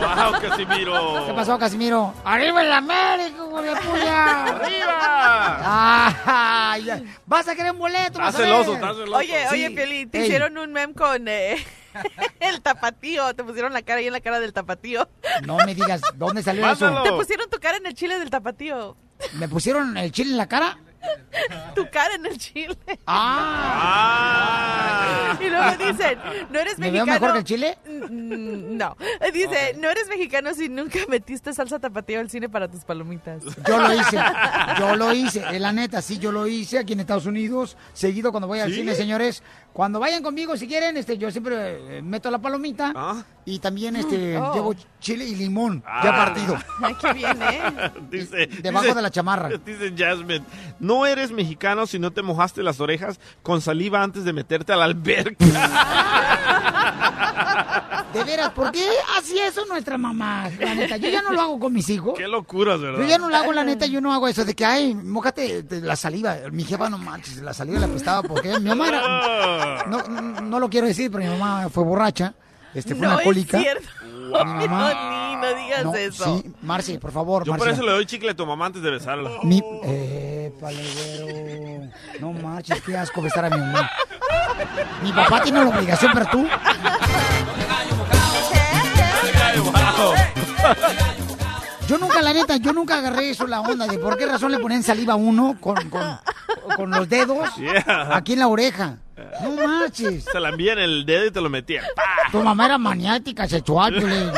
¡Wow, 0.00 0.40
Casimiro! 0.42 1.24
¿Qué 1.26 1.32
pasó, 1.32 1.58
Casimiro? 1.58 2.12
¡Arriba 2.26 2.62
el 2.62 2.72
América, 2.72 3.42
puya! 3.90 4.44
¡Arriba! 4.44 4.98
Ah, 5.64 6.76
ya. 6.84 7.00
¿Vas 7.24 7.48
a 7.48 7.54
querer 7.56 7.72
un 7.72 7.78
boleto? 7.78 8.18
vas 8.18 8.34
a 8.34 8.38
ver. 8.38 8.50
Oye, 8.52 9.46
oye, 9.50 9.68
Sí. 9.68 9.74
Piolín, 9.74 10.10
te 10.10 10.18
Ey. 10.18 10.24
hicieron 10.26 10.58
un 10.58 10.70
meme 10.70 10.92
con 10.92 11.26
eh, 11.26 11.56
el 12.40 12.60
tapatío. 12.60 13.34
Te 13.34 13.44
pusieron 13.44 13.72
la 13.72 13.80
cara 13.80 14.00
ahí 14.00 14.08
en 14.08 14.12
la 14.12 14.20
cara 14.20 14.40
del 14.40 14.52
tapatío. 14.52 15.08
No 15.46 15.56
me 15.64 15.74
digas, 15.74 16.02
¿dónde 16.16 16.42
salió 16.42 16.70
eso? 16.70 17.02
Te 17.02 17.12
pusieron 17.12 17.48
tu 17.48 17.58
cara 17.58 17.78
en 17.78 17.86
el 17.86 17.94
chile 17.94 18.18
del 18.18 18.28
tapatío. 18.28 18.94
¿Me 19.32 19.48
pusieron 19.48 19.96
el 19.96 20.12
chile 20.12 20.32
en 20.32 20.36
la 20.36 20.46
cara? 20.48 20.76
Tu 21.74 21.88
cara 21.90 22.14
en 22.16 22.26
el 22.26 22.38
chile. 22.38 22.76
Ah. 23.98 25.36
Y 25.40 25.48
luego 25.50 25.70
dicen, 25.92 26.18
¿no 26.50 26.58
eres 26.58 26.78
¿Me 26.78 26.90
veo 26.90 27.04
mexicano? 27.06 27.20
mejor 27.20 27.32
que 27.32 27.38
el 27.38 27.44
chile? 27.44 27.78
Mm, 27.86 28.76
No. 28.76 28.96
Dice, 29.32 29.74
¿no 29.78 29.88
eres 29.90 30.08
mexicano 30.08 30.52
si 30.54 30.68
nunca 30.68 30.98
metiste 31.08 31.52
salsa 31.52 31.78
tapatío 31.78 32.18
al 32.20 32.28
cine 32.30 32.48
para 32.48 32.68
tus 32.68 32.84
palomitas? 32.84 33.42
Yo 33.66 33.78
lo 33.78 33.94
hice, 33.94 34.18
yo 34.78 34.96
lo 34.96 35.12
hice, 35.12 35.44
es 35.52 35.60
la 35.60 35.72
neta, 35.72 36.02
sí, 36.02 36.18
yo 36.18 36.32
lo 36.32 36.46
hice 36.46 36.78
aquí 36.78 36.94
en 36.94 37.00
Estados 37.00 37.26
Unidos, 37.26 37.76
seguido 37.92 38.30
cuando 38.32 38.48
voy 38.48 38.60
al 38.60 38.70
¿Sí? 38.70 38.76
cine, 38.76 38.94
señores. 38.94 39.42
Cuando 39.78 40.00
vayan 40.00 40.24
conmigo, 40.24 40.56
si 40.56 40.66
quieren, 40.66 40.96
este, 40.96 41.16
yo 41.18 41.30
siempre 41.30 41.98
eh, 41.98 42.02
meto 42.02 42.32
la 42.32 42.40
palomita 42.40 42.92
y 43.44 43.60
también 43.60 43.94
este, 43.94 44.36
Oh. 44.36 44.52
llevo 44.52 44.74
chile 44.98 45.24
y 45.24 45.36
limón 45.36 45.84
ya 46.02 46.16
partido. 46.16 46.58
Ay, 46.82 46.96
qué 47.00 47.12
bien, 47.12 47.40
¿eh? 47.40 47.92
Dice, 48.10 48.48
Debajo 48.60 48.86
dice- 48.86 48.96
de 48.96 49.02
la 49.02 49.10
chamarra. 49.12 49.50
Dice 49.64 49.94
Jasmine, 49.96 50.44
no 50.80 51.06
eres 51.06 51.30
mexicano 51.30 51.86
si 51.86 52.00
no 52.00 52.10
te 52.10 52.22
mojaste 52.22 52.64
las 52.64 52.80
orejas 52.80 53.20
con 53.44 53.60
saliva 53.60 54.02
antes 54.02 54.24
de 54.24 54.32
meterte 54.32 54.72
a 54.72 54.76
la 54.76 54.86
alberca. 54.86 55.44
De 58.12 58.24
veras, 58.24 58.50
¿por 58.52 58.72
qué 58.72 58.86
así 59.18 59.38
eso 59.38 59.66
nuestra 59.66 59.98
mamá? 59.98 60.48
La 60.58 60.74
neta, 60.74 60.96
yo 60.96 61.08
ya 61.10 61.20
no 61.20 61.32
lo 61.32 61.40
hago 61.42 61.58
con 61.60 61.72
mis 61.72 61.88
hijos. 61.90 62.14
Qué 62.16 62.26
locuras, 62.26 62.80
¿verdad? 62.80 63.00
Yo 63.00 63.06
ya 63.06 63.18
no 63.18 63.28
lo 63.28 63.36
hago, 63.36 63.52
la 63.52 63.64
neta, 63.64 63.84
yo 63.86 64.00
no 64.00 64.12
hago 64.12 64.28
eso 64.28 64.44
de 64.46 64.54
que, 64.54 64.64
ay, 64.64 64.94
mójate 64.94 65.62
de 65.62 65.80
la 65.82 65.94
saliva. 65.94 66.36
Mi 66.50 66.64
jefa, 66.64 66.88
no 66.88 66.96
manches, 66.98 67.36
la 67.42 67.52
saliva 67.52 67.80
la 67.80 67.86
apestaba 67.86 68.22
porque 68.22 68.58
mi 68.60 68.68
mamá 68.70 68.88
era... 68.88 69.84
No, 69.88 70.02
no, 70.08 70.40
no 70.40 70.60
lo 70.60 70.70
quiero 70.70 70.86
decir, 70.86 71.10
pero 71.10 71.24
mi 71.24 71.30
mamá 71.38 71.68
fue 71.68 71.84
borracha, 71.84 72.32
este, 72.74 72.94
fue 72.94 73.02
no 73.06 73.08
una 73.12 73.18
alcohólica. 73.18 73.58
es 73.58 73.62
cierto. 73.64 73.88
Wow. 74.30 74.44
Mi 74.44 74.68
mamá- 74.68 74.94
No, 75.38 75.40
ni, 75.50 75.54
no 75.54 75.54
digas 75.64 75.84
No, 75.84 75.94
eso. 75.94 76.24
Sí, 76.42 76.52
Marci, 76.62 76.98
por 76.98 77.12
favor, 77.12 77.44
Yo 77.44 77.54
por 77.56 77.68
eso 77.68 77.82
le 77.82 77.92
doy 77.92 78.06
chicle 78.06 78.30
a 78.30 78.34
tu 78.34 78.44
mamá 78.44 78.66
antes 78.66 78.82
de 78.82 78.90
besarla. 78.90 79.30
Mi... 79.44 79.62
Eh, 79.84 80.52
güero. 80.60 81.90
No 82.20 82.32
marches, 82.32 82.80
qué 82.82 82.96
asco 82.96 83.22
besar 83.22 83.44
a 83.44 83.50
mi 83.50 83.58
mamá. 83.58 83.90
Mi 85.02 85.12
papá 85.12 85.42
tiene 85.42 85.62
la 85.62 85.68
obligación, 85.70 86.10
pero 86.12 86.26
tú... 86.30 86.46
Yo 91.86 91.96
nunca, 91.96 92.20
la 92.20 92.32
neta, 92.34 92.56
yo 92.56 92.72
nunca 92.74 92.98
agarré 92.98 93.30
eso, 93.30 93.46
la 93.46 93.60
onda 93.62 93.86
de 93.86 93.98
por 93.98 94.18
qué 94.18 94.26
razón 94.26 94.52
le 94.52 94.58
ponen 94.58 94.82
saliva 94.82 95.14
a 95.14 95.16
uno 95.16 95.56
con, 95.60 95.88
con, 95.88 96.18
con 96.76 96.90
los 96.90 97.08
dedos 97.08 97.48
Yeah. 97.56 98.10
aquí 98.14 98.34
en 98.34 98.40
la 98.40 98.48
oreja. 98.48 98.98
No 99.42 99.50
marches. 99.66 100.24
Se 100.24 100.40
la 100.40 100.50
envía 100.50 100.72
en 100.74 100.78
el 100.80 101.06
dedo 101.06 101.26
y 101.26 101.30
te 101.30 101.40
lo 101.40 101.48
metía. 101.50 101.82
Tu 102.32 102.42
mamá 102.42 102.66
era 102.66 102.78
maniática 102.78 103.48
sexual, 103.48 103.94
Piolín. 103.96 104.30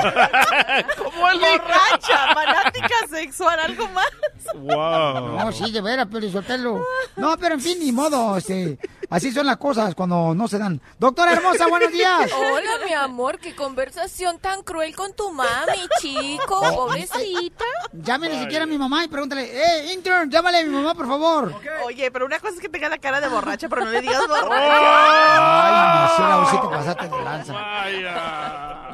¿Cómo 0.98 1.28
el 1.31 1.39
Borracha, 1.40 2.35
fanática 2.35 3.09
sexual, 3.09 3.59
algo 3.61 3.89
más. 3.89 4.07
Wow. 4.55 5.39
No, 5.39 5.52
sí, 5.52 5.70
de 5.70 5.81
veras, 5.81 6.07
Piolín, 6.07 6.32
Sotelo. 6.32 6.85
No, 7.16 7.36
pero 7.39 7.55
en 7.55 7.61
fin, 7.61 7.78
ni 7.81 7.93
modo, 7.93 8.36
este, 8.36 8.78
así 9.11 9.32
son 9.32 9.47
las 9.47 9.57
cosas 9.57 9.94
cuando 9.94 10.35
no 10.35 10.48
se 10.48 10.59
dan. 10.59 10.81
Doctora 10.98 11.32
hermosa, 11.32 11.66
buenos 11.69 11.93
días. 11.93 12.31
Hola, 12.36 12.70
mi 12.86 12.93
amor, 12.94 13.39
qué 13.39 13.55
conversación 13.55 14.39
tan 14.39 14.62
cruel 14.62 14.94
con 14.94 15.12
tu 15.15 15.31
mami, 15.32 15.89
chico, 16.01 16.61
Oh, 16.62 16.86
pobrecita. 16.86 17.65
Llámele 17.93 18.39
siquiera 18.40 18.65
a 18.65 18.66
mi 18.66 18.78
mamá 18.78 19.05
y 19.05 19.09
pregúntale, 19.09 19.43
eh, 19.44 19.93
intern, 19.93 20.31
llámale 20.31 20.59
a 20.59 20.65
mi 20.65 20.70
mamá, 20.70 20.94
por 20.94 21.07
favor. 21.07 21.55
Oye, 21.85 22.11
pero 22.11 22.27
una 22.27 22.39
cosa 22.39 22.55
es 22.55 22.61
que 22.61 22.69
tenga 22.69 22.89
la 22.89 22.98
cara 22.98 23.20
de 23.20 23.28
borracha, 23.28 23.69
pero 23.69 23.85
no 23.85 23.90
le 23.90 24.01
digas 24.01 24.27
borracha. 24.28 24.70
Ay, 24.73 26.03
mi 26.03 26.09
cielo, 26.17 26.47
sí 26.51 26.57
te 26.61 26.69
pasaste 26.77 27.09
de 27.09 27.25
lanza. 27.25 27.55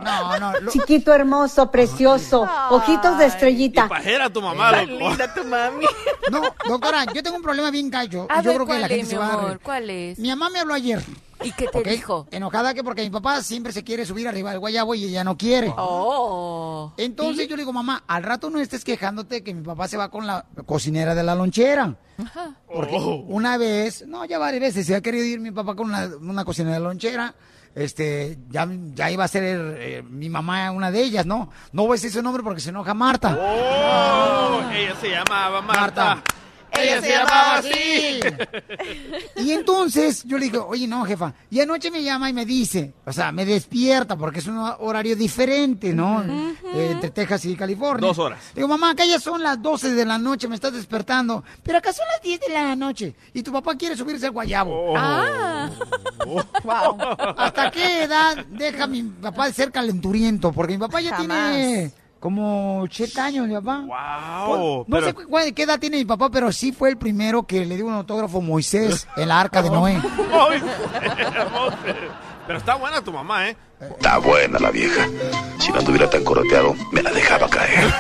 No, 0.03 0.39
no. 0.39 0.61
lo- 0.61 0.71
Chiquito, 0.71 1.13
hermoso, 1.13 1.71
precioso, 1.71 2.49
ojitos 2.71 3.19
de 3.19 3.27
estrellita. 3.27 3.89
Pajera 3.89 4.31
tu 4.31 4.41
mamá, 4.41 4.71
Tan 4.71 4.91
loco. 4.93 5.09
linda 5.11 5.35
tu 5.35 5.45
mami. 5.45 5.85
No, 6.31 6.43
doctora, 6.69 7.05
yo 7.13 7.23
tengo 7.23 7.37
un 7.37 7.43
problema 7.43 7.71
bien 7.71 7.91
gallo. 7.91 8.27
A 8.31 8.41
y 8.41 8.45
yo 8.45 8.51
ver, 8.51 8.55
creo 8.57 8.59
que 8.67 8.73
¿cuál 8.73 8.81
la 8.83 8.89
gente 8.89 9.03
es, 9.03 9.09
se 9.09 9.15
mi 9.17 9.21
va 9.21 9.27
a 9.27 9.33
amor? 9.35 9.61
¿Cuál 9.63 9.91
es? 9.91 10.19
Mi 10.19 10.29
mamá 10.29 10.49
me 10.51 10.61
habló 10.61 10.75
ayer. 10.75 11.03
¿Y 11.43 11.53
qué 11.53 11.67
te 11.69 11.83
dijo? 11.83 12.27
Enojada 12.31 12.75
que 12.75 12.83
porque 12.83 13.03
mi 13.03 13.11
papá 13.11 13.43
siempre 13.43 13.73
se 13.73 13.85
quiere 13.85 14.07
subir 14.07 14.27
arriba 14.27 14.51
del 14.51 14.59
guayabo 14.59 14.95
y 14.95 15.05
ella 15.05 15.25
no 15.25 15.37
quiere. 15.37 15.73
Oh. 15.77 16.93
Entonces 16.97 17.49
yo 17.49 17.57
le 17.57 17.63
digo, 17.63 17.73
mamá, 17.73 18.05
al 18.07 18.23
rato 18.23 18.51
no 18.51 18.59
estés 18.59 18.85
quejándote 18.85 19.43
que 19.43 19.55
mi 19.55 19.63
papá 19.63 19.89
se 19.89 19.97
va 19.97 20.11
con 20.11 20.27
la 20.27 20.47
cocinera 20.65 21.15
de 21.15 21.23
la 21.23 21.35
lonchera. 21.35 21.97
Porque 22.73 22.97
una 23.29 23.59
vez, 23.59 24.07
no, 24.07 24.25
ya 24.25 24.39
varias 24.39 24.63
veces, 24.63 24.87
se 24.87 24.95
ha 24.95 25.01
querido 25.01 25.25
ir 25.25 25.41
mi 25.41 25.51
papá 25.51 25.75
con 25.75 25.89
una, 25.89 26.07
una 26.21 26.45
cocinera 26.45 26.77
de 26.77 26.81
la 26.81 26.89
lonchera. 26.89 27.35
Este, 27.75 28.39
ya, 28.49 28.67
ya 28.95 29.11
iba 29.11 29.25
a 29.25 29.29
ser 29.29 29.77
eh, 29.79 30.03
mi 30.03 30.31
mamá 30.31 30.71
una 30.71 30.91
de 30.91 31.03
ellas, 31.03 31.27
¿no? 31.27 31.51
No 31.73 31.83
voy 31.83 31.91
a 31.91 31.97
decir 31.97 32.11
su 32.11 32.23
nombre 32.23 32.43
porque 32.43 32.61
se 32.63 32.71
enoja 32.71 32.95
Marta. 32.95 33.37
Oh, 33.39 34.63
ella 34.73 34.95
se 34.99 35.11
llamaba 35.11 35.61
Marta. 35.61 36.23
Ella 36.79 37.01
se 37.01 37.09
llamaba 37.09 37.55
así. 37.57 38.21
Y 39.37 39.53
entonces 39.53 40.25
yo 40.25 40.39
le 40.39 40.47
digo, 40.47 40.67
oye, 40.69 40.87
no, 40.87 41.05
jefa. 41.05 41.35
Y 41.51 41.61
anoche 41.61 41.91
me 41.91 42.03
llama 42.03 42.31
y 42.31 42.33
me 42.33 42.45
dice, 42.45 42.95
o 43.05 43.13
sea, 43.13 43.33
me 43.33 43.45
despierta 43.45 44.17
porque 44.17 44.41
es 44.41 44.47
un 44.47 44.59
horario 44.59 45.17
diferente, 45.17 45.93
¿no? 45.93 46.23
Eh, 46.23 46.89
entre 46.93 47.11
Texas 47.11 47.45
y 47.45 47.57
California. 47.57 48.07
Dos 48.07 48.19
horas. 48.19 48.39
Digo, 48.55 48.69
mamá, 48.69 48.91
acá 48.91 49.05
ya 49.05 49.19
son 49.19 49.43
las 49.43 49.61
12 49.61 49.93
de 49.95 50.05
la 50.05 50.19
noche, 50.19 50.49
me 50.49 50.55
estás 50.55 50.73
despertando. 50.73 51.45
Pero 51.63 51.79
acá 51.79 51.93
son 51.93 52.07
las 52.13 52.23
10 52.23 52.41
de 52.41 52.49
la 52.53 52.77
noche. 52.77 53.15
Y 53.35 53.43
tu 53.43 53.53
papá 53.53 53.77
quiere 53.77 53.97
subirse 53.97 54.27
al 54.27 54.33
guayabo. 54.33 54.95
Ah. 54.97 55.71
Wow. 56.27 56.97
¿Hasta 57.37 57.71
qué 57.71 58.03
edad 58.05 58.45
deja 58.47 58.87
mi 58.89 59.03
papá 59.05 59.47
de 59.47 59.53
ser 59.53 59.71
calenturiento? 59.71 60.51
Porque 60.53 60.73
mi 60.73 60.79
papá 60.79 61.01
ya 61.01 61.11
Jamás. 61.15 61.53
tiene 61.53 61.93
como 62.21 62.81
80 62.83 63.25
años, 63.25 63.47
mi 63.47 63.55
papá. 63.55 63.85
Wow. 63.87 64.85
No 64.89 64.97
pero- 64.97 65.07
sé 65.07 65.15
cu- 65.15 65.29
cuál- 65.29 65.53
qué 65.55 65.63
edad 65.63 65.79
tiene 65.79 65.99
mi 65.99 66.05
papá, 66.05 66.29
pero 66.31 66.51
sí 66.53 66.73
fue 66.73 66.89
el 66.91 66.97
primero 66.97 67.45
que 67.45 67.65
le 67.65 67.77
dio 67.77 67.87
un 67.87 67.95
autógrafo 67.95 68.39
a 68.39 68.41
Moisés 68.41 69.07
en 69.17 69.29
la 69.29 69.41
arca 69.41 69.63
de 69.63 69.71
Noé. 69.71 70.01
Ay, 70.33 70.63
Pero 72.47 72.59
está 72.59 72.75
buena 72.77 73.01
tu 73.03 73.13
mamá, 73.13 73.49
¿eh? 73.49 73.57
Está 73.81 74.19
buena 74.19 74.59
la 74.59 74.71
vieja. 74.71 75.07
Si 75.59 75.71
no 75.73 75.79
anduviera 75.81 76.09
tan 76.09 76.25
coroteado, 76.25 76.75
me 76.93 77.03
la 77.03 77.11
dejaba 77.11 77.49
caer. 77.49 77.93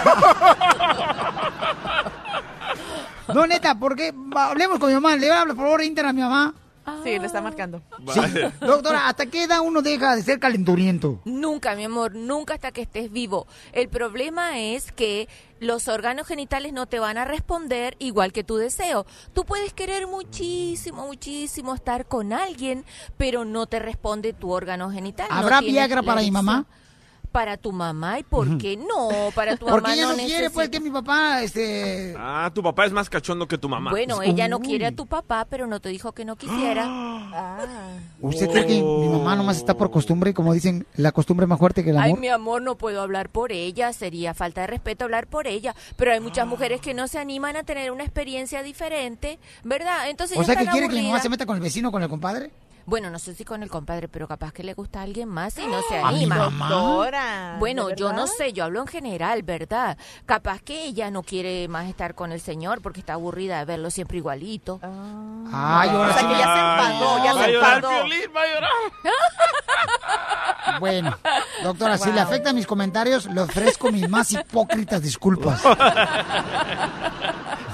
No, 3.34 3.44
neta, 3.46 3.74
porque 3.74 4.14
hablemos 4.36 4.78
con 4.78 4.88
mi 4.88 4.94
mamá. 4.94 5.16
Le 5.16 5.30
hablo, 5.30 5.54
por 5.56 5.64
favor, 5.64 5.82
interna 5.82 6.10
a 6.10 6.12
mi 6.12 6.20
mamá. 6.22 6.54
Sí, 7.02 7.18
le 7.18 7.26
está 7.26 7.40
marcando. 7.40 7.82
Sí. 8.12 8.20
Doctora, 8.60 9.08
¿hasta 9.08 9.26
qué 9.26 9.44
edad 9.44 9.60
uno 9.60 9.82
deja 9.82 10.14
de 10.14 10.22
ser 10.22 10.38
calenturiento? 10.38 11.20
Nunca, 11.24 11.74
mi 11.74 11.84
amor, 11.84 12.14
nunca 12.14 12.54
hasta 12.54 12.72
que 12.72 12.82
estés 12.82 13.10
vivo. 13.10 13.46
El 13.72 13.88
problema 13.88 14.58
es 14.58 14.92
que 14.92 15.28
los 15.60 15.88
órganos 15.88 16.26
genitales 16.26 16.72
no 16.72 16.86
te 16.86 16.98
van 16.98 17.18
a 17.18 17.24
responder 17.24 17.96
igual 17.98 18.32
que 18.32 18.44
tu 18.44 18.56
deseo. 18.56 19.06
Tú 19.32 19.44
puedes 19.44 19.72
querer 19.72 20.06
muchísimo, 20.06 21.06
muchísimo 21.06 21.74
estar 21.74 22.06
con 22.06 22.32
alguien, 22.32 22.84
pero 23.16 23.44
no 23.44 23.66
te 23.66 23.78
responde 23.78 24.32
tu 24.32 24.52
órgano 24.52 24.90
genital. 24.90 25.26
¿Habrá 25.30 25.60
Viagra 25.60 26.02
para 26.02 26.20
mi 26.20 26.30
mamá? 26.30 26.66
Para 27.36 27.58
tu 27.58 27.70
mamá, 27.70 28.18
¿y 28.18 28.22
por 28.22 28.56
qué 28.56 28.78
no? 28.78 29.10
Para 29.34 29.58
tu 29.58 29.66
mamá 29.66 29.76
Porque 29.76 29.92
ella 29.92 30.06
no, 30.06 30.14
quiere, 30.14 30.48
pues, 30.48 30.70
que 30.70 30.80
mi 30.80 30.88
papá, 30.88 31.42
este... 31.42 32.14
Ah, 32.16 32.50
tu 32.54 32.62
papá 32.62 32.86
es 32.86 32.92
más 32.92 33.10
cachondo 33.10 33.46
que 33.46 33.58
tu 33.58 33.68
mamá. 33.68 33.90
Bueno, 33.90 34.22
ella 34.22 34.48
no 34.48 34.58
quiere 34.60 34.86
a 34.86 34.92
tu 34.92 35.06
papá, 35.06 35.46
pero 35.50 35.66
no 35.66 35.78
te 35.78 35.90
dijo 35.90 36.12
que 36.12 36.24
no 36.24 36.36
quisiera. 36.36 36.86
¿Usted 38.22 38.48
cree 38.48 38.66
que 38.66 38.82
mi 38.82 39.08
mamá 39.10 39.36
nomás 39.36 39.58
está 39.58 39.74
por 39.74 39.90
costumbre? 39.90 40.32
Como 40.32 40.54
dicen, 40.54 40.86
la 40.96 41.12
costumbre 41.12 41.44
es 41.44 41.48
más 41.50 41.58
fuerte 41.58 41.84
que 41.84 41.90
el 41.90 41.98
Ay, 41.98 42.12
amor. 42.12 42.20
mi 42.20 42.28
amor, 42.28 42.62
no 42.62 42.76
puedo 42.76 43.02
hablar 43.02 43.28
por 43.28 43.52
ella, 43.52 43.92
sería 43.92 44.32
falta 44.32 44.62
de 44.62 44.68
respeto 44.68 45.04
hablar 45.04 45.26
por 45.26 45.46
ella, 45.46 45.74
pero 45.96 46.12
hay 46.12 46.20
muchas 46.20 46.46
mujeres 46.46 46.80
que 46.80 46.94
no 46.94 47.06
se 47.06 47.18
animan 47.18 47.56
a 47.56 47.64
tener 47.64 47.92
una 47.92 48.04
experiencia 48.04 48.62
diferente, 48.62 49.38
¿verdad? 49.62 50.08
Entonces 50.08 50.38
o 50.38 50.42
sea, 50.42 50.56
que 50.56 50.64
quiere 50.68 50.88
que 50.88 50.94
mi 50.94 51.08
mamá 51.08 51.20
se 51.20 51.28
meta 51.28 51.44
con 51.44 51.56
el 51.56 51.62
vecino, 51.62 51.92
con 51.92 52.02
el 52.02 52.08
compadre. 52.08 52.50
Bueno, 52.86 53.10
no 53.10 53.18
sé 53.18 53.34
si 53.34 53.44
con 53.44 53.64
el 53.64 53.68
compadre, 53.68 54.06
pero 54.06 54.28
capaz 54.28 54.52
que 54.52 54.62
le 54.62 54.72
gusta 54.72 55.00
a 55.00 55.02
alguien 55.02 55.28
más 55.28 55.58
y 55.58 55.66
no 55.66 55.82
se 55.88 55.98
¿A 55.98 56.02
mi 56.12 56.18
anima. 56.18 56.36
mamá? 56.36 56.68
Doctora, 56.70 57.56
Bueno, 57.58 57.88
¿de 57.88 57.96
yo 57.96 58.12
no 58.12 58.28
sé, 58.28 58.52
yo 58.52 58.62
hablo 58.62 58.80
en 58.80 58.86
general, 58.86 59.42
¿verdad? 59.42 59.98
Capaz 60.24 60.60
que 60.62 60.84
ella 60.84 61.10
no 61.10 61.24
quiere 61.24 61.66
más 61.66 61.88
estar 61.88 62.14
con 62.14 62.30
el 62.30 62.40
señor 62.40 62.80
porque 62.82 63.00
está 63.00 63.14
aburrida 63.14 63.58
de 63.58 63.64
verlo 63.64 63.90
siempre 63.90 64.18
igualito. 64.18 64.78
Ay, 64.82 65.88
ahora 65.90 66.10
O 66.10 66.12
sea 66.12 66.28
que 66.28 66.34
ya 66.38 66.44
se 66.54 66.60
enfadó, 66.60 67.24
ya 67.24 67.34
se 67.34 67.54
enfadó. 67.54 67.88
Piolín, 67.88 68.30
va 68.36 68.42
a 68.42 68.46
llorar. 68.54 68.70
Bueno, 70.80 71.16
doctora, 71.62 71.98
si 71.98 72.12
le 72.12 72.20
afectan 72.20 72.54
mis 72.54 72.66
comentarios, 72.66 73.26
le 73.26 73.40
ofrezco 73.40 73.90
mis 73.90 74.08
más 74.08 74.30
hipócritas 74.32 75.02
disculpas. 75.02 75.60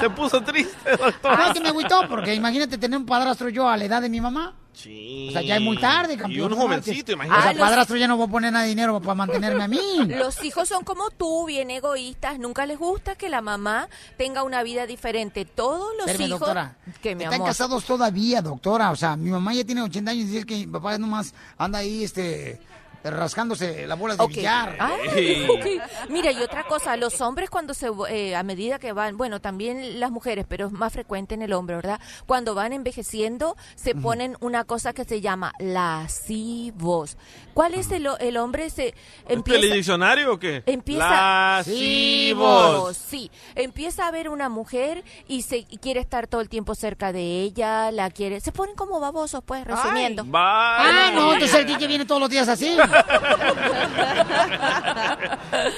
Se 0.01 0.09
puso 0.11 0.41
triste, 0.43 0.97
doctor. 0.97 1.39
No, 1.39 1.53
que 1.53 1.61
me 1.61 1.69
agüitó, 1.69 2.09
porque 2.09 2.35
imagínate 2.35 2.79
tener 2.79 2.99
un 2.99 3.07
padrastro 3.07 3.49
yo 3.49 3.69
a 3.69 3.77
la 3.77 3.85
edad 3.85 4.01
de 4.03 4.09
mi 4.09 4.21
mamá. 4.21 4.55
Sí. 4.75 5.27
O 5.29 5.33
sea, 5.33 5.43
ya 5.43 5.57
es 5.57 5.61
muy 5.63 5.79
tarde, 5.79 6.17
campeón. 6.17 6.51
Y 6.51 6.55
un 6.55 6.59
jovencito, 6.61 7.13
imagínate. 7.13 7.39
O 7.41 7.43
sea, 7.43 7.51
Ah, 7.51 7.55
los- 7.55 7.69
padrastro 7.69 7.97
ya 7.97 8.09
no 8.09 8.17
va 8.19 8.25
a 8.25 8.29
poner 8.29 8.53
nada 8.53 8.65
de 8.65 8.71
dinero 8.71 9.01
para 9.01 9.15
mantenerme 9.15 9.63
a 9.65 9.69
mí. 9.69 9.79
Los 10.09 10.43
hijos 10.45 10.69
son 10.69 10.83
como 10.83 11.11
tú, 11.11 11.45
bien 11.47 11.71
egoístas. 11.71 12.39
Nunca 12.39 12.65
les 12.67 12.79
gusta 12.79 13.15
que 13.15 13.29
la 13.29 13.43
mamá 13.43 13.89
tenga 14.17 14.43
una 14.43 14.63
vida 14.63 14.87
diferente. 14.87 15.45
Todos 15.45 15.91
los 15.99 16.07
Espérame, 16.07 16.27
hijos. 16.29 16.41
doctora. 16.41 16.77
Que 17.03 17.15
mi 17.15 17.25
Están 17.25 17.37
amor. 17.37 17.49
casados 17.49 17.85
todavía, 17.85 18.41
doctora. 18.41 18.91
O 18.91 18.97
sea, 18.97 19.15
mi 19.17 19.31
mamá 19.31 19.53
ya 19.53 19.63
tiene 19.65 19.83
80 19.83 20.11
años 20.11 20.25
y 20.25 20.29
dice 20.29 20.47
que 20.47 20.57
mi 20.57 20.67
papá 20.67 20.97
nomás 20.99 21.35
anda 21.59 21.79
ahí, 21.81 22.03
este, 22.05 22.59
rascándose 23.05 23.87
la 23.87 23.95
bola 23.95 24.17
de 24.17 24.27
billar. 24.27 24.79
Ok. 24.81 25.67
Mira, 26.09 26.33
y 26.33 26.43
otra 26.43 26.65
cosa, 26.65 26.97
los 26.97 27.21
hombres 27.21 27.51
cuando 27.51 27.75
se, 27.75 27.89
eh, 28.11 28.37
a 28.37 28.43
medida 28.43 28.79
que 28.79 28.93
van, 28.93 29.17
bueno, 29.17 29.41
también 29.41 30.01
las 30.01 30.11
mujeres, 30.11 30.47
pero 30.49 30.67
es 30.67 30.73
más 30.73 30.93
frecuente 30.93 31.35
en 31.35 31.43
el 31.43 31.53
hombre, 31.53 31.77
¿verdad? 31.77 32.01
Cuando 32.27 32.55
van 32.55 32.73
envejeciendo, 32.73 33.57
se 33.75 33.95
ponen 33.95 34.37
una 34.41 34.65
cosa 34.65 34.93
que 34.93 35.05
se 35.05 35.21
llama 35.21 35.53
lascivos. 35.59 37.17
¿Cuál 37.55 37.75
es 37.75 37.91
el, 37.91 38.09
el 38.21 38.37
hombre? 38.37 38.71
Se 38.71 38.95
empieza, 39.29 39.61
¿Telediccionario 39.61 40.35
o 40.35 40.39
qué? 40.39 40.63
Empieza. 40.67 41.09
Lascivos. 41.09 42.97
Sí, 42.97 43.31
empieza 43.55 44.07
a 44.07 44.11
ver 44.11 44.29
una 44.29 44.49
mujer 44.49 45.05
y 45.29 45.43
se 45.43 45.67
y 45.69 45.79
quiere 45.79 46.01
estar 46.01 46.27
todo 46.27 46.41
el 46.41 46.49
tiempo 46.49 46.75
cerca 46.75 47.13
de 47.13 47.43
ella, 47.43 47.91
la 47.91 48.11
quiere. 48.11 48.41
Se 48.41 48.53
ponen 48.53 48.75
como 48.75 49.01
babosos, 49.01 49.43
pues, 49.45 49.67
resumiendo. 49.67 50.25
Ah, 50.33 51.11
no, 51.15 51.33
entonces 51.35 51.61
el 51.61 51.67
DJ 51.67 51.87
viene 51.87 52.05
todos 52.05 52.21
los 52.21 52.31
días 52.31 52.49
así. 52.49 52.77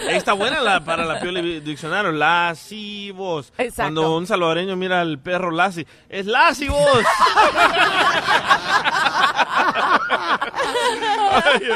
Está 0.09 0.33
buena 0.33 0.61
la, 0.61 0.85
para 0.85 1.05
la 1.05 1.21
Pioli 1.21 1.61
Diccionario. 1.61 2.13
Lascivos. 2.13 3.53
Exacto. 3.59 3.83
Cuando 3.83 4.17
un 4.17 4.27
salvadoreño 4.27 4.77
mira 4.77 5.01
al 5.01 5.19
perro 5.19 5.51
Lassi, 5.51 5.87
es 6.09 6.27
lascivos. 6.27 6.79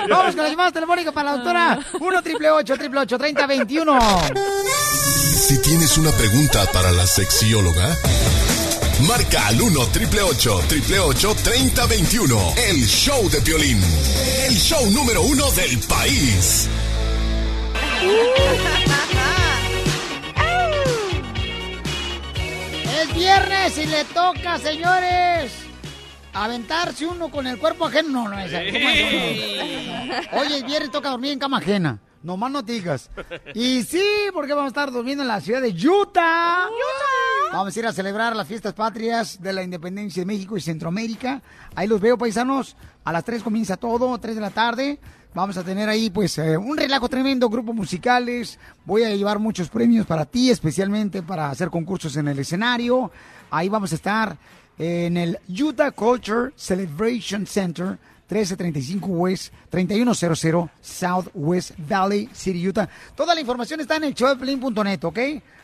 Vamos 0.09 0.35
con 0.35 0.43
las 0.43 0.51
llamadas 0.51 0.73
telefónicas 0.73 1.13
para 1.13 1.31
la 1.31 1.37
doctora. 1.37 1.79
1 1.99 2.23
triple 2.23 2.51
8 2.51 2.77
triple 2.77 3.01
8 3.01 3.19
30 3.19 3.47
21. 3.47 3.99
Si 5.37 5.59
tienes 5.63 5.97
una 5.99 6.11
pregunta 6.13 6.67
para 6.73 6.91
la 6.93 7.07
sexióloga, 7.07 7.97
marca 9.07 9.47
al 9.47 9.61
1 9.61 9.87
triple 9.89 10.23
8 10.23 10.63
triple 10.69 10.99
8 11.01 11.37
30 11.45 11.87
21. 11.87 12.55
El 12.69 12.87
show 12.87 13.29
de 13.31 13.41
violín. 13.41 13.81
El 14.47 14.55
show 14.57 14.85
número 14.91 15.23
uno 15.23 15.51
del 15.53 15.79
país. 15.81 16.69
Es 23.01 23.15
viernes 23.15 23.79
y 23.79 23.87
le 23.87 24.05
toca, 24.07 24.59
señores. 24.59 25.68
Aventarse 26.45 27.05
uno 27.05 27.31
con 27.31 27.47
el 27.49 27.59
cuerpo 27.59 27.87
ajeno. 27.87 28.25
No, 28.25 28.29
no 28.29 28.39
es 28.39 28.55
así. 28.55 28.73
¿Cómo 28.73 28.89
es? 28.89 30.29
Oye, 30.33 30.59
es 30.59 30.65
viernes 30.65 30.91
toca 30.93 31.11
dormir 31.11 31.33
en 31.33 31.39
cama 31.41 31.59
ajena. 31.59 31.99
Nomás 32.23 32.51
no 32.53 32.63
digas. 32.63 33.11
Y 33.55 33.83
sí, 33.83 34.05
porque 34.33 34.53
vamos 34.53 34.67
a 34.67 34.69
estar 34.69 34.93
durmiendo 34.93 35.23
en 35.23 35.29
la 35.29 35.41
ciudad 35.41 35.61
de 35.61 35.71
Utah. 35.71 36.69
Vamos 37.53 37.77
a 37.77 37.79
ir 37.81 37.87
a 37.87 37.93
celebrar 37.93 38.37
las 38.37 38.47
fiestas 38.47 38.73
patrias 38.73 39.41
de 39.41 39.53
la 39.53 39.65
independencia 39.65 40.23
de 40.23 40.27
México 40.27 40.57
y 40.57 40.61
Centroamérica. 40.61 41.43
Ahí 41.75 41.89
los 41.89 42.01
veo, 42.01 42.17
paisanos. 42.17 42.77
A 43.05 43.13
las 43.13 43.25
3 43.25 43.43
comienza 43.43 43.77
todo, 43.77 44.17
3 44.19 44.37
de 44.37 44.41
la 44.41 44.51
tarde. 44.51 45.01
Vamos 45.35 45.57
a 45.57 45.65
tener 45.65 45.89
ahí, 45.89 46.11
pues, 46.11 46.39
eh, 46.39 46.57
un 46.57 46.77
relajo 46.77 47.09
tremendo, 47.09 47.49
grupos 47.49 47.75
musicales. 47.75 48.59
Voy 48.85 49.03
a 49.05 49.15
llevar 49.15 49.39
muchos 49.39 49.69
premios 49.69 50.07
para 50.07 50.25
ti, 50.25 50.51
especialmente 50.51 51.23
para 51.23 51.51
hacer 51.51 51.69
concursos 51.69 52.17
en 52.17 52.29
el 52.29 52.39
escenario. 52.39 53.11
Ahí 53.51 53.69
vamos 53.69 53.93
a 53.93 53.95
estar 53.95 54.37
en 54.79 55.17
el 55.17 55.39
Utah 55.49 55.91
Culture 55.91 56.53
Celebration 56.57 57.47
Center, 57.47 57.99
1335 58.31 59.07
West, 59.07 59.53
3100 59.71 60.71
Southwest 60.81 61.73
Valley 61.79 62.29
City, 62.33 62.69
Utah. 62.69 62.89
Toda 63.17 63.35
la 63.35 63.41
información 63.41 63.81
está 63.81 63.97
en 63.97 64.05
el 64.05 64.15
showdeplin.net, 64.15 65.03
¿ok? 65.05 65.19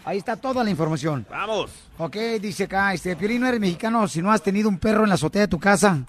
Ahí 0.06 0.18
está 0.18 0.36
toda 0.36 0.64
la 0.64 0.70
información. 0.70 1.26
Vamos. 1.30 1.70
Ok, 1.98 2.16
dice 2.40 2.64
acá, 2.64 2.92
este, 2.94 3.16
Piolín, 3.16 3.40
no 3.42 3.48
eres 3.48 3.60
mexicano 3.60 4.08
si 4.08 4.20
no 4.22 4.32
has 4.32 4.42
tenido 4.42 4.68
un 4.68 4.78
perro 4.78 5.02
en 5.04 5.08
la 5.10 5.14
azotea 5.14 5.42
de 5.42 5.48
tu 5.48 5.58
casa. 5.60 6.04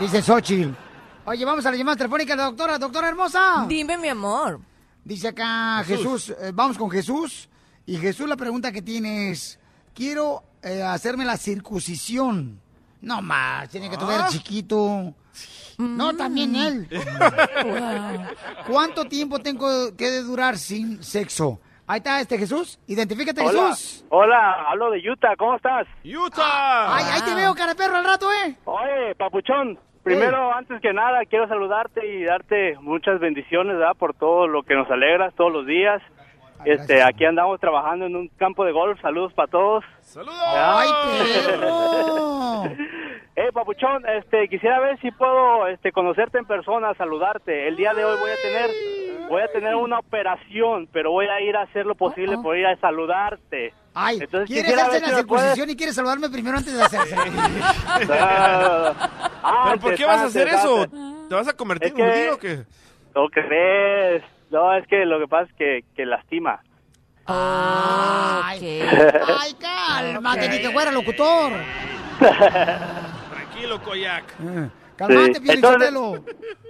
Dice 0.00 0.22
Xochitl. 0.22 0.70
Oye, 1.24 1.44
vamos 1.44 1.66
a 1.66 1.70
la 1.70 1.76
llamada 1.76 1.96
telefónica 1.96 2.32
de 2.34 2.38
la 2.38 2.44
doctora. 2.44 2.78
Doctora 2.78 3.08
hermosa. 3.08 3.66
Dime, 3.68 3.98
mi 3.98 4.08
amor. 4.08 4.60
Dice 5.04 5.28
acá 5.28 5.82
Jesús, 5.86 6.26
Jesús. 6.26 6.36
eh, 6.40 6.52
vamos 6.54 6.78
con 6.78 6.90
Jesús. 6.90 7.48
Y 7.84 7.96
Jesús 7.96 8.28
la 8.28 8.36
pregunta 8.36 8.70
que 8.72 8.80
tiene 8.82 9.30
es, 9.30 9.58
quiero 9.94 10.42
eh, 10.62 10.82
hacerme 10.82 11.24
la 11.24 11.36
circuncisión. 11.36 12.60
No 13.00 13.22
más, 13.22 13.68
tiene 13.68 13.88
que 13.88 13.96
tuviera 13.96 14.24
Ah. 14.26 14.28
chiquito. 14.28 15.14
No, 15.78 16.16
también 16.16 16.56
él. 16.56 16.88
¿Cuánto 18.66 19.04
tiempo 19.04 19.38
tengo 19.38 19.94
que 19.96 20.20
durar 20.20 20.56
sin 20.56 21.02
sexo? 21.02 21.60
Ahí 21.86 21.98
está 21.98 22.20
este 22.20 22.36
Jesús. 22.36 22.78
Identifícate, 22.86 23.40
Hola, 23.40 23.68
Jesús. 23.70 24.04
hola, 24.10 24.52
hablo 24.68 24.90
de 24.90 24.98
Utah, 25.10 25.34
¿cómo 25.38 25.56
estás? 25.56 25.86
Utah. 26.04 26.94
Ay, 26.96 27.04
ahí 27.12 27.22
te 27.22 27.34
veo, 27.34 27.54
cara 27.54 27.74
perro, 27.74 27.96
al 27.96 28.04
rato, 28.04 28.26
¿eh? 28.30 28.56
Oye, 28.64 29.14
papuchón, 29.16 29.78
primero, 30.02 30.52
antes 30.52 30.82
que 30.82 30.92
nada, 30.92 31.20
quiero 31.30 31.48
saludarte 31.48 32.06
y 32.06 32.24
darte 32.24 32.76
muchas 32.80 33.18
bendiciones, 33.20 33.78
¿verdad? 33.78 33.94
Por 33.98 34.12
todo 34.14 34.46
lo 34.46 34.64
que 34.64 34.74
nos 34.74 34.90
alegras 34.90 35.32
todos 35.34 35.52
los 35.52 35.64
días. 35.66 36.02
Este, 36.64 37.02
aquí 37.02 37.24
andamos 37.24 37.60
trabajando 37.60 38.06
en 38.06 38.16
un 38.16 38.28
campo 38.36 38.64
de 38.64 38.72
golf, 38.72 39.00
saludos 39.00 39.32
para 39.32 39.48
todos. 39.50 39.84
¡Saludos! 40.02 40.34
¡Ay, 40.54 40.88
perro! 41.46 42.62
Eh, 43.40 43.52
papuchón, 43.52 44.02
este, 44.18 44.48
quisiera 44.48 44.80
ver 44.80 44.98
si 45.00 45.12
puedo, 45.12 45.68
este, 45.68 45.92
conocerte 45.92 46.38
en 46.38 46.44
persona, 46.44 46.92
saludarte. 46.94 47.68
El 47.68 47.76
día 47.76 47.94
de 47.94 48.04
hoy 48.04 48.18
voy 48.18 48.30
a 48.32 48.42
tener, 48.42 48.70
voy 49.28 49.42
a 49.42 49.46
tener 49.52 49.76
una 49.76 50.00
operación, 50.00 50.88
pero 50.92 51.12
voy 51.12 51.26
a 51.26 51.40
ir 51.40 51.54
a 51.54 51.62
hacer 51.62 51.86
lo 51.86 51.94
posible 51.94 52.36
por 52.38 52.56
ir 52.56 52.66
a 52.66 52.76
saludarte. 52.80 53.72
Ay, 53.94 54.18
Entonces, 54.20 54.48
quiere 54.48 54.62
quisiera 54.62 54.82
hacerse 54.88 55.00
ver 55.06 55.10
la 55.12 55.16
circuncisión 55.18 55.70
y 55.70 55.76
quiere 55.76 55.92
saludarme 55.92 56.28
primero 56.30 56.56
antes 56.58 56.76
de 56.76 56.82
hacerse. 56.82 57.14
¿Pero 58.08 59.80
por 59.80 59.94
qué 59.94 60.04
vas 60.04 60.18
a 60.18 60.24
antes, 60.24 60.36
hacer 60.36 60.48
eso? 60.48 60.82
antes. 60.82 61.28
¿Te 61.28 61.34
vas 61.36 61.48
a 61.48 61.52
convertir 61.52 61.92
Es 61.92 61.98
en 61.98 62.10
judío 62.10 62.34
o 62.34 62.38
qué? 62.38 62.64
¿Lo 63.14 63.28
crees? 63.28 64.24
No, 64.50 64.74
es 64.74 64.86
que 64.86 65.04
lo 65.04 65.18
que 65.18 65.28
pasa 65.28 65.44
es 65.50 65.56
que, 65.56 65.84
que 65.94 66.06
lastima. 66.06 66.60
Ay, 67.26 68.80
ay, 68.82 69.54
cálmate, 69.60 70.48
ni 70.48 70.60
que 70.60 70.70
fuera 70.70 70.90
locutor. 70.90 71.52
Tranquilo, 72.18 73.82
Koyak. 73.82 74.24
Cálmate, 74.96 75.34
Sí, 75.34 75.40
Piolín 75.40 75.64
entonces-. 75.64 75.94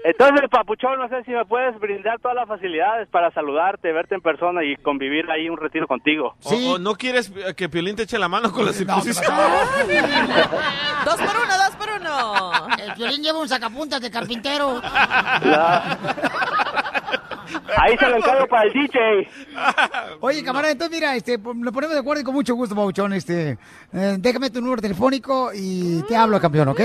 Entonces, 0.04 0.48
Papuchón, 0.50 0.98
no 0.98 1.08
sé 1.08 1.24
si 1.24 1.30
me 1.30 1.44
puedes 1.46 1.78
brindar 1.80 2.20
todas 2.20 2.36
las 2.36 2.46
facilidades 2.46 3.08
para 3.08 3.30
saludarte, 3.32 3.92
verte 3.92 4.14
en 4.14 4.20
persona 4.20 4.62
y 4.64 4.76
convivir 4.76 5.30
ahí 5.30 5.48
un 5.48 5.56
retiro 5.56 5.86
contigo. 5.86 6.34
O, 6.44 6.54
o 6.74 6.78
no 6.78 6.94
quieres 6.94 7.32
eh, 7.34 7.54
que 7.54 7.68
Piolín 7.68 7.96
te 7.96 8.02
eche 8.02 8.18
la 8.18 8.28
mano 8.28 8.52
con 8.52 8.66
la 8.66 8.72
circuncisión? 8.72 9.34
Dos 11.04 11.16
por 11.16 11.36
uno, 11.36 11.56
dos 11.56 11.76
por 11.76 11.88
uno. 12.00 12.52
El 12.78 12.92
violín 12.94 13.22
lleva 13.22 13.38
un 13.40 13.48
sacapuntas 13.48 14.00
de 14.00 14.10
carpintero. 14.10 14.80
Ahí 17.76 17.96
se 17.98 18.08
lo 18.08 18.16
encargo 18.16 18.46
para 18.46 18.64
el 18.64 18.72
DJ. 18.72 19.28
Oye, 20.20 20.42
camarada, 20.44 20.72
entonces 20.72 20.96
mira, 20.96 21.14
este, 21.16 21.38
lo 21.38 21.72
ponemos 21.72 21.94
de 21.94 22.00
acuerdo 22.00 22.20
y 22.22 22.24
con 22.24 22.34
mucho 22.34 22.54
gusto, 22.54 22.74
Pauchón. 22.74 23.12
Este, 23.12 23.58
eh, 23.92 24.16
déjame 24.18 24.50
tu 24.50 24.60
número 24.60 24.82
telefónico 24.82 25.50
y 25.54 26.02
te 26.08 26.16
hablo, 26.16 26.40
campeón, 26.40 26.68
¿ok? 26.68 26.80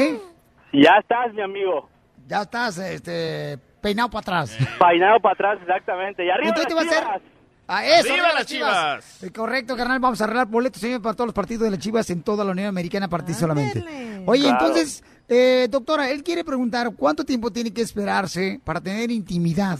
Ya 0.73 0.97
estás, 0.99 1.33
mi 1.33 1.41
amigo. 1.41 1.89
Ya 2.27 2.41
estás, 2.43 2.77
este, 2.77 3.57
peinado 3.81 4.09
para 4.09 4.21
atrás. 4.41 4.57
Peinado 4.79 5.19
para 5.19 5.33
atrás, 5.33 5.59
exactamente. 5.61 6.25
Y 6.25 6.29
arriba 6.29 6.49
Entonces 6.49 6.73
las 6.73 6.83
te 6.83 6.89
va 6.89 6.91
a 6.91 6.99
hacer- 7.13 7.21
Chivas. 7.21 7.33
Ah, 7.65 7.85
eso, 7.85 8.11
¡Arriba 8.11 8.33
las 8.33 8.45
Chivas! 8.45 9.23
Eh, 9.23 9.31
correcto, 9.31 9.77
carnal. 9.77 9.99
Vamos 9.99 10.19
a 10.19 10.25
arreglar 10.25 10.47
boletos, 10.47 10.81
señor, 10.81 11.01
para 11.01 11.15
todos 11.15 11.27
los 11.27 11.33
partidos 11.33 11.63
de 11.63 11.71
las 11.71 11.79
Chivas 11.79 12.09
en 12.09 12.21
toda 12.21 12.43
la 12.43 12.51
Unión 12.51 12.67
Americana 12.67 13.07
para 13.07 13.23
ti 13.23 13.33
solamente. 13.33 13.79
Oye, 14.25 14.41
Claro. 14.43 14.59
entonces, 14.67 15.03
eh, 15.29 15.67
doctora, 15.69 16.09
él 16.09 16.23
quiere 16.23 16.43
preguntar 16.43 16.91
cuánto 16.95 17.23
tiempo 17.23 17.51
tiene 17.51 17.71
que 17.73 17.81
esperarse 17.81 18.59
para 18.65 18.81
tener 18.81 19.09
intimidad 19.11 19.79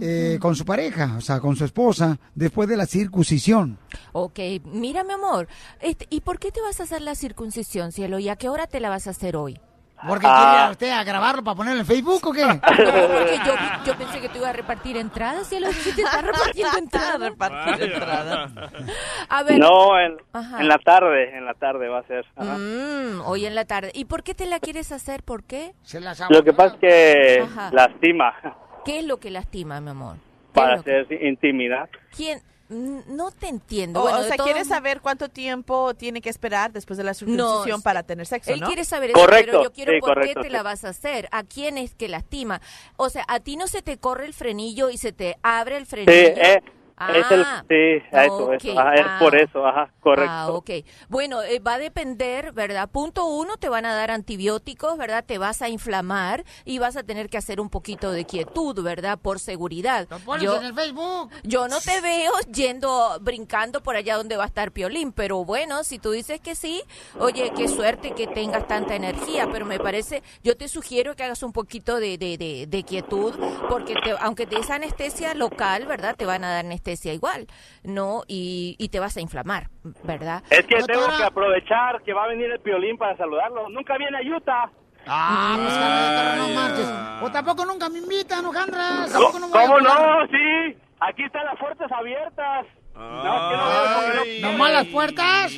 eh, 0.00 0.38
con 0.40 0.54
su 0.56 0.64
pareja, 0.64 1.14
o 1.16 1.20
sea, 1.20 1.40
con 1.40 1.56
su 1.56 1.64
esposa, 1.64 2.16
después 2.34 2.68
de 2.68 2.76
la 2.76 2.86
circuncisión. 2.86 3.78
Ok, 4.12 4.38
mira, 4.64 5.04
mi 5.04 5.12
amor, 5.12 5.48
este, 5.80 6.06
¿y 6.10 6.20
por 6.22 6.38
qué 6.38 6.50
te 6.50 6.60
vas 6.62 6.80
a 6.80 6.84
hacer 6.84 7.02
la 7.02 7.14
circuncisión, 7.14 7.92
cielo? 7.92 8.18
¿Y 8.18 8.28
a 8.28 8.36
qué 8.36 8.48
hora 8.48 8.66
te 8.66 8.80
la 8.80 8.88
vas 8.88 9.06
a 9.06 9.10
hacer 9.10 9.36
hoy? 9.36 9.58
¿Porque 10.08 10.26
Ah. 10.28 10.34
quiere 10.36 10.52
ir 10.52 10.58
a 10.66 10.70
usted 10.72 10.90
a 10.90 11.04
grabarlo 11.04 11.44
para 11.44 11.54
ponerlo 11.54 11.78
en 11.78 11.86
Facebook 11.86 12.26
o 12.26 12.32
qué? 12.32 12.44
No, 12.44 12.60
porque 12.60 13.38
yo, 13.46 13.54
yo 13.86 13.96
pensé 13.96 14.20
que 14.20 14.28
te 14.28 14.38
iba 14.38 14.48
a 14.48 14.52
repartir 14.52 14.96
entradas, 14.96 15.46
cielo. 15.48 15.68
¿Sí 15.72 15.94
te 15.94 16.02
está 16.02 16.20
repartiendo 16.22 16.76
entradas? 16.78 17.20
repartir 17.20 17.82
entradas. 17.92 18.50
A 19.28 19.42
ver. 19.44 19.60
No, 19.60 20.00
en, 20.00 20.16
la 20.66 20.78
tarde, 20.78 21.38
en 21.38 21.44
la 21.44 21.54
tarde 21.54 21.86
va 21.86 22.00
a 22.00 22.06
ser. 22.08 22.26
Ajá. 22.34 22.58
Mm, 22.58 23.20
hoy 23.26 23.46
en 23.46 23.54
la 23.54 23.64
tarde. 23.64 23.92
¿Y 23.94 24.06
por 24.06 24.24
qué 24.24 24.34
te 24.34 24.46
la 24.46 24.58
quieres 24.58 24.90
hacer? 24.90 25.22
¿Por 25.22 25.44
qué? 25.44 25.72
Lo 26.30 26.42
que 26.42 26.52
pasa 26.52 26.74
es 26.74 26.80
que 26.80 27.40
Ajá. 27.44 27.70
lastima 27.72 28.32
¿Qué 28.84 28.98
es 29.00 29.04
lo 29.04 29.18
que 29.18 29.30
lastima, 29.30 29.80
mi 29.80 29.90
amor? 29.90 30.16
para 30.52 30.74
hacer 30.74 31.06
intimidad. 31.22 31.88
¿Quién? 32.14 32.42
No 32.68 33.30
te 33.30 33.48
entiendo. 33.48 34.00
O, 34.00 34.02
Bueno, 34.02 34.18
o 34.18 34.22
sea, 34.22 34.36
todos 34.36 34.48
¿quieres 34.50 34.68
saber 34.68 35.00
cuánto 35.00 35.28
tiempo 35.30 35.94
tiene 35.94 36.20
que 36.20 36.28
esperar 36.30 36.72
después 36.72 36.96
de 36.98 37.04
la 37.04 37.14
circuncisión 37.14 37.80
para 37.82 38.02
tener 38.02 38.26
sexo, 38.26 38.52
Él 38.52 38.60
no? 38.60 38.66
quiere 38.66 38.84
saber 38.84 39.10
eso, 39.10 39.18
Correcto, 39.20 39.50
pero 39.52 39.62
yo 39.64 39.72
quiero 39.72 39.92
sí, 39.92 40.00
por 40.00 40.10
correcto, 40.14 40.34
qué 40.40 40.42
te 40.42 40.48
sí. 40.48 40.52
la 40.52 40.62
vas 40.62 40.84
a 40.84 40.90
hacer. 40.90 41.28
¿A 41.32 41.42
quién 41.42 41.76
es 41.78 41.94
que 41.94 42.08
lastima? 42.08 42.60
O 42.96 43.08
sea, 43.08 43.24
a 43.28 43.40
ti 43.40 43.56
no 43.56 43.66
se 43.66 43.80
te 43.82 43.96
corre 43.98 44.26
el 44.26 44.34
frenillo 44.34 44.90
y 44.90 44.96
se 44.98 45.12
te 45.12 45.36
abre 45.42 45.76
el 45.78 45.84
Sí, 45.86 45.90
frenillo. 45.90 46.34
Eh, 47.08 47.20
es 47.20 47.30
el, 47.30 47.42
Ah, 47.44 47.64
sí, 47.68 47.74
eso, 48.12 48.44
ok, 48.46 48.52
eso, 48.54 48.78
ajá, 48.78 48.94
es 48.94 49.06
ah. 49.06 49.18
por 49.18 49.34
eso, 49.36 49.66
ajá, 49.66 49.90
correcto. 50.00 50.32
Ah, 50.32 50.50
ok. 50.52 50.70
Bueno, 51.08 51.42
eh, 51.42 51.58
va 51.58 51.74
a 51.74 51.78
depender, 51.78 52.52
¿verdad? 52.52 52.88
Punto 52.90 53.26
uno, 53.26 53.56
te 53.56 53.68
van 53.68 53.84
a 53.86 53.94
dar 53.94 54.10
antibióticos, 54.10 54.96
¿verdad? 54.98 55.24
Te 55.24 55.38
vas 55.38 55.62
a 55.62 55.68
inflamar 55.68 56.44
y 56.64 56.78
vas 56.78 56.96
a 56.96 57.02
tener 57.02 57.28
que 57.28 57.38
hacer 57.38 57.60
un 57.60 57.68
poquito 57.70 58.12
de 58.12 58.24
quietud, 58.24 58.80
¿verdad? 58.82 59.18
Por 59.18 59.40
seguridad. 59.40 60.06
Pones 60.24 60.44
Yo, 60.44 60.56
en 60.56 60.64
el 60.64 60.74
Facebook. 60.74 61.30
yo 61.42 61.66
no 61.68 61.80
te 61.80 62.00
veo 62.00 62.32
yendo, 62.52 63.18
brincando 63.20 63.82
por 63.82 63.96
allá 63.96 64.16
donde 64.16 64.36
va 64.36 64.44
a 64.44 64.46
estar 64.46 64.70
Piolín, 64.72 65.12
pero 65.12 65.44
bueno, 65.44 65.82
si 65.84 65.98
tú 65.98 66.10
dices 66.12 66.40
que 66.40 66.54
sí, 66.54 66.82
oye, 67.18 67.50
qué 67.56 67.68
suerte 67.68 68.12
que 68.12 68.26
tengas 68.28 68.66
tanta 68.66 68.94
energía, 68.94 69.48
pero 69.50 69.64
me 69.66 69.78
parece, 69.80 70.22
yo 70.44 70.56
te 70.56 70.68
sugiero 70.68 71.16
que 71.16 71.24
hagas 71.24 71.42
un 71.42 71.52
poquito 71.52 71.96
de, 71.96 72.18
de, 72.18 72.36
de, 72.38 72.66
de 72.68 72.84
quietud, 72.84 73.34
porque 73.68 73.94
te- 73.96 74.14
aunque 74.20 74.46
te 74.46 74.56
des 74.56 74.70
anestesia 74.70 75.34
local, 75.34 75.86
¿verdad? 75.86 76.14
Te 76.16 76.26
van 76.26 76.44
a 76.44 76.50
dar 76.50 76.64
anestesia 76.64 76.91
igual, 77.12 77.46
¿no? 77.82 78.22
Y, 78.28 78.76
y 78.78 78.88
te 78.88 79.00
vas 79.00 79.16
a 79.16 79.20
inflamar, 79.20 79.68
¿verdad? 80.04 80.42
Es 80.50 80.64
que 80.66 80.82
tengo 80.82 81.06
que 81.16 81.24
aprovechar 81.24 82.02
que 82.02 82.12
va 82.12 82.24
a 82.24 82.28
venir 82.28 82.50
el 82.50 82.60
piolín 82.60 82.96
para 82.98 83.16
saludarlo. 83.16 83.68
Nunca 83.70 83.96
viene 83.98 84.18
a 84.18 84.36
Utah. 84.36 84.70
Ah, 85.06 85.54
pues 85.56 85.74
carnal, 85.74 86.38
no 86.38 86.48
marches. 86.54 86.88
O 87.22 87.30
tampoco 87.32 87.64
nunca 87.66 87.88
me 87.88 87.98
invitan, 87.98 88.44
Ojandras. 88.46 89.12
¿Cómo, 89.12 89.32
Tampoco 89.50 89.80
no 89.80 89.88
cómo? 89.96 90.26
Sí, 90.30 90.76
aquí 91.00 91.24
están 91.24 91.44
las 91.46 91.58
puertas 91.58 91.90
abiertas. 91.90 92.66
No, 92.94 93.00
que 93.00 93.06
no 93.06 93.22
veo, 93.24 93.48
que 93.50 93.56
no- 93.56 93.64
¿Nomás 93.66 93.91
las 94.82 94.92
puertas? 94.92 95.52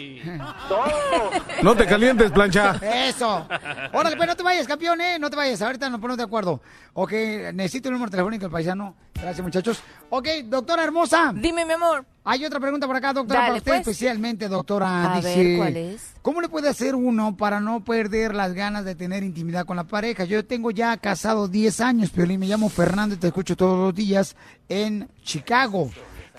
No 1.63 1.75
te 1.77 1.87
calientes, 1.87 2.31
plancha. 2.31 2.81
Eso. 2.83 3.47
Órale, 3.93 4.17
pues 4.17 4.29
no 4.29 4.37
te 4.37 4.43
vayas, 4.43 4.67
campeón, 4.67 5.01
¿eh? 5.01 5.19
No 5.19 5.31
te 5.31 5.37
vayas. 5.37 5.63
Ahorita 5.63 5.89
nos 5.91 6.01
ponemos 6.01 6.19
de 6.19 6.25
acuerdo. 6.25 6.61
Ok, 6.95 7.13
necesito 7.55 7.89
el 7.89 7.95
número 7.95 8.11
telefónico 8.11 8.43
del 8.43 8.51
paisano. 8.53 8.95
Gracias, 9.15 9.43
muchachos. 9.43 9.83
Ok, 10.11 10.29
doctora 10.45 10.85
hermosa. 10.85 11.33
Dime, 11.35 11.65
mi 11.65 11.73
amor. 11.73 12.05
Hay 12.25 12.45
otra 12.45 12.59
pregunta 12.59 12.87
por 12.87 12.97
acá, 12.97 13.13
doctora, 13.13 13.41
Dale, 13.41 13.49
para 13.51 13.59
usted 13.59 13.71
pues. 13.73 13.81
especialmente, 13.81 14.49
doctora. 14.49 15.13
A 15.15 15.17
Dice, 15.17 15.37
ver, 15.45 15.57
¿cuál 15.59 15.77
es? 15.77 16.13
¿Cómo 16.23 16.41
le 16.41 16.49
puede 16.49 16.69
hacer 16.71 16.95
uno 16.95 17.37
para 17.37 17.61
no 17.61 17.85
perder 17.85 18.35
las 18.35 18.55
ganas 18.55 18.85
de 18.85 18.95
tener 18.95 19.23
intimidad 19.23 19.67
con 19.67 19.77
la 19.77 19.85
pareja? 19.85 20.25
Yo 20.25 20.45
tengo 20.45 20.71
ya 20.71 20.97
casado 20.97 21.49
10 21.49 21.81
años, 21.81 22.11
Piolín. 22.11 22.41
Me 22.41 22.47
llamo 22.47 22.69
Fernando 22.71 23.15
y 23.15 23.19
te 23.19 23.27
escucho 23.27 23.57
todos 23.57 23.79
los 23.79 23.95
días 23.95 24.37
en 24.69 25.09
Chicago. 25.23 25.91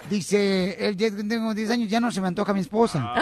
Dice, 0.10 0.88
él 0.88 0.96
ya 0.98 1.10
tengo 1.10 1.54
10 1.54 1.70
años, 1.72 1.90
ya 1.90 2.00
no 2.00 2.12
se 2.12 2.22
me 2.22 2.28
antoja 2.28 2.54
mi 2.54 2.60
esposa. 2.62 3.14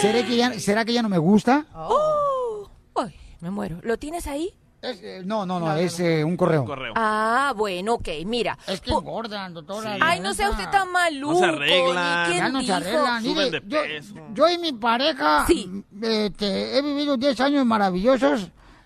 ¿Será 0.00 0.24
que 0.26 0.36
ya, 0.36 0.58
¿Será 0.60 0.84
que 0.84 0.92
ya 0.92 1.02
no 1.02 1.08
me 1.08 1.18
gusta? 1.18 1.66
Oh. 1.74 2.68
Ay, 2.96 3.14
me 3.40 3.50
muero. 3.50 3.78
¿Lo 3.82 3.96
tienes 3.98 4.26
ahí? 4.26 4.52
eh, 4.82 5.22
no, 5.24 5.46
no, 5.46 5.58
no, 5.58 5.74
es 5.76 5.98
eh, 6.00 6.22
un 6.22 6.36
correo. 6.36 6.66
Ah, 6.94 7.54
bueno, 7.56 7.94
ok, 7.94 8.08
mira. 8.26 8.58
Es 8.66 8.82
que 8.82 8.90
engordan, 8.90 9.54
doctora. 9.54 9.96
Ay, 10.00 10.20
no 10.20 10.34
sea 10.34 10.50
usted 10.50 10.68
tan 10.68 10.92
maluco. 10.92 11.32
No 11.32 11.38
se 11.38 11.44
arreglan. 11.46 12.32
Ya 12.36 12.48
no 12.50 12.62
se 12.62 12.72
arreglan. 12.72 13.22
Mire, 13.22 13.62
yo, 13.66 13.78
yo 14.34 14.48
y 14.50 14.58
mi 14.58 14.72
pareja 14.74 15.46
este, 16.02 16.76
he 16.78 16.82
vivido 16.82 17.16
10 17.16 17.40
años 17.40 17.64
maravillosos. 17.64 18.42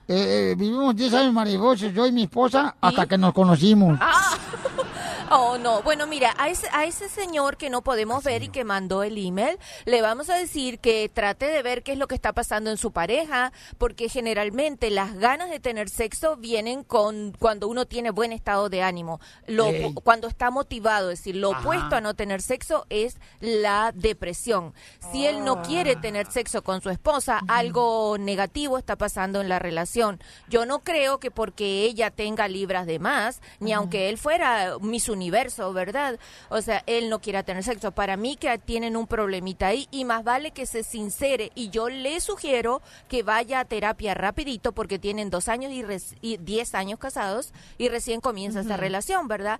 eh, 0.06 0.52
eh, 0.52 0.54
vivimos 0.56 0.94
10 0.94 1.12
años 1.14 1.32
maravillosos, 1.32 1.92
yo 1.92 2.06
y 2.06 2.12
mi 2.12 2.22
esposa, 2.22 2.76
hasta 2.80 3.06
que 3.06 3.18
nos 3.18 3.32
conocimos. 3.34 3.98
Oh, 5.30 5.58
no. 5.58 5.82
Bueno, 5.82 6.06
mira, 6.06 6.34
a 6.38 6.48
ese, 6.48 6.66
a 6.72 6.84
ese 6.84 7.08
señor 7.08 7.56
que 7.56 7.70
no 7.70 7.82
podemos 7.82 8.24
ver 8.24 8.42
y 8.42 8.48
que 8.48 8.64
mandó 8.64 9.02
el 9.02 9.18
email, 9.18 9.58
le 9.84 10.00
vamos 10.00 10.30
a 10.30 10.36
decir 10.36 10.78
que 10.78 11.10
trate 11.12 11.46
de 11.46 11.62
ver 11.62 11.82
qué 11.82 11.92
es 11.92 11.98
lo 11.98 12.08
que 12.08 12.14
está 12.14 12.32
pasando 12.32 12.70
en 12.70 12.78
su 12.78 12.92
pareja, 12.92 13.52
porque 13.76 14.08
generalmente 14.08 14.90
las 14.90 15.14
ganas 15.16 15.50
de 15.50 15.60
tener 15.60 15.90
sexo 15.90 16.36
vienen 16.36 16.82
con 16.82 17.32
cuando 17.38 17.68
uno 17.68 17.86
tiene 17.86 18.10
buen 18.10 18.32
estado 18.32 18.68
de 18.68 18.82
ánimo. 18.82 19.20
Lo, 19.46 19.66
Ey. 19.66 19.92
cuando 20.02 20.28
está 20.28 20.50
motivado, 20.50 21.10
es 21.10 21.18
decir, 21.18 21.36
lo 21.36 21.50
Ajá. 21.52 21.60
opuesto 21.60 21.96
a 21.96 22.00
no 22.00 22.14
tener 22.14 22.40
sexo 22.40 22.86
es 22.88 23.18
la 23.40 23.92
depresión. 23.94 24.72
Si 25.12 25.26
él 25.26 25.44
no 25.44 25.62
quiere 25.62 25.96
tener 25.96 26.30
sexo 26.30 26.62
con 26.62 26.80
su 26.80 26.90
esposa, 26.90 27.40
algo 27.48 28.16
negativo 28.18 28.78
está 28.78 28.96
pasando 28.96 29.40
en 29.40 29.48
la 29.48 29.58
relación. 29.58 30.20
Yo 30.48 30.64
no 30.64 30.80
creo 30.80 31.18
que 31.18 31.30
porque 31.30 31.84
ella 31.84 32.10
tenga 32.10 32.48
libras 32.48 32.86
de 32.86 32.98
más, 32.98 33.40
ni 33.60 33.72
aunque 33.72 34.08
él 34.08 34.18
fuera 34.18 34.76
Miss 34.80 35.08
Universo, 35.18 35.72
¿verdad? 35.72 36.18
O 36.48 36.62
sea, 36.62 36.82
él 36.86 37.10
no 37.10 37.20
quiera 37.20 37.42
tener 37.42 37.64
sexo. 37.64 37.90
Para 37.92 38.16
mí 38.16 38.36
que 38.36 38.56
tienen 38.58 38.96
un 38.96 39.06
problemita 39.06 39.66
ahí 39.66 39.88
y 39.90 40.04
más 40.04 40.22
vale 40.24 40.52
que 40.52 40.64
se 40.64 40.82
sincere. 40.84 41.50
Y 41.54 41.70
yo 41.70 41.88
le 41.88 42.20
sugiero 42.20 42.80
que 43.08 43.22
vaya 43.22 43.60
a 43.60 43.64
terapia 43.64 44.14
rapidito 44.14 44.72
porque 44.72 44.98
tienen 44.98 45.28
dos 45.30 45.48
años 45.48 45.72
y, 45.72 45.82
res- 45.82 46.14
y 46.22 46.36
diez 46.38 46.74
años 46.74 46.98
casados 46.98 47.52
y 47.78 47.88
recién 47.88 48.20
comienza 48.20 48.60
esta 48.60 48.74
Ujú. 48.74 48.80
relación, 48.82 49.28
¿verdad? 49.28 49.58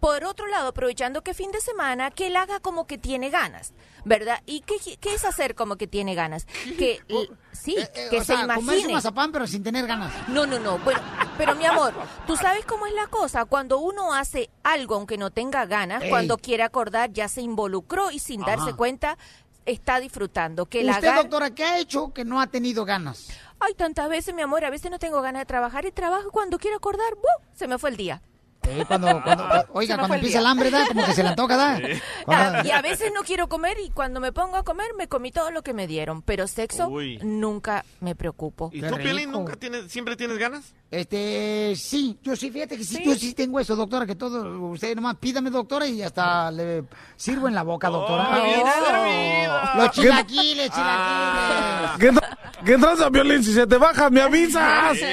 Por 0.00 0.24
otro 0.24 0.46
lado, 0.48 0.68
aprovechando 0.68 1.22
que 1.22 1.32
fin 1.34 1.52
de 1.52 1.60
semana, 1.60 2.10
que 2.10 2.26
él 2.26 2.36
haga 2.36 2.58
como 2.60 2.86
que 2.86 2.98
tiene 2.98 3.30
ganas, 3.30 3.72
¿verdad? 4.04 4.42
¿Y 4.46 4.60
qué, 4.62 4.74
qué 5.00 5.14
es 5.14 5.24
hacer 5.24 5.54
como 5.54 5.76
que 5.76 5.86
tiene 5.86 6.14
ganas? 6.14 6.46
Que 6.78 7.00
l- 7.08 7.28
sí, 7.58 7.76
Eh, 7.78 8.08
que 8.10 8.16
o 8.18 8.20
se 8.20 8.26
sea, 8.26 8.40
comerse 8.42 8.58
un 8.60 8.64
imagine. 8.74 8.92
mazapán, 8.92 9.32
pero 9.32 9.46
sin 9.46 9.62
tener 9.62 9.86
ganas. 9.86 10.12
No, 10.28 10.46
no, 10.46 10.58
no. 10.58 10.78
Bueno, 10.78 11.00
pero 11.38 11.54
mi 11.54 11.64
amor, 11.66 11.94
tú 12.26 12.36
sabes 12.36 12.64
cómo 12.64 12.86
es 12.86 12.94
la 12.94 13.06
cosa. 13.08 13.44
Cuando 13.44 13.78
uno 13.78 14.14
hace 14.14 14.50
algo, 14.62 14.94
aunque 14.96 15.18
no 15.18 15.30
tenga 15.30 15.66
ganas, 15.66 16.02
Ey. 16.02 16.10
cuando 16.10 16.38
quiere 16.38 16.62
acordar, 16.62 17.12
ya 17.12 17.28
se 17.28 17.40
involucró 17.42 18.10
y 18.10 18.18
sin 18.18 18.40
darse 18.42 18.68
Ajá. 18.70 18.76
cuenta 18.76 19.18
está 19.64 19.98
disfrutando. 19.98 20.66
Que 20.66 20.84
la 20.84 20.92
Usted, 20.92 21.06
gana- 21.08 21.22
doctora, 21.22 21.50
¿qué 21.50 21.64
ha 21.64 21.78
hecho 21.78 22.12
que 22.12 22.24
no 22.24 22.40
ha 22.40 22.46
tenido 22.46 22.84
ganas? 22.84 23.28
Ay, 23.58 23.74
tantas 23.74 24.08
veces, 24.08 24.34
mi 24.34 24.42
amor, 24.42 24.64
a 24.64 24.70
veces 24.70 24.90
no 24.90 24.98
tengo 24.98 25.22
ganas 25.22 25.40
de 25.40 25.46
trabajar 25.46 25.84
y 25.86 25.90
trabajo 25.90 26.28
y 26.28 26.30
cuando 26.30 26.58
quiero 26.58 26.76
acordar, 26.76 27.14
¡buh! 27.14 27.46
se 27.54 27.66
me 27.66 27.78
fue 27.78 27.90
el 27.90 27.96
día. 27.96 28.22
Eh, 28.68 28.84
cuando, 28.86 29.22
cuando- 29.22 29.44
oiga, 29.72 29.94
Se 29.94 29.96
me 29.96 29.98
cuando 30.00 30.14
el 30.14 30.20
empieza 30.20 30.38
el 30.40 30.46
hambre, 30.46 30.70
da 30.70 30.86
como 30.86 31.04
que 31.04 31.12
se 31.14 31.22
le 31.22 31.28
antoja, 31.30 31.56
da. 31.56 31.80
Ah, 32.26 32.62
y 32.64 32.70
a 32.70 32.82
veces 32.82 33.12
no 33.14 33.22
quiero 33.22 33.48
comer 33.48 33.76
y 33.84 33.90
cuando 33.90 34.20
me 34.20 34.32
pongo 34.32 34.56
a 34.56 34.64
comer 34.64 34.88
me 34.98 35.08
comí 35.08 35.30
todo 35.30 35.50
lo 35.50 35.62
que 35.62 35.72
me 35.72 35.86
dieron, 35.86 36.22
pero 36.22 36.46
sexo 36.46 36.88
Uy. 36.88 37.18
nunca 37.22 37.84
me 38.00 38.14
preocupo. 38.14 38.70
¿Y 38.72 38.80
tú, 38.82 38.96
Piolín, 38.96 39.30
nunca 39.30 39.54
tienes, 39.56 39.90
siempre 39.90 40.16
tienes 40.16 40.38
ganas? 40.38 40.74
Este, 40.90 41.74
sí, 41.76 42.16
yo 42.22 42.36
sí, 42.36 42.50
fíjate 42.50 42.76
que 42.76 42.84
sí, 42.84 43.02
yo 43.04 43.14
sí 43.16 43.34
tengo 43.34 43.58
eso, 43.60 43.74
doctora, 43.76 44.06
que 44.06 44.14
todo, 44.14 44.68
usted 44.70 44.94
nomás 44.94 45.16
pídame, 45.16 45.50
doctora, 45.50 45.86
y 45.86 46.00
hasta 46.02 46.50
le 46.52 46.84
sirvo 47.16 47.48
en 47.48 47.54
la 47.54 47.62
boca, 47.62 47.88
doctora. 47.88 48.28
Oh, 48.30 49.76
Oh, 49.76 49.78
Los 49.82 49.90
chilaquiles, 49.92 50.70
chilaquiles. 50.70 51.90
¿Qué, 51.98 52.12
tra- 52.12 52.25
qué 52.66 52.76
tranza, 52.76 53.08
Violín? 53.08 53.42
Si 53.42 53.52
se 53.52 53.66
te 53.66 53.76
baja, 53.78 54.10
me 54.10 54.20
avisas. 54.20 54.98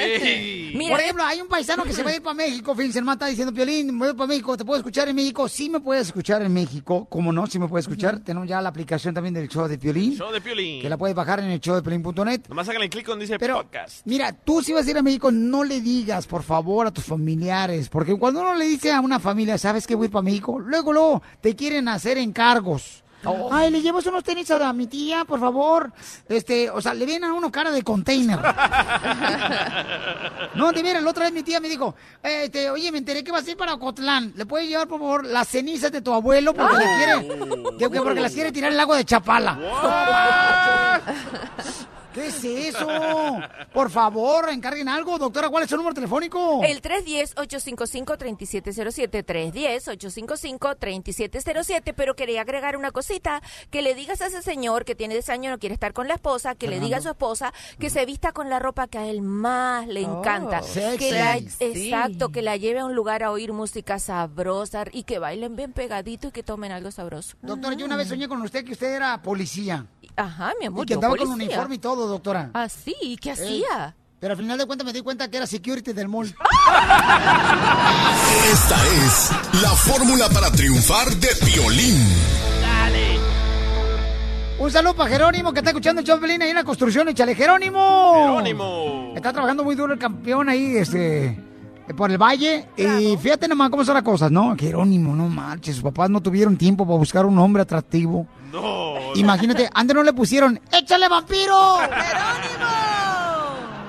Mira, 0.74 0.90
Por 0.96 1.00
ejemplo, 1.02 1.24
hay 1.24 1.40
un 1.40 1.48
paisano 1.48 1.84
que 1.84 1.94
se 1.94 2.02
va 2.02 2.10
a 2.10 2.16
ir 2.16 2.22
para 2.24 2.34
México, 2.34 2.74
fíjense, 2.74 2.98
hermano, 2.98 3.14
está 3.14 3.28
diciendo, 3.28 3.54
Piolín, 3.54 3.96
me 3.96 4.08
voy 4.08 4.16
para 4.16 4.26
México, 4.26 4.58
¿te 4.58 4.66
puedo 4.66 4.80
escuchar 4.80 5.08
en 5.08 5.16
México? 5.16 5.48
Sí 5.48 5.70
me 5.70 5.80
puedes 5.80 6.08
escuchar 6.08 6.42
en 6.42 6.52
México, 6.52 7.06
¿cómo 7.12 7.32
no? 7.32 7.46
Sí 7.46 7.60
me 7.60 7.68
puedes 7.68 7.86
escuchar. 7.86 8.20
Tenemos 8.22 8.50
ya 8.50 8.60
la 8.60 8.70
aplicación 8.70 9.14
también 9.14 9.36
del 9.36 9.48
show 9.50 9.68
de 9.68 9.78
Piolín, 9.78 10.16
Show 10.18 10.32
de 10.32 10.42
Piolín. 10.42 10.82
que 10.82 10.90
la 10.90 10.98
puedes 10.98 11.16
bajar 11.16 11.42
en 11.42 11.46
el 11.52 11.60
show 11.60 11.76
de 11.76 11.84
Piolín.net. 11.84 12.42
Nomás 12.50 12.68
háganle 12.70 12.90
clic 12.90 13.06
donde 13.06 13.26
dice 13.26 13.38
Pero- 13.38 13.58
podcast. 13.58 14.02
Mira, 14.06 14.34
tú 14.34 14.64
si 14.64 14.74
vas 14.74 14.88
a 14.88 14.90
ir 14.90 14.98
a 14.98 15.04
México, 15.04 15.32
no 15.32 15.64
le 15.64 15.80
digas, 15.80 16.26
por 16.26 16.42
favor, 16.42 16.88
a 16.88 16.92
tus 16.92 17.06
familiares, 17.06 17.88
porque 17.90 18.18
cuando 18.18 18.42
uno 18.42 18.56
le 18.56 18.66
dice 18.66 18.92
a 18.92 19.00
una 19.00 19.20
familia, 19.20 19.60
¿sabes 19.60 19.86
que 19.86 19.94
voy 19.94 20.06
a 20.06 20.08
ir 20.08 20.12
para 20.12 20.24
México? 20.24 20.58
Luego, 20.60 20.92
luego, 20.92 21.22
te 21.40 21.56
quieren 21.56 21.88
hacer 21.88 22.18
encargos. 22.18 23.03
Ay, 23.52 23.72
le 23.72 23.82
llevas 23.82 24.06
unos 24.06 24.24
tenis 24.24 24.50
a 24.52 24.74
mi 24.74 24.88
tía, 24.88 25.24
por 25.26 25.40
favor. 25.40 25.92
Este, 26.28 26.70
o 26.70 26.82
sea, 26.82 26.94
le 26.94 27.06
vienen 27.06 27.30
a 27.30 27.34
uno 27.34 27.52
cara 27.52 27.72
de 27.72 27.84
container. 27.84 28.40
No, 30.56 30.72
de 30.72 30.84
veras, 30.84 31.02
la 31.02 31.10
otra 31.10 31.24
vez 31.26 31.34
mi 31.34 31.42
tía 31.42 31.60
me 31.60 31.68
dijo, 31.68 31.96
este, 32.22 32.70
oye, 32.70 32.92
me 32.92 33.00
enteré 33.00 33.24
que 33.24 33.32
vas 33.32 33.48
a 33.48 33.52
ir 33.52 33.58
para 33.58 33.74
Ocotlán. 33.74 34.34
¿Le 34.36 34.46
puedes 34.46 34.68
llevar, 34.70 34.88
por 34.88 35.00
favor, 35.00 35.26
las 35.26 35.48
cenizas 35.48 35.92
de 35.92 36.02
tu 36.02 36.14
abuelo? 36.14 36.54
Porque 36.54 36.76
le 36.78 36.84
quiere, 36.84 37.28
que- 37.80 37.90
que 37.90 38.02
porque 38.02 38.20
las 38.20 38.34
quiere 38.34 38.52
tirar 38.52 38.70
al 38.72 38.78
lago 38.78 38.94
de 38.96 39.04
Chapala. 39.04 39.58
¿Qué 42.14 42.28
es 42.28 42.44
eso? 42.44 42.88
Por 43.74 43.90
favor, 43.90 44.50
encarguen 44.50 44.90
algo. 44.90 45.18
Doctora, 45.18 45.50
¿cuál 45.50 45.64
es 45.64 45.70
su 45.70 45.78
número 45.78 45.94
telefónico? 45.96 46.62
El 46.64 46.82
310-855-3707, 46.82 49.24
310-855-3707, 49.26 51.94
pero 51.96 52.16
quería 52.16 52.42
agregar 52.42 52.78
una 52.78 52.92
cosita, 52.92 53.42
que 53.70 53.82
le 53.82 53.96
digas 53.96 54.22
a 54.22 54.28
ese 54.28 54.42
señor 54.42 54.86
que 54.86 54.96
tiene 54.96 55.14
10 55.16 55.30
años 55.30 55.52
no 55.52 55.60
quiere 55.60 55.74
estar 55.74 55.94
con 55.94 56.08
la 56.08 56.16
esposa, 56.16 56.56
que 56.56 56.68
le 56.68 56.80
diga 56.80 56.98
a 56.98 57.02
su 57.02 57.10
esposa 57.10 57.54
que 57.80 57.90
se 57.90 58.06
vista 58.06 58.32
con 58.32 58.50
la 58.50 58.60
ropa 58.60 58.88
que 58.88 58.98
a 58.98 59.08
él 59.08 59.22
más 59.22 59.88
le 59.88 60.02
encanta. 60.02 60.62
sexy. 60.64 60.98
que 60.98 61.12
la, 61.12 61.38
exacto, 61.38 62.30
que 62.30 62.42
la 62.42 62.58
lleve 62.58 62.80
a 62.80 62.86
un 62.86 62.96
lugar 62.96 63.24
a 63.24 63.32
oír 63.32 63.54
música 63.54 64.00
sabrosa 64.00 64.86
y 64.92 65.04
que 65.04 65.20
bailen 65.20 65.56
bien 65.56 65.74
pegadito 65.74 66.28
y 66.28 66.32
que 66.32 66.44
tomen 66.44 66.72
algo 66.72 66.92
sabroso. 66.92 67.36
Doctora, 67.42 67.76
yo 67.76 67.86
una 67.86 67.96
vez 67.96 68.08
soñé 68.08 68.28
con 68.28 68.42
usted 68.42 68.66
que 68.66 68.74
usted 68.74 68.94
era 68.96 69.22
policía. 69.22 69.86
Ajá, 70.16 70.54
mi 70.60 70.68
amor, 70.68 70.84
Y 70.84 70.88
que 70.88 70.94
andaba 70.94 71.16
con 71.16 71.28
policía. 71.28 71.46
uniforme 71.48 71.76
y 71.76 71.80
todo, 71.80 72.03
doctora. 72.08 72.50
Ah, 72.54 72.68
sí, 72.70 72.96
¿y 73.02 73.18
qué 73.18 73.30
Eh, 73.30 73.34
hacía? 73.34 73.96
Pero 74.20 74.34
al 74.34 74.38
final 74.40 74.58
de 74.58 74.66
cuentas 74.66 74.86
me 74.86 74.94
di 74.94 75.02
cuenta 75.02 75.28
que 75.30 75.38
era 75.38 75.46
security 75.48 75.92
del 75.94 76.08
mall. 76.08 76.28
Esta 78.52 78.78
es 78.88 79.32
la 79.62 79.70
fórmula 79.72 80.30
para 80.30 80.50
triunfar 80.52 81.10
de 81.16 81.28
Piolín. 81.46 82.08
Un 84.60 84.72
saludo 84.72 84.96
para 84.96 85.10
Jerónimo 85.10 85.52
que 85.52 85.60
está 85.60 85.72
escuchando 85.72 86.00
el 86.00 86.08
show 86.08 86.16
de 86.16 86.22
Pelín 86.22 86.42
ahí 86.42 86.50
en 86.52 86.56
la 86.56 86.64
construcción. 86.64 87.10
Échale, 87.10 87.36
Jerónimo. 87.36 88.14
Jerónimo. 88.28 89.12
Está 89.16 89.34
trabajando 89.34 89.64
muy 89.66 89.76
duro 89.76 89.92
el 89.94 90.00
campeón 90.00 90.48
ahí, 90.48 90.78
este, 90.78 91.38
por 91.96 92.10
el 92.12 92.18
valle. 92.18 92.68
Y 92.78 93.18
fíjate 93.18 93.48
nomás 93.48 93.70
cómo 93.70 93.84
son 93.84 93.96
las 93.96 94.04
cosas, 94.04 94.32
¿no? 94.32 94.56
Jerónimo, 94.58 95.16
no 95.16 95.28
marches. 95.28 95.76
Sus 95.76 95.84
papás 95.84 96.10
no 96.10 96.22
tuvieron 96.22 96.58
tiempo 96.58 96.86
para 96.86 96.98
buscar 96.98 97.26
un 97.26 97.38
hombre 97.38 97.64
atractivo. 97.64 98.28
No. 98.52 99.14
Imagínate, 99.16 99.70
antes 99.74 99.96
no 99.96 100.04
le 100.04 100.14
pusieron, 100.14 100.60
¡échale 100.72 101.10
vampiro! 101.10 101.78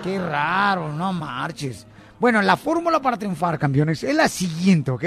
Qué 0.02 0.18
raro, 0.18 0.92
no 0.92 1.12
marches. 1.12 1.86
Bueno, 2.18 2.40
la 2.42 2.56
fórmula 2.56 3.00
para 3.00 3.16
triunfar, 3.16 3.58
campeones, 3.58 4.02
es 4.04 4.14
la 4.14 4.28
siguiente, 4.28 4.90
¿ok? 4.90 5.04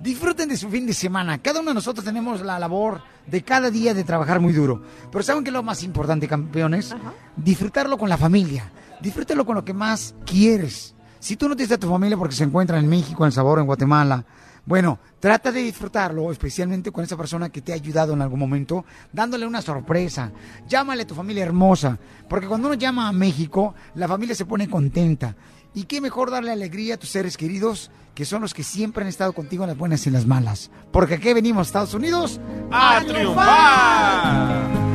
Disfruten 0.00 0.48
de 0.48 0.56
su 0.56 0.68
fin 0.70 0.86
de 0.86 0.94
semana. 0.94 1.38
Cada 1.38 1.60
uno 1.60 1.70
de 1.70 1.74
nosotros 1.74 2.04
tenemos 2.04 2.40
la 2.40 2.58
labor 2.58 3.02
de 3.26 3.42
cada 3.42 3.70
día 3.70 3.92
de 3.92 4.02
trabajar 4.02 4.40
muy 4.40 4.52
duro. 4.52 4.82
Pero 5.12 5.22
¿saben 5.22 5.44
qué 5.44 5.50
es 5.50 5.54
lo 5.54 5.62
más 5.62 5.82
importante, 5.82 6.26
campeones? 6.26 6.94
Disfrutarlo 7.36 7.98
con 7.98 8.08
la 8.08 8.16
familia. 8.16 8.72
Disfrútalo 9.00 9.44
con 9.44 9.56
lo 9.56 9.64
que 9.64 9.74
más 9.74 10.14
quieres. 10.24 10.94
Si 11.20 11.36
tú 11.36 11.48
no 11.48 11.54
tienes 11.54 11.72
a 11.72 11.78
tu 11.78 11.88
familia 11.88 12.16
porque 12.16 12.34
se 12.34 12.44
encuentra 12.44 12.78
en 12.78 12.88
México, 12.88 13.26
en 13.26 13.32
El 13.32 13.58
en 13.58 13.66
Guatemala, 13.66 14.24
bueno, 14.64 14.98
trata 15.18 15.52
de 15.52 15.60
disfrutarlo, 15.62 16.32
especialmente 16.32 16.90
con 16.90 17.04
esa 17.04 17.16
persona 17.16 17.50
que 17.50 17.60
te 17.60 17.72
ha 17.72 17.74
ayudado 17.74 18.12
en 18.14 18.22
algún 18.22 18.38
momento, 18.38 18.84
dándole 19.12 19.46
una 19.46 19.62
sorpresa. 19.62 20.32
Llámale 20.66 21.02
a 21.02 21.06
tu 21.06 21.14
familia 21.14 21.44
hermosa, 21.44 21.98
porque 22.28 22.46
cuando 22.46 22.68
uno 22.68 22.74
llama 22.74 23.08
a 23.08 23.12
México, 23.12 23.74
la 23.94 24.08
familia 24.08 24.34
se 24.34 24.46
pone 24.46 24.68
contenta. 24.68 25.36
Y 25.74 25.84
qué 25.84 26.00
mejor 26.00 26.30
darle 26.30 26.52
alegría 26.52 26.94
a 26.94 26.98
tus 26.98 27.10
seres 27.10 27.36
queridos, 27.36 27.90
que 28.14 28.24
son 28.24 28.42
los 28.42 28.54
que 28.54 28.62
siempre 28.62 29.02
han 29.02 29.08
estado 29.08 29.32
contigo 29.32 29.64
en 29.64 29.68
las 29.68 29.78
buenas 29.78 30.04
y 30.04 30.08
en 30.08 30.14
las 30.14 30.26
malas. 30.26 30.70
Porque 30.90 31.14
aquí 31.14 31.32
venimos, 31.32 31.68
Estados 31.68 31.94
Unidos, 31.94 32.40
¡A 32.70 33.02
triunfar! 33.06 34.89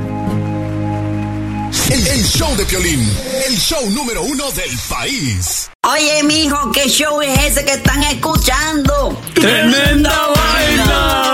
El, 1.91 2.07
el 2.07 2.23
show 2.25 2.55
de 2.55 2.65
Piolín, 2.65 2.99
el 3.47 3.57
show 3.57 3.89
número 3.91 4.23
uno 4.23 4.51
del 4.51 4.71
país. 4.89 5.69
Oye, 5.83 6.23
mijo, 6.23 6.71
¿qué 6.71 6.89
show 6.89 7.21
es 7.21 7.37
ese 7.43 7.63
que 7.63 7.73
están 7.73 8.01
escuchando? 8.03 9.21
¡Tremenda 9.35 10.27
vaina! 10.35 11.33